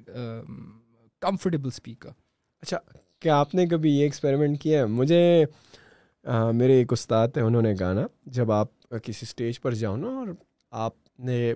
comfortable 1.22 1.68
speaker 1.74 2.10
اچھا 2.62 2.78
کیا 3.22 3.40
آپ 3.40 3.56
نے 3.56 3.66
کبھی 3.68 3.92
یہ 3.98 4.04
ایکسپیریمنٹ 4.04 4.62
کیا 4.62 4.80
ہے 4.80 4.86
مجھے 5.00 5.44
میرے 6.54 6.74
ایک 6.78 6.94
استاد 6.94 7.28
ہیں 7.38 7.44
انہوں 7.44 7.62
نے 7.62 7.74
گانا 7.80 8.06
جب 8.38 8.52
آپ 8.52 8.68
کسی 9.04 9.26
اسٹیج 9.30 9.60
پر 9.62 9.74
جاؤ 9.82 9.96
نا 9.98 10.08
اور 10.20 10.28
آپ 10.86 10.94
نے 11.26 11.52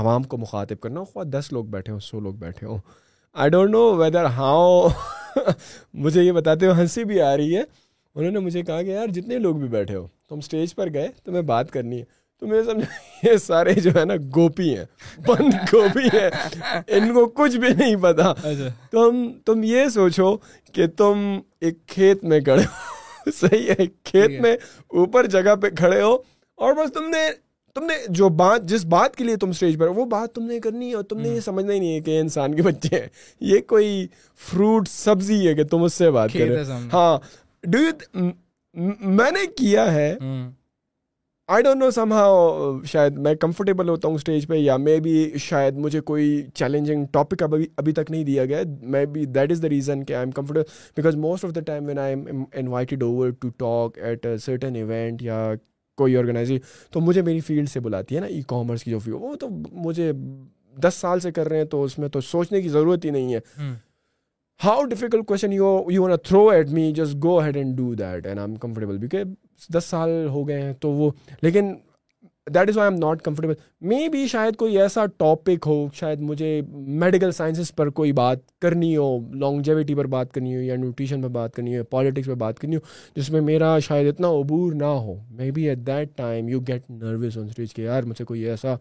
عوام 0.00 0.22
کو 0.32 0.38
مخاطب 0.38 0.80
کرنا 0.80 1.00
ہو 1.00 1.04
خواہ 1.04 1.24
دس 1.26 1.52
لوگ 1.52 1.64
بیٹھے 1.76 1.92
ہوں 1.92 2.00
سو 2.10 2.20
لوگ 2.20 2.34
بیٹھے 2.40 2.66
ہوں 2.66 2.78
I 3.32 3.50
don't 3.50 3.70
know 3.70 3.80
whether 3.96 4.24
how 4.36 4.88
مجھے 6.04 6.22
یہ 6.22 6.32
بتاتے 6.32 6.66
ہوئے 6.66 6.80
ہنسی 6.80 7.02
بھی 7.04 7.20
آ 7.22 7.36
رہی 7.36 7.56
ہے 7.56 7.62
انہوں 8.14 8.30
نے 8.32 8.38
مجھے 8.38 8.62
کہا 8.62 8.80
کہ 8.82 8.88
یار 8.90 9.08
جتنے 9.14 9.38
لوگ 9.38 9.56
بھی 9.56 9.68
بیٹھے 9.74 9.94
ہو 9.96 10.06
تم 10.28 10.38
اسٹیج 10.38 10.74
پر 10.74 10.88
گئے 10.92 11.08
تو 11.24 11.32
میں 11.32 11.42
بات 11.50 11.70
کرنی 11.72 11.98
ہے 11.98 12.04
تو 12.40 12.46
میرے 12.46 12.62
سمجھ 12.70 12.84
یہ 13.26 13.36
سارے 13.44 13.74
جو 13.80 13.90
ہے 13.98 14.04
نا 14.04 14.14
گوپی 14.34 14.74
ہیں 14.76 14.84
بند 15.26 15.54
گوپی 15.72 16.08
ہیں 16.16 16.28
ان 16.98 17.12
کو 17.14 17.26
کچھ 17.42 17.56
بھی 17.56 17.68
نہیں 17.68 17.94
پتا 18.02 18.30
اچھا۔ 18.30 18.68
تم 18.90 19.24
تم 19.46 19.62
یہ 19.64 19.88
سوچو 19.94 20.36
کہ 20.74 20.86
تم 20.96 21.22
ایک 21.60 21.86
کھیت 21.94 22.24
میں 22.32 22.40
کھڑے 22.50 22.62
ہو 22.64 23.30
صحیح 23.40 23.68
ہے 23.78 23.86
کھیت 24.10 24.40
میں 24.42 24.56
اوپر 24.98 25.26
جگہ 25.36 25.54
پہ 25.62 25.70
کھڑے 25.78 26.02
ہو 26.02 26.14
اور 26.56 26.74
بس 26.82 26.92
تم 26.94 27.08
نے 27.10 27.26
تم 27.74 27.84
نے 27.86 27.94
جو 28.18 28.28
بات 28.38 28.62
جس 28.68 28.84
بات 28.94 29.16
کے 29.16 29.24
لیے 29.24 29.36
تم 29.40 29.50
اسٹیج 29.50 29.78
پر 29.78 29.88
وہ 29.96 30.04
بات 30.12 30.34
تم 30.34 30.44
نے 30.46 30.58
کرنی 30.60 30.88
ہے 30.88 30.94
اور 30.94 31.02
تم 31.10 31.20
نے 31.20 31.28
یہ 31.28 31.40
سمجھنا 31.40 31.72
ہی 31.72 31.78
نہیں 31.78 31.94
ہے 31.94 32.00
کہ 32.08 32.18
انسان 32.20 32.54
کے 32.54 32.62
بچے 32.62 32.98
ہیں 33.00 33.06
یہ 33.50 33.60
کوئی 33.68 34.06
فروٹ 34.50 34.88
سبزی 34.88 35.46
ہے 35.46 35.54
کہ 35.54 35.64
تم 35.70 35.82
اس 35.82 35.94
سے 35.94 36.10
بات 36.18 36.36
ہاں 36.92 37.08
ڈو 37.70 37.78
یو 37.84 38.30
میں 39.16 39.30
نے 39.32 39.46
کیا 39.56 39.92
ہے 39.92 40.14
I 41.54 41.62
don't 41.62 41.76
know 41.82 41.90
some 41.90 42.12
how 42.12 42.34
شاید 42.86 43.16
میں 43.26 43.34
کمفرٹیبل 43.40 43.88
ہوتا 43.88 44.08
ہوں 44.08 44.14
اسٹیج 44.14 44.46
پہ 44.48 44.54
یا 44.54 44.76
میں 44.76 44.98
بھی 45.06 45.14
شاید 45.44 45.78
مجھے 45.86 46.00
کوئی 46.10 46.26
چیلنجنگ 46.54 47.06
ٹاپک 47.12 47.42
ابھی 47.42 47.66
ابھی 47.76 47.92
تک 47.92 48.10
نہیں 48.10 48.24
دیا 48.24 48.44
گیا 48.44 48.60
maybe 49.14 49.24
that 49.38 49.52
is 49.52 49.62
the 49.62 49.68
reason 49.68 50.04
کہ 50.04 50.12
I 50.12 50.24
am 50.24 50.30
comfortable 50.30 50.70
because 50.96 51.16
most 51.26 51.44
of 51.44 51.54
the 51.54 51.60
time 51.70 51.86
when 51.86 51.98
I 51.98 52.14
am 52.14 52.44
invited 52.52 53.02
over 53.02 53.30
to 53.40 53.48
talk 53.64 53.98
at 54.04 54.26
certain 54.44 54.76
event 54.76 55.22
یا 55.22 55.42
کوئی 55.96 56.16
آرگنائزیشن 56.16 56.64
تو 56.92 57.00
مجھے 57.00 57.22
میری 57.22 57.40
فیلڈ 57.46 57.68
سے 57.68 57.80
بلاتی 57.80 58.14
ہے 58.16 58.20
نا 58.20 58.26
ای 58.26 58.40
کامرس 58.48 58.82
کی 58.84 58.90
جو 58.90 58.98
فیلڈ 59.04 59.16
وہ 59.20 59.34
تو 59.40 59.48
مجھے 59.72 60.10
دس 60.86 60.94
سال 61.00 61.20
سے 61.20 61.32
کر 61.32 61.48
رہے 61.48 61.58
ہیں 61.58 61.64
تو 61.76 61.82
اس 61.84 61.98
میں 61.98 62.08
تو 62.12 62.20
سوچنے 62.20 62.62
کی 62.62 62.68
ضرورت 62.68 63.04
ہی 63.04 63.10
نہیں 63.10 63.34
ہے 63.34 63.60
how 64.64 64.82
difficult 64.84 65.26
question 65.26 65.52
you 65.52 65.76
you 65.90 66.06
difficult 66.08 66.28
throw 66.28 66.46
at 66.48 66.70
me 66.70 66.90
just 66.96 67.16
go 67.22 67.38
ahead 67.40 67.56
and 67.56 67.76
do 67.76 67.92
that 67.98 68.26
and 68.26 68.38
I 68.40 68.48
am 68.50 68.54
comfortable 68.60 68.98
because 68.98 69.66
دس 69.76 69.84
سال 69.90 70.10
ہو 70.32 70.46
گئے 70.48 70.60
ہیں 70.62 70.72
تو 70.80 70.90
وہ 70.92 71.10
لیکن 71.42 71.74
that 72.54 72.68
is 72.68 72.76
why 72.76 72.88
am 72.90 72.98
not 73.00 73.20
comfortable 73.22 73.52
maybe 74.12 74.26
شاید 74.28 74.56
کوئی 74.58 74.78
ایسا 74.80 75.04
ٹاپک 75.18 75.66
ہو 75.66 75.74
شاید 75.94 76.20
مجھے 76.30 76.46
میڈیکل 77.00 77.32
سائنسز 77.32 77.70
پر 77.76 77.90
کوئی 77.98 78.12
بات 78.20 78.38
کرنی 78.62 78.96
ہو 78.96 79.08
لانگ 79.40 79.62
پر 79.96 80.06
بات 80.14 80.32
کرنی 80.32 80.54
ہو 80.56 80.60
یا 80.60 80.76
نیوٹریشن 80.76 81.22
پر 81.22 81.28
بات 81.36 81.54
کرنی 81.54 81.76
ہو 81.78 81.84
پالیٹکس 81.90 82.26
پر 82.26 82.34
بات 82.44 82.58
کرنی 82.60 82.76
ہو 82.76 82.80
جس 83.20 83.30
میں 83.30 83.40
میرا 83.40 83.78
شاید 83.88 84.08
اتنا 84.12 84.28
عبور 84.40 84.72
نہ 84.80 84.90
ہو 85.04 85.14
maybe 85.54 85.68
at 85.68 85.86
that 85.86 86.16
time 86.16 86.48
you 86.48 86.60
get 86.68 86.90
nervous 86.90 87.36
on 87.38 87.44
stage 87.48 87.74
کہ 87.74 87.82
یار 87.82 88.02
مجھے 88.06 88.24
کوئی 88.24 88.42
ایسا 88.50 88.74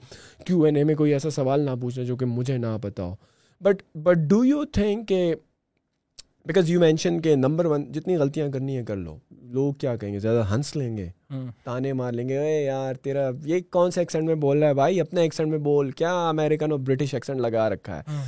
کیو 0.46 0.64
این 0.64 0.76
اے 0.78 0.84
میں 0.84 0.96
کوئی 1.04 1.14
ایسا 1.14 1.30
سوال 1.40 1.66
نہ 1.66 1.76
پوچھنا 1.82 2.04
جو 2.06 2.16
کہ 2.18 2.26
مجھے 2.26 2.58
نہ 2.58 2.78
پتا 2.82 3.04
ہو 3.04 3.14
but 3.66 3.84
but 4.04 4.28
do 4.30 4.44
you 4.46 4.64
think 4.80 5.08
کہ 5.10 5.24
بیکاز 6.48 6.70
یو 6.72 6.80
مینشن 6.80 7.22
کہ 7.22 7.36
نمبر 7.36 7.66
ون 7.76 7.92
جتنی 7.92 8.16
غلطیاں 8.18 8.50
کرنی 8.52 8.78
ہیں 8.78 8.84
کر 8.86 8.96
لو 8.98 9.18
لوگ 9.54 9.74
کیا 9.82 9.96
کہیں 9.96 10.14
گے 10.14 10.20
زیادہ 10.20 10.46
ہنس 10.56 10.76
لیں 10.76 10.96
گے 10.98 11.10
تانے 11.64 11.92
مار 11.94 12.12
لیں 12.14 12.28
گے 12.30 12.38
اے 12.40 12.62
یار 12.66 12.96
تیرا 13.04 13.30
یہ 13.46 13.60
کون 13.72 13.92
سے 13.92 14.02
ایکسنٹ 14.02 14.26
میں 14.28 14.36
بول 14.44 14.60
رہا 14.60 14.68
ہے 14.70 14.74
بھائی 14.74 15.00
اپنے 15.02 15.22
ایکسنٹ 15.22 15.50
میں 15.50 15.58
بول 15.68 15.90
کیا 16.00 16.14
امیرکن 16.30 16.72
اور 16.72 16.80
برٹش 16.88 17.14
ایکسنٹ 17.14 17.40
لگا 17.42 17.68
رکھا 17.70 17.98
ہے 18.00 18.22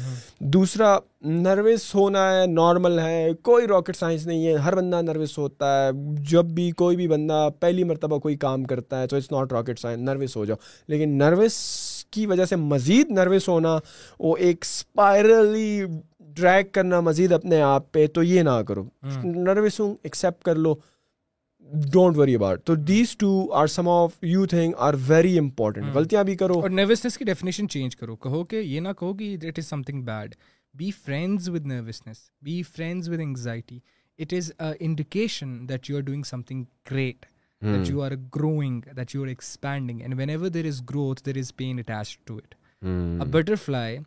دوسرا 0.56 0.95
نروس 1.38 1.93
ہونا 1.95 2.26
ہے 2.34 2.45
نارمل 2.52 2.99
ہے 2.99 3.28
کوئی 3.43 3.68
راکٹ 3.68 3.95
سائنس 3.97 4.26
نہیں 4.28 4.45
ہے 4.45 4.54
ہر 4.66 4.76
بندہ 4.76 5.02
نروس 5.06 5.38
ہوتا 5.38 5.72
ہے 5.78 5.89
جب 6.32 6.52
بھی 6.56 6.70
کوئی 6.84 6.95
بھی 6.97 7.08
بندہ 7.08 7.47
پہلی 7.60 7.84
مرتبہ 7.93 8.20
کوئی 8.28 8.36
کام 8.45 8.64
کرتا 8.74 9.02
ہے 9.02 9.08
تو 9.08 9.16
it's 9.16 9.32
not 9.32 9.54
rocket 9.54 9.80
science 9.80 10.02
nervous 10.10 10.38
ہو 10.38 10.45
جاؤ 10.45 10.58
لیکن 10.88 11.18
نروس 11.18 11.58
کی 12.12 12.26
وجہ 12.28 12.45
سے 12.45 12.56
مزید 12.56 13.12
نروس 13.18 13.49
ہونا 13.49 13.78
وہ 14.20 14.36
ایک 14.38 14.66
اسپائرلی 14.68 15.82
ڈریک 16.36 16.74
کرنا 16.74 16.99
مزید 17.02 17.32
اپنے 17.34 17.62
آپ 17.62 17.91
پہ 17.91 18.08
تو 18.14 18.24
یہ 18.24 18.41
نہ 18.43 18.62
کرو 18.68 18.84
نروس 19.24 19.80
ہوں 19.80 19.95
ایکسیپٹ 20.04 20.43
کر 20.45 20.56
لو 20.56 20.74
ڈونٹ 21.91 22.17
وری 22.17 22.34
اباؤٹ 22.36 22.63
تو 22.65 22.76
these 22.76 23.15
two 23.17 23.30
are 23.53 23.59
are 23.61 23.67
some 23.67 23.89
of 23.89 24.17
you 24.24 24.45
thing 24.49 24.74
very 25.07 25.38
important 25.39 25.93
غلطیاں 25.95 26.24
بھی 26.24 26.36
کرو 26.36 26.59
کرو 26.61 26.82
اور 26.82 27.09
کی 27.19 27.26
ڈیفینیشن 27.26 27.69
چینج 27.69 27.95
کہو 27.97 28.43
کہ 28.43 28.55
یہ 28.55 28.80
نہ 28.80 28.89
کہو 28.99 29.13
کہ 29.17 29.34
it 29.36 29.45
it 29.45 29.57
is 29.59 29.65
is 29.65 29.69
some 29.69 29.82
something 29.91 30.01
bad 30.05 30.36
be 30.78 30.86
be 30.86 30.91
friends 31.03 31.49
friends 32.76 33.09
with 33.09 33.13
with 33.13 33.19
anxiety 33.19 33.80
indication 34.80 35.57
that 35.69 35.89
you 35.89 35.97
are 35.97 36.01
doing 36.03 36.24
thing 36.47 36.63
great 36.91 37.26
that 37.65 37.89
you 37.89 38.01
are 38.03 38.11
growing 38.36 38.82
that 38.97 39.15
you 39.15 39.24
are 39.24 39.28
expanding 39.28 40.01
and 40.01 40.15
whenever 40.30 40.47
there 40.47 40.65
is 40.67 40.82
growth 40.89 41.26
there 41.26 41.38
is 41.39 41.55
pain 41.57 41.80
attach 41.88 42.17
to 42.26 42.38
it 42.38 42.55
a 42.86 43.24
butterfly 43.32 43.97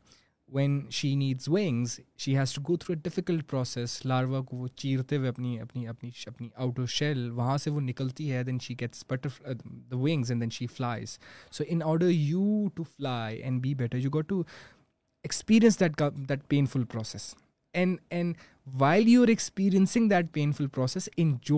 when 0.55 0.79
she 0.93 1.15
needs 1.17 1.49
wings 1.49 1.99
she 2.25 2.37
has 2.39 2.53
to 2.55 2.61
go 2.69 2.77
through 2.79 2.93
a 2.95 2.99
difficult 3.05 3.47
process 3.51 3.99
larva 4.07 4.41
کو 4.49 4.57
وہ 4.57 4.69
چیرتے 4.77 5.17
ہوئے 5.17 5.29
اپنی 5.29 5.59
اپنی 5.61 5.87
اپنی 5.89 6.11
اپنی 6.27 6.49
out 6.55 6.79
of 6.81 6.91
shell 6.91 7.29
وہاں 7.35 7.57
سے 7.63 7.71
وہ 7.71 7.81
نکلتی 7.81 8.31
ہے 8.33 8.43
then 8.49 8.59
she 8.63 8.75
gets 8.81 9.05
better 9.11 9.41
the 9.91 9.97
wings 10.03 10.31
and 10.31 10.43
then 10.43 10.51
she 10.59 10.67
flies 10.77 11.19
so 11.57 11.65
in 11.69 11.83
order 11.85 12.11
you 12.11 12.67
to 12.75 12.83
fly 12.97 13.39
and 13.43 13.61
be 13.63 13.75
better 13.83 13.99
you 13.99 14.11
got 14.15 14.29
to 14.29 14.41
experience 14.43 15.79
that 15.81 16.03
that 16.29 16.47
painful 16.73 16.85
process 16.93 17.35
and 17.73 17.97
and 18.15 18.35
while 18.81 19.09
you 19.09 19.23
are 19.23 19.29
experiencing 19.29 20.09
that 20.11 20.33
painful 20.59 20.67
process 20.75 21.09
it 21.17 21.53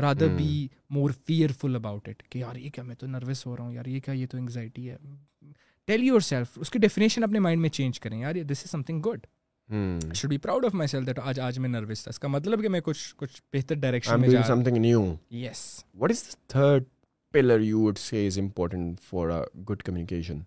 rather 0.00 0.34
be 0.36 0.66
more 0.94 1.10
fearful 1.26 1.76
about 1.76 2.08
it 2.08 2.22
کہ 2.30 2.38
یار 2.38 2.56
یہ 2.56 2.70
کیا 2.74 2.84
میں 2.84 2.94
تو 2.98 3.06
nervous 3.06 3.46
ہو 3.46 3.56
رہا 3.56 3.64
ہوں 3.64 3.72
یار 3.72 3.86
یہ 3.96 4.00
کیا 4.04 4.14
یہ 4.14 4.26
تو 4.30 4.38
انگزائٹی 4.38 4.88
ہے 4.90 4.96
ٹیل 5.86 6.02
یور 6.04 6.20
سیلف 6.20 6.48
اس 6.60 6.70
کی 6.70 6.78
ڈیفینیشن 6.78 7.24
اپنے 7.24 7.38
مائنڈ 7.46 7.60
میں 7.60 7.68
چینج 7.70 7.98
کریں 8.00 8.18
یار 8.20 8.34
this 8.50 8.62
is 8.64 8.70
something 8.86 9.00
good 9.06 9.26
should 10.16 10.30
be 10.30 10.38
proud 10.44 10.64
of 10.64 10.74
myself 10.88 11.06
that 11.06 11.18
آج 11.22 11.40
آج 11.40 11.58
میں 11.58 11.68
نروس 11.68 12.02
تھا 12.02 12.10
اس 12.14 12.18
کا 12.20 12.28
مطلب 12.28 12.62
کہ 12.62 12.68
میں 12.68 12.80
کچھ 12.84 13.14
کچھ 13.18 13.40
بہتر 13.52 13.74
ڈائریکشن 13.84 14.20
میں 14.20 14.28
جا 14.28 14.42
something 14.64 14.76
new 14.82 15.02
yes 15.44 15.62
what 15.98 16.10
is 16.10 16.22
the 16.26 16.36
third 16.52 16.84
pillar 17.32 17.60
you 17.60 17.80
would 17.80 17.98
say 17.98 18.26
is 18.26 18.38
important 18.38 19.00
for 19.10 19.28
a 19.38 19.42
good 19.70 19.82
communication 19.82 20.38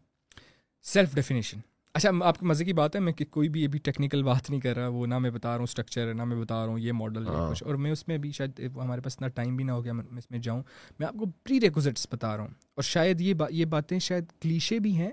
self 0.93 1.15
definition 1.15 1.59
اچھا 1.95 2.09
آپ 2.27 2.39
کے 2.39 2.45
مزے 2.45 2.65
کی 2.65 2.73
بات 2.73 2.95
ہے 2.95 2.99
میں 3.01 3.11
کہ 3.13 3.25
کوئی 3.31 3.49
بھی 3.49 3.63
ابھی 3.65 3.79
ٹیکنیکل 3.83 4.23
بات 4.23 4.49
نہیں 4.49 4.59
کر 4.61 4.75
رہا 4.75 4.87
وہ 4.93 5.05
نہ 5.07 5.17
میں 5.25 5.29
بتا 5.31 5.49
رہا 5.49 5.55
ہوں 5.57 5.63
اسٹرکچر 5.63 6.13
نہ 6.13 6.23
میں 6.25 6.35
بتا 6.37 6.55
رہا 6.61 6.71
ہوں 6.71 6.79
یہ 6.79 6.91
ماڈل 7.01 7.27
ہاں۔ 7.27 7.49
کچھ 7.51 7.63
اور 7.63 7.75
میں 7.83 7.91
اس 7.91 8.07
میں 8.07 8.17
بھی 8.23 8.31
شاید 8.37 8.59
ہمارے 8.75 9.01
پاس 9.01 9.15
اتنا 9.15 9.27
ٹائم 9.37 9.55
بھی 9.55 9.63
نہ 9.65 9.71
ہو 9.71 9.83
گیا 9.83 9.93
میں 9.99 10.03
اس 10.17 10.29
میں 10.31 10.39
جاؤں 10.47 10.61
میں 10.99 11.07
آپ 11.07 11.13
کو 11.19 11.25
پری 11.43 11.59
ریکوزٹس 11.61 12.07
بتا 12.11 12.35
رہا 12.35 12.41
ہوں 12.43 12.49
اور 12.75 12.83
شاید 12.83 13.21
یہ 13.21 13.33
یہ 13.51 13.65
باتیں 13.75 13.97
شاید 14.07 14.31
کلیشے 14.41 14.79
بھی 14.87 14.95
ہیں 14.97 15.09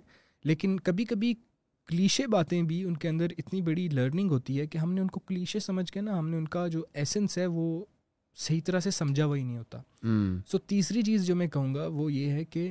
لیکن 0.50 0.78
کبھی 0.88 1.04
کبھی 1.12 1.32
کلیشے 1.88 2.26
باتیں 2.34 2.62
بھی 2.72 2.82
ان 2.84 2.96
کے 3.04 3.08
اندر 3.08 3.32
اتنی 3.38 3.60
بڑی 3.68 3.88
لرننگ 3.92 4.30
ہوتی 4.30 4.58
ہے 4.60 4.66
کہ 4.66 4.78
ہم 4.78 4.92
نے 4.92 5.00
ان 5.00 5.08
کو 5.14 5.20
کلیشے 5.28 5.58
سمجھ 5.60 5.90
کے 5.92 6.00
نا 6.00 6.18
ہم 6.18 6.28
نے 6.30 6.36
ان 6.36 6.48
کا 6.56 6.66
جو 6.74 6.84
ایسنس 7.02 7.38
ہے 7.38 7.46
وہ 7.56 7.84
صحیح 8.46 8.60
طرح 8.66 8.80
سے 8.80 8.90
سمجھا 8.98 9.24
ہوا 9.24 9.36
ہی 9.36 9.42
نہیں 9.42 9.58
ہوتا 9.58 9.80
سو 10.50 10.58
تیسری 10.74 11.02
چیز 11.10 11.26
جو 11.26 11.36
میں 11.36 11.48
کہوں 11.56 11.74
گا 11.74 11.86
وہ 12.02 12.12
یہ 12.12 12.30
ہے 12.38 12.44
کہ 12.54 12.70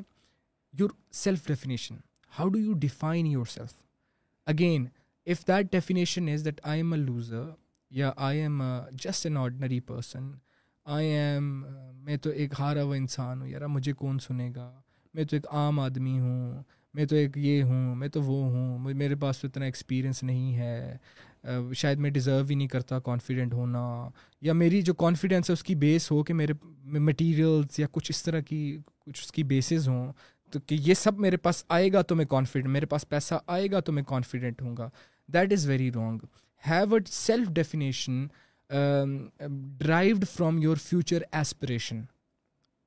your 0.79 0.89
self 1.23 1.47
definition 1.47 1.95
how 2.39 2.49
do 2.49 2.59
you 2.59 2.73
define 2.87 3.25
yourself 3.55 3.73
again 4.51 4.85
if 5.31 5.47
that 5.47 5.71
definition 5.71 6.27
is 6.29 6.43
that 6.45 6.59
I 6.67 6.79
am 6.79 6.93
a 6.93 6.97
loser 6.99 7.43
یا 7.99 8.11
I 8.27 8.39
am 8.39 8.61
a 8.61 8.69
just 9.03 9.25
an 9.25 9.37
ordinary 9.37 9.79
person 9.89 10.29
I 10.95 11.07
am 11.17 11.43
میں 12.05 12.17
تو 12.23 12.29
ایک 12.41 12.53
ہارا 12.59 12.83
ہوا 12.83 12.95
انسان 12.95 13.41
ہوں 13.41 13.47
یار 13.47 13.65
مجھے 13.75 13.93
کون 14.03 14.19
سنے 14.27 14.49
گا 14.55 14.71
میں 15.13 15.23
تو 15.29 15.35
ایک 15.35 15.47
عام 15.59 15.79
آدمی 15.79 16.19
ہوں 16.19 16.61
میں 16.93 17.05
تو 17.09 17.15
ایک 17.15 17.37
یہ 17.37 17.61
ہوں 17.63 17.95
میں 17.95 18.07
تو 18.15 18.21
وہ 18.23 18.41
ہوں 18.51 18.93
میرے 18.93 19.15
پاس 19.23 19.37
تو 19.39 19.47
اتنا 19.47 19.65
ایکسپیرئنس 19.65 20.21
نہیں 20.29 20.55
ہے 20.55 20.95
uh, 21.47 21.73
شاید 21.73 21.99
میں 22.05 22.09
ڈیزرو 22.15 22.43
ہی 22.49 22.55
نہیں 22.55 22.67
کرتا 22.67 22.99
کانفیڈنٹ 23.05 23.53
ہونا 23.53 23.83
یا 24.47 24.53
میری 24.63 24.81
جو 24.89 24.93
کانفیڈینس 25.03 25.49
ہے 25.49 25.53
اس 25.53 25.63
کی 25.63 25.75
بیس 25.85 26.11
ہو 26.11 26.21
کہ 26.23 26.33
میرے 26.41 26.53
مٹیریلس 27.09 27.79
یا 27.79 27.87
کچھ 27.91 28.11
اس 28.15 28.23
طرح 28.23 28.39
کی 28.49 28.61
کچھ 29.05 29.21
اس 29.25 29.31
کی 29.31 29.43
بیسز 29.53 29.87
ہوں 29.87 30.11
تو 30.51 30.59
کہ 30.67 30.75
یہ 30.87 30.93
سب 30.93 31.19
میرے 31.25 31.37
پاس 31.45 31.63
آئے 31.77 31.91
گا 31.93 32.01
تو 32.11 32.15
میں 32.15 32.25
کانفیڈنٹ 32.33 32.71
میرے 32.73 32.85
پاس 32.93 33.07
پیسہ 33.09 33.35
آئے 33.55 33.67
گا 33.71 33.79
تو 33.87 33.91
میں 33.91 34.03
کانفیڈنٹ 34.07 34.61
ہوں 34.61 34.75
گا 34.77 34.89
that 35.33 35.53
is 35.53 35.67
very 35.69 35.91
wrong 35.95 36.25
have 36.69 36.93
a 36.95 36.99
self 37.11 37.47
definition 37.59 38.25
derived 39.79 40.25
from 40.33 40.57
your 40.61 40.77
future 40.87 41.21
aspiration 41.39 42.01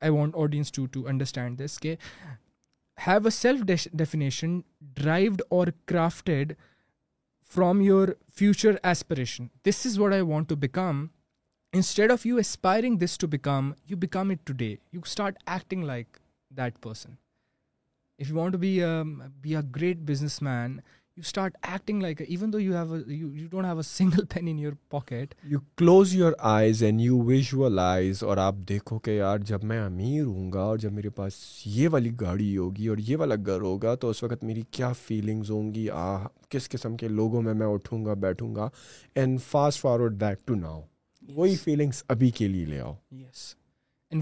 I 0.00 0.10
want 0.16 0.34
audience 0.42 0.72
to 0.72 0.86
to 0.96 1.06
understand 1.08 1.60
this 1.64 1.78
کہ 1.80 1.94
have 3.06 3.20
a 3.24 3.30
self 3.40 3.86
definition 3.96 4.58
derived 5.00 5.42
اور 5.58 5.66
crafted 5.86 6.52
from 7.54 7.80
your 7.80 8.08
future 8.38 8.74
aspiration 8.82 9.46
this 9.68 9.84
is 9.86 9.98
what 9.98 10.12
I 10.12 10.22
want 10.32 10.48
to 10.48 10.56
become 10.66 11.06
instead 11.76 12.10
of 12.12 12.26
you 12.26 12.36
aspiring 12.38 12.98
this 13.04 13.18
to 13.18 13.26
become 13.28 13.70
you 13.90 13.96
become 14.06 14.30
it 14.30 14.46
today 14.62 14.74
you 14.92 15.00
start 15.04 15.38
acting 15.54 15.84
like 15.84 16.16
that 16.56 16.80
person 16.82 17.12
if 18.20 18.28
you 18.30 18.36
want 18.36 18.54
be 18.56 18.78
be 19.42 19.54
a 19.56 19.62
great 19.76 20.00
business 20.08 20.40
man 20.42 20.72
you 21.16 21.20
start 21.26 21.54
acting 21.70 22.02
like 22.02 22.20
even 22.26 22.52
though 22.52 22.58
you 22.60 22.72
have 22.82 22.96
you 23.36 23.46
don't 23.50 23.66
have 23.66 23.76
a 23.76 23.82
single 23.88 24.24
penny 24.34 24.48
in 24.48 24.58
your 24.58 24.72
pocket 24.90 25.34
you 25.52 25.58
close 25.78 26.14
your 26.16 26.32
eyes 26.50 26.82
and 26.84 27.00
you 27.00 27.20
visualize 27.26 28.22
اور 28.24 28.36
آپ 28.44 28.54
دیکھو 28.68 28.98
کہ 29.04 29.10
یار 29.16 29.38
جب 29.46 29.64
میں 29.72 29.78
امیر 29.84 30.24
ہوں 30.24 30.52
گا 30.52 30.60
اور 30.62 30.78
جب 30.82 30.92
میرے 30.92 31.10
پاس 31.16 31.34
یہ 31.76 31.88
والی 31.92 32.10
گاڑی 32.20 32.56
ہوگی 32.56 32.86
اور 32.88 32.98
یہ 33.08 33.16
والا 33.20 33.34
گھر 33.46 33.60
ہوگا 33.60 33.94
تو 34.00 34.10
اس 34.10 34.22
وقت 34.22 34.44
میری 34.44 34.62
کیا 34.70 34.92
فیلنگز 35.04 35.50
ہوں 35.50 35.74
گی 35.74 35.88
آ 35.94 36.06
کس 36.50 36.68
قسم 36.70 36.96
کے 36.96 37.08
لوگوں 37.08 37.42
میں 37.42 37.54
میں 37.62 37.66
اٹھوں 37.74 38.04
گا 38.04 38.14
بیٹھوں 38.26 38.54
گا 38.54 38.68
and 39.14 39.40
fast 39.50 39.80
forward 39.80 40.16
back 40.22 40.46
to 40.46 40.54
now 40.60 40.80
وہی 41.34 41.56
فیلنگس 41.64 42.02
ابھی 42.08 42.30
کے 42.38 42.48
لیے 42.48 42.64
لے 42.66 42.80
آؤ 42.80 42.94
yes 43.20 43.54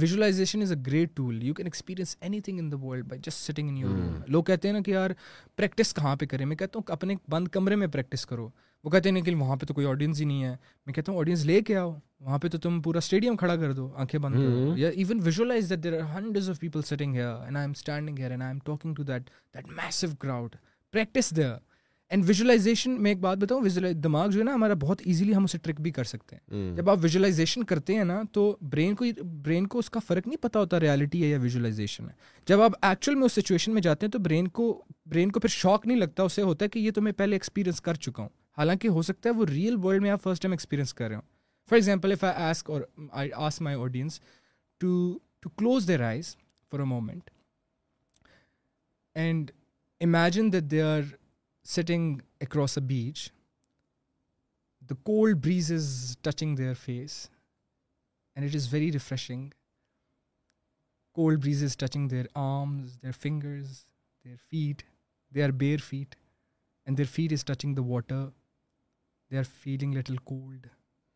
is 0.00 0.40
a 0.54 0.74
great 0.86 1.08
tool 1.16 1.42
you 1.42 1.54
can 1.54 1.66
experience 1.66 2.16
anything 2.40 2.58
in 2.58 2.70
the 2.72 2.76
world 2.84 3.06
by 3.08 3.20
just 3.24 3.46
sitting 3.50 3.68
in 3.68 3.76
your 3.76 3.90
room 3.96 4.20
لوگ 4.32 4.42
کہتے 4.44 4.68
ہیں 4.68 4.72
نا 4.74 4.80
کہ 4.86 4.90
یار 4.90 5.10
پریکٹس 5.56 5.94
کہاں 5.94 6.14
پہ 6.16 6.26
کریں 6.26 6.44
میں 6.46 6.56
کہتا 6.56 6.78
ہوں 6.78 6.92
اپنے 6.92 7.14
بند 7.30 7.48
کمرے 7.52 7.76
میں 7.76 7.86
پریکٹس 7.92 8.26
کرو 8.26 8.48
وہ 8.84 8.90
کہتے 8.90 9.10
ہیں 9.10 9.20
کہ 9.22 9.34
وہاں 9.34 9.56
پہ 9.56 9.66
تو 9.66 9.74
کوئی 9.74 9.86
آڈینس 9.86 10.20
ہی 10.20 10.24
نہیں 10.26 10.44
ہے 10.44 10.54
میں 10.86 10.94
کہتا 10.94 11.12
ہوں 11.12 11.18
آڈینس 11.18 11.44
لے 11.46 11.60
کے 11.66 11.76
آؤ 11.76 11.92
وہاں 12.20 12.38
پہ 12.38 12.48
تو 12.48 12.58
تم 12.64 12.80
پورا 12.82 12.98
اسٹیڈیم 12.98 13.36
کھڑا 13.36 13.56
کر 13.56 13.72
دو 13.72 13.90
آنکھیں 14.02 14.18
بند 14.20 14.78
یا 14.78 14.88
even 14.88 15.20
visualize 15.24 15.70
that 15.70 15.82
there 15.84 15.98
are 16.00 16.08
hundred 16.14 16.48
of 16.50 16.60
people 16.60 16.82
sitting 16.86 17.14
here 17.14 17.26
here 17.26 17.42
and 17.44 17.56
and 17.56 17.56
I 17.56 17.62
I 17.62 17.62
am 17.62 17.64
am 17.64 17.70
standing 17.76 18.58
talking 18.64 18.94
to 18.94 19.02
that 19.12 19.28
that 19.54 19.70
massive 19.76 20.06
crowd 20.20 20.56
practice 20.92 21.34
there 21.36 21.54
and 22.12 22.24
visualization 22.28 22.90
میں 23.02 23.10
ایک 23.10 23.18
بات 23.20 23.38
بتاؤں 23.38 23.92
دماغ 24.04 24.28
جو 24.30 24.38
ہے 24.40 24.44
نا 24.44 24.54
ہمارا 24.54 24.74
بہت 24.80 25.02
ایزیلی 25.04 25.34
ہم 25.34 25.44
اسے 25.44 25.58
ٹرک 25.62 25.80
بھی 25.80 25.90
کر 25.98 26.04
سکتے 26.04 26.36
ہیں 26.36 26.74
جب 26.76 26.88
آپ 26.90 26.98
ویژولائزیشن 27.02 27.62
کرتے 27.70 27.94
ہیں 27.96 28.04
نا 28.04 28.20
تو 28.32 28.42
برین 28.72 28.94
کو 28.94 29.04
برین 29.44 29.66
کو 29.74 29.78
اس 29.78 29.88
کا 29.90 30.00
فرق 30.06 30.26
نہیں 30.26 30.42
پتا 30.42 30.58
ہوتا 30.60 30.80
ریالٹی 30.80 31.22
ہے 31.22 31.28
یا 31.28 31.38
ویژولائزیشن 31.42 32.08
ہے 32.08 32.12
جب 32.48 32.62
آپ 32.62 32.72
ایکچوئل 32.86 33.16
میں 33.18 33.24
اس 33.26 33.32
سچویشن 33.40 33.72
میں 33.74 33.82
جاتے 33.82 34.06
ہیں 34.06 34.10
تو 34.12 34.18
برین 34.26 34.48
کو 34.58 34.66
برین 35.10 35.30
کو 35.32 35.40
پھر 35.40 35.48
شوق 35.54 35.86
نہیں 35.86 35.96
لگتا 35.98 36.22
اسے 36.22 36.42
ہوتا 36.50 36.64
ہے 36.64 36.70
کہ 36.70 36.78
یہ 36.78 36.90
تو 36.94 37.02
میں 37.02 37.12
پہلے 37.22 37.36
ایکسپیرینس 37.36 37.80
کر 37.88 37.94
چکا 38.08 38.22
ہوں 38.22 38.28
حالانکہ 38.58 38.88
ہو 38.98 39.02
سکتا 39.10 39.28
ہے 39.30 39.34
وہ 39.34 39.46
ریئل 39.52 39.76
ورلڈ 39.84 40.02
میں 40.02 40.10
آپ 40.10 40.22
فرسٹ 40.22 40.42
ٹائم 40.42 40.52
ایکسپیرینس 40.52 40.94
کر 40.94 41.08
رہے 41.08 41.16
ہوں 41.16 41.22
for 41.70 41.76
example 41.78 42.12
if 42.12 42.24
I 42.24 42.34
ask 42.42 42.70
I 43.22 43.30
ask 43.48 43.60
my 43.68 43.76
audience 43.84 44.20
to 44.80 44.92
to 45.40 45.50
close 45.56 45.88
their 45.88 46.04
eyes 46.08 46.34
for 46.70 46.80
a 46.80 46.86
moment 46.94 47.30
and 49.24 49.50
imagine 50.04 50.52
that 50.52 50.70
they 50.70 50.82
are 50.82 51.00
sitting 51.62 52.22
across 52.40 52.76
a 52.76 52.80
beach, 52.80 53.30
the 54.86 54.96
cold 55.06 55.40
breeze 55.40 55.70
is 55.70 56.16
touching 56.22 56.54
their 56.54 56.74
face, 56.74 57.30
and 58.36 58.44
it 58.44 58.54
is 58.54 58.66
very 58.66 58.90
refreshing. 58.90 59.52
Cold 61.14 61.40
breeze 61.40 61.62
is 61.62 61.76
touching 61.76 62.08
their 62.08 62.26
arms, 62.34 62.98
their 63.02 63.12
fingers, 63.12 63.84
their 64.24 64.36
feet. 64.36 64.84
They 65.30 65.42
are 65.42 65.52
bare 65.52 65.78
feet, 65.78 66.16
and 66.86 66.96
their 66.96 67.06
feet 67.06 67.32
is 67.32 67.44
touching 67.44 67.74
the 67.74 67.82
water. 67.82 68.32
They 69.30 69.36
are 69.36 69.44
feeling 69.44 69.92
little 69.92 70.16
cold 70.26 70.68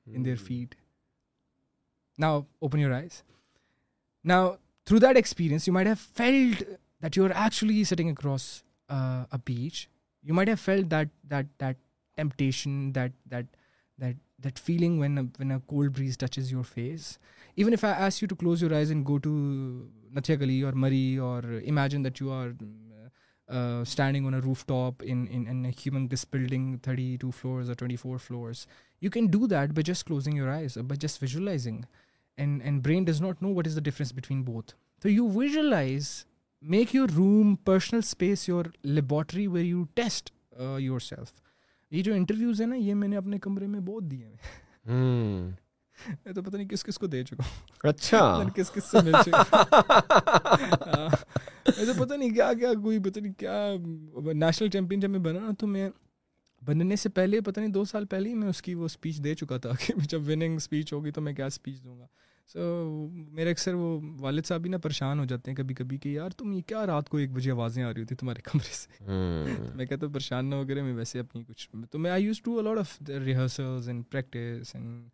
in 0.07 0.23
their 0.23 0.37
hmm. 0.37 0.45
feet. 0.45 0.75
Now, 2.19 2.47
open 2.62 2.81
your 2.81 2.95
eyes. 2.95 3.23
Now, 4.23 4.59
through 4.87 5.01
that 5.01 5.17
experience, 5.17 5.67
you 5.67 5.73
might 5.73 5.87
have 5.87 5.99
felt 5.99 6.62
that 7.01 7.17
you're 7.17 7.33
actually 7.33 7.83
sitting 7.85 8.09
across 8.11 8.62
uh, 8.89 9.25
a 9.33 9.39
beach 9.39 9.85
you 10.27 10.35
might 10.35 10.49
have 10.49 10.59
felt 10.59 10.89
that 10.89 11.79
temptation, 12.17 12.93
that 12.93 13.49
feeling 14.57 14.99
when 14.99 15.53
a 15.53 15.61
cold 15.71 15.93
breeze 15.93 16.17
touches 16.17 16.51
your 16.51 16.64
face. 16.64 17.21
Even 17.55 17.73
if 17.73 17.85
I 17.85 17.91
ask 17.91 18.21
you 18.21 18.27
to 18.27 18.35
close 18.35 18.61
your 18.61 18.75
eyes 18.75 18.91
and 18.91 19.07
go 19.07 19.21
to 19.21 19.89
Nathiya 20.12 20.39
Gali 20.39 20.64
or 20.67 20.73
Murray, 20.73 21.17
or 21.17 21.41
imagine 21.61 22.03
that 22.03 22.19
you 22.19 22.33
are 22.33 22.53
uh, 23.49 23.85
standing 23.85 24.27
on 24.27 24.35
a 24.35 24.41
rooftop 24.41 25.01
in 25.01 25.64
a 25.64 25.71
humongous 25.71 26.29
building, 26.29 26.81
32 26.83 27.31
floors 27.31 27.71
or 27.71 27.77
24 27.77 28.19
floors. 28.19 28.67
You 28.99 29.11
can 29.11 29.29
do 29.29 29.47
that 29.47 29.75
by 29.75 29.83
just 29.83 30.07
closing 30.07 30.35
your 30.35 30.51
eyes, 30.51 30.77
or 30.77 30.83
by 30.83 30.97
just 30.97 31.21
visualizing. 31.21 31.85
And 32.37 32.83
brain 32.83 33.05
does 33.05 33.21
not 33.21 33.41
know 33.41 33.51
what 33.51 33.69
is 33.69 33.77
the 33.77 33.81
difference 33.81 34.11
between 34.11 34.43
both. 34.43 34.75
So 35.01 35.09
you 35.09 35.31
visualize 35.31 36.25
make 36.75 36.95
your 36.95 37.09
room 37.17 37.55
personal 37.67 37.99
space 38.05 38.49
your 38.49 38.67
laboratory 38.95 39.47
where 39.47 39.64
you 39.64 39.83
test 39.95 40.31
yourself 41.01 41.31
یہ 41.95 42.03
جو 42.03 42.14
interviews 42.14 42.61
ہیں 42.61 42.67
نا 42.69 42.77
یہ 42.77 42.95
میں 42.95 43.09
نے 43.09 43.17
اپنے 43.17 43.39
کمرے 43.43 43.67
میں 43.75 43.81
بہت 43.85 44.11
دیے 44.11 44.27
ہیں 44.27 44.97
میں 46.25 46.33
تو 46.35 46.43
پتا 46.43 46.57
نہیں 46.57 46.69
کس 46.69 46.85
کس 46.85 46.99
کو 46.99 47.07
دے 47.12 47.23
چکا 47.25 47.43
ہوں 47.49 47.89
اچھا 47.91 48.43
کس 48.55 48.71
کس 48.75 48.91
سے 48.91 48.99
ہاں۔ 48.99 49.05
میں 51.67 51.87
تو 51.87 52.05
پتا 52.05 52.17
نہیں 52.17 52.31
کیا 52.35 52.53
کیا 52.61 52.73
کوئی 52.83 52.99
پتا 53.05 53.21
نہیں 53.21 53.33
کیا 53.39 53.64
نیشنل 54.35 54.69
چیمپئن 54.73 55.01
جب 55.01 55.11
میں 55.11 55.19
بنا 55.31 55.41
نا 55.47 55.51
تو 55.59 55.67
میں 55.67 55.89
بننے 56.67 56.97
سے 56.97 57.09
پہلے 57.21 57.41
پتا 57.47 57.61
نہیں 57.61 57.73
دو 57.73 57.85
سال 57.93 58.07
پہلے 58.17 58.29
ہی 58.29 58.35
میں 58.35 58.49
اس 58.49 58.62
کی 58.62 58.75
وہ 58.75 58.85
اسپیچ 58.85 59.25
دے 59.25 59.35
چکا 59.43 59.59
تھا 59.64 59.71
کہ 59.87 59.95
جب 60.09 60.29
وننگ 60.29 60.57
اسپیچ 60.57 60.93
ہوگی 60.93 61.11
تو 61.11 61.21
میں 61.21 61.33
کیا 61.35 61.47
اسپیچ 61.47 61.83
دوں 61.85 61.99
گا 61.99 62.07
سو 62.53 62.65
میرے 63.35 63.51
اکثر 63.51 63.75
وہ 63.75 63.87
والد 64.23 64.47
صاحب 64.47 64.61
بھی 64.63 64.71
نا 64.71 64.79
پریشان 64.83 65.19
ہو 65.19 65.25
جاتے 65.31 65.51
ہیں 65.51 65.57
کبھی 65.57 65.75
کبھی 65.75 65.97
کہ 66.03 66.09
یار 66.09 66.31
تم 66.41 66.53
یہ 66.53 66.61
کیا 66.67 66.85
رات 66.87 67.09
کو 67.09 67.17
ایک 67.19 67.31
بجے 67.35 67.51
آوازیں 67.51 67.83
آ 67.83 67.93
رہی 67.93 68.01
ہوتی 68.03 68.15
تمہارے 68.21 68.41
کمرے 68.51 68.73
سے 68.77 69.73
میں 69.77 69.87
کہتا 69.87 70.07
ہوں 70.07 70.13
پریشان 70.13 70.51
نہ 70.51 70.55
ہو 70.55 70.67
کرے 70.69 70.83
میں 70.83 70.93
ویسے 70.95 71.19
اپنی 71.19 71.43
کچھ 71.49 71.69
تو 71.91 71.99
میں 71.99 72.11
I 72.11 72.25
use 72.25 72.41
to 72.43 72.59
a lot 72.59 72.79
of 72.79 72.95
rehearsals 73.25 73.89
and 73.89 74.05
practice 74.11 74.75
and 74.77 75.09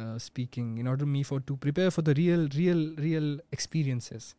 speaking 0.00 0.78
in 0.78 0.88
order 0.88 1.04
me 1.16 1.22
for 1.28 1.38
to 1.46 1.56
prepare 1.66 1.90
for 1.94 2.04
the 2.04 2.14
real 2.14 2.46
real 2.56 2.88
real 3.00 3.36
experiences 3.50 4.32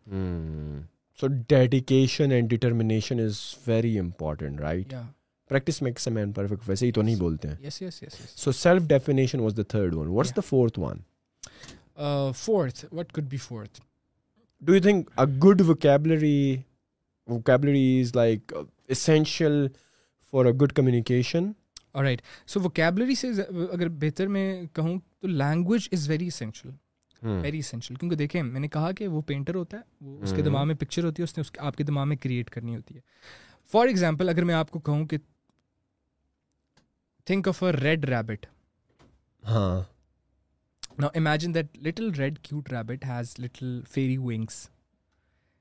so 1.22 1.28
dedication 1.48 2.32
and 2.32 2.50
determination 2.50 3.20
is 3.26 3.40
very 3.68 3.98
important 4.00 4.60
right 4.62 4.94
practice 5.50 5.82
makes 5.82 6.08
a 6.08 6.14
man 6.14 6.32
perfect 6.32 6.70
ویسے 6.70 6.86
ہی 6.86 6.92
تو 6.92 7.02
نہیں 7.02 7.16
بولتے 7.20 7.48
ہیں 7.50 7.70
so 8.36 8.52
self 8.52 8.88
definition 8.88 9.40
was 9.40 9.54
the 9.58 9.64
third 9.70 9.96
one 9.96 10.08
what's 10.08 10.36
the 10.36 10.42
fourth 10.50 10.80
one 10.80 10.98
fourth 12.38 12.84
what 12.96 13.12
could 13.14 13.30
be 13.30 13.38
fourth 13.38 13.80
do 14.66 14.76
you 14.76 14.82
think 14.82 15.10
good 15.44 15.62
vocabulary 15.68 16.38
vocabulary 17.28 17.86
is 18.02 18.16
like 18.16 18.54
essential 18.92 19.68
for 20.32 20.46
good 20.62 20.74
communication 20.76 21.52
right 22.02 22.22
so 22.48 22.60
vocabulary 22.62 23.16
سے 23.16 23.28
اگر 23.72 23.88
بہتر 24.02 24.28
میں 24.38 24.62
کہوں 24.74 24.98
تو 25.22 25.28
language 25.28 25.88
is 25.92 26.10
very 26.10 26.28
essential 26.28 26.72
very 27.42 27.60
essential 27.60 27.98
کیونکہ 27.98 28.16
دیکھیں 28.18 28.42
میں 28.44 28.60
نے 28.60 28.68
کہا 28.74 28.92
کہ 28.98 29.08
وہ 29.16 29.22
پینٹر 29.28 29.56
ہوتا 29.56 29.78
ہے 29.78 30.06
وہ 30.06 30.20
اس 30.24 30.34
کے 30.36 30.42
دماغ 30.42 30.68
میں 30.68 30.76
پکچر 30.80 31.04
ہوتی 31.04 31.22
ہے 31.22 31.26
اس 31.26 31.38
نے 31.38 31.42
اس 31.42 31.52
آپ 31.60 31.76
کے 31.78 31.84
دماغ 31.84 32.08
میں 32.08 32.18
کریٹ 32.24 32.50
کرنی 32.50 32.76
ہوتی 32.76 32.96
ہے 32.96 33.00
فار 33.72 33.88
ایگزامپل 33.88 34.30
اگر 34.30 34.44
میں 34.44 34.56
آپ 34.56 34.72
کو 34.72 34.80
کہوں 34.80 35.06
کہ 35.08 35.18
think 37.26 37.48
of 37.48 37.64
a 37.64 37.72
red 37.72 38.06
rabbit 38.10 38.46
ہاں 39.50 39.82
Now 41.00 41.12
imagine 41.16 41.54
that 41.54 41.68
little 41.80 42.12
red 42.12 42.44
cute 42.44 42.70
rabbit 42.70 43.06
has 43.06 43.40
little 43.40 43.84
fairy 43.86 44.18
wings. 44.18 44.70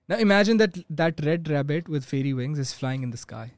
Now 0.08 0.16
imagine 0.16 0.56
that 0.56 1.20
red 1.24 1.48
rabbit 1.48 1.88
with 1.88 2.04
fairy 2.04 2.32
wings 2.32 2.58
is 2.58 2.72
flying 2.72 3.02
in 3.04 3.10
the 3.10 3.16
sky. 3.16 3.52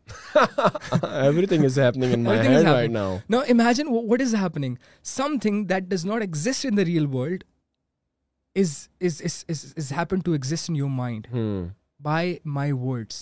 Everything 1.03 1.65
is 1.65 1.77
happening 1.77 2.13
in 2.13 2.23
my 2.25 2.37
head 2.43 2.67
right 2.67 2.91
now. 2.91 3.23
Now 3.29 3.43
imagine 3.43 3.91
what 3.91 4.21
is 4.21 4.33
happening. 4.33 4.79
Something 5.01 5.69
that 5.69 5.89
does 5.89 6.05
not 6.05 6.21
exist 6.21 6.67
in 6.67 6.75
the 6.75 6.85
real 6.85 7.07
world 7.07 7.45
is 8.55 8.89
happened 9.91 10.27
to 10.27 10.35
exist 10.35 10.69
in 10.69 10.75
your 10.75 10.91
mind. 10.91 11.29
Hmm. 11.31 11.67
By 12.03 12.35
my 12.45 12.73
words 12.81 13.15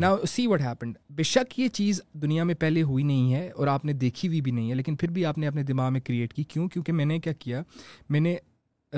نا 0.00 0.14
see 0.30 0.46
what 0.46 0.60
happened 0.60 0.96
بے 1.16 1.22
شک 1.22 1.58
یہ 1.58 1.68
چیز 1.74 2.00
دنیا 2.22 2.44
میں 2.44 2.54
پہلے 2.60 2.82
ہوئی 2.82 3.04
نہیں 3.04 3.32
ہے 3.34 3.48
اور 3.54 3.66
آپ 3.68 3.84
نے 3.84 3.92
دیکھی 4.02 4.28
ہوئی 4.28 4.40
بھی 4.40 4.52
نہیں 4.52 4.70
ہے 4.70 4.74
لیکن 4.74 4.96
پھر 4.96 5.10
بھی 5.18 5.24
آپ 5.26 5.38
نے 5.38 5.46
اپنے 5.46 5.62
دماغ 5.72 5.92
میں 5.92 6.00
کریٹ 6.04 6.34
کی 6.34 6.42
کیوں 6.54 6.68
کیونکہ 6.68 6.92
میں 6.92 7.04
نے 7.04 7.18
کیا 7.18 7.32
کیا 7.38 7.62
میں 8.10 8.20
نے 8.20 8.36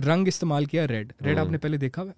رنگ 0.07 0.29
استعمال 0.29 0.65
کیا 0.65 0.87
ریڈ 0.89 1.13
ریڈ 1.25 1.37
hmm. 1.39 1.45
آپ 1.47 1.53
نے 1.53 1.59
پہلے 1.59 1.77
دیکھا 1.85 2.03
ہوا 2.03 2.13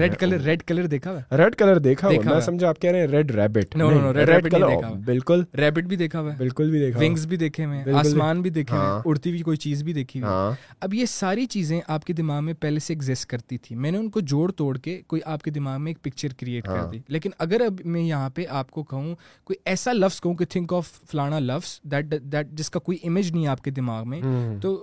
ریڈ 0.00 0.14
کلر 0.18 0.40
ریڈ 0.44 0.62
کلر 0.66 0.86
دیکھا 0.86 1.10
ہوا 1.10 1.36
ریڈ 1.38 1.54
کلر 1.58 1.78
دیکھا 1.78 2.08
ہوا 2.08 2.22
میں 2.32 2.40
سمجھا 2.44 2.68
آپ 2.68 2.78
کہہ 2.80 2.90
رہے 2.90 3.00
ہیں 3.00 3.06
red 3.08 3.30
rabbit 3.34 3.76
no 3.76 3.90
no 3.90 4.12
red 4.14 4.28
rabbit 4.28 4.54
نہیں 4.54 4.68
دیکھا 4.68 4.88
بالکل 5.06 5.42
ریبٹ 5.58 5.84
بھی 5.88 5.96
دیکھا 5.96 6.20
ہوا 6.20 6.32
بالکل 6.38 6.70
بھی 6.70 6.78
دیکھا 6.80 6.98
ونگز 7.00 7.26
بھی 7.26 7.36
دیکھے 7.36 7.64
ہوئے 7.64 7.78
ہیں 7.78 7.92
آسمان 7.98 8.40
بھی 8.42 8.50
دیکھے 8.50 8.76
ہیں 8.76 8.82
ہاں. 8.82 9.00
اڑتی 9.04 9.30
ہوئی 9.30 9.42
کوئی 9.42 9.56
چیز 9.56 9.82
بھی 9.82 9.92
دیکھی 9.92 10.20
ہوئی 10.22 10.30
ہاں. 10.32 10.52
اب 10.80 10.94
یہ 10.94 11.06
ساری 11.08 11.46
چیزیں 11.56 11.80
آپ 11.88 12.04
کے 12.04 12.12
دماغ 12.12 12.44
میں 12.44 12.54
پہلے 12.60 12.80
سے 12.86 12.92
ایگزسٹ 12.94 13.26
کرتی 13.30 13.58
تھی 13.62 13.76
میں 13.84 13.90
نے 13.90 13.98
ان 13.98 14.08
کو 14.10 14.20
جوڑ 14.32 14.50
توڑ 14.52 14.76
کے 14.78 15.00
کوئی 15.06 15.22
آپ 15.24 15.42
کے 15.42 15.50
دماغ 15.50 15.80
میں 15.82 15.90
ایک 15.92 16.02
پکچر 16.04 16.34
کریٹ 16.40 16.66
کر 16.66 16.76
ہاں. 16.78 16.90
دی 16.92 17.00
لیکن 17.08 17.30
اگر 17.38 17.64
اب 17.66 17.80
میں 17.84 18.00
یہاں 18.02 18.30
پہ 18.34 18.44
آپ 18.60 18.70
کو 18.70 18.82
کہوں 18.82 19.14
کوئی 19.44 19.56
ایسا 19.70 19.92
لفظ 19.92 20.20
کہوں 20.20 20.34
کہ 20.34 20.44
تھنک 20.50 20.74
آف 20.74 20.92
فلانا 21.10 21.38
لفظ 21.38 21.78
دیٹ 21.92 22.14
دیٹ 22.32 22.50
جس 22.58 22.70
کا 22.70 22.80
کوئی 22.80 22.98
امیج 23.04 23.32
نہیں 23.32 23.46
آپ 23.56 23.62
کے 23.64 23.70
دماغ 23.80 24.08
میں 24.08 24.20
تو 24.62 24.78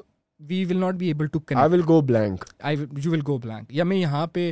we 0.49 0.63
will 0.69 0.79
not 0.79 0.93
be 0.99 1.07
able 1.07 1.25
will 1.71 1.81
go 1.87 1.99
blank 2.07 3.73
یا 3.73 3.83
میں 3.83 3.97
یہاں 3.97 4.25
پہ 4.33 4.51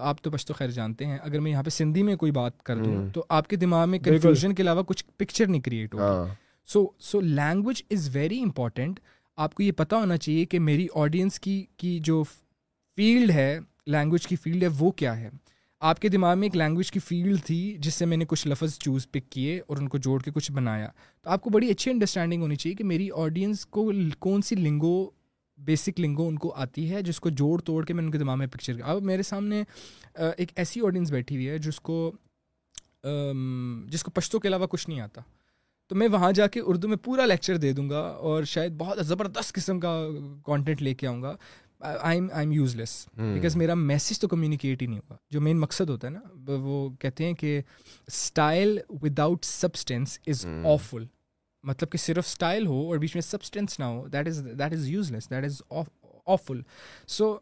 آپ 0.00 0.20
تو 0.22 0.30
پشتو 0.30 0.54
خیر 0.54 0.70
جانتے 0.70 1.06
ہیں 1.06 1.18
اگر 1.22 1.40
میں 1.40 1.50
یہاں 1.50 1.62
پہ 1.62 1.70
سندھی 1.70 2.02
میں 2.02 2.14
کوئی 2.16 2.32
بات 2.32 2.62
کر 2.64 2.76
دوں 2.84 3.08
تو 3.14 3.24
آپ 3.38 3.48
کے 3.48 3.56
دماغ 3.56 3.88
میں 3.88 3.98
کنفیوژن 3.98 4.54
کے 4.54 4.62
علاوہ 4.62 4.82
کچھ 4.86 5.04
پکچر 5.18 5.46
نہیں 5.46 5.60
کریٹ 5.60 5.94
ہوا 5.94 6.26
so 6.72 6.86
so 7.10 7.20
language 7.20 7.82
is 7.94 8.08
very 8.16 8.40
important 8.42 9.00
آپ 9.44 9.54
کو 9.54 9.62
یہ 9.62 9.72
پتا 9.76 9.96
ہونا 9.98 10.16
چاہیے 10.16 10.44
کہ 10.46 10.58
میری 10.60 10.86
آڈینس 10.94 11.38
کی 11.40 11.64
کی 11.76 11.98
جو 12.04 12.22
فیلڈ 12.96 13.30
ہے 13.30 13.58
لینگویج 13.94 14.26
کی 14.26 14.36
فیلڈ 14.42 14.62
ہے 14.62 14.68
وہ 14.78 14.90
کیا 14.96 15.16
ہے 15.20 15.28
آپ 15.88 15.98
کے 16.00 16.08
دماغ 16.08 16.38
میں 16.38 16.46
ایک 16.48 16.54
لینگویج 16.56 16.90
کی 16.92 16.98
فیلڈ 17.06 17.40
تھی 17.44 17.56
جس 17.82 17.94
سے 17.94 18.04
میں 18.06 18.16
نے 18.16 18.24
کچھ 18.28 18.46
لفظ 18.48 18.76
چوز 18.82 19.06
پک 19.12 19.28
کیے 19.32 19.58
اور 19.66 19.76
ان 19.76 19.88
کو 19.94 19.98
جوڑ 20.06 20.18
کے 20.22 20.30
کچھ 20.34 20.50
بنایا 20.58 20.86
تو 21.22 21.30
آپ 21.30 21.40
کو 21.42 21.50
بڑی 21.56 21.68
اچھی 21.70 21.90
انڈرسٹینڈنگ 21.90 22.42
ہونی 22.42 22.56
چاہیے 22.56 22.76
کہ 22.76 22.84
میری 22.92 23.08
آڈینس 23.24 23.64
کو 23.76 23.84
کون 24.18 24.42
سی 24.42 24.56
لنگو 24.56 24.94
بیسک 25.64 26.00
لنگو 26.00 26.28
ان 26.28 26.38
کو 26.44 26.52
آتی 26.64 26.88
ہے 26.90 27.02
جس 27.10 27.20
کو 27.20 27.30
جوڑ 27.40 27.58
توڑ 27.66 27.84
کے 27.86 27.94
میں 27.94 28.04
ان 28.04 28.10
کے 28.10 28.18
دماغ 28.18 28.38
میں 28.38 28.46
پکچر 28.52 28.80
اب 28.82 29.02
میرے 29.10 29.22
سامنے 29.32 29.62
ایک 30.36 30.52
ایسی 30.64 30.80
آڈینس 30.86 31.10
بیٹھی 31.12 31.36
ہوئی 31.36 31.48
ہے 31.48 31.58
جس 31.66 31.80
کو 31.90 31.98
جس 33.92 34.04
کو 34.04 34.10
پشتوں 34.14 34.40
کے 34.40 34.48
علاوہ 34.48 34.66
کچھ 34.70 34.88
نہیں 34.88 35.00
آتا 35.00 35.20
تو 35.88 35.94
میں 36.00 36.08
وہاں 36.12 36.30
جا 36.32 36.46
کے 36.52 36.60
اردو 36.66 36.88
میں 36.88 36.96
پورا 37.04 37.24
لیکچر 37.26 37.56
دے 37.62 37.72
دوں 37.78 37.88
گا 37.88 37.98
اور 38.28 38.44
شاید 38.56 38.74
بہت 38.76 39.06
زبردست 39.06 39.52
قسم 39.54 39.80
کا 39.80 39.90
کانٹینٹ 40.46 40.82
لے 40.82 40.94
کے 41.00 41.06
آؤں 41.06 41.20
گا 41.22 41.34
I 41.92 42.20
am 42.32 42.52
use 42.52 42.74
less 42.76 42.90
because 43.18 43.56
میرا 43.56 43.74
میسیج 43.74 44.18
تو 44.20 44.28
کمیونیکیٹ 44.28 44.82
ہی 44.82 44.86
نہیں 44.86 44.98
ہوا 45.08 45.16
جو 45.32 45.40
مین 45.40 45.58
مقصد 45.60 45.90
ہوتا 45.90 46.08
ہے 46.08 46.12
نا 46.12 46.56
وہ 46.62 46.88
کہتے 47.00 47.26
ہیں 47.26 47.32
کہ 47.40 47.60
style 48.08 48.78
without 49.02 49.44
substance 49.44 50.18
is 50.26 50.44
awful 50.72 51.04
مطلب 51.68 51.90
کہ 51.90 51.98
صرف 51.98 52.26
اسٹائل 52.28 52.66
ہو 52.66 52.80
اور 52.90 52.98
بیچ 52.98 53.14
میں 53.14 53.22
سبسٹینس 53.22 53.78
نہ 53.80 53.84
ہو 53.84 54.06
that 54.12 54.28
is 54.28 54.44
that 54.58 54.72
is 54.72 54.88
useless 55.12 55.30
that 55.30 55.44
is 55.44 55.60
awful 56.34 56.60
so 57.16 57.36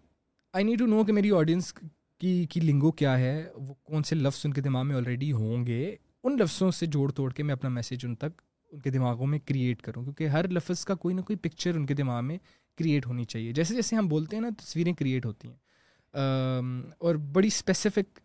I 0.55 0.64
need 0.64 0.78
to 0.78 0.86
know 0.86 1.05
کہ 1.05 1.12
میری 1.12 1.31
آڈینس 1.39 1.73
کی 1.73 2.35
کی 2.51 2.60
لنگو 2.60 2.90
کیا 3.02 3.19
ہے 3.19 3.43
وہ 3.55 3.74
کون 3.85 4.02
سے 4.09 4.14
لفظ 4.16 4.40
ان 4.47 4.52
کے 4.55 4.60
دماغ 4.60 4.86
میں 4.86 4.97
آلریڈی 4.97 5.32
ہوں 5.32 5.66
گے 5.66 5.94
ان 6.24 6.36
لفظوں 6.40 6.70
سے 6.70 6.86
جوڑ 6.86 7.10
توڑ 7.12 7.32
کے 7.35 7.43
میں 7.43 7.52
اپنا 7.55 7.69
میسیج 7.77 8.06
ان 8.06 8.14
تک 8.16 8.43
ان 8.73 8.81
کے 8.81 8.90
دماغوں 8.90 9.27
میں 9.27 9.39
کریٹ 9.47 9.82
کروں 9.82 10.02
کیونکہ 10.02 10.28
ہر 10.36 10.48
لفظ 10.48 10.85
کا 10.85 10.94
کوئی 11.05 11.14
نہ 11.14 11.20
کوئی 11.31 11.36
پکچر 11.48 11.74
ان 11.77 11.86
کے 11.86 11.94
دماغ 11.94 12.24
میں 12.24 12.36
کریٹ 12.78 13.07
ہونی 13.07 13.24
چاہیے 13.24 13.53
جیسے 13.53 13.74
جیسے 13.74 13.97
ہم 13.97 14.09
بولتے 14.09 14.36
ہیں 14.36 14.40
نا 14.43 14.49
تصویریں 14.65 14.93
کریٹ 14.99 15.27
ہوتی 15.27 15.49
ہیں 15.49 16.24
اور 17.07 17.15
بڑی 17.32 17.49
اسپیسیفک 17.55 18.19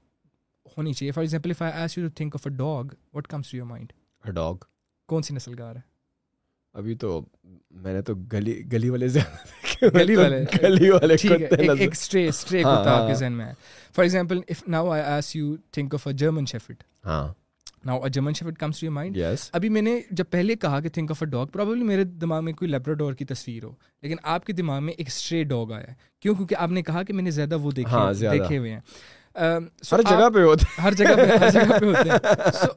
ہونی 0.78 0.94
چاہیے 0.94 1.12
for 1.12 1.24
example 1.24 1.50
if 1.52 1.62
I 1.62 1.72
ask 1.82 1.98
you 1.98 2.06
to 2.08 2.14
think 2.16 2.36
of 2.36 2.48
a 2.48 2.54
dog 2.56 2.94
what 3.14 3.28
comes 3.28 3.50
to 3.52 3.58
your 3.58 3.66
mind 3.68 3.94
a 4.26 4.32
dog 4.34 4.66
کون 5.10 5.22
سی 5.24 5.34
نسل 5.36 5.54
گار 5.60 5.76
ہے 5.76 5.86
ابھی 6.80 6.96
تو 7.02 7.20
میں 7.84 7.94
نے 7.94 8.02
تو 8.08 8.14
گلی 8.34 8.60
گلی 8.72 8.90
والے 8.90 9.08
گلی 9.94 10.16
والے 10.16 10.42
گلی 10.64 10.90
والے 10.90 11.16
ایک 11.84 11.96
سٹری 11.96 12.30
سٹری 12.40 12.64
ہاں، 12.64 12.76
کتا 12.76 12.96
کے 13.06 13.12
ہاں۔ 13.12 13.20
ذہن 13.20 13.34
میں 13.34 13.46
ہے 13.46 13.54
for 13.96 14.04
example 14.04 14.42
if 14.50 14.68
now 14.68 14.90
I 14.92 15.04
ask 15.14 15.36
you 15.36 15.56
think 15.72 15.94
of 15.96 16.08
a 16.08 16.14
German 16.22 16.46
shepherd 16.52 16.84
ہاں 17.06 17.28
now 17.88 18.08
German 18.14 18.34
shepherd 18.38 18.58
comes 18.60 18.80
to 18.80 18.86
you 18.86 18.92
mind 18.92 19.18
yes 19.18 19.50
ابھی 19.58 19.70
میں 19.78 19.82
نے 19.82 20.00
جب 20.20 20.26
پہلے 20.30 20.56
کہا 20.64 20.80
کہ 20.86 20.90
think 20.98 21.12
of 21.12 21.22
a 21.24 21.28
dog 21.32 21.46
probably 21.54 21.84
میرے 21.92 22.04
دماغ 22.24 22.44
میں 22.44 22.54
کوئی 22.62 22.72
لیبراڈور 22.72 23.14
کی 23.22 23.26
تصویر 23.26 23.64
ہو 23.64 23.72
لیکن 24.02 24.16
آپ 24.34 24.46
کے 24.46 24.54
دماغ 24.62 24.82
میں 24.84 24.94
ایک 24.98 25.08
اسٹرے 25.08 25.44
ڈاگ 25.54 25.72
آیا 25.78 25.94
کیوں 26.22 26.34
کیونکہ 26.36 26.56
آپ 26.68 26.72
نے 26.78 26.82
کہا 26.90 27.04
کہ 27.10 27.14
میں 27.20 27.24
نے 27.24 27.32
زیادہ 27.38 27.58
وہ 27.66 27.72
دیکھے 27.78 28.38
دیکھے 28.40 28.58
ہوئے 28.58 28.72
ہیں 28.72 28.80
ہر 29.94 30.02
جگہ 30.10 30.30
پہ 30.36 30.44
ہوتے 30.50 30.82
ہر 30.84 30.94
جگہ 31.00 31.72
پہ 31.80 31.86
ہوتے 31.86 32.10
ہیں 32.10 32.70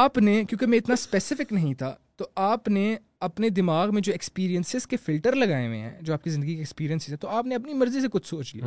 آپ 0.00 0.18
نے 0.28 0.42
کیونکہ 0.48 0.66
میں 0.66 0.78
اتنا 0.78 0.94
اسپیسیفک 0.98 1.52
نہیں 1.52 1.74
تھا 1.82 1.94
تو 2.18 2.26
آپ 2.50 2.68
نے 2.76 2.84
اپنے 3.24 3.48
دماغ 3.50 3.92
میں 3.94 4.00
جو 4.02 4.12
ایکسپیرینس 4.12 4.86
کے 4.86 4.96
فلٹر 5.04 5.34
لگائے 5.36 5.66
ہوئے 5.66 5.78
ہیں 5.78 5.90
جو 6.04 6.12
آپ 6.12 6.24
کی 6.24 6.30
زندگی 6.30 6.52
کے 6.54 6.60
ایکسپیرینسز 6.60 7.12
ہے 7.12 7.16
تو 7.18 7.28
آپ 7.28 7.46
نے 7.46 7.54
اپنی 7.54 7.74
مرضی 7.74 8.00
سے 8.00 8.06
کچھ 8.12 8.26
سوچ 8.28 8.54
لیا 8.54 8.66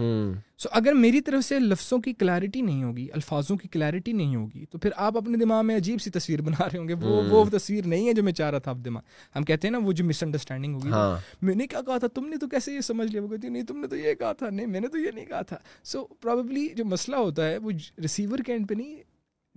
سو 0.58 0.70
اگر 0.80 0.94
میری 0.94 1.20
طرف 1.22 1.44
سے 1.46 1.60
لفظوں 1.60 2.00
کی 2.02 2.14
کلیئرٹی 2.20 2.62
نہیں 2.62 2.84
ہوگی 2.84 3.08
الفاظوں 3.14 3.58
کی 3.58 3.68
کلیئرٹی 3.72 4.12
نہیں 4.12 4.36
ہوگی 4.36 4.66
تو 4.72 4.78
پھر 4.78 4.92
آپ 5.08 5.18
اپنے 5.18 5.38
دماغ 5.38 5.66
میں 5.66 5.76
عجیب 5.78 6.02
سی 6.02 6.10
تصویر 6.12 6.42
بنا 6.42 6.66
رہے 6.72 6.80
ہوں 6.80 6.88
گے 6.88 6.94
وہ 7.02 7.22
وہ 7.30 7.44
تصویر 7.58 7.88
نہیں 7.88 8.08
ہے 8.08 8.14
جو 8.14 8.24
میں 8.24 8.34
چاہ 8.42 8.50
رہا 8.50 8.60
تھا 8.60 8.72
آپ 8.72 8.78
دماغ 8.86 9.38
ہم 9.38 9.44
کہتے 9.44 9.68
ہیں 9.68 9.72
نا 9.72 9.80
وہ 9.84 9.92
جو 10.02 10.06
مس 10.06 10.24
انڈرسٹینڈنگ 10.24 10.74
ہوگی 10.76 10.92
ہاں۔ 10.92 11.18
میں 11.42 11.56
نے 11.56 11.68
کیا 11.68 11.82
کہا 11.86 11.98
تھا 11.98 12.08
تم 12.14 12.28
نے 12.30 12.38
تو 12.42 12.48
کیسے 12.48 12.74
یہ 12.74 12.82
سمجھ 12.90 13.10
لیا 13.12 13.22
وہ 13.22 13.28
کہتی 13.28 13.50
نہیں 13.50 13.64
تم 13.68 13.78
نے 13.82 13.88
تو 13.88 13.96
یہ 13.96 14.14
کہا 14.20 14.32
تھا 14.38 14.50
نہیں 14.50 14.68
میں 14.68 14.80
نے 14.82 14.88
تو 14.88 14.98
یہ 14.98 15.12
نہیں 15.16 15.26
کہا 15.26 15.42
تھا 15.52 15.58
سو 15.92 16.04
پروبیبلی 16.22 16.68
جو 16.78 16.86
مسئلہ 16.86 17.16
ہوتا 17.16 17.48
ہے 17.50 17.58
وہ 17.64 17.72
ریسیور 18.04 18.40
اینڈ 18.48 18.68
پہ 18.70 18.74
نہیں 18.78 18.96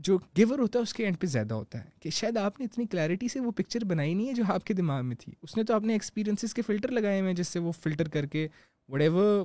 جو 0.05 0.17
گور 0.39 0.59
ہوتا 0.59 0.79
ہے 0.79 0.83
اس 0.83 0.93
کے 0.95 1.05
اینڈ 1.05 1.19
پہ 1.21 1.27
زیادہ 1.35 1.55
ہوتا 1.55 1.79
ہے 1.85 1.89
کہ 2.01 2.11
شاید 2.19 2.37
آپ 2.37 2.59
نے 2.61 2.67
اتنی 2.67 2.87
کلیئرٹی 2.91 3.29
سے 3.33 3.41
وہ 3.41 3.51
پکچر 3.57 3.85
بنائی 3.93 4.15
نہیں 4.15 4.29
ہے 4.29 4.33
جو 4.35 4.43
آپ 4.55 4.65
کے 4.67 4.75
دماغ 4.81 5.05
میں 5.07 5.17
تھی 5.21 5.33
اس 5.43 5.57
نے 5.57 5.63
تو 5.65 5.75
آپ 5.75 5.85
نے 5.85 5.93
ایکسپیرینسز 5.93 6.55
کے 6.55 6.63
فلٹر 6.67 6.91
لگائے 6.99 7.19
ہوئے 7.21 7.31
ہیں 7.31 7.37
جس 7.37 7.49
سے 7.49 7.59
وہ 7.67 7.73
فلٹر 7.83 8.09
کر 8.17 8.27
کے 8.35 8.47
وڈ 8.93 9.03
ایور 9.03 9.45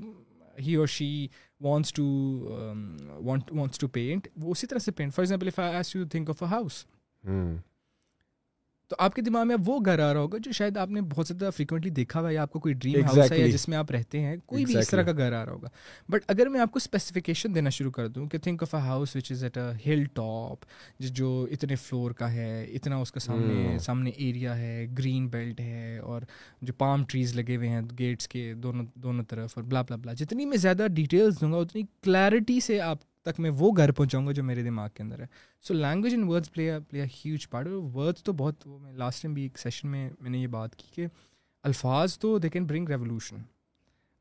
ہی 0.67 0.75
اور 0.75 0.87
she 0.97 1.09
wants 1.61 1.93
to 1.93 2.05
wants 3.25 3.77
to 3.79 3.87
paint 3.97 4.27
وہ 4.41 4.51
اسی 4.51 4.67
طرح 4.67 4.79
سے 4.85 4.91
paint 4.99 5.13
for 5.15 5.23
example 5.23 5.49
ask 5.65 5.95
you 5.95 6.05
think 6.11 6.29
of 6.29 6.43
a 6.43 6.49
house 6.53 6.83
تو 8.89 8.95
آپ 8.99 9.13
کے 9.15 9.21
دماغ 9.21 9.47
میں 9.47 9.55
وہ 9.65 9.79
گھر 9.85 9.99
آ 9.99 10.11
رہا 10.13 10.19
ہوگا 10.19 10.37
جو 10.43 10.51
شاید 10.57 10.77
آپ 10.77 10.89
نے 10.89 11.01
بہت 11.13 11.27
زیادہ 11.27 11.49
فریکوینٹلی 11.55 11.89
دیکھا 11.91 12.19
ہوا 12.19 12.31
یا 12.31 12.41
آپ 12.41 12.51
کو 12.51 12.59
کوئی 12.59 12.73
ڈریم 12.83 13.05
ہاؤس 13.05 13.31
ہے 13.31 13.39
یا 13.39 13.47
جس 13.55 13.67
میں 13.69 13.77
آپ 13.77 13.89
رہتے 13.91 14.19
ہیں 14.21 14.35
کوئی 14.45 14.63
بھی 14.65 14.77
اس 14.77 14.89
طرح 14.89 15.03
کا 15.03 15.11
گھر 15.11 15.31
آ 15.39 15.43
رہا 15.45 15.51
ہوگا 15.51 15.67
بٹ 16.11 16.23
اگر 16.31 16.49
میں 16.49 16.59
آپ 16.59 16.71
کو 16.71 16.77
اسپیسیفکیشن 16.81 17.55
دینا 17.55 17.69
شروع 17.77 17.91
کر 17.97 18.07
دوں 18.17 18.27
کہ 18.29 18.37
think 18.43 18.63
of 18.63 18.75
a 18.75 18.81
house 18.81 19.15
which 19.15 19.31
is 19.31 19.43
at 19.43 19.57
a 19.57 19.69
hill 19.85 20.03
top 20.13 20.65
جو 21.09 21.45
اتنے 21.51 21.75
فلور 21.83 22.11
کا 22.21 22.31
ہے 22.33 22.63
اتنا 22.75 22.97
اس 22.97 23.11
کا 23.11 23.19
سامنے 23.19 23.67
hmm. 23.67 23.77
سامنے 23.83 24.09
ایریا 24.15 24.57
ہے 24.57 24.85
گرین 24.97 25.27
بیلٹ 25.31 25.59
ہے 25.61 25.97
اور 26.03 26.21
جو 26.61 26.73
پام 26.77 27.03
ٹریز 27.09 27.35
لگے 27.35 27.55
ہوئے 27.55 27.69
ہیں 27.69 27.81
گیٹس 27.99 28.27
کے 28.27 28.53
دونوں 28.63 28.85
دونوں 29.03 29.23
طرف 29.29 29.57
اور 29.57 29.63
بلا 29.63 29.81
بلا 29.89 29.95
بلا 29.95 30.13
جتنی 30.23 30.45
میں 30.45 30.57
زیادہ 30.67 30.87
ڈیٹیلس 30.95 31.41
دوں 31.41 31.51
گا 31.53 31.57
اتنی 31.57 31.83
کلیئرٹی 32.03 32.59
سے 32.69 32.79
آپ 32.81 32.97
تک 33.29 33.39
میں 33.39 33.49
وہ 33.57 33.71
گھر 33.77 33.91
پہنچاؤں 33.91 34.25
گا 34.27 34.31
جو 34.31 34.43
میرے 34.43 34.61
دماغ 34.63 34.89
کے 34.93 35.03
اندر 35.03 35.19
ہے 35.21 35.25
so 35.67 35.73
language 35.73 36.13
in 36.15 36.23
words 36.27 36.51
play 36.53 36.71
play 36.89 37.03
huge 37.15 37.47
part 37.49 37.67
اور 37.67 37.75
ورڈس 37.93 38.23
تو 38.23 38.33
بہت 38.41 38.67
وہ 38.67 38.77
لاسٹ 38.99 39.21
ٹائم 39.23 39.33
بھی 39.33 39.41
ایک 39.43 39.57
سیشن 39.59 39.87
میں 39.91 40.09
میں 40.19 40.29
نے 40.29 40.37
یہ 40.37 40.47
بات 40.55 40.75
کی 40.75 40.87
کہ 40.95 41.05
الفاظ 41.67 42.17
تو 42.19 42.37
دے 42.43 42.49
کین 42.49 42.65
برنگ 42.67 42.89
ریولیوشن 42.89 43.37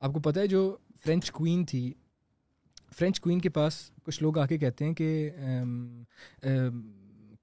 آپ 0.06 0.12
کو 0.12 0.20
پتہ 0.28 0.40
ہے 0.40 0.46
جو 0.54 0.62
فرینچ 1.04 1.30
کوئین 1.38 1.64
تھی 1.72 1.82
فرینچ 2.98 3.20
کوئین 3.20 3.40
کے 3.40 3.48
پاس 3.58 3.74
کچھ 4.04 4.22
لوگ 4.22 4.38
آ 4.38 4.46
کے 4.46 4.58
کہتے 4.58 4.84
ہیں 4.84 4.92
کہ 5.00 5.30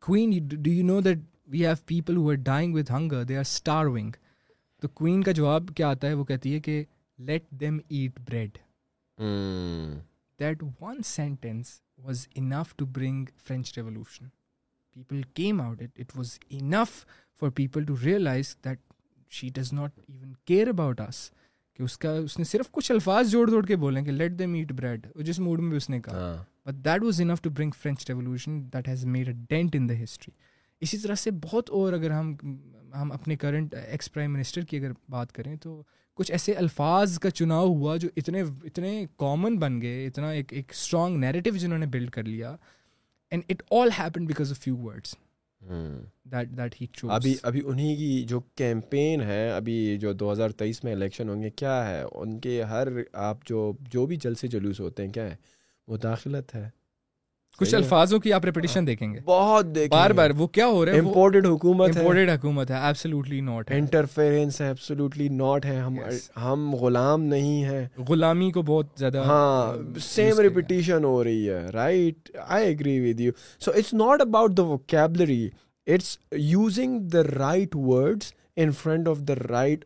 queen 0.07 0.37
do 0.51 0.71
you 0.71 0.85
know 0.85 0.99
that 1.05 1.19
we 1.51 1.65
have 1.65 1.73
people 1.85 2.17
who 2.17 2.29
are 2.29 2.35
dying 2.51 2.75
with 2.75 2.91
hunger 2.91 3.23
they 3.31 3.35
are 3.37 3.41
starving 3.95 4.11
تو 4.81 4.87
کوئین 5.01 5.21
کا 5.23 5.31
جواب 5.41 5.69
کیا 5.75 5.89
آتا 5.89 6.07
ہے 6.07 6.13
وہ 6.13 6.23
کہتی 6.31 6.53
ہے 6.53 6.59
کہ 6.69 6.83
let 7.27 7.49
them 7.59 7.77
eat 7.89 8.19
bread 8.29 8.57
that 10.43 10.63
one 10.81 10.99
sentence 11.15 11.67
was 12.03 12.27
enough 12.35 12.73
to 12.77 12.85
bring 12.95 13.25
French 13.47 13.77
revolution 13.77 14.25
people 14.93 15.21
came 15.35 15.61
out 15.61 15.81
it 15.81 15.99
it 15.99 16.11
was 16.17 16.37
enough 16.61 17.03
for 17.39 17.49
people 17.59 17.83
to 17.85 17.95
realize 18.03 18.55
that 18.65 18.79
she 19.37 19.49
does 19.53 19.71
not 19.73 19.99
even 20.07 20.33
care 20.47 20.67
about 20.67 20.99
us 21.01 21.19
کہ 21.75 21.83
اس 21.83 21.97
کا 21.97 22.11
اس 22.23 22.37
نے 22.37 22.43
صرف 22.45 22.71
کچھ 22.71 22.91
الفاظ 22.91 23.29
جوڑ 23.31 23.49
جوڑ 23.49 23.65
کے 23.65 23.75
بولیں 23.85 24.01
کہ 24.05 24.11
لیٹ 24.11 24.31
دا 24.39 24.45
میٹ 24.47 24.71
بریڈ 24.81 25.07
جس 25.25 25.39
موڈ 25.47 25.59
میں 25.59 25.69
بھی 25.69 25.77
اس 25.77 25.89
نے 25.89 25.99
کہا 26.05 26.35
but 26.65 26.83
that 26.85 27.03
was 27.03 27.21
enough 27.21 27.41
to 27.43 27.49
bring 27.57 27.71
French 27.81 28.09
revolution 28.09 28.61
that 28.73 28.87
has 28.87 29.05
made 29.15 29.27
a 29.27 29.33
dent 29.49 29.75
in 29.75 29.89
the 29.89 30.03
history 30.03 30.33
اسی 30.85 30.97
طرح 30.97 31.15
سے 31.23 31.31
بہت 31.43 31.69
اور 31.79 31.93
اگر 31.93 32.11
ہم 32.11 32.33
ہم 33.01 33.11
اپنے 33.11 33.35
کرنٹ 33.45 33.75
ایکس 33.87 34.11
پرائم 34.13 34.33
منسٹر 34.33 34.61
کی 34.69 34.77
اگر 34.77 34.91
بات 35.09 35.31
کریں 35.33 35.55
تو 35.63 35.81
کچھ 36.15 36.31
ایسے 36.31 36.53
الفاظ 36.53 37.17
کا 37.19 37.29
چناؤ 37.31 37.67
ہوا 37.75 37.95
جو 38.01 38.09
اتنے 38.17 38.41
اتنے 38.41 39.05
کامن 39.19 39.55
بن 39.59 39.81
گئے 39.81 40.05
اتنا 40.07 40.29
ایک 40.39 40.51
ایک 40.53 40.71
اسٹرانگ 40.71 41.17
نیریٹو 41.19 41.55
جنہوں 41.59 41.77
نے 41.79 41.85
بلڈ 41.93 42.09
کر 42.17 42.23
لیا 42.23 42.55
and 43.31 43.43
it 43.49 43.63
all 43.79 43.89
happen 43.99 44.25
because 44.25 44.51
of 44.51 44.59
few 44.63 44.75
words 44.85 45.15
ابھی 47.09 47.33
ابھی 47.49 47.61
انہیں 47.65 47.95
کی 47.95 48.23
جو 48.29 48.39
کیمپین 48.61 49.21
ہے 49.31 49.49
ابھی 49.51 49.75
جو 50.01 50.11
دو 50.13 50.31
ہزار 50.31 50.49
تیئیس 50.61 50.83
میں 50.83 50.93
الیکشن 50.95 51.29
ہوں 51.29 51.43
گے 51.43 51.49
کیا 51.49 51.75
ہے 51.89 52.01
ان 52.11 52.39
کے 52.39 52.61
ہر 52.69 52.87
آپ 53.29 53.45
جو 53.47 53.71
جو 53.91 54.05
بھی 54.05 54.15
جلسے 54.23 54.47
جلوس 54.57 54.79
ہوتے 54.79 55.05
ہیں 55.05 55.11
کیا 55.13 55.29
ہے 55.29 55.35
وہ 55.87 55.97
داخلت 56.03 56.55
ہے 56.55 56.67
کچھ 57.59 57.73
الفاظوں 57.75 58.17
کی 58.19 58.31
آپ 58.33 58.45
ریپیٹیشن 58.45 58.77
ہاں۔ 58.79 58.85
دیکھیں 58.85 59.13
گے 59.13 59.19
بہت 59.25 59.67
بار 59.91 60.11
بار 60.19 60.29
وہ 60.37 60.47
کیا 60.57 60.65
ہو 60.67 60.85
رہا 60.85 60.93
ہے 60.93 60.99
امپورٹڈ 60.99 61.45
حکومت 61.45 62.71
ہے 62.71 62.77
absolutely 62.79 63.41
not 63.49 63.71
interference 63.77 64.59
absolutely 64.61 65.27
not 65.41 65.65
ہے 65.65 65.75
ہم 65.79 65.97
ہم 66.43 66.73
غلام 66.81 67.23
نہیں 67.33 67.63
ہیں 67.65 67.85
غلامی 68.09 68.49
کو 68.51 68.61
بہت 68.71 68.87
زیادہ 68.99 69.23
ہاں 69.27 69.73
سیم 70.07 70.39
ریپیٹیشن 70.47 71.03
ہو 71.03 71.23
رہی 71.23 71.49
ہے 71.49 71.65
right 71.73 72.35
I 72.47 72.73
agree 72.73 72.99
with 73.09 73.19
you 73.21 73.31
so 73.65 73.71
it's 73.75 73.93
not 74.03 74.21
about 74.21 74.57
the 74.57 74.63
vocabulary 74.73 75.47
it's 75.93 76.17
using 76.49 76.99
the 77.13 77.23
right 77.39 77.75
words 77.87 78.33
in 78.61 78.71
front 78.81 79.07
of 79.07 79.19
the 79.27 79.33
right 79.49 79.85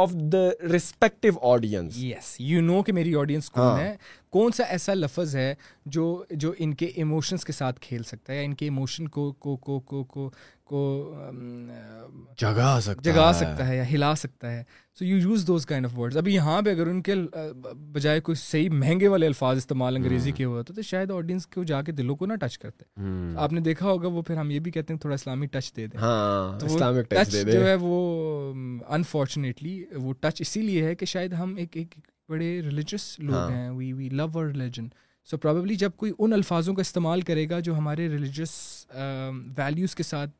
of 0.00 0.10
the 0.32 0.48
respective 0.72 1.28
audience 1.50 1.94
yes 1.98 2.34
you 2.38 2.60
know 2.62 2.82
کہ 2.82 2.92
میری 2.92 3.14
آڈینس 3.20 3.48
کون 3.50 3.62
ہاں۔ 3.68 3.78
ہے 3.78 3.94
کون 4.32 4.52
سا 4.56 4.64
ایسا 4.72 4.94
لفظ 4.94 5.34
ہے 5.36 5.54
جو 5.94 6.02
جو 6.42 6.52
ان 6.64 6.74
کے 6.80 6.86
ایموشنس 6.94 7.44
کے 7.44 7.52
ساتھ 7.52 7.78
کھیل 7.80 8.02
سکتا 8.06 8.32
ہے 8.32 8.36
یا 8.38 8.42
ان 8.44 8.54
کے 8.54 8.64
ایموشن 8.66 9.08
کو 9.14 9.30
کو 9.38 9.56
کو 9.56 9.78
کو 9.90 10.02
کو 10.04 10.28
کو 10.70 10.80
جگا 12.40 12.78
سکتا 12.82 13.10
جگا 13.10 13.32
سکتا 13.38 13.66
ہے 13.68 13.76
یا 13.76 13.88
ہلا 13.92 14.14
سکتا 14.16 14.50
ہے 14.52 14.62
so 14.98 15.04
you 15.04 15.16
use 15.16 15.46
those 15.46 15.66
kind 15.66 15.86
of 15.86 15.98
words 15.98 16.16
ابھی 16.16 16.34
یہاں 16.34 16.60
پہ 16.64 16.70
اگر 16.70 16.86
ان 16.88 17.00
کے 17.08 17.14
بجائے 17.92 18.20
کوئی 18.28 18.36
صحیح 18.42 18.68
مہنگے 18.70 19.08
والے 19.08 19.26
الفاظ 19.26 19.56
استعمال 19.56 19.96
انگریزی 19.96 20.32
کے 20.32 20.44
ہوا 20.44 20.62
تو 20.66 20.82
شاید 20.82 21.10
آڈینس 21.10 21.46
کو 21.54 21.64
جا 21.72 21.82
کے 21.86 21.92
دلوں 22.02 22.16
کو 22.16 22.26
نہ 22.26 22.34
ٹچ 22.40 22.58
کرتے 22.58 22.84
آپ 23.46 23.52
نے 23.52 23.60
دیکھا 23.70 23.86
ہوگا 23.86 24.08
وہ 24.18 24.22
پھر 24.28 24.36
ہم 24.36 24.50
یہ 24.50 24.60
بھی 24.60 24.70
کہتے 24.70 24.92
ہیں 24.94 25.00
تھوڑا 25.00 25.14
اسلامی 25.14 25.46
ٹچ 25.56 25.74
دے 25.76 25.86
دیں 25.86 25.98
ٹچ 25.98 27.32
ہاں، 27.32 27.42
جو 27.52 27.66
ہے 27.66 27.74
وہ 27.80 27.98
انفارچونیٹلی 28.98 29.82
وہ 30.02 30.12
ٹچ 30.20 30.40
اسی 30.40 30.62
لیے 30.62 30.84
ہے 30.84 30.94
کہ 31.02 31.06
شاید 31.16 31.32
ہم 31.40 31.54
ایک 31.62 31.76
ایک 31.76 31.94
بڑے 32.30 32.50
ریلیجیس 32.64 33.04
لوگ 33.20 33.34
ہاں۔ 33.34 33.50
ہیں 33.50 33.70
we 33.78 33.92
we 33.98 34.08
love 34.18 34.26
our 34.38 34.44
religion 34.46 34.86
so 35.30 35.36
probably 35.44 35.74
جب 35.82 35.90
کوئی 36.02 36.12
ان 36.18 36.32
الفاظوں 36.32 36.74
کا 36.74 36.80
استعمال 36.86 37.20
کرے 37.28 37.48
گا 37.50 37.58
جو 37.66 37.74
ہمارے 37.78 38.08
ریلیجس 38.08 38.52
ویلیوز 39.56 39.90
um, 39.90 39.96
کے 39.96 40.02
ساتھ 40.02 40.30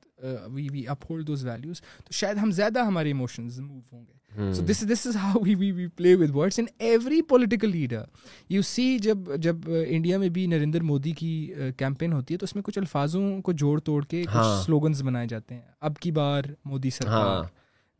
we 0.55 0.67
we 0.73 0.87
uphold 1.11 1.27
those 1.27 1.45
values 1.47 1.81
تو 2.05 2.12
شاید 2.19 2.39
ہم 2.43 2.51
زیادہ 2.61 2.83
ہمارے 2.87 3.11
اموشنز 3.12 3.59
موو 3.61 3.81
ہوں 3.93 4.05
گے 4.07 4.19
so 4.55 4.62
this 4.71 4.83
this 4.93 5.07
is 5.07 5.17
how 5.23 5.41
we 5.45 5.55
we 5.61 5.71
we 5.79 5.87
play 5.97 6.15
with 6.21 6.35
words 6.35 6.59
in 6.59 6.65
every 6.89 7.21
political 7.33 7.71
leader 7.71 8.03
you 8.51 8.62
see 8.71 8.85
جب 9.07 9.35
جب 9.47 9.69
انڈیا 9.87 10.19
میں 10.25 10.29
بھی 10.37 10.47
نریندر 10.47 10.83
مودی 10.91 11.12
کی 11.23 11.33
کیمپین 11.79 12.11
uh, 12.11 12.17
ہوتی 12.17 12.35
ہے 12.35 12.39
تو 12.39 12.45
اس 12.45 12.55
میں 12.55 12.62
کچھ 12.67 12.79
الفاظوں 12.79 13.25
کو 13.49 13.53
جوڑ 13.65 13.79
توڑ 13.91 14.05
کے 14.15 14.23
کچھ 14.25 14.65
سلوگنز 14.65 15.03
ہاں۔ 15.03 15.07
بنائے 15.11 15.27
جاتے 15.35 15.55
ہیں 15.55 15.62
اب 15.91 15.99
کی 16.05 16.11
بار 16.21 16.53
مودی 16.71 16.91
سرکار 16.99 17.43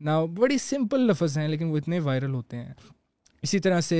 نا 0.05 0.15
ہاں۔ 0.17 0.25
بڑی 0.39 0.57
سمپل 0.69 1.07
لفظ 1.09 1.37
ہیں 1.37 1.47
لیکن 1.55 1.69
وہ 1.71 1.77
اتنے 1.77 1.99
وائرل 2.09 2.33
ہوتے 2.41 2.57
ہیں 2.57 2.73
اسی 3.43 3.59
طرح 3.59 3.79
سے 3.81 3.97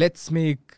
let's 0.00 0.30
make 0.32 0.72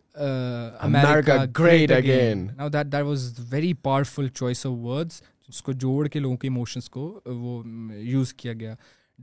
America 0.86 1.36
great 1.58 1.92
again 1.92 2.46
now 2.56 2.68
that 2.72 2.92
that 2.92 3.04
was 3.04 3.32
very 3.52 3.72
powerful 3.88 4.28
choice 4.34 4.64
of 4.66 4.72
words 4.82 5.20
اس 5.48 5.62
کو 5.62 5.72
جوڑ 5.84 6.06
کے 6.08 6.18
لوگوں 6.20 6.36
کے 6.36 6.46
ایموشنس 6.48 6.88
کو 6.90 7.06
وہ 7.26 7.62
یوز 8.10 8.32
کیا 8.34 8.52
گیا 8.60 8.74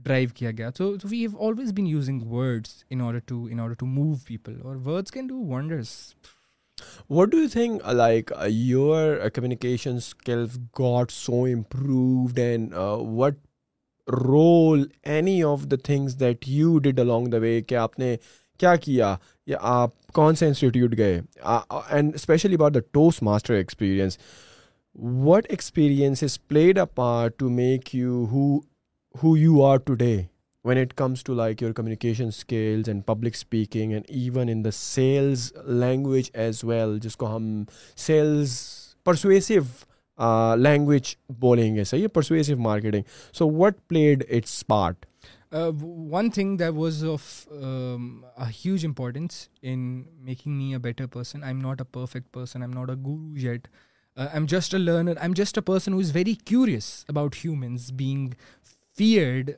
ڈرائیو 0.02 0.28
کیا 0.34 0.50
گیا 0.58 0.68
تو 0.76 0.90
we 1.10 1.20
have 1.20 1.38
always 1.46 1.72
been 1.76 1.86
using 1.86 2.22
words 2.32 2.74
words 2.90 2.90
in 2.90 3.00
in 3.00 3.06
order 3.06 3.34
order 3.62 3.74
to 3.74 3.86
to 3.86 3.86
move 3.86 4.14
people 4.26 4.60
اور 4.62 5.02
can 5.12 5.26
do 5.26 5.38
do 5.38 5.48
wonders 5.54 5.88
what 7.10 7.34
you 7.34 7.46
think 7.52 7.86
like 7.94 8.32
your 8.50 9.28
communication 9.34 9.98
so 11.10 11.42
improved 11.52 12.38
and 12.38 12.72
what 13.18 13.38
role 14.10 14.86
any 15.06 15.42
of 15.44 15.64
the 15.70 15.76
things 15.84 16.18
that 16.20 16.48
you 16.48 16.78
did 16.82 17.00
along 17.00 17.26
the 17.32 17.38
way 17.40 17.60
کہ 17.68 17.74
آپ 17.76 17.98
نے 17.98 18.16
کیا 18.60 18.74
کیا 18.76 19.14
یا 19.46 19.56
آپ 19.60 19.90
کون 20.14 20.34
سے 20.36 20.46
انسٹیٹیوٹ 20.46 20.96
گئے 20.98 21.20
and 21.90 22.14
especially 22.14 22.54
about 22.54 22.74
the 22.74 22.80
Toastmaster 23.22 23.54
experience 23.54 24.18
what 25.24 25.46
experience 25.50 26.22
is 26.22 26.40
played 26.48 26.78
a 26.78 26.84
part 26.94 27.38
to 27.38 27.48
make 27.50 27.94
you 27.94 28.26
who 29.22 29.36
you 29.36 29.64
are 29.66 29.76
today 29.94 30.16
when 30.64 30.78
it 30.78 30.92
comes 30.96 31.22
to 31.24 31.34
like 31.34 31.62
your 31.62 31.72
communication 31.72 32.26
skills 32.26 32.88
and 32.88 33.04
public 33.06 33.34
speaking 33.34 33.92
and 33.92 34.04
even 34.08 34.48
in 34.48 34.64
the 34.64 34.70
sales 34.74 35.52
language 35.66 36.30
as 36.34 36.62
well 36.64 36.98
جس 37.02 37.16
کو 37.16 37.34
ہم 37.36 37.62
sales 38.06 38.56
persuasive 39.04 39.54
language 40.58 41.14
بولیں 41.40 41.74
گے 41.76 41.84
صحیح 41.84 42.06
persuasive 42.14 42.56
marketing 42.62 43.02
so 43.38 43.48
what 43.54 43.78
played 43.88 44.22
its 44.30 44.64
part 44.68 45.06
one 46.12 46.30
thing 46.34 46.56
that 46.58 46.72
was 46.74 47.02
of 47.12 47.22
huge 48.64 48.84
importance 48.86 49.46
in 49.70 49.80
making 50.24 50.52
me 50.56 50.72
a 50.72 50.78
better 50.82 51.06
person 51.12 51.42
I 51.42 51.52
am 51.54 51.60
not 51.62 51.80
a 51.80 51.86
perfect 51.92 52.32
person 52.34 52.62
I 52.62 52.70
am 52.70 52.78
not 52.78 52.90
a 52.90 52.96
guru 53.06 53.48
I 53.50 54.28
am 54.32 54.46
just 54.48 54.74
a 54.74 54.80
learner 54.80 55.16
I 55.16 55.26
am 55.26 55.32
just 55.42 55.58
a 55.58 55.62
person 55.72 55.92
who 55.92 55.98
is 55.98 56.14
very 56.16 56.34
curious 56.44 56.92
about 57.08 57.36
humans 57.44 57.90
being 57.98 58.28
feared 58.98 59.50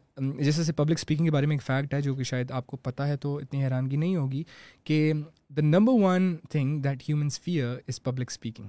جیسے 0.44 0.72
public 0.72 0.98
speaking 0.98 1.26
کے 1.26 1.30
بارے 1.32 1.46
میں 1.46 1.54
ایک 1.56 1.62
fact 1.62 1.94
ہے 1.94 2.00
جو 2.02 2.14
کہ 2.14 2.22
شاید 2.24 2.50
آپ 2.56 2.66
کو 2.66 2.76
پتہ 2.82 3.02
ہے 3.12 3.16
تو 3.24 3.36
اتنی 3.38 3.64
حیرانگی 3.64 3.96
نہیں 3.96 4.16
ہوگی 4.16 4.42
کہ 4.84 5.12
the 5.56 5.62
number 5.62 6.02
one 6.02 6.34
thing 6.50 6.80
that 6.82 7.02
humans 7.08 7.40
fear 7.40 7.74
is 7.88 8.02
public 8.02 8.30
speaking 8.30 8.66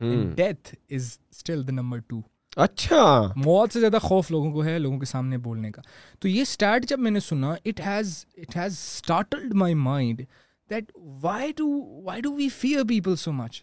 death 0.00 0.74
is 0.94 1.18
still 1.32 1.66
the 1.66 1.72
number 1.72 1.98
two 2.08 2.20
اچھا 2.62 3.02
موت 3.44 3.72
سے 3.72 3.80
زیادہ 3.80 3.98
خوف 4.02 4.30
لوگوں 4.30 4.50
کو 4.52 4.64
ہے 4.64 4.78
لوگوں 4.78 4.98
کے 4.98 5.06
سامنے 5.06 5.38
بولنے 5.46 5.70
کا 5.72 5.82
تو 6.20 6.28
یہ 6.28 6.42
اسٹارٹ 6.42 6.86
جب 6.88 6.98
میں 7.00 7.10
نے 7.10 7.20
سنا 7.28 7.52
it 7.66 7.80
has 7.86 8.24
has 8.36 8.48
it 8.48 8.56
startled 8.66 9.54
my 9.62 9.74
mind 9.88 10.22
that 10.70 10.92
why 11.22 11.22
why 11.22 11.52
do 11.52 12.20
do 12.22 12.32
we 12.36 12.48
fear 12.58 12.84
people 12.88 13.16
so 13.24 13.32
much 13.32 13.62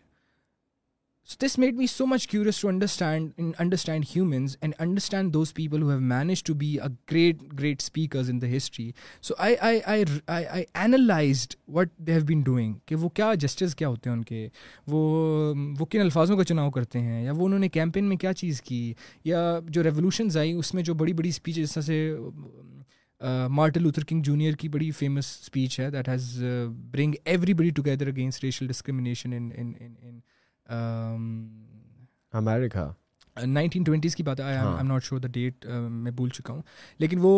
so 1.27 1.35
this 1.45 1.57
made 1.59 1.75
me 1.77 1.85
so 1.87 2.05
much 2.07 2.25
curious 2.27 2.59
to 2.59 2.67
understand 2.67 3.31
understand 3.59 4.05
humans 4.15 4.55
and 4.61 4.73
understand 4.79 5.33
those 5.33 5.53
people 5.53 5.81
who 5.83 5.89
have 5.89 5.99
manage 5.99 6.43
to 6.43 6.53
be 6.59 6.69
a 6.81 6.87
great 7.11 7.41
great 7.59 7.81
speakers 7.81 8.29
in 8.29 8.41
the 8.41 8.47
history 8.55 8.89
so 9.21 9.33
I 9.37 9.55
I 9.85 10.03
I 10.35 10.63
analysed 10.73 11.53
what 11.75 11.89
they 12.07 12.13
have 12.13 12.25
been 12.27 12.41
doing 12.45 12.73
کہ 12.85 12.95
وہ 13.01 13.09
کیا 13.19 13.33
justice 13.41 13.75
کیا 13.75 13.87
ہوتے 13.89 14.09
ہیں 14.09 14.15
ان 14.17 14.23
کے 14.23 14.47
وہ 14.91 15.03
وہ 15.79 15.85
کن 15.89 16.01
الفاظوں 16.01 16.37
کا 16.37 16.43
چناؤ 16.43 16.71
کرتے 16.79 17.01
ہیں 17.01 17.23
یا 17.25 17.31
وہ 17.37 17.45
انہوں 17.45 17.59
نے 17.59 17.69
کیمپین 17.69 18.09
میں 18.09 18.17
کیا 18.23 18.33
چیز 18.41 18.61
کی 18.61 18.93
یا 19.25 19.59
جو 19.69 19.83
ریولیوشنز 19.83 20.37
آئیں 20.37 20.53
اس 20.53 20.73
میں 20.73 20.83
جو 20.83 20.93
بڑی 21.03 21.13
بڑی 21.21 21.29
اسپیچ 21.29 21.55
جس 21.55 21.73
طرح 21.73 21.83
سے 21.83 22.15
مارٹل 23.59 23.89
کنگ 24.07 24.21
جونیئر 24.23 24.53
کی 24.59 24.67
بڑی 24.75 24.91
فیمس 24.99 25.25
اسپیچ 25.41 25.79
ہے 25.79 25.89
that 25.91 26.07
has 26.09 26.35
bring 26.91 27.13
everybody 27.53 27.69
together 27.75 28.07
against 28.07 28.43
racial 28.43 28.67
discrimination 28.67 29.33
America 32.33 32.91
nineteen 33.47 33.83
twenties 33.83 34.15
کی 34.15 34.23
بات 34.23 34.39
ہے 34.39 34.57
ناٹ 34.83 35.03
شیور 35.03 35.19
دا 35.21 35.27
ڈیٹ 35.33 35.65
میں 35.91 36.11
بھول 36.11 36.29
چکا 36.29 36.53
ہوں 36.53 36.61
لیکن 36.99 37.19
وہ 37.21 37.33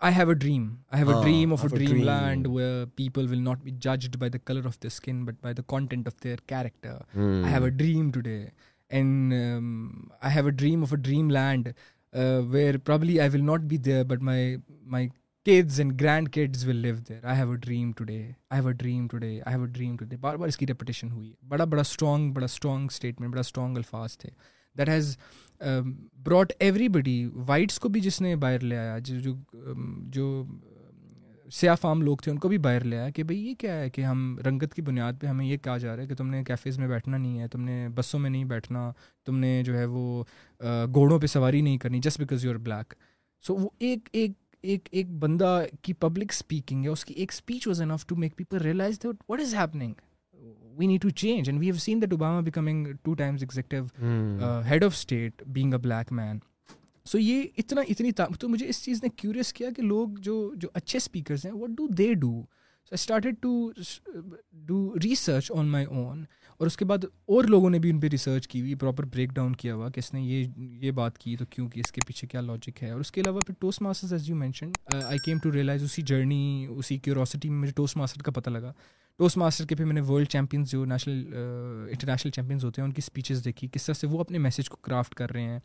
I 0.00 0.14
have 0.14 0.28
a 0.28 0.34
dream 0.38 0.64
I 0.90 1.02
have 1.02 1.16
a 1.16 1.22
dream 1.24 1.52
of 1.52 1.64
a 1.64 1.76
dream 1.78 1.96
land 2.08 2.48
people 2.96 3.26
will 3.30 3.42
not 3.44 3.62
be 3.64 3.70
judged 3.82 4.16
by 4.20 4.30
the 4.32 4.38
colour 4.44 4.66
of 4.66 4.78
the 4.82 4.86
skin 4.86 5.24
but 5.24 5.34
by 5.42 5.54
the 5.54 5.62
content 5.74 6.08
of 6.08 6.22
their 6.24 6.38
character 6.48 6.96
I 7.20 7.52
have 7.54 7.64
a 7.64 7.70
dream 7.70 8.10
today 8.28 8.42
and 8.98 9.32
I 10.20 10.34
have 10.36 10.44
a 10.46 10.50
dream 10.50 10.82
of 10.82 10.92
a 10.96 11.00
dream 11.02 11.30
land 11.30 11.68
where 12.52 12.78
probably 12.84 13.18
I 13.20 13.30
will 13.34 13.44
not 13.46 13.60
be 13.70 13.76
there 13.86 14.04
but 14.08 14.22
my 14.30 14.56
my 14.96 15.08
kids 15.48 15.78
and 15.80 16.00
grandkids 16.32 16.66
will 16.68 16.76
live 16.76 16.94
there 17.08 17.24
I 17.24 17.38
have 17.38 17.50
a 17.50 17.56
dream 17.66 17.90
today 18.04 18.16
I 18.22 18.58
have 18.60 18.68
a 18.68 18.72
dream 18.82 19.06
today 19.18 19.28
I 19.44 19.54
have 19.56 19.64
dream 19.66 19.96
today 20.06 20.16
بار 20.20 20.36
بار 20.36 20.48
اس 20.48 20.56
کی 20.56 20.66
reputation 20.66 21.10
ہوئی 21.10 21.32
بڑا 21.48 21.64
بڑا 21.74 21.80
strong 21.80 22.32
بڑا 22.32 22.44
strong 22.44 22.86
statement 22.92 23.30
بڑا 23.32 23.40
strong 23.40 23.76
الفاظ 23.76 24.16
تھے 24.18 24.30
that 24.78 24.88
has 24.88 25.16
brought 26.24 26.52
everybody 26.98 27.24
whites 27.46 27.78
کو 27.80 27.88
بھی 27.94 28.00
جس 28.00 28.20
نے 28.20 28.34
باہر 28.44 28.64
لے 28.64 28.76
آیا 28.78 28.98
جو 29.04 29.32
جو 30.12 30.42
سیاہ 31.52 31.74
فام 31.80 32.02
لوگ 32.02 32.16
تھے 32.22 32.32
ان 32.32 32.38
کو 32.38 32.48
بھی 32.48 32.58
باہر 32.68 32.84
لے 32.84 32.98
آیا 32.98 33.10
کہ 33.16 33.22
بھائی 33.24 33.38
یہ 33.46 33.54
کیا 33.58 33.78
ہے 33.80 33.88
کہ 33.90 34.02
ہم 34.04 34.26
رنگت 34.46 34.74
کی 34.74 34.82
بنیاد 34.82 35.12
پہ 35.20 35.26
ہمیں 35.26 35.44
یہ 35.44 35.56
کہا 35.62 35.76
جا 35.84 35.94
رہا 35.94 36.02
ہے 36.02 36.08
کہ 36.08 36.14
تم 36.14 36.28
نے 36.30 36.42
کیفیز 36.46 36.78
میں 36.78 36.88
بیٹھنا 36.88 37.16
نہیں 37.16 37.38
ہے 37.40 37.48
تم 37.52 37.62
نے 37.64 37.86
بسوں 37.94 38.20
میں 38.20 38.30
نہیں 38.30 38.44
بیٹھنا 38.54 38.90
تم 39.26 39.38
نے 39.38 39.60
جو 39.66 39.76
ہے 39.78 39.84
وہ 39.96 40.22
گھوڑوں 40.94 41.18
پہ 41.20 41.26
سواری 41.36 41.60
نہیں 41.60 41.78
کرنی 41.86 42.00
just 42.04 42.18
because 42.20 42.44
you 42.44 42.50
are 42.50 42.56
black 42.68 42.94
so 43.46 43.54
وہ 43.56 43.68
ایک 43.80 44.08
ایک 44.12 44.32
ایک 44.62 44.88
ایک 44.92 45.08
بندہ 45.20 45.60
کی 45.82 45.92
پبلک 46.00 46.32
اسپیکنگ 46.32 46.84
ہے 46.84 46.88
اس 46.90 47.04
کی 47.04 47.14
ایک 47.14 47.32
speech 47.32 47.66
was 47.66 47.80
an 47.82 47.90
to 48.06 48.16
make 48.16 48.36
people 48.36 48.58
realize 48.62 49.02
that 49.02 49.22
what 49.28 49.40
is 49.40 49.54
happening 49.54 49.92
we 50.78 50.86
need 50.86 51.02
to 51.02 51.10
change 51.20 51.48
and 51.48 51.60
we 51.60 51.66
have 51.66 51.78
seen 51.84 52.02
that 52.02 52.12
Obama 52.12 52.40
becoming 52.44 52.86
two 53.04 53.14
times 53.18 53.42
executive 53.42 54.46
head 54.70 54.84
of 54.84 54.92
state 54.94 55.42
being 55.56 55.72
a 55.72 55.78
black 55.82 56.12
man 56.12 56.38
so 57.10 57.18
یہ 57.18 57.42
اتنا 57.58 57.82
اتنی 57.88 58.12
تو 58.40 58.48
مجھے 58.48 58.68
اس 58.68 58.82
چیز 58.84 59.02
نے 59.02 59.08
curious 59.16 59.52
کیا 59.52 59.70
کہ 59.76 59.82
لوگ 59.82 60.16
جو 60.28 60.42
جو 60.60 60.68
اچھے 60.74 60.96
اسپیکرز 60.96 61.44
ہیں 61.46 61.52
what 61.52 61.70
do 61.76 61.86
they 61.98 62.12
do 62.20 62.40
started 62.92 63.34
to 63.40 63.70
do 64.66 64.92
research 65.04 65.50
on 65.54 65.68
my 65.70 65.84
own 65.86 66.24
اور 66.58 66.66
اس 66.66 66.76
کے 66.76 66.84
بعد 66.84 67.04
اور 67.34 67.44
لوگوں 67.48 67.68
نے 67.70 67.78
بھی 67.78 67.90
ان 67.90 67.98
پہ 68.00 68.06
ریسرچ 68.12 68.46
کی 68.48 68.60
ہوئی 68.60 68.74
پراپر 68.74 69.04
بریک 69.12 69.30
ڈاؤن 69.34 69.52
کیا 69.56 69.74
ہوا 69.74 69.88
کہ 69.94 69.98
اس 70.00 70.12
نے 70.14 70.20
یہ 70.20 70.46
یہ 70.84 70.90
بات 70.92 71.18
کی 71.18 71.34
تو 71.36 71.44
کیوں 71.50 71.68
کہ 71.70 71.80
اس 71.80 71.92
کے 71.92 72.00
پیچھے 72.06 72.26
کیا 72.28 72.40
لاجک 72.40 72.82
ہے 72.82 72.90
اور 72.90 73.00
اس 73.00 73.12
کے 73.12 73.20
علاوہ 73.20 73.40
پھر 73.46 73.54
Toastmasters 73.82 74.12
as 74.12 74.28
you 74.28 74.36
mention 74.36 74.70
I 75.04 75.18
came 75.24 75.38
to 75.42 75.52
realise 75.52 75.82
اسی 75.82 76.02
جرنی 76.06 76.40
اسی 76.76 76.98
کیوروسٹی 77.04 77.50
میں 77.50 77.58
مجھے 77.58 77.72
ٹوسٹ 77.76 77.96
ماسٹر 77.96 78.22
کا 78.22 78.32
پتہ 78.40 78.50
لگا 78.50 78.72
ٹوسٹ 79.18 79.36
ماسٹر 79.36 79.66
کے 79.66 79.74
پھر 79.74 79.84
میں 79.84 79.94
نے 79.94 80.00
ورلڈ 80.08 80.28
چیمپئنز 80.28 80.70
جو 80.70 80.84
نیشنل 80.84 81.24
انٹرنیشنل 81.36 82.30
چیمپئنز 82.32 82.64
ہوتے 82.64 82.80
ہیں 82.82 82.88
ان 82.88 82.92
کی 82.94 83.02
اسپیچز 83.04 83.44
دیکھی 83.44 83.68
کس 83.72 83.86
طرح 83.86 83.94
سے 84.00 84.06
وہ 84.10 84.20
اپنے 84.20 84.38
میسیج 84.48 84.68
کو 84.70 84.76
کرافٹ 84.88 85.14
کر 85.14 85.32
رہے 85.32 85.42
ہیں 85.42 85.58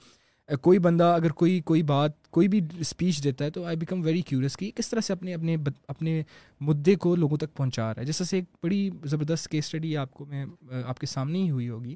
کوئی 0.61 0.79
بندہ 0.79 1.03
اگر 1.15 1.31
کوئی 1.39 1.59
کوئی 1.65 1.81
بات 1.87 2.27
کوئی 2.35 2.47
بھی 2.47 2.59
اسپیچ 2.79 3.23
دیتا 3.23 3.45
ہے 3.45 3.49
تو 3.51 3.63
آئی 3.65 3.75
بیکم 3.77 4.01
ویری 4.05 4.21
کیوریس 4.27 4.57
کہ 4.57 4.69
کس 4.75 4.89
طرح 4.89 5.01
سے 5.07 5.13
اپنے 5.13 5.33
اپنے 5.35 5.55
اپنے 5.87 6.21
مدعے 6.69 6.95
کو 7.05 7.15
لوگوں 7.15 7.37
تک 7.37 7.53
پہنچا 7.57 7.93
رہا 7.93 8.01
ہے 8.01 8.05
جیسے 8.05 8.35
ایک 8.37 8.45
بڑی 8.63 8.89
زبردست 9.09 9.47
کیس 9.49 9.65
اسٹڈی 9.65 9.95
آپ 9.97 10.11
کو 10.13 10.25
میں 10.29 10.45
آپ 10.85 10.99
کے 10.99 11.07
سامنے 11.07 11.39
ہی 11.43 11.49
ہوئی 11.49 11.69
ہوگی 11.69 11.95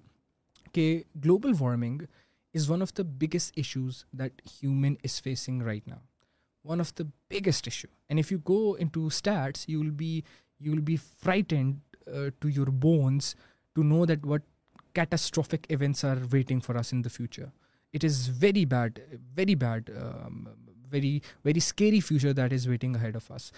کہ 0.73 1.01
global 1.25 1.51
warming 1.59 2.01
is 2.55 2.69
one 2.69 2.81
of 2.81 2.93
the 2.97 3.03
biggest 3.21 3.53
issues 3.57 4.03
that 4.19 4.41
human 4.53 4.93
is 5.03 5.21
facing 5.23 5.61
right 5.61 5.87
نا 5.87 5.97
one 6.69 6.79
of 6.81 6.93
the 6.99 7.03
biggest 7.33 7.67
issue 7.67 7.87
and 8.09 8.19
if 8.25 8.31
you 8.31 8.37
go 8.49 8.59
in 8.79 8.87
to 8.93 9.05
stats 9.05 9.69
you 9.69 9.79
will 9.81 9.89
be 9.97 10.15
you 10.59 10.71
will 10.73 10.81
be 10.87 10.95
frightened 11.23 11.95
to 12.39 12.49
your 12.55 12.67
bones 12.81 13.35
to 13.75 13.83
know 13.83 14.05
that 14.05 14.25
what 14.25 14.41
catastrophic 14.95 15.65
events 15.71 16.05
are 16.05 16.17
waiting 16.31 16.59
for 16.65 16.75
us 16.75 16.93
in 16.93 17.03
the 17.03 17.09
future 17.15 17.45
it 17.97 18.03
is 18.05 18.29
very 18.43 18.65
bad 18.71 18.99
very 19.37 19.53
bad 19.61 19.89
very 20.93 21.19
very 21.45 21.57
scary 21.57 21.99
future 22.07 22.31
that 22.37 22.53
is 22.53 22.67
waiting 22.67 22.95
ahead 23.01 23.15
of 23.15 23.31
us 23.31 23.51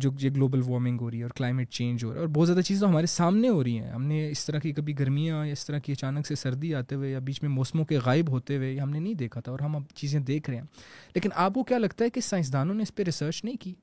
جو 0.00 0.10
یہ 0.20 0.30
global 0.30 0.60
warming 0.64 1.00
ہو 1.00 1.10
رہی 1.10 1.18
ہے 1.18 1.22
اور 1.24 1.30
climate 1.36 1.70
change 1.72 2.04
ہو 2.04 2.08
رہا 2.08 2.14
ہے 2.14 2.20
اور 2.20 2.28
بہت 2.34 2.46
زیادہ 2.46 2.60
چیزیں 2.66 2.86
ہمارے 2.86 3.06
سامنے 3.06 3.48
ہو 3.48 3.62
رہی 3.64 3.78
ہیں 3.80 3.90
ہم 3.90 4.04
نے 4.06 4.28
اس 4.30 4.44
طرح 4.46 4.58
کی 4.62 4.72
کبھی 4.72 4.98
گرمیاں 4.98 5.44
یا 5.46 5.52
اس 5.52 5.64
طرح 5.66 5.78
کی 5.84 5.92
اچانک 5.92 6.26
سے 6.26 6.34
سردی 6.40 6.74
آتے 6.74 6.94
ہوئے 6.94 7.10
یا 7.10 7.18
بیچ 7.28 7.42
میں 7.42 7.50
موسموں 7.50 7.84
کے 7.92 7.98
غائب 8.04 8.30
ہوتے 8.30 8.56
ہوئے 8.56 8.78
ہم 8.78 8.90
نے 8.90 8.98
نہیں 8.98 9.14
دیکھا 9.22 9.40
تھا 9.44 9.52
اور 9.52 9.60
ہم 9.60 9.76
اب 9.76 9.82
چیزیں 9.96 10.18
دیکھ 10.32 10.50
رہے 10.50 10.58
ہیں 10.58 10.66
لیکن 11.14 11.30
آپ 11.44 11.54
کو 11.54 11.62
کیا 11.72 11.78
لگتا 11.78 12.04
ہے 12.04 12.10
کہ 12.10 12.20
سائنسدانوں 12.28 12.74
نے 12.74 12.82
اس 12.82 12.94
پہ 12.94 13.02
ریسرچ 13.06 13.44
نہیں 13.44 13.56
کی 13.60 13.74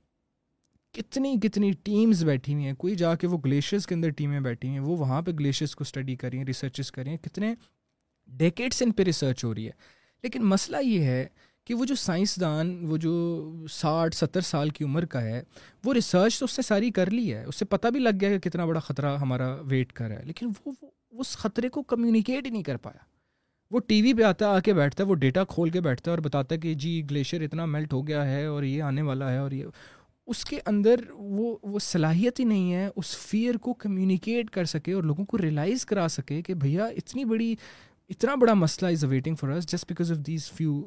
کتنی 0.98 1.36
کتنی 1.44 1.72
ٹیمز 1.84 2.24
بیٹھی 2.26 2.53
ہوئی 2.53 2.66
ہیں 2.66 2.74
کوئی 2.86 2.95
جا 3.06 3.16
کے 3.22 3.28
وہ 3.32 3.38
گلیشیئرس 3.45 3.88
کے 3.88 3.95
اندر 3.95 4.10
ٹیمیں 4.18 4.40
بیٹھی 4.40 4.68
ہوئی 4.70 4.80
ہیں 4.80 4.86
وہ 4.86 4.98
وہاں 4.98 5.22
پہ 5.22 5.32
گلیشیئرس 5.40 5.76
کو 5.76 5.84
اسٹڈی 5.88 6.16
کریں 6.24 6.44
ریسرچز 6.45 6.91
کریں 6.91 7.16
کتنے 7.26 7.53
ڈیکٹس 8.38 8.81
ان 8.81 8.91
پہ 8.97 9.03
ریسرچ 9.03 9.43
ہو 9.43 9.53
رہی 9.56 9.65
ہے 9.65 9.72
لیکن 10.23 10.45
مسئلہ 10.45 10.77
یہ 10.84 11.03
ہے 11.06 11.26
کہ 11.65 11.73
وہ 11.76 11.85
جو 11.85 11.95
سائنسدان 11.95 12.76
وہ 12.89 12.97
جو 12.97 13.11
ساٹھ 13.72 14.15
ستر 14.15 14.41
سال 14.41 14.69
کی 14.77 14.84
عمر 14.85 15.06
کا 15.06 15.22
ہے 15.23 15.41
وہ 15.85 15.93
ریسرچ 15.93 16.38
تو 16.39 16.45
اس 16.45 16.57
نے 16.60 16.64
ساری 16.68 16.89
کر 16.91 17.10
لی 17.11 17.34
ہے 17.34 17.43
اس 17.43 17.56
سے 17.56 17.65
پتہ 17.73 17.88
بھی 17.93 17.99
لگ 17.99 18.18
گیا 18.22 18.38
کہ 18.38 18.49
کتنا 18.49 18.65
بڑا 18.65 18.80
خطرہ 18.80 19.15
ہمارا 19.22 19.51
ویٹ 19.69 19.91
کر 19.93 20.07
رہا 20.10 20.19
ہے 20.19 20.23
لیکن 20.26 20.51
وہ 20.65 20.72
اس 21.19 21.35
خطرے 21.38 21.69
کو 21.76 21.84
کمیونیکیٹ 21.91 22.45
ہی 22.45 22.51
نہیں 22.51 22.64
کر 22.64 22.77
پایا 22.81 23.03
وہ 23.72 23.80
ٹی 23.88 24.01
وی 24.01 24.14
پہ 24.18 24.23
آتا 24.23 24.45
ہے 24.49 24.56
آ 24.56 24.60
کے 24.65 24.73
بیٹھتا 24.73 25.03
ہے 25.03 25.07
وہ 25.10 25.15
ڈیٹا 25.15 25.43
کھول 25.49 25.69
کے 25.69 25.81
بیٹھتا 25.88 26.11
ہے 26.11 26.14
اور 26.15 26.22
بتاتا 26.23 26.56
ہے 26.56 26.60
کہ 26.60 26.73
جی 26.84 27.01
گلیشیئر 27.10 27.41
اتنا 27.43 27.65
میلٹ 27.65 27.93
ہو 27.93 28.06
گیا 28.07 28.26
ہے 28.30 28.45
اور 28.45 28.64
یہ 28.64 28.84
آنے 28.84 29.01
والا 29.10 29.31
ہے 29.31 29.38
اور 29.38 29.51
یہ 29.51 29.65
اس 30.34 30.43
کے 30.45 30.60
اندر 30.68 30.99
وہ 31.18 31.56
وہ 31.64 31.80
صلاحیت 31.81 32.39
ہی 32.39 32.45
نہیں 32.45 32.73
ہے 32.73 32.88
اس 32.95 33.15
فیئر 33.18 33.57
کو 33.61 33.73
کمیونیکیٹ 33.84 34.49
کر 34.57 34.65
سکے 34.73 34.93
اور 34.93 35.03
لوگوں 35.03 35.26
کو 35.26 35.38
ریلائز 35.38 35.85
کرا 35.91 36.07
سکے 36.15 36.41
کہ 36.47 36.53
بھیا 36.65 36.85
اتنی 36.97 37.26
بڑی 37.34 37.53
اتنا 38.11 38.34
بڑا 38.41 38.53
مسئلہ 38.53 38.88
is 38.91 39.03
awaiting 39.03 39.36
for 39.40 39.49
us 39.52 39.65
just 39.72 39.86
because 39.88 40.11
of 40.11 40.18
these 40.27 40.45
few 40.52 40.81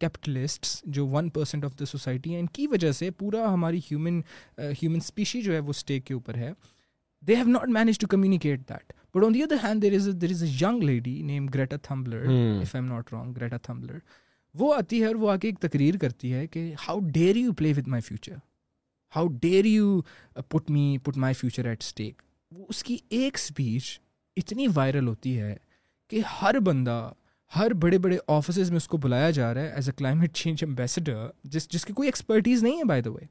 capitalist 0.00 0.66
جو 0.94 1.06
one 1.10 1.28
percent 1.36 1.64
of 1.64 1.78
the 1.78 1.84
society 1.90 2.32
ہیں 2.34 2.40
ان 2.40 2.46
کی 2.56 2.66
وجہ 2.70 2.90
سے 2.92 3.10
پورا 3.18 3.44
ہماری 3.52 3.78
ہیومن 3.90 4.20
ہیومن 4.58 4.96
اسپیشی 5.02 5.40
جو 5.42 5.52
ہے 5.54 5.58
وہ 5.58 5.70
اسٹیک 5.76 6.04
کے 6.06 6.14
اوپر 6.14 6.36
ہے 6.38 6.50
they 7.28 7.36
have 7.36 7.46
not 7.48 7.68
manage 7.78 7.98
to 8.00 8.06
communicate 8.10 8.68
that 8.68 8.92
but 9.16 9.24
on 9.24 9.34
the 9.34 9.42
other 9.42 9.56
hand 9.62 9.82
there 9.82 9.94
is 9.94 10.08
there 10.20 10.30
is 10.30 10.42
a 10.42 10.48
young 10.48 10.82
lady 10.84 11.20
named 11.26 11.46
Greta 11.54 11.76
Thunberg 11.82 12.24
if 12.26 12.74
I 12.74 12.82
am 12.82 12.86
not 12.92 13.12
wrong 13.12 13.32
Greta 13.36 13.56
Thunberg 13.62 13.98
وہ 14.58 14.72
آتی 14.74 15.00
ہے 15.00 15.06
اور 15.06 15.14
وہ 15.24 15.30
آ 15.30 15.36
کے 15.42 15.48
ایک 15.48 15.58
تقریر 15.60 15.96
کرتی 16.00 16.32
ہے 16.34 16.46
کہ 16.46 16.72
how 16.86 16.98
dare 17.12 17.36
you 17.36 17.52
play 17.60 17.72
with 17.76 17.88
my 17.88 18.02
future 18.08 18.34
how 19.16 19.26
dare 19.42 19.64
you 19.66 20.00
put 20.48 20.70
me 20.76 20.96
put 21.04 21.16
my 21.26 21.34
future 21.40 21.64
at 21.68 21.82
stake 21.82 22.22
وہ 22.56 22.64
اس 22.68 22.82
کی 22.84 22.96
ایک 23.08 23.36
اسپیچ 23.42 23.98
اتنی 24.36 24.66
وائرل 24.74 25.06
ہوتی 25.08 25.38
ہے 25.40 25.54
کہ 26.10 26.20
ہر 26.40 26.58
بندہ 26.66 27.00
ہر 27.56 27.72
بڑے 27.82 27.98
بڑے 28.04 28.16
آفسز 28.38 28.70
میں 28.70 28.76
اس 28.76 28.86
کو 28.88 28.96
بلایا 29.04 29.30
جا 29.36 29.52
رہا 29.54 29.60
ہے 29.62 29.72
as 29.78 29.88
a 29.88 29.92
climate 29.98 30.32
change 30.36 30.62
ambassador 30.64 31.26
جس 31.54 31.68
جس 31.72 31.84
کی 31.86 31.92
کوئی 31.98 32.08
ایکسپرٹیز 32.08 32.62
نہیں 32.62 32.78
ہے 32.78 32.84
by 32.88 33.02
the 33.02 33.10
way 33.10 33.24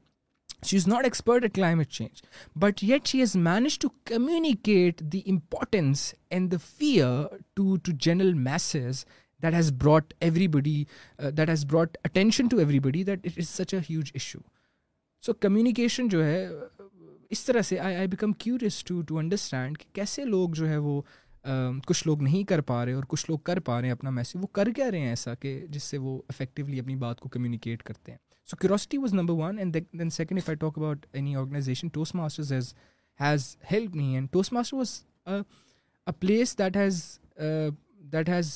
she 0.66 0.76
is 0.76 0.86
not 0.88 1.04
expert 1.04 1.42
at 1.42 1.54
climate 1.54 1.88
change 1.98 2.22
but 2.64 2.82
yet 2.84 3.06
she 3.06 3.18
is 3.18 3.34
manage 3.48 3.78
to 3.80 3.88
communicate 4.12 5.00
the 5.12 5.20
importance 5.30 6.12
and 6.30 6.52
the 6.52 6.56
fear 6.78 7.36
to 7.54 7.76
to 7.84 7.92
general 8.06 8.32
masses 8.48 9.04
that 9.42 9.54
has 9.54 9.72
brought 9.82 10.14
everybody 10.56 10.82
that 11.38 11.48
has 11.50 11.64
brought 11.72 11.96
attention 12.04 12.48
to 12.50 12.58
everybody 12.88 13.04
that 13.04 13.26
it 13.26 13.38
is 13.38 13.48
such 13.48 13.74
a 13.74 13.80
huge 13.90 14.10
issue 14.14 14.38
so 15.26 15.32
communication 15.44 16.08
جو 16.16 16.24
ہے 16.24 16.46
اس 17.30 17.44
طرح 17.44 17.62
سے 17.62 17.78
I 17.78 17.96
I 17.96 18.06
become 18.16 18.32
curious 18.44 18.84
to 18.84 19.00
to 19.08 19.18
understand 19.18 19.78
کہ 19.78 19.94
کیسے 19.94 20.24
لوگ 20.24 20.50
جو 20.60 20.68
ہے 20.68 20.76
وہ 20.88 21.00
کچھ 21.86 22.06
لوگ 22.06 22.22
نہیں 22.22 22.42
کر 22.48 22.60
پا 22.66 22.84
رہے 22.84 22.92
اور 22.92 23.04
کچھ 23.08 23.24
لوگ 23.30 23.38
کر 23.44 23.60
پا 23.64 23.80
رہے 23.80 23.86
ہیں 23.88 23.92
اپنا 23.92 24.10
میسج 24.10 24.36
وہ 24.42 24.46
کر 24.56 24.68
کیا 24.76 24.90
رہے 24.90 24.98
ہیں 25.00 25.08
ایسا 25.08 25.34
کہ 25.40 25.58
جس 25.70 25.82
سے 25.82 25.98
وہ 25.98 26.18
افیکٹولی 26.28 26.80
اپنی 26.80 26.96
بات 27.04 27.20
کو 27.20 27.28
کمیونیکیٹ 27.28 27.82
کرتے 27.82 28.12
ہیں 28.12 28.18
so 28.50 28.56
curiosity 28.56 28.98
was 28.98 29.14
number 29.14 29.34
one 29.42 29.58
and 29.58 29.76
then 29.98 30.10
second 30.10 30.38
if 30.38 30.48
I 30.48 30.56
talk 30.60 30.78
about 30.78 31.06
any 31.12 31.36
organization 31.36 31.88
Toastmasters 32.16 32.52
has 32.52 32.72
has 33.20 33.56
help 33.70 33.96
me 33.96 34.14
and 34.14 34.28
Toastmaster 34.52 34.76
was 34.76 35.00
a 35.26 36.12
place 36.20 36.58
that 36.58 36.76
has 36.76 37.02
that 38.12 38.28
has 38.28 38.52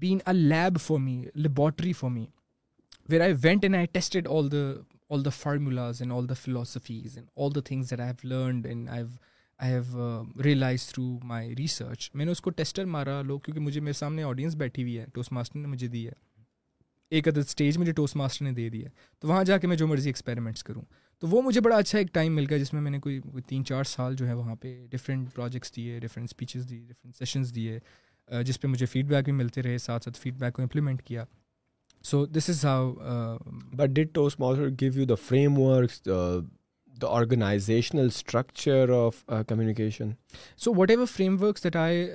been 0.00 0.18
a 0.26 0.32
lab 0.34 0.78
for 0.80 0.98
me 1.00 1.22
laboratory 1.34 1.92
for 1.98 2.10
me 2.10 2.24
where 3.10 3.20
I 3.20 3.34
went 3.42 3.64
and 3.64 3.76
I 3.76 3.86
tested 3.92 4.28
all 4.36 4.50
the 4.52 4.70
all 5.14 5.24
the 5.24 5.30
formulas 5.40 6.02
and 6.02 6.12
all 6.12 6.28
the 6.28 6.34
philosophies 6.42 7.16
and 7.18 7.28
all 7.42 7.54
the 7.54 7.60
things 7.66 7.90
that 7.90 8.00
I 8.00 8.10
have 8.10 8.28
learned 8.28 8.66
and 8.66 8.88
I 8.88 9.02
have 9.02 9.08
I 9.62 9.72
have 9.72 10.22
realise 10.44 10.86
through 10.88 11.02
my 11.28 11.54
research 11.56 12.08
میں 12.16 12.24
نے 12.24 12.30
اس 12.32 12.40
کو 12.42 12.50
tester 12.60 12.84
مارا 12.92 13.20
لوگ 13.26 13.40
کیونکہ 13.40 13.60
مجھے 13.62 13.80
میرے 13.80 13.92
سامنے 13.94 14.22
آڈینس 14.22 14.54
بیٹھی 14.58 14.82
ہوئی 14.82 14.98
ہے 14.98 15.04
ٹوسٹ 15.14 15.32
ماسٹر 15.32 15.58
نے 15.58 15.66
مجھے 15.68 15.86
دی 15.88 16.04
ہے 16.06 16.12
ایک 17.16 17.28
عدد 17.28 17.38
اسٹیج 17.38 17.76
مجھے 17.78 17.92
ٹوسٹ 17.92 18.16
ماسٹر 18.16 18.44
نے 18.44 18.52
دے 18.52 18.68
دی 18.68 18.82
ہے 18.84 18.88
تو 19.20 19.28
وہاں 19.28 19.44
جا 19.50 19.58
کے 19.58 19.66
میں 19.66 19.76
جو 19.82 19.86
مرضی 19.86 20.08
ایکسپیریمنٹس 20.10 20.64
کروں 20.64 20.82
تو 21.20 21.28
وہ 21.34 21.42
مجھے 21.42 21.60
بڑا 21.66 21.76
اچھا 21.76 21.98
ایک 21.98 22.12
ٹائم 22.14 22.34
مل 22.36 22.46
گیا 22.50 22.58
جس 22.58 22.72
میں 22.72 22.80
میں 22.82 22.90
نے 22.90 22.98
کوئی 23.00 23.20
تین 23.48 23.64
چار 23.64 23.84
سال 23.90 24.16
جو 24.16 24.26
ہے 24.28 24.32
وہاں 24.40 24.56
پہ 24.60 24.74
ڈفرینٹ 24.92 25.32
پروجیکٹس 25.34 25.74
دیے 25.76 25.98
ڈفرینٹ 26.02 26.28
اسپیچز 26.30 26.68
دیے 26.70 26.80
ڈفرینٹ 26.88 27.16
سیشنز 27.16 27.54
دیے 27.54 27.78
جس 28.46 28.60
پہ 28.60 28.68
مجھے 28.68 28.86
فیڈ 28.92 29.08
بیک 29.08 29.24
بھی 29.24 29.32
ملتے 29.42 29.62
رہے 29.62 29.76
ساتھ 29.86 30.04
ساتھ 30.04 30.18
فیڈ 30.20 30.38
بیک 30.38 30.52
کو 30.54 30.62
امپلیمنٹ 30.62 31.02
کیا 31.02 31.24
so 32.10 32.24
this 32.26 32.50
is 32.50 32.64
how 32.64 32.92
but 33.76 33.94
that 33.94 34.12
Toastmaster 34.40 34.68
gave 34.80 34.98
you 34.98 35.04
the 35.06 35.14
frameworks 35.60 36.00
organisational 37.08 38.06
structure 38.06 38.90
of 38.96 39.24
communication 39.48 40.10
so 40.64 40.72
whatever 40.90 41.06
frameworks 41.42 41.64
that 41.64 41.76
I 41.76 42.06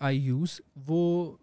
I 0.00 0.18
use 0.18 0.60
وہ 0.86 1.34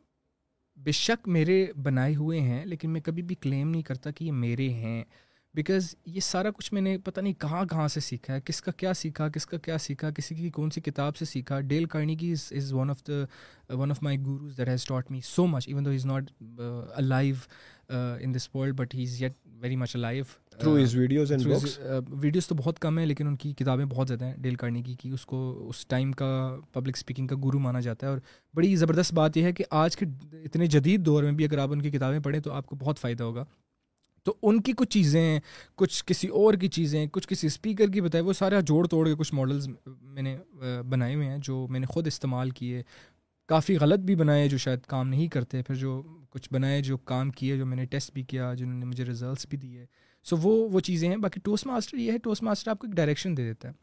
بے 0.83 0.91
شک 0.91 1.27
میرے 1.27 1.65
بنائے 1.83 2.15
ہوئے 2.15 2.39
ہیں 2.41 2.63
لیکن 2.65 2.89
میں 2.93 3.01
کبھی 3.05 3.23
بھی 3.23 3.35
کلیم 3.41 3.69
نہیں 3.69 3.81
کرتا 3.89 4.11
کہ 4.11 4.23
یہ 4.25 4.31
میرے 4.31 4.69
ہیں 4.73 5.03
بیکاز 5.55 5.93
یہ 6.05 6.19
سارا 6.23 6.49
کچھ 6.57 6.71
میں 6.73 6.81
نے 6.81 6.97
پتا 7.05 7.21
نہیں 7.21 7.33
کہاں 7.39 7.63
کہاں 7.69 7.87
سے 7.93 7.99
سیکھا 7.99 8.33
ہے 8.33 8.41
کس 8.45 8.61
کا 8.61 8.71
کیا 8.77 8.93
سیکھا 8.95 9.27
کس 9.29 9.45
کا 9.45 9.57
کیا 9.65 9.77
سیکھا 9.77 10.09
کسی 10.17 10.35
کی 10.35 10.49
کون 10.49 10.69
سی 10.71 10.81
کتاب 10.81 11.15
سے 11.17 11.25
سیکھا 11.25 11.59
ڈیل 11.71 11.85
کرنی 11.95 12.15
کی 12.17 12.31
is 12.31 12.71
one 12.73 12.89
of 12.89 13.01
the 13.07 13.75
one 13.81 13.91
of 13.91 14.01
my 14.03 14.17
gurus 14.25 14.57
that 14.57 14.69
has 14.69 14.85
taught 14.85 15.11
me 15.11 15.19
so 15.25 15.45
much 15.47 15.67
even 15.67 15.85
though 15.85 15.89
is 15.93 16.05
not 16.05 16.31
a 16.59 17.01
life 17.01 17.47
in 17.97 18.33
this 18.35 18.47
world 18.55 18.75
but 18.79 18.93
he 18.95 19.03
is 19.03 19.21
yet 19.21 19.31
very 19.61 19.75
much 19.75 19.95
life 19.95 20.27
through 20.59 20.75
his 20.77 20.95
videos 20.95 21.31
and 21.31 21.45
books 21.47 21.77
videos 22.21 22.47
تو 22.47 22.55
بہت 22.55 22.79
کم 22.79 22.97
ہیں 22.97 23.05
لیکن 23.05 23.27
ان 23.27 23.35
کی 23.43 23.51
کتابیں 23.57 23.85
بہت 23.85 24.07
زیادہ 24.07 24.25
ہیں 24.25 24.35
ڈیل 24.41 24.55
کرنے 24.63 24.81
کی 24.83 24.93
کہ 24.99 25.09
اس 25.13 25.25
کو 25.25 25.41
اس 25.69 25.85
ٹائم 25.87 26.11
کا 26.21 26.27
پبلک 26.73 26.97
اسپیکنگ 26.97 27.27
کا 27.27 27.35
گرو 27.45 27.59
مانا 27.59 27.79
جاتا 27.89 28.07
ہے 28.07 28.11
اور 28.11 28.19
بڑی 28.55 28.75
زبردست 28.75 29.13
بات 29.13 29.37
یہ 29.37 29.43
ہے 29.43 29.51
کہ 29.59 29.65
آج 29.83 29.95
کے 29.97 30.05
اتنے 30.45 30.67
جدید 30.77 31.05
دور 31.05 31.23
میں 31.23 31.31
بھی 31.41 31.45
اگر 31.45 31.57
آپ 31.65 31.71
ان 31.71 31.81
کی 31.81 31.91
کتابیں 31.91 32.19
پڑھیں 32.29 32.39
تو 32.43 32.51
آپ 32.53 32.65
کو 32.67 32.75
بہت 32.81 32.99
فائدہ 32.99 33.23
ہوگا 33.23 33.45
تو 34.25 34.33
ان 34.47 34.61
کی 34.61 34.73
کچھ 34.77 34.89
چیزیں 34.93 35.39
کچھ 35.75 36.03
کسی 36.07 36.27
اور 36.41 36.53
کی 36.61 36.67
چیزیں 36.77 37.05
کچھ 37.11 37.27
کسی 37.27 37.47
اسپیکر 37.47 37.89
کی 37.91 38.01
بتائے 38.01 38.23
وہ 38.23 38.33
سارا 38.39 38.59
جوڑ 38.69 38.85
توڑ 38.87 39.07
کے 39.07 39.13
کچھ 39.19 39.33
ماڈلز 39.33 39.67
میں 39.87 40.21
نے 40.21 40.35
uh, 40.35 40.83
بنائے 40.89 41.15
ہوئے 41.15 41.27
ہیں 41.27 41.37
جو 41.47 41.65
میں 41.69 41.79
نے 41.79 41.85
خود 41.93 42.07
استعمال 42.07 42.49
کیے 42.59 42.81
کافی 43.49 43.77
غلط 43.81 43.99
بھی 44.05 44.15
بنائے 44.15 44.47
جو 44.49 44.57
شاید 44.65 44.81
کام 44.87 45.07
نہیں 45.09 45.27
کرتے 45.35 45.61
پھر 45.67 45.75
جو 45.75 46.01
کچھ 46.33 46.47
بنائے 46.53 46.81
جو 46.81 46.97
کام 47.11 47.29
کیے 47.39 47.57
جو 47.57 47.65
میں 47.65 47.77
نے 47.77 47.85
ٹیسٹ 47.93 48.11
بھی 48.13 48.21
کیا 48.33 48.53
جنہوں 48.57 48.77
نے 48.79 48.85
مجھے 48.85 49.05
رزلٹس 49.05 49.45
بھی 49.49 49.57
دیے 49.57 49.85
سو 50.29 50.37
وہ 50.41 50.51
وہ 50.73 50.79
چیزیں 50.89 51.07
ہیں 51.09 51.15
باقی 51.25 51.39
ٹوسٹ 51.43 51.65
ماسٹر 51.67 51.97
یہ 51.97 52.11
ہے 52.11 52.17
ٹوسٹ 52.27 52.43
ماسٹر 52.43 52.71
آپ 52.71 52.79
کو 52.79 52.87
ایک 52.87 52.95
ڈائریکشن 52.95 53.35
دے 53.37 53.43
دیتا 53.47 53.67
ہے 53.67 53.73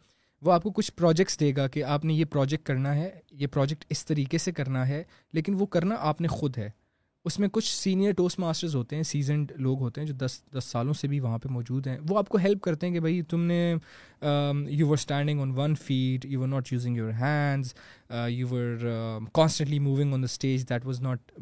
وہ 0.45 0.53
آپ 0.53 0.63
کو 0.63 0.71
کچھ 0.79 0.93
پروجیکٹس 0.97 1.39
دے 1.41 1.53
گا 1.57 1.67
کہ 1.77 1.83
آپ 1.95 2.05
نے 2.05 2.13
یہ 2.15 2.25
پروجیکٹ 2.33 2.67
کرنا 2.67 2.95
ہے 2.97 3.11
یہ 3.43 3.47
پروجیکٹ 3.57 3.85
اس 3.91 4.05
طریقے 4.07 4.39
سے 4.47 4.53
کرنا 4.61 4.87
ہے 4.89 5.03
لیکن 5.39 5.55
وہ 5.59 5.67
کرنا 5.77 5.95
آپ 6.13 6.21
نے 6.21 6.29
خود 6.37 6.59
ہے 6.59 6.69
اس 7.29 7.39
میں 7.41 7.49
کچھ 7.53 7.67
سینئر 7.73 8.13
ٹوسٹ 8.17 8.39
ماسٹرز 8.41 8.75
ہوتے 8.77 8.97
ہیں 8.97 9.03
سیزنڈ 9.07 9.51
لوگ 9.65 9.81
ہوتے 9.81 10.01
ہیں 10.01 10.09
جو 10.09 10.15
دس 10.25 10.39
دس 10.57 10.65
سالوں 10.73 10.93
سے 11.01 11.09
بھی 11.09 11.19
وہاں 11.21 11.39
پہ 11.39 11.49
موجود 11.53 11.87
ہیں 11.87 11.97
وہ 12.09 12.19
آپ 12.19 12.29
کو 12.29 12.39
ہیلپ 12.45 12.61
کرتے 12.63 12.87
ہیں 12.87 12.93
کہ 12.95 13.01
بھائی 13.01 13.21
تم 13.33 13.41
نے 13.51 13.59
you 14.79 14.87
were 14.89 14.97
standing 14.99 15.41
on 15.41 15.51
one 15.57 15.75
feet 15.83 16.25
you 16.27 16.41
were 16.41 16.49
not 16.49 16.73
using 16.73 16.97
your 16.97 17.11
hands 17.21 17.75
you 18.35 18.47
were 18.51 18.87
constantly 19.41 19.79
moving 19.89 20.15
on 20.15 20.23
the 20.23 20.29
stage 20.33 20.69
that 20.71 20.87
was 20.87 21.03
not 21.03 21.33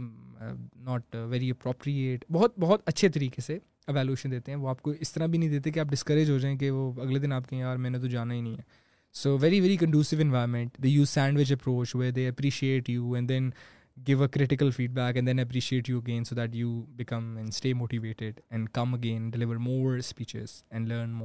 not 0.87 1.17
very 1.31 1.51
appropriate 1.51 2.25
بہت 2.39 2.59
بہت 2.67 2.83
اچھے 2.89 3.09
طریقے 3.17 3.43
سے 3.47 3.59
اویلیشن 3.95 4.31
دیتے 4.31 4.53
ہیں 4.53 4.59
وہ 4.59 4.69
آپ 4.69 4.83
کو 4.83 4.91
اس 5.07 5.13
طرح 5.13 5.27
بھی 5.35 5.39
نہیں 5.39 5.51
دیتے 5.51 5.71
کہ 5.73 5.81
آپ 5.81 5.91
ڈسکریج 5.93 6.31
ہو 6.31 6.39
جائیں 6.47 6.57
کہ 6.59 6.71
وہ 6.81 6.91
اگلے 7.03 7.19
دن 7.27 7.33
آپ 7.33 7.49
کے 7.49 7.57
یار 7.57 7.77
میں 7.85 7.91
نے 7.91 7.99
تو 8.01 8.07
جانا 8.17 8.35
ہی 8.35 8.41
نہیں 8.41 8.57
ہے 8.59 8.77
so 9.23 9.37
very 9.41 9.61
very 9.61 9.77
conducive 9.81 10.17
environment 10.21 10.77
they 10.83 10.89
you 10.89 11.05
send 11.15 11.39
which 11.41 11.53
approach 11.53 11.95
way 11.97 12.11
they 12.19 12.29
appreciate 12.29 12.89
you 12.91 13.13
and 13.15 13.29
then 13.29 13.51
give 14.07 14.23
a 14.23 14.27
critical 14.29 14.71
feedback 14.95 15.17
and 20.71 21.23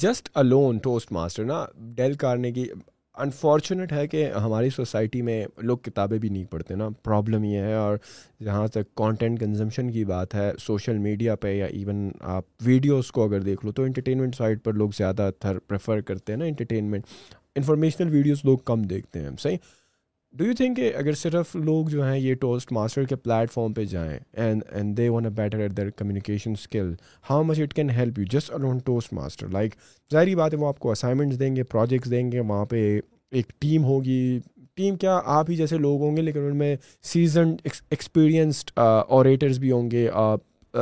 just 0.00 0.28
alone 0.44 0.78
Toastmaster 1.12 1.44
نا 1.44 1.64
ڈیل 1.96 2.12
کارنے 2.20 2.50
کی 2.52 2.66
انفارچونیٹ 3.22 3.92
ہے 3.92 4.06
کہ 4.08 4.28
ہماری 4.44 4.68
سوسائٹی 4.70 5.22
میں 5.28 5.44
لوگ 5.62 5.78
کتابیں 5.84 6.18
بھی 6.18 6.28
نہیں 6.28 6.44
پڑھتے 6.50 6.74
نا 6.76 6.88
پرابلم 7.04 7.44
یہ 7.44 7.60
ہے 7.60 7.72
اور 7.74 7.96
جہاں 8.44 8.66
تک 8.74 8.94
کانٹینٹ 8.96 9.40
کنزمپشن 9.40 9.90
کی 9.92 10.04
بات 10.04 10.34
ہے 10.34 10.50
سوشل 10.66 10.98
میڈیا 11.08 11.36
پہ 11.42 11.54
یا 11.54 11.66
ایون 11.66 12.10
آپ 12.36 12.44
ویڈیوز 12.66 13.10
کو 13.12 13.24
اگر 13.24 13.40
دیکھ 13.48 13.64
لو 13.66 13.72
تو 13.72 13.82
انٹرٹینمنٹ 13.82 14.36
سائڈ 14.36 14.62
پر 14.64 14.72
لوگ 14.74 14.90
زیادہ 14.98 15.30
تر 15.40 15.58
پریفر 15.68 16.00
کرتے 16.08 16.32
ہیں 16.32 16.38
نا 16.38 16.44
انٹرٹینمنٹ 16.44 17.06
انفارمیشنل 17.56 18.10
ویڈیوز 18.14 18.44
لوگ 18.44 18.58
کم 18.64 18.82
دیکھتے 18.92 19.20
ہیں 19.20 19.30
صحیح 19.42 19.56
ڈو 20.36 20.44
یو 20.44 20.52
تھنک 20.56 20.76
کہ 20.76 20.90
اگر 20.96 21.12
صرف 21.18 21.54
لوگ 21.56 21.86
جو 21.90 22.02
ہیں 22.06 22.18
یہ 22.20 22.34
ٹوسٹ 22.40 22.72
ماسٹر 22.72 23.04
کے 23.08 23.16
پلیٹ 23.16 23.50
فارم 23.50 23.72
پہ 23.72 23.84
جائیں 23.90 24.18
and 24.42 24.62
and 24.76 24.96
they 24.96 25.08
want 25.08 25.26
a 25.26 25.30
better 25.36 25.58
at 25.58 25.76
their 25.76 25.88
communication 25.96 26.52
skill 26.52 26.92
how 27.30 27.42
much 27.42 27.60
it 27.60 27.72
can 27.74 27.90
help 27.96 28.18
you 28.18 28.24
just 28.32 28.52
around 28.54 28.82
Toastmaster 29.14 29.48
like 29.52 29.74
ظاہری 30.12 30.34
بات 30.34 30.54
ہے 30.54 30.58
وہ 30.58 30.66
آپ 30.68 30.78
کو 30.78 30.90
اسائنمنٹس 30.92 31.40
دیں 31.40 31.54
گے 31.56 31.62
پروجیکٹس 31.70 32.10
دیں 32.10 32.30
گے 32.32 32.40
وہاں 32.40 32.64
پہ 32.70 32.80
ایک 33.30 33.52
ٹیم 33.60 33.84
ہوگی 33.84 34.38
ٹیم 34.76 34.96
کیا 34.96 35.18
آپ 35.38 35.50
ہی 35.50 35.56
جیسے 35.56 35.78
لوگ 35.78 36.00
ہوں 36.02 36.16
گے 36.16 36.22
لیکن 36.22 36.46
ان 36.50 36.56
میں 36.56 36.74
سیزنڈ 37.12 37.62
ایکسپیرینسڈ 37.90 38.70
اوریٹرز 38.78 39.58
بھی 39.58 39.70
ہوں 39.72 39.90
گے 39.90 40.06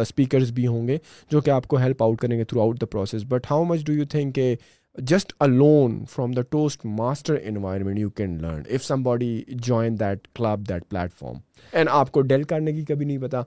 اسپیکرز 0.01 0.51
بھی 0.53 0.67
ہوں 0.67 0.89
گے 0.89 0.97
جو 1.31 1.41
کہ 1.41 1.51
آپ 1.51 1.67
کو 1.69 1.77
ہیلپ 1.79 2.03
آؤٹ 2.03 2.19
کریں 2.21 2.39
گے 2.39 2.45
throughout 2.63 2.81
the 2.81 2.87
process 2.93 3.25
but 3.29 3.51
how 3.51 3.65
much 3.65 3.85
do 3.87 3.93
you 3.93 4.05
think 4.11 4.35
کہ 4.35 4.55
just 5.05 5.33
alone 5.47 5.99
from 6.11 6.33
the 6.33 6.43
Toastmaster 7.01 7.37
environment 7.45 7.99
you 7.99 8.11
can 8.19 8.39
learn 8.43 8.63
if 8.75 8.85
somebody 9.03 9.43
join 9.49 9.99
that 10.01 10.29
club 10.37 10.69
that 10.69 10.89
platform 11.19 11.37
and 11.73 11.89
آپ 11.93 12.11
کو 12.13 12.21
ڈیل 12.29 12.43
کرنے 12.53 12.73
کی 12.73 12.85
کبھی 12.89 13.07
نہیں 13.07 13.19
پتا 13.23 13.41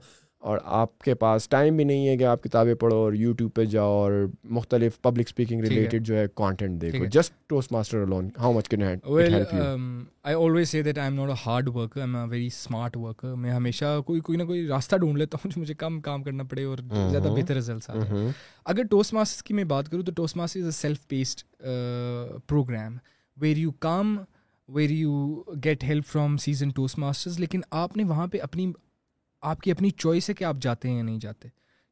اور 0.48 0.58
آپ 0.64 0.98
کے 1.02 1.14
پاس 1.22 1.48
ٹائم 1.48 1.76
بھی 1.76 1.84
نہیں 1.84 2.06
ہے 2.08 2.16
کہ 2.16 2.24
آپ 2.24 2.42
کتابیں 2.42 2.74
پڑھو 2.80 2.96
اور 2.96 3.12
یوٹیوب 3.12 3.50
پہ 3.54 3.64
جاؤ 3.74 3.90
اور 3.92 4.12
مختلف 4.58 5.00
پبلک 5.02 5.26
اسپیکنگ 5.28 5.60
ریلیٹڈ 5.64 6.04
جو 6.06 6.16
ہے 6.16 6.24
کانٹینٹ 6.34 6.80
دیکھو 6.82 7.04
just 7.18 7.32
Toastmaster 7.72 8.02
alone 8.02 8.28
how 8.40 8.52
much 8.52 8.68
can 8.68 8.82
I 8.82 9.34
I 9.52 10.34
always 10.34 10.72
that 10.84 10.98
am 10.98 11.18
am 11.20 11.28
a 11.30 11.34
a 11.34 11.38
hard 11.46 11.68
very 11.96 12.46
smart 12.46 12.96
work 12.96 13.24
میں 13.38 13.50
ہمیشہ 13.52 13.98
کوئی 14.06 14.20
کوئی 14.20 14.38
نہ 14.38 14.42
کوئی 14.52 14.66
راستہ 14.68 14.96
ڈھونڈ 15.04 15.18
لیتا 15.18 15.38
ہوں 15.44 15.50
جو 15.54 15.60
مجھے 15.60 15.74
کم 15.74 16.00
کام 16.08 16.22
کرنا 16.22 16.44
پڑے 16.50 16.64
اور 16.64 16.78
زیادہ 16.90 17.28
بہتر 17.36 17.56
رزلٹس 17.56 17.90
آتے 17.90 18.14
ہیں 18.16 18.30
اگر 18.74 18.84
ٹوسٹ 18.90 19.14
ماسٹر 19.14 19.46
کی 19.46 19.54
میں 19.54 19.64
بات 19.76 19.88
کروں 19.90 20.02
تو 20.04 20.12
Toastmaster 20.36 20.58
is 20.60 20.64
a 20.66 20.70
self 20.80 21.06
based 21.10 21.44
programme 22.48 22.96
where 23.40 23.56
you 23.56 23.70
come 23.88 24.16
where 24.74 24.90
you 24.90 25.42
get 25.64 25.84
help 25.84 26.06
from 26.12 26.36
seasoned 26.48 26.70
Toastmasters 26.98 27.40
لیکن 27.40 27.60
آپ 27.84 27.96
نے 27.96 28.04
وہاں 28.08 28.26
پہ 28.32 28.38
اپنی 28.42 28.72
آپ 29.48 29.60
کی 29.60 29.70
اپنی 29.70 29.90
چوائس 29.90 30.28
ہے 30.30 30.34
کہ 30.34 30.44
آپ 30.44 30.56
جاتے 30.62 30.88
ہیں 30.88 30.96
یا 30.96 31.02
نہیں 31.02 31.18
جاتے 31.20 31.48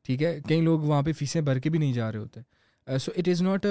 ٹھیک 0.06 0.22
ہے 0.22 0.38
کئی 0.48 0.60
لوگ 0.60 0.80
وہاں 0.80 1.02
پہ 1.02 1.12
فیسیں 1.18 1.40
بھر 1.42 1.58
کے 1.58 1.70
بھی 1.70 1.78
نہیں 1.78 1.92
جا 1.92 2.10
رہے 2.12 2.18
ہوتے 2.18 2.98
so 3.00 3.12
it 3.18 3.28
is 3.28 3.40
not 3.42 3.66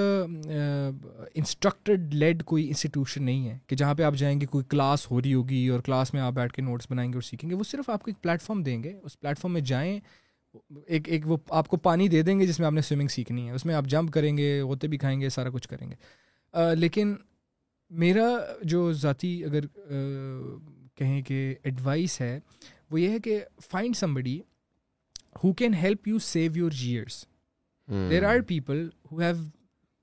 instructed 1.34 2.14
led 2.14 2.42
کوئی 2.46 2.66
انسٹیٹیوشن 2.68 3.24
نہیں 3.24 3.48
ہے 3.48 3.58
کہ 3.66 3.76
جہاں 3.76 3.94
پہ 3.98 4.02
آپ 4.02 4.14
جائیں 4.18 4.40
گے 4.40 4.46
کوئی 4.46 4.64
کلاس 4.70 5.10
ہو 5.10 5.20
رہی 5.20 5.34
ہوگی 5.34 5.66
اور 5.68 5.80
کلاس 5.86 6.12
میں 6.14 6.20
آپ 6.22 6.32
بیٹھ 6.32 6.52
کے 6.54 6.62
نوٹس 6.62 6.90
بنائیں 6.90 7.10
گے 7.12 7.16
اور 7.16 7.22
سیکھیں 7.22 7.48
گے 7.50 7.54
وہ 7.54 7.64
صرف 7.70 7.90
آپ 7.90 8.02
کو 8.02 8.10
ایک 8.10 8.22
پلیٹ 8.22 8.42
فارم 8.42 8.62
دیں 8.62 8.82
گے 8.82 8.92
اس 9.02 9.18
پلیٹ 9.20 9.38
فارم 9.38 9.52
میں 9.52 9.60
جائیں 9.72 9.98
ایک 10.86 11.08
ایک 11.08 11.26
وہ 11.30 11.36
آپ 11.60 11.68
کو 11.68 11.76
پانی 11.76 12.06
دے 12.08 12.22
دیں 12.22 12.38
گے 12.40 12.46
جس 12.46 12.58
میں 12.58 12.66
آپ 12.66 12.72
نے 12.72 12.80
سوئمنگ 12.82 13.08
سیکھنی 13.16 13.46
ہے 13.48 13.52
اس 13.54 13.64
میں 13.66 13.74
آپ 13.74 13.84
جمپ 13.88 14.12
کریں 14.12 14.36
گے 14.36 14.60
غوطے 14.62 14.88
بھی 14.92 14.98
کھائیں 14.98 15.20
گے 15.20 15.28
سارا 15.30 15.50
کچھ 15.54 15.68
کریں 15.68 15.88
گے 15.90 16.74
لیکن 16.76 17.14
میرا 18.04 18.26
جو 18.74 18.92
ذاتی 18.92 19.42
اگر 19.44 19.66
کہیں 20.96 21.20
کہ 21.22 21.54
ایڈوائس 21.64 22.20
ہے 22.20 22.38
وہ 22.90 23.00
یہ 23.00 23.08
ہے 23.10 23.18
کہ 23.20 23.40
find 23.70 23.96
somebody 23.96 24.40
who 25.42 25.52
can 25.52 25.74
help 25.82 26.08
you 26.08 26.18
save 26.26 26.56
your 26.58 26.70
years 26.80 27.24
there 28.10 28.24
are 28.28 28.40
people 28.48 28.88
who 29.12 29.18
have 29.20 29.34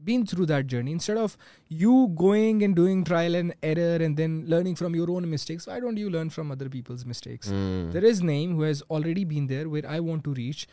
been 0.05 0.23
through 0.29 0.45
that 0.45 0.65
journey 0.69 0.91
instead 0.91 1.17
of 1.17 1.35
you 1.79 1.91
going 2.19 2.61
and 2.61 2.75
doing 2.75 3.03
trial 3.07 3.35
and 3.35 3.51
error 3.65 3.99
and 4.01 4.17
then 4.17 4.41
learning 4.49 4.75
from 4.79 4.95
your 4.95 5.07
own 5.09 5.27
mistakes 5.31 5.67
I 5.69 5.81
don't 5.81 5.99
you 5.99 6.09
learn 6.09 6.29
from 6.35 6.51
other 6.51 6.69
people's 6.71 7.05
mistakes 7.05 7.51
there 7.93 8.03
is 8.09 8.21
Naeem 8.23 8.53
who 8.55 8.63
has 8.63 8.83
already 8.95 9.25
been 9.25 9.49
there 9.49 9.67
where 9.67 9.85
I 9.91 9.99
want 10.09 10.23
to 10.25 10.35
reach 10.35 10.67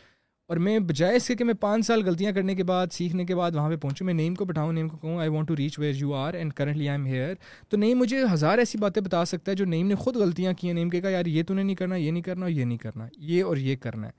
اور 0.53 0.59
میں 0.61 0.77
بجائے 0.87 1.15
اس 1.15 1.27
کے 1.27 1.35
کہ 1.35 1.43
میں 1.43 1.53
پانچ 1.59 1.85
سال 1.85 2.01
غلطیاں 2.05 2.31
کرنے 2.31 2.53
کے 2.55 2.63
بعد 2.69 2.87
سیکھنے 2.91 3.23
کے 3.25 3.35
بعد 3.35 3.51
وہاں 3.55 3.69
پہ 3.69 3.75
پہنچوں 3.81 4.05
میں 4.05 4.13
نیم 4.13 4.33
کو 4.35 4.45
بٹھاؤں 4.45 4.73
نیم 4.73 4.89
کو 4.89 4.97
کہوں 4.97 5.19
I 5.19 5.29
want 5.29 5.47
to 5.47 5.55
reach 5.57 5.77
where 5.79 5.93
you 5.99 6.13
are 6.15 6.33
and 6.33 6.53
currently 6.53 6.89
I 6.89 6.97
am 6.97 7.05
here 7.13 7.33
تو 7.69 7.77
نیم 7.77 7.97
مجھے 7.99 8.21
ہزار 8.33 8.57
ایسی 8.57 8.77
باتیں 8.81 9.01
بتا 9.01 9.23
سکتا 9.31 9.51
ہے 9.51 9.55
جو 9.57 9.65
نیم 9.65 9.87
نے 9.87 9.95
خود 10.03 10.15
غلطیاں 10.15 10.53
کی 10.59 10.67
ہیں 10.67 10.73
نیم 10.73 10.89
کے 10.89 11.01
کہا 11.01 11.09
یار 11.09 11.25
یہ 11.37 11.43
تو 11.47 11.53
نے 11.53 11.63
نہیں 11.63 11.75
کرنا 11.75 11.95
یہ 11.95 12.11
نہیں 12.11 12.21
کرنا 12.23 12.45
اور 12.45 12.49
یہ 12.51 12.65
نہیں 12.65 12.77
کرنا 12.77 13.07
یہ 13.31 13.43
اور 13.43 13.57
یہ 13.57 13.75
کرنا 13.83 14.07
ہے 14.07 14.11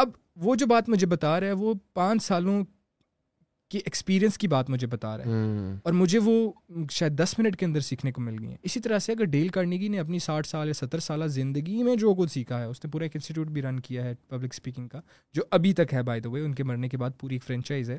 اب 0.00 0.10
وہ 0.44 0.54
جو 0.62 0.66
بات 0.66 0.88
مجھے 0.88 1.06
بتا 1.16 1.38
رہا 1.40 1.46
ہے 1.48 1.52
وہ 1.64 1.74
پانچ 1.94 2.22
سالوں 2.22 2.62
ایکسپیرینس 3.78 4.36
کی 4.38 4.48
بات 4.48 4.70
مجھے 4.70 4.86
بتا 4.90 5.16
رہا 5.18 5.24
ہے 5.36 5.66
اور 5.84 5.92
مجھے 5.92 6.18
وہ 6.24 6.52
شاید 6.90 7.12
دس 7.20 7.38
منٹ 7.38 7.56
کے 7.58 7.66
اندر 7.66 7.80
سیکھنے 7.80 8.12
کو 8.12 8.20
مل 8.20 8.38
گئی 8.40 8.46
ہیں 8.48 8.56
اسی 8.62 8.80
طرح 8.80 8.98
سے 8.98 9.12
اگر 9.12 9.24
ڈیل 9.34 9.48
کارگی 9.56 9.88
نے 9.88 9.98
اپنی 10.00 10.18
ساٹھ 10.18 10.46
سال 10.48 10.68
یا 10.68 10.74
ستر 10.74 10.98
سالہ 11.00 11.24
زندگی 11.38 11.82
میں 11.82 11.94
جو 12.04 12.14
کچھ 12.18 12.32
سیکھا 12.32 12.58
ہے 12.60 12.64
اس 12.64 12.84
نے 12.84 12.90
پورا 12.90 13.04
ایک 13.04 13.16
انسٹیٹیوٹ 13.16 13.48
بھی 13.58 13.62
رن 13.62 13.80
کیا 13.80 14.04
ہے 14.04 14.14
پبلک 14.28 14.54
اسپیکنگ 14.54 14.88
کا 14.88 15.00
جو 15.34 15.42
ابھی 15.58 15.72
تک 15.82 15.94
ہے 15.94 16.02
بائی 16.10 16.20
دا 16.20 16.28
وے 16.30 16.40
ان 16.44 16.54
کے 16.54 16.64
مرنے 16.72 16.88
کے 16.88 16.96
بعد 16.98 17.18
پوری 17.20 17.34
ایک 17.34 17.44
فرینچائز 17.44 17.90
ہے 17.90 17.98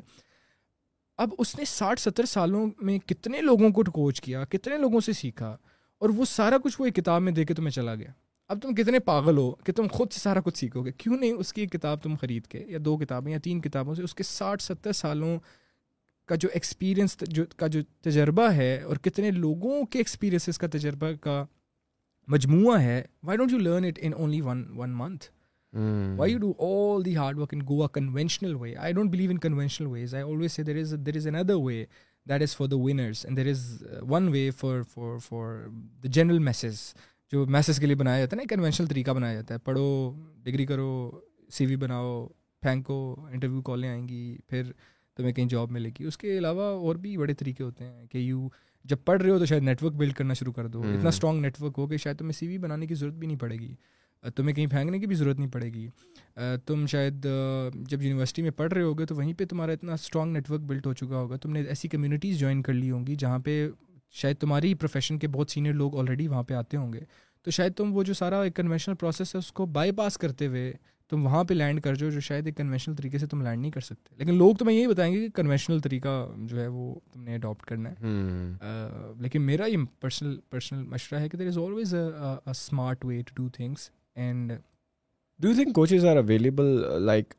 اب 1.22 1.30
اس 1.38 1.54
نے 1.58 1.64
ساٹھ 1.66 2.00
ستر 2.00 2.24
سالوں 2.26 2.66
میں 2.82 2.98
کتنے 3.08 3.40
لوگوں 3.42 3.70
کو 3.72 3.82
کوچ 3.94 4.20
کیا 4.20 4.44
کتنے 4.50 4.78
لوگوں 4.78 5.00
سے 5.08 5.12
سیکھا 5.12 5.56
اور 6.00 6.10
وہ 6.16 6.24
سارا 6.28 6.56
کچھ 6.62 6.80
وہ 6.80 6.84
ایک 6.86 6.94
کتاب 6.96 7.22
میں 7.22 7.32
دے 7.32 7.44
کے 7.44 7.54
تمہیں 7.54 7.70
چلا 7.70 7.94
گیا 7.94 8.10
اب 8.52 8.60
تم 8.62 8.74
کتنے 8.74 8.98
پاگل 8.98 9.36
ہو 9.38 9.50
کہ 9.66 9.72
تم 9.76 9.86
خود 9.92 10.12
سے 10.12 10.20
سارا 10.20 10.40
کچھ 10.44 10.58
سیکھو 10.58 10.84
گے 10.84 10.92
کیوں 10.98 11.16
نہیں 11.16 11.32
اس 11.32 11.52
کی 11.52 11.60
ایک 11.60 11.70
کتاب 11.72 12.02
تم 12.02 12.14
خرید 12.20 12.46
کے 12.54 12.64
یا 12.68 12.78
دو 12.84 12.96
کتابیں 12.98 13.30
یا 13.32 13.38
تین 13.42 13.60
کتابوں 13.62 13.94
سے 13.94 14.02
اس 14.02 14.14
کے 14.14 14.22
ساٹھ 14.26 14.62
ستر 14.62 14.92
سالوں 14.92 15.36
کا 16.28 16.34
جو 16.42 16.48
ایکسپیرئنس 16.54 17.16
جو 17.38 17.44
کا 17.58 17.66
جو 17.74 17.80
تجربہ 18.04 18.48
ہے 18.56 18.72
اور 18.86 18.96
کتنے 19.02 19.30
لوگوں 19.30 19.82
کے 19.90 19.98
ایکسپیرئنسز 19.98 20.58
کا 20.58 20.66
تجربہ 20.72 21.10
کا 21.20 21.44
مجموعہ 22.32 22.80
ہے 22.82 23.02
why 23.26 23.38
don't 23.38 23.52
you 23.52 23.58
learn 23.58 23.84
it 23.84 23.98
in 24.06 24.12
only 24.16 24.40
one 24.40 24.64
one 24.76 24.90
month 24.96 25.24
why 26.16 26.32
you 26.32 26.38
do 26.38 26.52
all 26.66 27.04
the 27.04 27.16
hard 27.16 27.38
work 27.38 27.52
in 27.54 27.60
Goa 27.68 27.86
conventional 27.92 28.54
way 28.54 28.68
I 28.68 28.76
I 28.84 28.92
don't 28.92 29.10
believe 29.10 29.30
in 29.46 29.86
ways 29.90 30.14
always 30.14 30.52
say 30.52 30.62
there 30.62 30.82
there 31.06 31.16
is 31.16 31.26
is 31.26 31.50
way 31.50 31.84
that 32.28 32.42
is 32.42 32.56
for 32.56 32.66
the 32.68 32.76
winners 32.84 33.24
and 33.26 33.36
there 33.36 33.46
is 33.50 33.82
one 34.08 34.28
way 34.32 34.50
for 34.58 34.80
for 34.92 35.16
for 35.22 35.56
the 36.02 36.08
general 36.12 36.38
masses 36.48 36.80
جو 37.32 37.44
masses 37.50 37.78
کے 37.80 37.86
لیے 37.86 37.94
بنایا 37.96 38.20
جاتا 38.24 38.36
ہے 38.36 38.40
نا 38.42 38.54
conventional 38.54 38.86
طریقہ 38.86 39.10
بنایا 39.16 39.34
جاتا 39.34 39.54
ہے 39.54 39.58
پڑھو 39.64 39.86
ڈگری 40.44 40.66
کرو 40.66 40.90
سی 41.54 41.66
وی 41.66 41.76
بناؤ 41.76 42.26
پھینکو 42.62 42.96
انٹرویو 43.30 43.62
کالیں 43.62 43.88
آئیں 43.88 44.08
گی 44.08 44.36
پھر 44.48 44.70
تمہیں 45.16 45.32
کہیں 45.32 45.48
جاب 45.48 45.70
ملے 45.72 45.88
گی 45.98 46.04
اس 46.06 46.18
کے 46.18 46.36
علاوہ 46.38 46.62
اور 46.86 46.96
بھی 47.04 47.16
بڑے 47.16 47.34
طریقے 47.42 47.64
ہوتے 47.64 47.84
ہیں 47.84 48.06
کہ 48.10 48.18
یو 48.18 48.48
جب 48.90 48.96
پڑھ 49.04 49.20
رہے 49.22 49.30
ہو 49.30 49.38
تو 49.38 49.44
شاید 49.46 49.62
نیٹ 49.62 49.82
ورک 49.82 49.94
بلڈ 49.96 50.12
کرنا 50.16 50.34
شروع 50.34 50.52
کر 50.52 50.66
دو 50.74 50.80
اتنا 50.94 51.08
اسٹرانگ 51.08 51.40
نیٹ 51.40 51.60
ورک 51.62 51.74
ہو 51.78 51.86
کہ 51.88 51.96
شاید 52.04 52.18
تمہیں 52.18 52.32
سی 52.38 52.46
وی 52.48 52.56
بنانے 52.58 52.86
کی 52.86 52.94
ضرورت 52.94 53.14
بھی 53.16 53.26
نہیں 53.26 53.38
پڑے 53.38 53.56
گی 53.58 53.74
تمہیں 54.36 54.54
کہیں 54.56 54.66
پھینکنے 54.70 54.98
کی 54.98 55.06
بھی 55.06 55.14
ضرورت 55.16 55.38
نہیں 55.38 55.50
پڑے 55.50 55.72
گی 55.74 55.86
تم 56.66 56.86
شاید 56.88 57.26
جب 57.88 58.02
یونیورسٹی 58.02 58.42
میں 58.42 58.50
پڑھ 58.56 58.72
رہے 58.72 58.82
ہو 58.82 58.98
گے 58.98 59.06
تو 59.06 59.14
وہیں 59.16 59.32
پہ 59.38 59.44
تمہارا 59.50 59.72
اتنا 59.72 59.92
اسٹرانگ 59.94 60.32
نیٹ 60.32 60.50
ورک 60.50 60.60
بلڈ 60.66 60.86
ہو 60.86 60.92
چکا 61.02 61.16
ہوگا 61.16 61.36
تم 61.42 61.52
نے 61.52 61.62
ایسی 61.68 61.88
کمیونٹیز 61.88 62.38
جوائن 62.38 62.62
کر 62.68 62.72
لی 62.72 62.90
ہوں 62.90 63.06
گی 63.06 63.14
جہاں 63.18 63.38
پہ 63.44 63.66
شاید 64.22 64.36
تمہاری 64.40 64.68
ہی 64.68 64.74
پروفیشن 64.74 65.18
کے 65.18 65.28
بہت 65.32 65.50
سینئر 65.50 65.72
لوگ 65.74 65.98
آلریڈی 65.98 66.28
وہاں 66.28 66.42
پہ 66.48 66.54
آتے 66.54 66.76
ہوں 66.76 66.92
گے 66.92 67.00
تو 67.44 67.50
شاید 67.50 67.74
تم 67.76 67.96
وہ 67.96 68.02
جو 68.04 68.14
سارا 68.14 68.40
ایک 68.42 68.56
کنوینشنل 68.56 68.94
پروسیس 69.00 69.34
ہے 69.34 69.38
اس 69.38 69.52
کو 69.52 69.66
بائی 69.76 69.92
پاس 70.00 70.18
کرتے 70.18 70.46
ہوئے 70.46 70.72
تم 71.12 71.24
وہاں 71.26 71.42
پہ 71.44 71.54
لینڈ 71.54 71.80
کر 71.82 71.94
جو 72.00 72.08
شاید 72.26 72.46
ایک 72.46 72.56
کنوینشنل 72.56 72.94
طریقے 72.96 73.18
سے 73.18 73.26
تم 73.30 73.42
لینڈ 73.42 73.60
نہیں 73.60 73.70
کر 73.70 73.80
سکتے 73.80 74.14
لیکن 74.18 74.34
لوگ 74.34 74.54
تمہیں 74.58 74.76
یہی 74.76 74.86
بتائیں 74.86 75.12
گے 75.14 75.18
کہ 75.20 75.28
کنونشنل 75.36 75.80
طریقہ 75.86 76.08
جو 76.50 76.60
ہے 76.60 76.66
وہ 76.66 76.94
تم 77.12 77.22
نے 77.22 77.34
اڈاپٹ 77.34 77.64
کرنا 77.68 77.90
ہے 77.90 79.12
لیکن 79.22 79.42
میرا 79.46 79.66
یہ 79.66 79.84
پرسنل 80.00 80.36
پرسنل 80.50 80.82
مشورہ 80.92 81.18
ہے 81.22 81.28
کہ 81.28 81.38
there 81.38 81.46
is 81.46 81.58
always 81.64 81.94
smart 81.94 83.04
way 83.04 83.20
to 83.26 83.34
do 83.42 83.48
things 83.56 83.88
and 84.16 84.52
do 85.42 85.48
you 85.48 85.54
think 85.54 85.74
coaches 85.74 86.04
are 86.04 86.16
available 86.16 86.80
like 87.06 87.34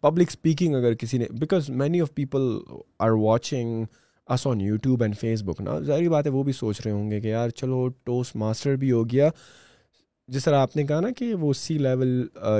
public 0.00 0.28
speaking 0.30 0.74
اگر 0.74 0.94
کسی 1.04 1.18
نے 1.18 1.26
because 1.40 1.70
many 1.84 2.00
of 2.00 2.14
people 2.14 2.50
are 3.06 3.10
watching 3.20 3.84
us 4.32 4.46
on 4.46 4.60
YouTube 4.60 5.02
and 5.02 5.16
Facebook 5.46 5.60
نا 5.60 5.78
ظاہری 5.86 6.08
بات 6.18 6.26
ہے 6.26 6.30
وہ 6.32 6.42
بھی 6.44 6.52
سوچ 6.64 6.80
رہے 6.84 6.92
ہوں 6.92 7.10
گے 7.10 7.20
کہ 7.20 7.28
یار 7.28 7.48
چلو 7.62 7.86
ٹوسٹ 8.04 8.36
ماسٹر 8.46 8.76
بھی 8.84 8.92
ہو 8.92 9.08
گیا 9.10 9.30
جس 10.32 10.44
طرح 10.44 10.58
آپ 10.60 10.74
نے 10.76 10.82
کہا 10.86 11.00
نا 11.00 11.08
کہ 11.16 11.32
وہ 11.40 11.52
سی 11.58 11.76
لیول 11.78 12.08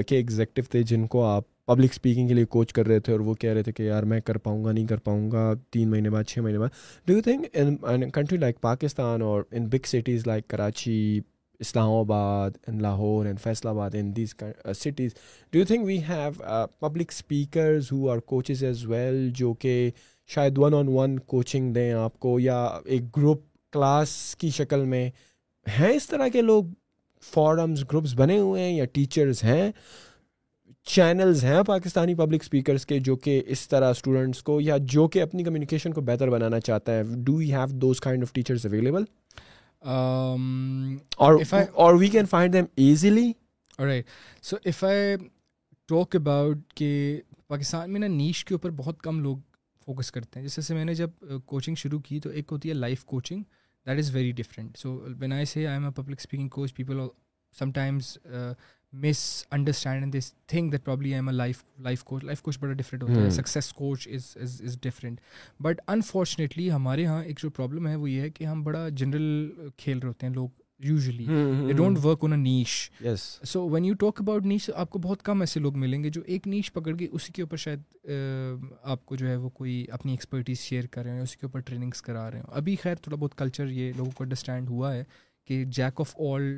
کے 0.09 0.17
ایگزیکٹو 0.17 0.63
تھے 0.71 0.83
جن 0.91 1.07
کو 1.15 1.25
آپ 1.25 1.45
پبلک 1.67 1.91
اسپیکنگ 1.93 2.29
کے 2.29 2.35
لیے 2.35 2.45
کوچ 2.55 2.73
کر 2.73 2.87
رہے 2.89 3.01
تھے 3.07 3.13
اور 3.13 3.21
وہ 3.21 3.35
کہہ 3.41 3.53
رہے 3.53 3.63
تھے 3.63 3.73
کہ 3.73 3.83
یار 3.83 4.03
میں 4.13 4.21
کر 4.25 4.37
پاؤں 4.45 4.65
گا 4.65 4.73
نہیں 4.73 4.87
کر 4.87 4.97
پاؤں 5.07 5.31
گا 5.31 5.53
تین 5.73 5.91
مہینے 5.91 6.11
بعد 6.11 6.25
چھ 6.29 6.39
مہینے 6.45 6.59
بعد 6.59 7.07
do 7.07 7.15
you 7.15 7.23
think 7.23 7.57
in 7.95 8.09
country 8.11 8.39
like 8.39 8.61
Pakistan 8.61 9.23
اور 9.23 9.43
in 9.51 9.67
big 9.73 9.87
cities 9.87 10.27
like 10.27 10.49
Karachi 10.51 11.21
Islamabad 11.93 12.51
in 12.67 12.81
Lahore 12.83 13.27
and 13.27 13.41
Faisalabad 13.71 13.95
in 14.01 14.15
these 14.17 14.35
cities 14.81 15.15
do 15.53 15.59
you 15.59 15.65
think 15.65 15.85
we 15.87 15.99
have 16.09 16.65
public 16.81 17.11
speakers 17.13 17.93
who 17.93 18.09
are 18.11 18.19
coaches 18.33 18.65
as 18.65 18.85
well 18.89 19.29
جو 19.37 19.53
کہ 19.61 19.91
شاید 20.35 20.59
one 20.59 20.75
on 20.75 20.89
one 20.97 21.19
coaching 21.27 21.73
دیں 21.75 21.93
آپ 22.05 22.19
کو 22.21 22.39
یا 22.41 22.65
ایک 22.85 23.17
group 23.17 23.43
class 23.73 24.11
کی 24.39 24.51
شکل 24.57 24.85
میں 24.95 25.09
ہیں 25.79 25.93
اس 25.95 26.07
طرح 26.09 26.29
کے 26.33 26.43
لوگ 26.43 26.65
فارمز 27.35 27.83
گروپس 27.93 28.15
بنے 28.17 28.39
ہوئے 28.39 28.63
ہیں 28.63 28.73
یا 28.77 28.85
ٹیچرز 28.93 29.43
ہیں 29.45 29.71
چینلز 30.95 31.45
ہیں 31.45 31.63
پاکستانی 31.67 32.15
پبلک 32.15 32.43
اسپیکرس 32.43 32.87
کے 32.87 32.99
جو 33.09 33.17
کہ 33.25 33.41
اس 33.55 33.67
طرح 33.69 33.91
اسٹوڈنٹس 33.91 34.43
کو 34.43 34.61
یا 34.61 34.77
جو 34.95 35.07
کہ 35.15 35.23
اپنی 35.23 35.45
کمیونیکیشن 35.45 35.93
کو 35.93 36.01
بہتر 36.11 36.31
بنانا 36.31 36.61
چاہتا 36.69 36.95
ہے 36.99 37.03
do 37.25 37.41
you 37.43 37.59
have 37.59 37.77
those 37.81 38.01
kind 38.07 38.23
of 38.23 38.33
teachers 38.33 38.67
available 38.67 39.05
اور 41.19 41.95
we 42.01 42.09
can 42.13 42.27
find 42.31 42.53
them 42.53 42.65
easily 42.87 43.31
so 44.51 44.57
if 44.65 44.83
I 44.85 45.17
talk 45.89 46.17
about 46.17 46.73
کہ 46.77 46.91
پاکستان 47.49 47.93
میں 47.93 48.01
نا 48.01 48.07
نیچ 48.17 48.45
کے 48.45 48.55
اوپر 48.55 48.71
بہت 48.77 49.01
کم 49.03 49.21
لوگ 49.23 49.37
فوکس 49.85 50.11
کرتے 50.13 50.41
ہیں 50.41 50.47
جس 50.47 50.59
سے 50.67 50.75
میں 50.75 50.85
نے 50.85 50.95
جب 50.95 51.11
کوچنگ 51.47 51.73
uh, 51.75 51.81
شروع 51.81 52.01
کی 52.09 52.19
تو 52.21 52.31
ایک 52.31 52.53
ہوتی 52.53 52.69
ہے 52.69 52.75
life 52.75 53.05
coaching 53.13 53.43
that 53.87 53.99
is 53.99 54.15
very 54.15 54.33
different 54.43 54.77
so 54.79 54.91
when 55.19 55.33
I 55.33 55.45
say 55.45 55.61
I 55.67 55.77
am 55.79 55.85
a 55.85 55.91
public 56.03 56.19
speaking 56.21 56.49
coach 56.57 56.75
people 56.75 57.01
sometimes 57.75 58.17
misunderstand 59.53 60.15
this 60.17 60.33
think 60.49 60.73
that 60.73 60.85
probably 60.85 61.09
I 61.09 61.15
am 61.15 61.29
a 61.29 61.35
life 61.35 61.63
life 61.85 62.03
coach 62.05 62.25
life 62.25 62.43
coach 62.43 62.59
بڑا 62.61 62.73
different 62.73 63.03
ہوتا 63.03 63.23
ہے 63.25 63.31
success 63.31 63.73
coach 63.73 64.07
is 64.15 64.37
is 64.43 64.61
is 64.67 64.79
different 64.83 65.21
but 65.63 65.81
unfortunately 65.87 66.71
ہمارے 66.73 67.03
یہاں 67.03 67.23
ایک 67.25 67.39
جو 67.43 67.51
problem 67.51 67.87
ہے 67.89 67.95
وہ 67.97 68.11
یہ 68.11 68.21
ہے 68.21 68.31
کہ 68.31 68.45
ہم 68.45 68.63
بڑا 68.65 68.89
جنرل 69.03 69.69
کھیل 69.77 69.99
رہے 69.99 70.09
ہوتے 70.09 70.27
ہیں 70.27 70.33
لوگ 70.35 70.49
usually 70.85 71.73
don't 71.77 71.99
work 72.05 72.25
on 72.25 72.45
a 72.47 72.51
yes 73.05 73.21
so 73.51 73.65
when 73.69 73.85
you 73.85 73.95
talk 74.01 74.21
about 74.21 74.45
niche 74.47 74.69
آپ 74.75 74.91
کو 74.91 74.99
بہت 75.03 75.23
کم 75.25 75.41
ایسے 75.41 75.61
لوگ 75.61 75.79
ملیں 75.79 76.03
گے 76.05 76.11
جو 76.17 76.21
ایک 76.27 76.47
نیش 76.49 76.73
پکڑ 76.73 76.95
کے 76.97 77.07
اسی 77.13 77.33
کے 77.33 77.43
اوپر 77.43 77.57
شاید 77.63 77.81
آپ 78.83 79.05
کو 79.07 79.17
جو 79.17 79.29
ہے 79.29 79.37
وہ 79.37 79.49
کوئی 79.55 79.85
اپنی 79.93 80.13
ایکسپرٹیز 80.13 80.59
شیئر 80.61 80.87
کر 80.91 81.05
رہے 81.05 81.13
ہیں 81.15 81.21
اسی 81.21 81.39
کے 81.41 81.47
اوپر 81.47 81.61
ٹریننگس 81.71 82.03
کرا 82.03 82.31
رہے 82.31 82.39
ہوں 82.41 82.55
ابھی 82.57 82.77
خیر 82.83 82.95
تھوڑا 83.03 83.17
بہت 83.21 83.35
کلچر 83.39 83.69
یہ 83.71 83.93
لوگوں 83.97 84.11
کو 84.17 84.25
انڈرسٹینڈ 84.25 84.69
ہوا 84.71 84.95
ہے 84.95 85.03
کہ 85.47 85.63
jack 85.65 86.01
of 86.01 86.15
all 86.21 86.55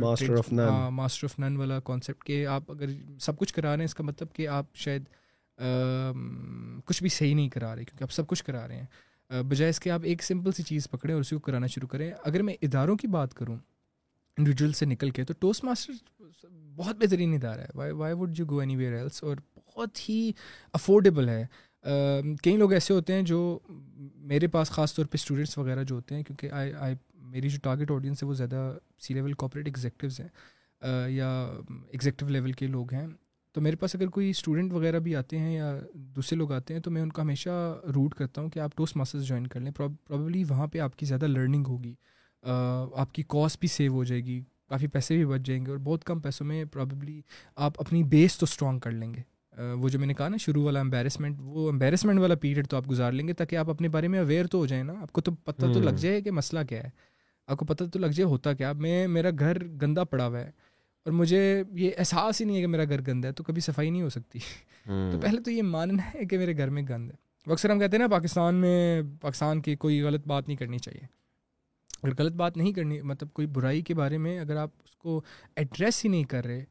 master 0.00 1.24
of 1.24 1.38
none 1.38 1.56
والا 1.56 1.78
کانسیپٹ 1.84 2.24
کہ 2.26 2.44
آپ 2.56 2.70
اگر 2.72 2.90
سب 3.20 3.38
کچھ 3.38 3.54
کرا 3.54 3.70
رہے 3.74 3.82
ہیں 3.82 3.90
اس 3.90 3.94
کا 3.94 4.04
مطلب 4.04 4.32
کہ 4.34 4.48
آپ 4.58 4.76
شاید 4.84 5.04
کچھ 6.84 7.02
بھی 7.02 7.08
صحیح 7.08 7.34
نہیں 7.34 7.48
کرا 7.48 7.74
رہے 7.74 7.84
کیونکہ 7.84 8.04
آپ 8.04 8.12
سب 8.12 8.26
کچھ 8.26 8.44
کرا 8.44 8.66
رہے 8.68 8.76
ہیں 8.76 8.86
بجائے 9.48 9.70
اس 9.70 9.80
کے 9.80 9.90
آپ 9.90 10.00
ایک 10.04 10.22
سمپل 10.22 10.52
سی 10.52 10.62
چیز 10.62 10.88
پکڑیں 10.90 11.12
اور 11.14 11.20
اسی 11.20 11.36
کو 11.36 11.40
کرانا 11.42 11.66
شروع 11.74 11.88
کریں 11.88 12.10
اگر 12.24 12.42
میں 12.42 12.54
اداروں 12.62 12.96
کی 12.96 13.06
بات 13.08 13.34
کروں 13.34 13.56
انڈیویجول 14.36 14.72
سے 14.72 14.86
نکل 14.86 15.10
کے 15.10 15.24
تو 15.24 15.34
ٹوسٹ 15.40 15.64
ماسٹر 15.64 16.22
بہت 16.76 16.96
بہترین 17.00 17.34
ادارہ 17.34 17.60
ہے 17.60 17.68
why 17.74 17.92
why 17.92 18.14
would 18.18 18.38
you 18.38 18.46
go 18.50 18.58
anywhere 18.76 18.92
else 18.96 19.22
اور 19.24 19.36
بہت 19.56 20.08
ہی 20.08 20.30
افورڈیبل 20.74 21.28
ہے 21.28 21.44
کئی 22.42 22.56
لوگ 22.56 22.72
ایسے 22.72 22.94
ہوتے 22.94 23.14
ہیں 23.14 23.22
جو 23.30 23.38
میرے 24.32 24.46
پاس 24.56 24.70
خاص 24.70 24.94
طور 24.94 25.04
پہ 25.04 25.16
اسٹوڈنٹس 25.20 25.56
وغیرہ 25.58 25.82
جو 25.84 25.94
ہوتے 25.94 26.14
ہیں 26.14 26.22
کیونکہ 26.24 26.50
آئی 26.54 26.72
آئی 26.78 26.94
میری 27.32 27.48
جو 27.48 27.58
ٹارگیٹ 27.62 27.90
آڈینس 27.90 28.22
ہے 28.22 28.28
وہ 28.28 28.34
زیادہ 28.34 28.72
سی 29.06 29.14
لیول 29.14 29.32
کوپریٹ 29.42 29.66
ایگزیکٹیوز 29.68 30.20
ہیں 30.20 31.08
یا 31.10 31.28
ایگزیکٹیو 31.92 32.28
لیول 32.28 32.52
کے 32.62 32.66
لوگ 32.66 32.92
ہیں 32.94 33.06
تو 33.54 33.60
میرے 33.60 33.76
پاس 33.76 33.94
اگر 33.94 34.06
کوئی 34.10 34.28
اسٹوڈنٹ 34.30 34.72
وغیرہ 34.72 34.98
بھی 35.06 35.14
آتے 35.16 35.38
ہیں 35.38 35.54
یا 35.54 35.74
دوسرے 36.16 36.36
لوگ 36.38 36.52
آتے 36.52 36.74
ہیں 36.74 36.80
تو 36.82 36.90
میں 36.90 37.02
ان 37.02 37.08
کا 37.16 37.22
ہمیشہ 37.22 37.50
روٹ 37.94 38.14
کرتا 38.18 38.40
ہوں 38.40 38.48
کہ 38.50 38.58
آپ 38.66 38.74
ٹوسٹ 38.76 38.96
ماسٹرز 38.96 39.24
جوائن 39.26 39.46
کر 39.46 39.60
لیں 39.60 39.72
پرابلی 39.76 39.96
پروبیبلی 40.08 40.44
وہاں 40.48 40.66
پہ 40.74 40.78
آپ 40.80 40.96
کی 40.98 41.06
زیادہ 41.06 41.26
لرننگ 41.26 41.66
ہوگی 41.68 41.94
آپ 42.52 43.12
کی 43.14 43.22
کاسٹ 43.28 43.58
بھی 43.60 43.68
سیو 43.68 43.92
ہو 43.92 44.04
جائے 44.04 44.20
گی 44.26 44.40
کافی 44.70 44.86
پیسے 44.94 45.16
بھی 45.16 45.24
بچ 45.26 45.42
جائیں 45.46 45.64
گے 45.66 45.70
اور 45.70 45.78
بہت 45.84 46.04
کم 46.04 46.20
پیسوں 46.20 46.46
میں 46.46 46.64
پرابلی 46.72 47.20
آپ 47.66 47.80
اپنی 47.80 48.02
بیس 48.14 48.38
تو 48.38 48.46
اسٹرانگ 48.50 48.78
کر 48.86 48.90
لیں 48.90 49.12
گے 49.14 49.64
وہ 49.80 49.88
جو 49.88 49.98
میں 49.98 50.06
نے 50.06 50.14
کہا 50.14 50.28
نا 50.28 50.36
شروع 50.40 50.64
والا 50.64 50.80
امبیرسمنٹ 50.80 51.40
وہ 51.44 51.68
امبیرسمنٹ 51.70 52.20
والا 52.20 52.34
پیریڈ 52.40 52.68
تو 52.68 52.76
آپ 52.76 52.90
گزار 52.90 53.12
لیں 53.12 53.26
گے 53.28 53.32
تاکہ 53.40 53.56
آپ 53.56 53.70
اپنے 53.70 53.88
بارے 53.96 54.08
میں 54.08 54.18
اویئر 54.18 54.46
تو 54.54 54.58
ہو 54.58 54.66
جائیں 54.66 54.82
نا 54.84 54.92
آپ 55.02 55.12
کو 55.12 55.20
تو 55.20 55.32
پتہ 55.44 55.66
تو 55.74 55.80
لگ 55.80 55.96
جائے 56.06 56.20
کہ 56.22 56.30
مسئلہ 56.40 56.60
کیا 56.68 56.82
ہے 56.84 56.90
آپ 57.46 57.58
کو 57.58 57.64
پتہ 57.66 57.84
تو 57.92 57.98
لگ 57.98 58.10
جائے 58.16 58.28
ہوتا 58.30 58.52
کیا 58.54 58.72
میں 58.86 59.06
میرا 59.18 59.30
گھر 59.38 59.64
گندا 59.82 60.04
پڑا 60.14 60.26
ہوا 60.26 60.40
ہے 60.40 60.50
اور 61.04 61.12
مجھے 61.12 61.62
یہ 61.82 61.90
احساس 61.98 62.40
ہی 62.40 62.46
نہیں 62.46 62.56
ہے 62.56 62.60
کہ 62.60 62.66
میرا 62.66 62.84
گھر 62.88 63.00
گند 63.06 63.24
ہے 63.24 63.32
تو 63.38 63.44
کبھی 63.44 63.60
صفائی 63.62 63.90
نہیں 63.90 64.02
ہو 64.02 64.08
سکتی 64.10 64.38
تو 64.86 65.18
پہلے 65.22 65.40
تو 65.44 65.50
یہ 65.50 65.62
ماننا 65.62 66.02
ہے 66.14 66.24
کہ 66.30 66.38
میرے 66.38 66.56
گھر 66.56 66.70
میں 66.76 66.82
گند 66.88 67.10
ہے 67.10 67.16
وہ 67.46 67.52
اکثر 67.52 67.70
ہم 67.70 67.78
کہتے 67.78 67.96
ہیں 67.96 68.02
نا 68.04 68.08
پاکستان 68.16 68.54
میں 68.60 69.00
پاکستان 69.20 69.60
کی 69.62 69.74
کوئی 69.84 70.00
غلط 70.02 70.26
بات 70.28 70.46
نہیں 70.48 70.56
کرنی 70.58 70.78
چاہیے 70.78 71.06
اگر 72.02 72.12
غلط 72.18 72.32
بات 72.42 72.56
نہیں 72.56 72.72
کرنی 72.72 73.00
مطلب 73.12 73.32
کوئی 73.34 73.46
برائی 73.56 73.82
کے 73.88 73.94
بارے 73.94 74.18
میں 74.18 74.38
اگر 74.40 74.56
آپ 74.56 74.70
اس 74.84 74.94
کو 74.96 75.20
ایڈریس 75.56 76.04
ہی 76.04 76.10
نہیں 76.10 76.24
کر 76.34 76.44
رہے 76.46 76.64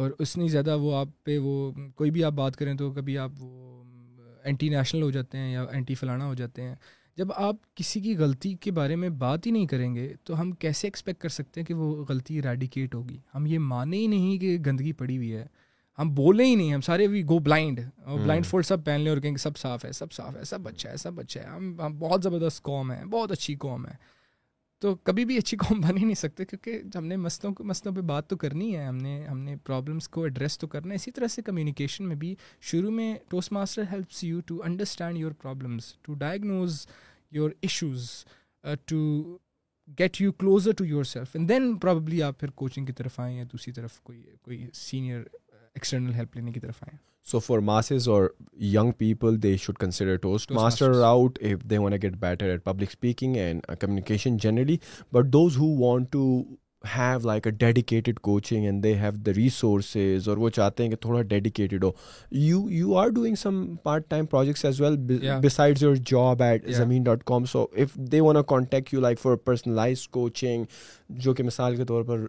اور 0.00 0.10
اس 0.24 0.36
نے 0.36 0.48
زیادہ 0.48 0.76
وہ 0.80 0.94
آپ 0.96 1.08
پہ 1.24 1.38
وہ 1.42 1.56
کوئی 1.96 2.10
بھی 2.10 2.24
آپ 2.24 2.32
بات 2.32 2.56
کریں 2.56 2.74
تو 2.76 2.90
کبھی 2.92 3.18
آپ 3.18 3.30
وہ 3.40 3.82
اینٹی 4.44 4.68
نیشنل 4.68 5.02
ہو 5.02 5.10
جاتے 5.10 5.38
ہیں 5.38 5.52
یا 5.52 5.62
اینٹی 5.72 5.94
فلانا 5.94 6.26
ہو 6.26 6.34
جاتے 6.34 6.62
ہیں 6.62 6.74
جب 7.18 7.32
آپ 7.36 7.56
کسی 7.76 8.00
کی 8.00 8.14
غلطی 8.16 8.52
کے 8.60 8.70
بارے 8.72 8.96
میں 8.96 9.08
بات 9.22 9.46
ہی 9.46 9.50
نہیں 9.52 9.66
کریں 9.66 9.94
گے 9.94 10.12
تو 10.24 10.40
ہم 10.40 10.50
کیسے 10.62 10.86
ایکسپیکٹ 10.86 11.20
کر 11.22 11.28
سکتے 11.28 11.60
ہیں 11.60 11.66
کہ 11.66 11.74
وہ 11.74 12.04
غلطی 12.08 12.40
ریڈیکیٹ 12.42 12.94
ہوگی 12.94 13.18
ہم 13.34 13.46
یہ 13.46 13.58
مانے 13.72 13.96
ہی 13.96 14.06
نہیں 14.12 14.38
کہ 14.40 14.56
گندگی 14.66 14.92
پڑی 15.02 15.16
ہوئی 15.16 15.34
ہے 15.36 15.44
ہم 15.98 16.14
بولیں 16.14 16.44
ہی 16.44 16.54
نہیں 16.54 16.72
ہم 16.74 16.80
سارے 16.80 17.06
we 17.06 17.22
go 17.28 17.38
blind 17.48 17.80
blind 18.06 18.46
fold 18.46 18.66
سب 18.66 18.84
پہن 18.84 19.00
لیں 19.00 19.10
اور 19.12 19.18
کہیں 19.20 19.32
گے 19.32 19.38
سب 19.38 19.56
صاف 19.58 19.84
ہے 19.84 19.92
سب 19.92 20.12
صاف 20.12 20.36
ہے 20.36 20.44
سب 20.50 20.68
اچھا 20.68 20.90
ہے 20.90 20.96
سب 20.96 21.20
اچھا 21.20 21.40
ہے 21.42 21.46
ہم 21.48 21.96
بہت 21.98 22.22
زبردست 22.24 22.62
قوم 22.62 22.92
ہے 22.92 23.02
بہت 23.10 23.32
اچھی 23.32 23.54
قوم 23.66 23.86
ہے 23.86 23.92
تو 24.82 24.94
کبھی 25.04 25.24
بھی 25.24 25.36
اچھی 25.38 25.56
قوم 25.56 25.80
بن 25.80 25.96
ہی 25.98 26.04
نہیں 26.04 26.14
سکتے 26.20 26.44
کیونکہ 26.44 26.96
ہم 26.96 27.04
نے 27.06 27.16
مسئلوں 27.16 27.52
کو 27.54 27.64
مسئلوں 27.64 27.94
پہ 27.94 28.00
بات 28.06 28.28
تو 28.30 28.36
کرنی 28.36 28.74
ہے 28.76 28.84
ہم 28.84 28.96
نے 29.02 29.12
ہم 29.26 29.38
نے 29.40 29.54
پرابلمس 29.66 30.08
کو 30.16 30.22
ایڈریس 30.24 30.58
تو 30.58 30.66
کرنا 30.68 30.90
ہے 30.90 30.94
اسی 30.96 31.10
طرح 31.18 31.26
سے 31.34 31.42
کمیونیکیشن 31.48 32.04
میں 32.08 32.16
بھی 32.22 32.34
شروع 32.70 32.90
میں 32.96 33.14
Toastmaster 33.52 33.84
helps 33.92 34.22
you 34.24 34.40
to 34.46 34.60
understand 34.64 35.18
your 35.18 35.32
problems 35.42 35.92
to 36.02 36.14
diagnose 36.24 36.84
your 37.38 37.50
issues 37.60 38.10
to 38.86 39.00
get 39.98 40.20
you 40.20 40.32
closer 40.38 40.72
to 40.78 40.84
yourself 41.14 41.36
and 41.36 41.48
then 41.48 41.74
probably 41.84 42.22
آپ 42.22 42.40
پھر 42.40 42.50
کوچنگ 42.64 42.86
کی 42.86 42.92
طرف 43.02 43.20
آئیں 43.20 43.36
یا 43.38 43.44
دوسری 43.52 43.72
طرف 43.72 44.00
کوئی 44.00 44.22
کوئی 44.42 44.66
سینئر 44.82 45.22
ایکسٹرنل 45.74 46.14
ہیلپ 46.14 46.36
لینے 46.36 46.52
کی 46.52 46.60
طرف 46.60 46.82
آئیں 46.88 46.98
سو 47.30 47.38
فار 47.38 47.58
ماسز 47.60 48.08
اور 48.08 48.24
young 48.60 48.90
people 48.98 49.42
they 49.42 49.56
should 49.62 49.76
consider 49.78 50.16
Toastmaster 50.52 51.00
out 51.06 51.38
a 51.50 51.54
get 52.02 52.16
better 52.20 52.48
at 52.48 52.64
public 52.64 52.88
speaking 52.90 53.36
and 53.36 53.66
communication 53.80 54.36
generally 54.42 54.76
but 55.12 55.26
those 55.32 55.56
who 55.58 55.66
want 55.84 56.10
to 56.12 56.24
have 56.96 57.18
like 57.26 57.46
a 57.46 57.52
dedicated 57.58 58.18
coaching 58.20 58.64
and 58.64 58.82
they 58.84 58.94
have 59.00 59.10
the 59.26 59.32
resources 59.36 60.28
اور 60.28 60.36
وہ 60.36 60.48
چاہتے 60.56 60.82
ہیں 60.82 60.90
کہ 60.90 60.96
تھوڑا 61.00 61.20
dedicated 61.32 61.84
who 61.84 61.90
you 62.30 62.64
you 62.70 62.96
are 62.98 63.08
doing 63.18 63.34
some 63.42 63.64
part 63.82 64.08
time 64.10 64.26
projects 64.30 64.64
as 64.64 64.80
well 64.80 64.96
besides 65.42 65.82
your 65.82 65.94
job 66.10 66.42
at 66.42 66.68
Zameen 66.76 67.02
dot 67.02 67.22
com 67.26 67.44
so 67.52 67.64
if 67.82 67.94
they 68.12 68.20
want 68.20 68.36
a 68.38 68.42
contact 68.54 68.92
you 68.94 69.00
like 69.00 69.20
for 69.20 69.36
personalised 69.44 70.06
coaching 70.18 70.64
جو 71.24 71.34
کہ 71.34 71.42
مثال 71.42 71.76
کے 71.76 71.84
طور 71.84 72.02
پر 72.12 72.26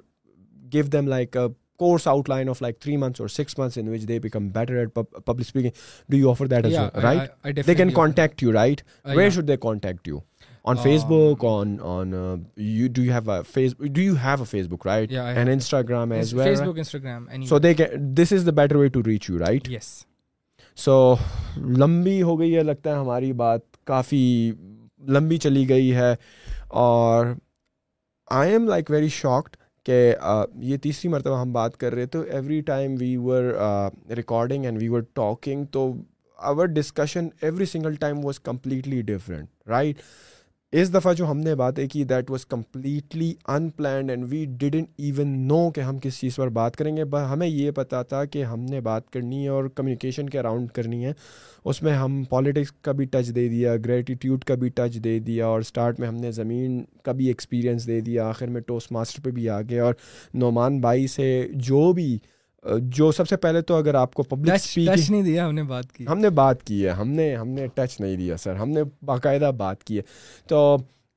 gave 0.74 0.84
them 0.92 1.08
like 1.08 1.38
a 1.38 1.48
course 1.80 2.08
outline 2.30 2.50
of 2.50 2.62
like 2.62 2.80
three 2.82 2.98
months 2.98 3.22
اور 3.22 3.28
six 3.30 3.58
months 3.60 4.06
can 7.78 7.90
contact 7.96 8.44
you 8.44 8.52
right 8.54 8.82
where 9.16 9.30
should 9.36 9.48
they 9.48 9.58
contact 9.62 10.08
you 10.08 10.20
on 10.72 10.76
face 10.84 11.02
you, 11.02 11.36
book 14.70 14.94
Instagram 15.52 17.42
so 20.78 21.16
لمبی 21.78 22.22
ہو 22.22 22.40
گئی 22.40 22.56
ہے 22.56 22.64
لگتا 22.64 22.90
ہے 22.94 23.00
ہماری 23.00 23.32
بات 23.44 23.84
کافی 23.86 24.20
لمبی 25.16 25.38
چلی 25.44 25.68
گئی 25.70 25.94
ہے 25.96 26.14
اور 26.82 27.26
I 28.40 28.52
am 28.52 28.68
like 28.68 28.90
very 28.92 29.08
shocked 29.22 29.56
کہ 29.86 30.14
یہ 30.64 30.78
تیسری 30.84 31.10
مرتبہ 31.12 31.40
ہم 31.40 31.52
بات 31.54 31.78
کر 31.78 31.94
رہے 31.96 32.06
تو 32.16 32.22
every 32.32 32.60
time 32.66 32.96
we 33.00 33.16
were 33.22 33.52
recording 34.18 34.66
and 34.66 34.82
we 34.82 34.88
were 34.90 35.02
talking 35.16 35.66
تو 35.72 35.92
our 36.52 36.66
discussion 36.76 37.28
every 37.42 37.66
single 37.72 37.96
time 38.00 38.26
was 38.26 38.40
completely 38.40 39.02
different 39.14 39.50
right 39.70 40.02
اس 40.82 40.94
دفعہ 40.94 41.12
جو 41.14 41.26
ہم 41.30 41.38
نے 41.40 41.54
باتیں 41.56 41.88
کی 41.88 42.04
that 42.10 42.30
was 42.32 42.46
completely 42.50 43.32
unplanned 43.78 44.10
and 44.10 44.24
we 44.30 44.44
didn't 44.60 44.88
even 45.00 45.36
know 45.48 45.58
کہ 45.76 45.82
ہم 45.82 45.98
کس 46.04 46.20
چیز 46.20 46.36
پر 46.36 46.50
بات 46.56 46.76
کریں 46.76 46.96
گے 46.96 47.04
ہمیں 47.32 47.46
یہ 47.48 47.72
پتہ 47.76 48.02
تھا 48.10 48.24
کہ 48.34 48.44
ہم 48.44 48.62
نے 48.70 48.80
بات 48.88 49.10
کرنی 49.14 49.44
ہے 49.44 49.50
اور 49.58 49.66
کمیونیکیشن 49.76 50.30
کے 50.30 50.40
اراؤنڈ 50.40 50.72
کرنی 50.76 51.04
ہے 51.06 51.12
اس 51.70 51.82
میں 51.84 51.94
ہم 51.98 52.22
پالیٹکس 52.30 52.72
کا 52.86 52.92
بھی 53.02 53.06
ٹچ 53.12 53.34
دے 53.36 53.48
دیا 53.50 53.76
گریٹیٹیوڈ 53.86 54.44
کا 54.44 54.56
بھی 54.62 54.70
ٹچ 54.76 54.98
دے 55.04 55.18
دیا 55.28 55.46
اور 55.48 55.60
اسٹارٹ 55.68 56.00
میں 56.00 56.08
ہم 56.08 56.16
نے 56.22 56.32
زمین 56.42 56.84
کا 57.06 57.12
بھی 57.20 57.28
ایکسپیرئنس 57.28 57.88
دے 57.88 58.00
دیا 58.10 58.28
آخر 58.30 58.48
میں 58.56 58.62
ٹوسٹ 58.68 58.92
ماسٹر 58.92 59.24
پہ 59.26 59.32
بھی 59.38 59.50
آ 59.50 59.62
گیا 59.70 59.84
اور 59.86 59.94
نعمان 60.34 60.80
بھائی 60.82 61.08
سے 61.18 61.30
جو 61.70 61.92
بھی 62.00 62.18
جو 62.96 63.12
سب 63.12 63.28
سے 63.30 63.38
پہلے 63.38 63.62
تو 63.68 63.76
اگر 63.76 63.96
آپ 63.96 64.14
کو 64.14 64.24
ٹچ 64.30 65.10
نہیں 65.10 65.22
دیا 65.22 65.48
ہم 65.48 65.54
نے 65.56 65.64
بات 65.68 65.92
کی 65.94 66.06
ہم 66.08 66.20
نے 66.20 66.30
بات 66.42 66.64
کی 66.66 66.84
ہے 66.86 66.90
ہم 67.02 67.10
نے 67.10 67.34
ہم 67.36 67.48
نے 67.50 67.66
ٹچ 67.76 68.00
نہیں 68.02 68.16
دیا 68.18 68.38
سر 68.38 68.56
ہم 68.56 68.70
نے 68.70 68.82
باقاعدہ 69.06 69.52
بات 69.58 69.84
کی 69.84 69.98
ہے 69.98 70.02
تو 70.48 70.76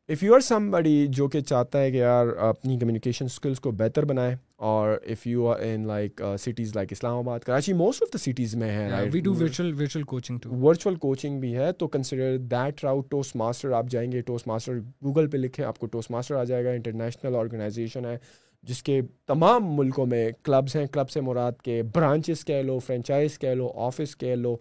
اف 0.08 0.22
یو 0.22 0.34
آر 0.34 0.40
سم 0.46 0.70
بڑی 0.70 1.06
جو 1.16 1.26
کہ 1.28 1.40
چاہتا 1.40 1.80
ہے 1.82 1.90
کہ 1.90 1.96
یار 1.96 2.26
اپنی 2.48 2.78
کمیونیکیشن 2.78 3.24
اسکلس 3.24 3.60
کو 3.60 3.70
بہتر 3.78 4.04
بنائے 4.06 4.34
اور 4.66 4.90
if 5.10 5.26
you 5.26 5.46
are 5.52 5.58
in 5.62 5.86
like 5.86 6.20
cities 6.40 6.74
like 6.76 6.92
Islamabad 7.18 7.38
Karachi 7.46 7.72
most 7.80 8.02
of 8.02 8.12
the 8.12 8.18
cities 8.18 8.54
میں 8.56 8.70
ہے 8.76 9.02
ورچوئل 9.40 10.96
کوچنگ 10.98 11.40
بھی 11.40 11.54
ہے 11.56 11.72
تو 11.78 11.88
consider 11.96 12.36
that 12.50 12.84
route 12.84 13.10
toss 13.10 13.34
master 13.36 13.72
آپ 13.78 13.86
جائیں 13.90 14.10
گے 14.12 14.20
ٹوس 14.26 14.46
ماسٹر 14.46 14.78
گوگل 15.04 15.26
پہ 15.30 15.36
لکھے 15.36 15.64
آپ 15.64 15.78
کو 15.78 15.86
ٹوس 15.96 16.10
ماسٹر 16.10 16.34
آ 16.40 16.44
جائے 16.52 16.64
گا 16.64 16.70
انٹرنیشنل 16.70 17.36
آرگنائزیشن 17.40 18.06
ہے 18.06 18.16
جس 18.68 18.82
کے 18.82 19.00
تمام 19.26 19.64
ملکوں 19.76 20.06
میں 20.06 20.30
کلبز 20.44 20.74
ہیں 20.76 20.86
کلب 20.92 21.10
سے 21.10 21.20
مراد 21.20 21.60
کے 21.64 21.82
برانچز 21.94 22.44
کہہ 22.44 22.62
لو 22.66 22.78
فرینچائز 22.86 23.38
کہہ 23.38 23.54
لو 23.54 23.70
آفس 23.86 24.16
کہہ 24.18 24.34
لو 24.36 24.56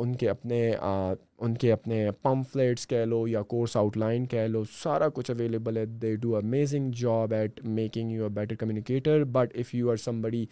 ان 0.00 0.14
کے 0.22 0.28
اپنے 0.30 0.58
ان 0.82 1.54
کے 1.60 1.72
اپنے 1.72 2.04
پمپ 2.22 2.46
فلیٹس 2.52 2.86
کہہ 2.86 3.04
لو 3.04 3.26
یا 3.28 3.42
کورس 3.52 3.76
آؤٹ 3.76 3.96
لائن 3.96 4.26
کہہ 4.34 4.46
لو 4.48 4.62
سارا 4.72 5.08
کچھ 5.14 5.30
اویلیبل 5.30 5.76
ہے 5.76 5.84
they 6.02 6.14
do 6.22 6.36
amazing 6.36 6.90
job 7.00 7.32
at 7.34 7.60
making 7.80 8.10
you 8.12 8.22
a 8.24 8.28
better 8.38 8.54
communicator 8.60 9.24
but 9.38 9.56
if 9.60 9.74
you 9.74 9.90
are 9.90 9.96
somebody 10.22 10.44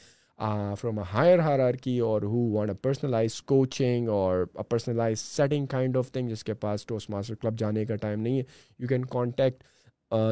from 0.80 0.98
a 0.98 1.04
hierarchy 1.82 1.98
اور 2.10 2.22
who 2.22 2.48
want 2.52 2.70
a 2.70 2.76
personalised 2.82 3.40
coaching 3.52 4.08
اور 4.20 4.44
personalised 4.68 5.20
setting 5.36 5.66
kind 5.76 5.96
of 5.96 6.10
thing 6.12 6.28
جس 6.28 6.44
کے 6.44 6.54
پاس 6.66 6.86
ٹوسٹ 6.86 7.10
ماسٹر 7.10 7.34
کلب 7.42 7.58
جانے 7.58 7.84
کا 7.92 7.96
time 8.06 8.20
نہیں 8.20 8.38
ہے 8.38 8.42
you 8.78 8.88
can 8.88 9.04
contact 9.16 9.62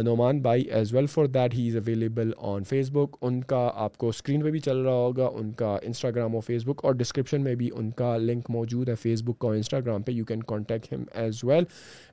Noman 0.05 0.41
by 0.43 0.63
as 0.75 0.93
well 0.95 1.07
for 1.11 1.27
that 1.35 1.55
he 1.55 1.67
is 1.69 1.77
available 1.77 2.31
on 2.49 2.65
Facebook 2.93 3.15
ان 3.27 3.41
کا 3.53 3.71
آپ 3.85 3.97
کو 3.99 4.09
اسکرین 4.09 4.43
پہ 4.43 4.51
بھی 4.51 4.59
چل 4.65 4.77
رہا 4.85 4.93
ہوگا 4.95 5.27
ان 5.41 5.51
کا 5.61 5.77
انسٹاگرام 5.87 6.35
اور 6.35 6.43
فیس 6.47 6.67
بک 6.67 6.85
اور 6.85 6.95
ڈسکرپشن 6.95 7.43
میں 7.45 7.55
بھی 7.63 7.71
ان 7.77 7.91
کا 8.01 8.17
لنک 8.17 8.51
موجود 8.57 8.89
ہے 8.89 8.95
فیس 9.03 9.23
بک 9.27 9.45
اور 9.45 9.55
انسٹاگرام 9.55 10.03
پہ 10.03 10.13
you 10.13 10.25
can 10.25 10.43
contact 10.53 10.93
us 10.93 11.03
as 11.23 11.43
well 11.45 11.65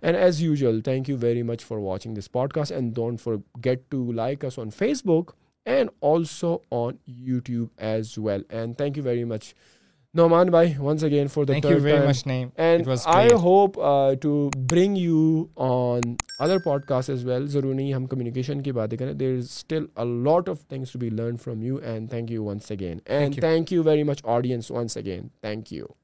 and 0.02 0.18
as 0.18 0.42
usual 0.44 0.82
thank 0.86 1.10
you 1.10 1.18
very 1.22 1.42
much 1.52 1.66
for 1.66 1.78
watching 1.78 2.16
this 2.18 2.32
podcast 2.54 2.72
and 2.72 2.94
don't 2.96 3.22
forget 3.66 3.90
to 3.92 4.12
like 4.12 4.46
us 4.46 4.60
on 4.60 4.70
Facebook 5.06 5.32
and 5.74 5.90
also 6.14 6.58
on 6.82 6.96
YouTube 7.28 7.68
as 7.86 8.14
well 8.26 8.42
and 8.50 8.78
thank 8.78 8.98
you 8.98 9.04
very 9.04 9.24
much 9.36 9.54
Noman 10.18 10.50
بھائی 10.52 10.72
once 10.80 11.04
again 11.04 11.28
forward 11.34 11.50
I 13.16 13.32
hope 13.44 13.78
to 14.22 14.50
bring 14.72 14.98
you 14.98 15.44
on 15.64 16.14
other 16.44 16.58
podcast 16.64 17.10
as 17.10 17.26
well 17.26 17.46
ضروری 17.52 17.94
ہم 17.94 18.06
communication 18.06 18.62
کی 18.64 18.72
باتیں 18.80 18.98
کریں 18.98 19.14
there 19.20 19.36
is 19.38 19.44
still 19.44 19.86
of 20.50 20.66
things 20.70 20.96
learn 21.02 21.38
from 21.44 21.62
you 21.64 21.76
and 21.92 22.10
thank 22.10 22.32
you 22.32 22.50
again 22.72 23.00
thank 23.40 23.74
you 23.74 23.84
very 23.86 24.04
much 24.12 24.26
audience 24.38 24.72
once 24.72 24.98
again 24.98 25.28
thank 25.42 25.74
you 25.74 26.00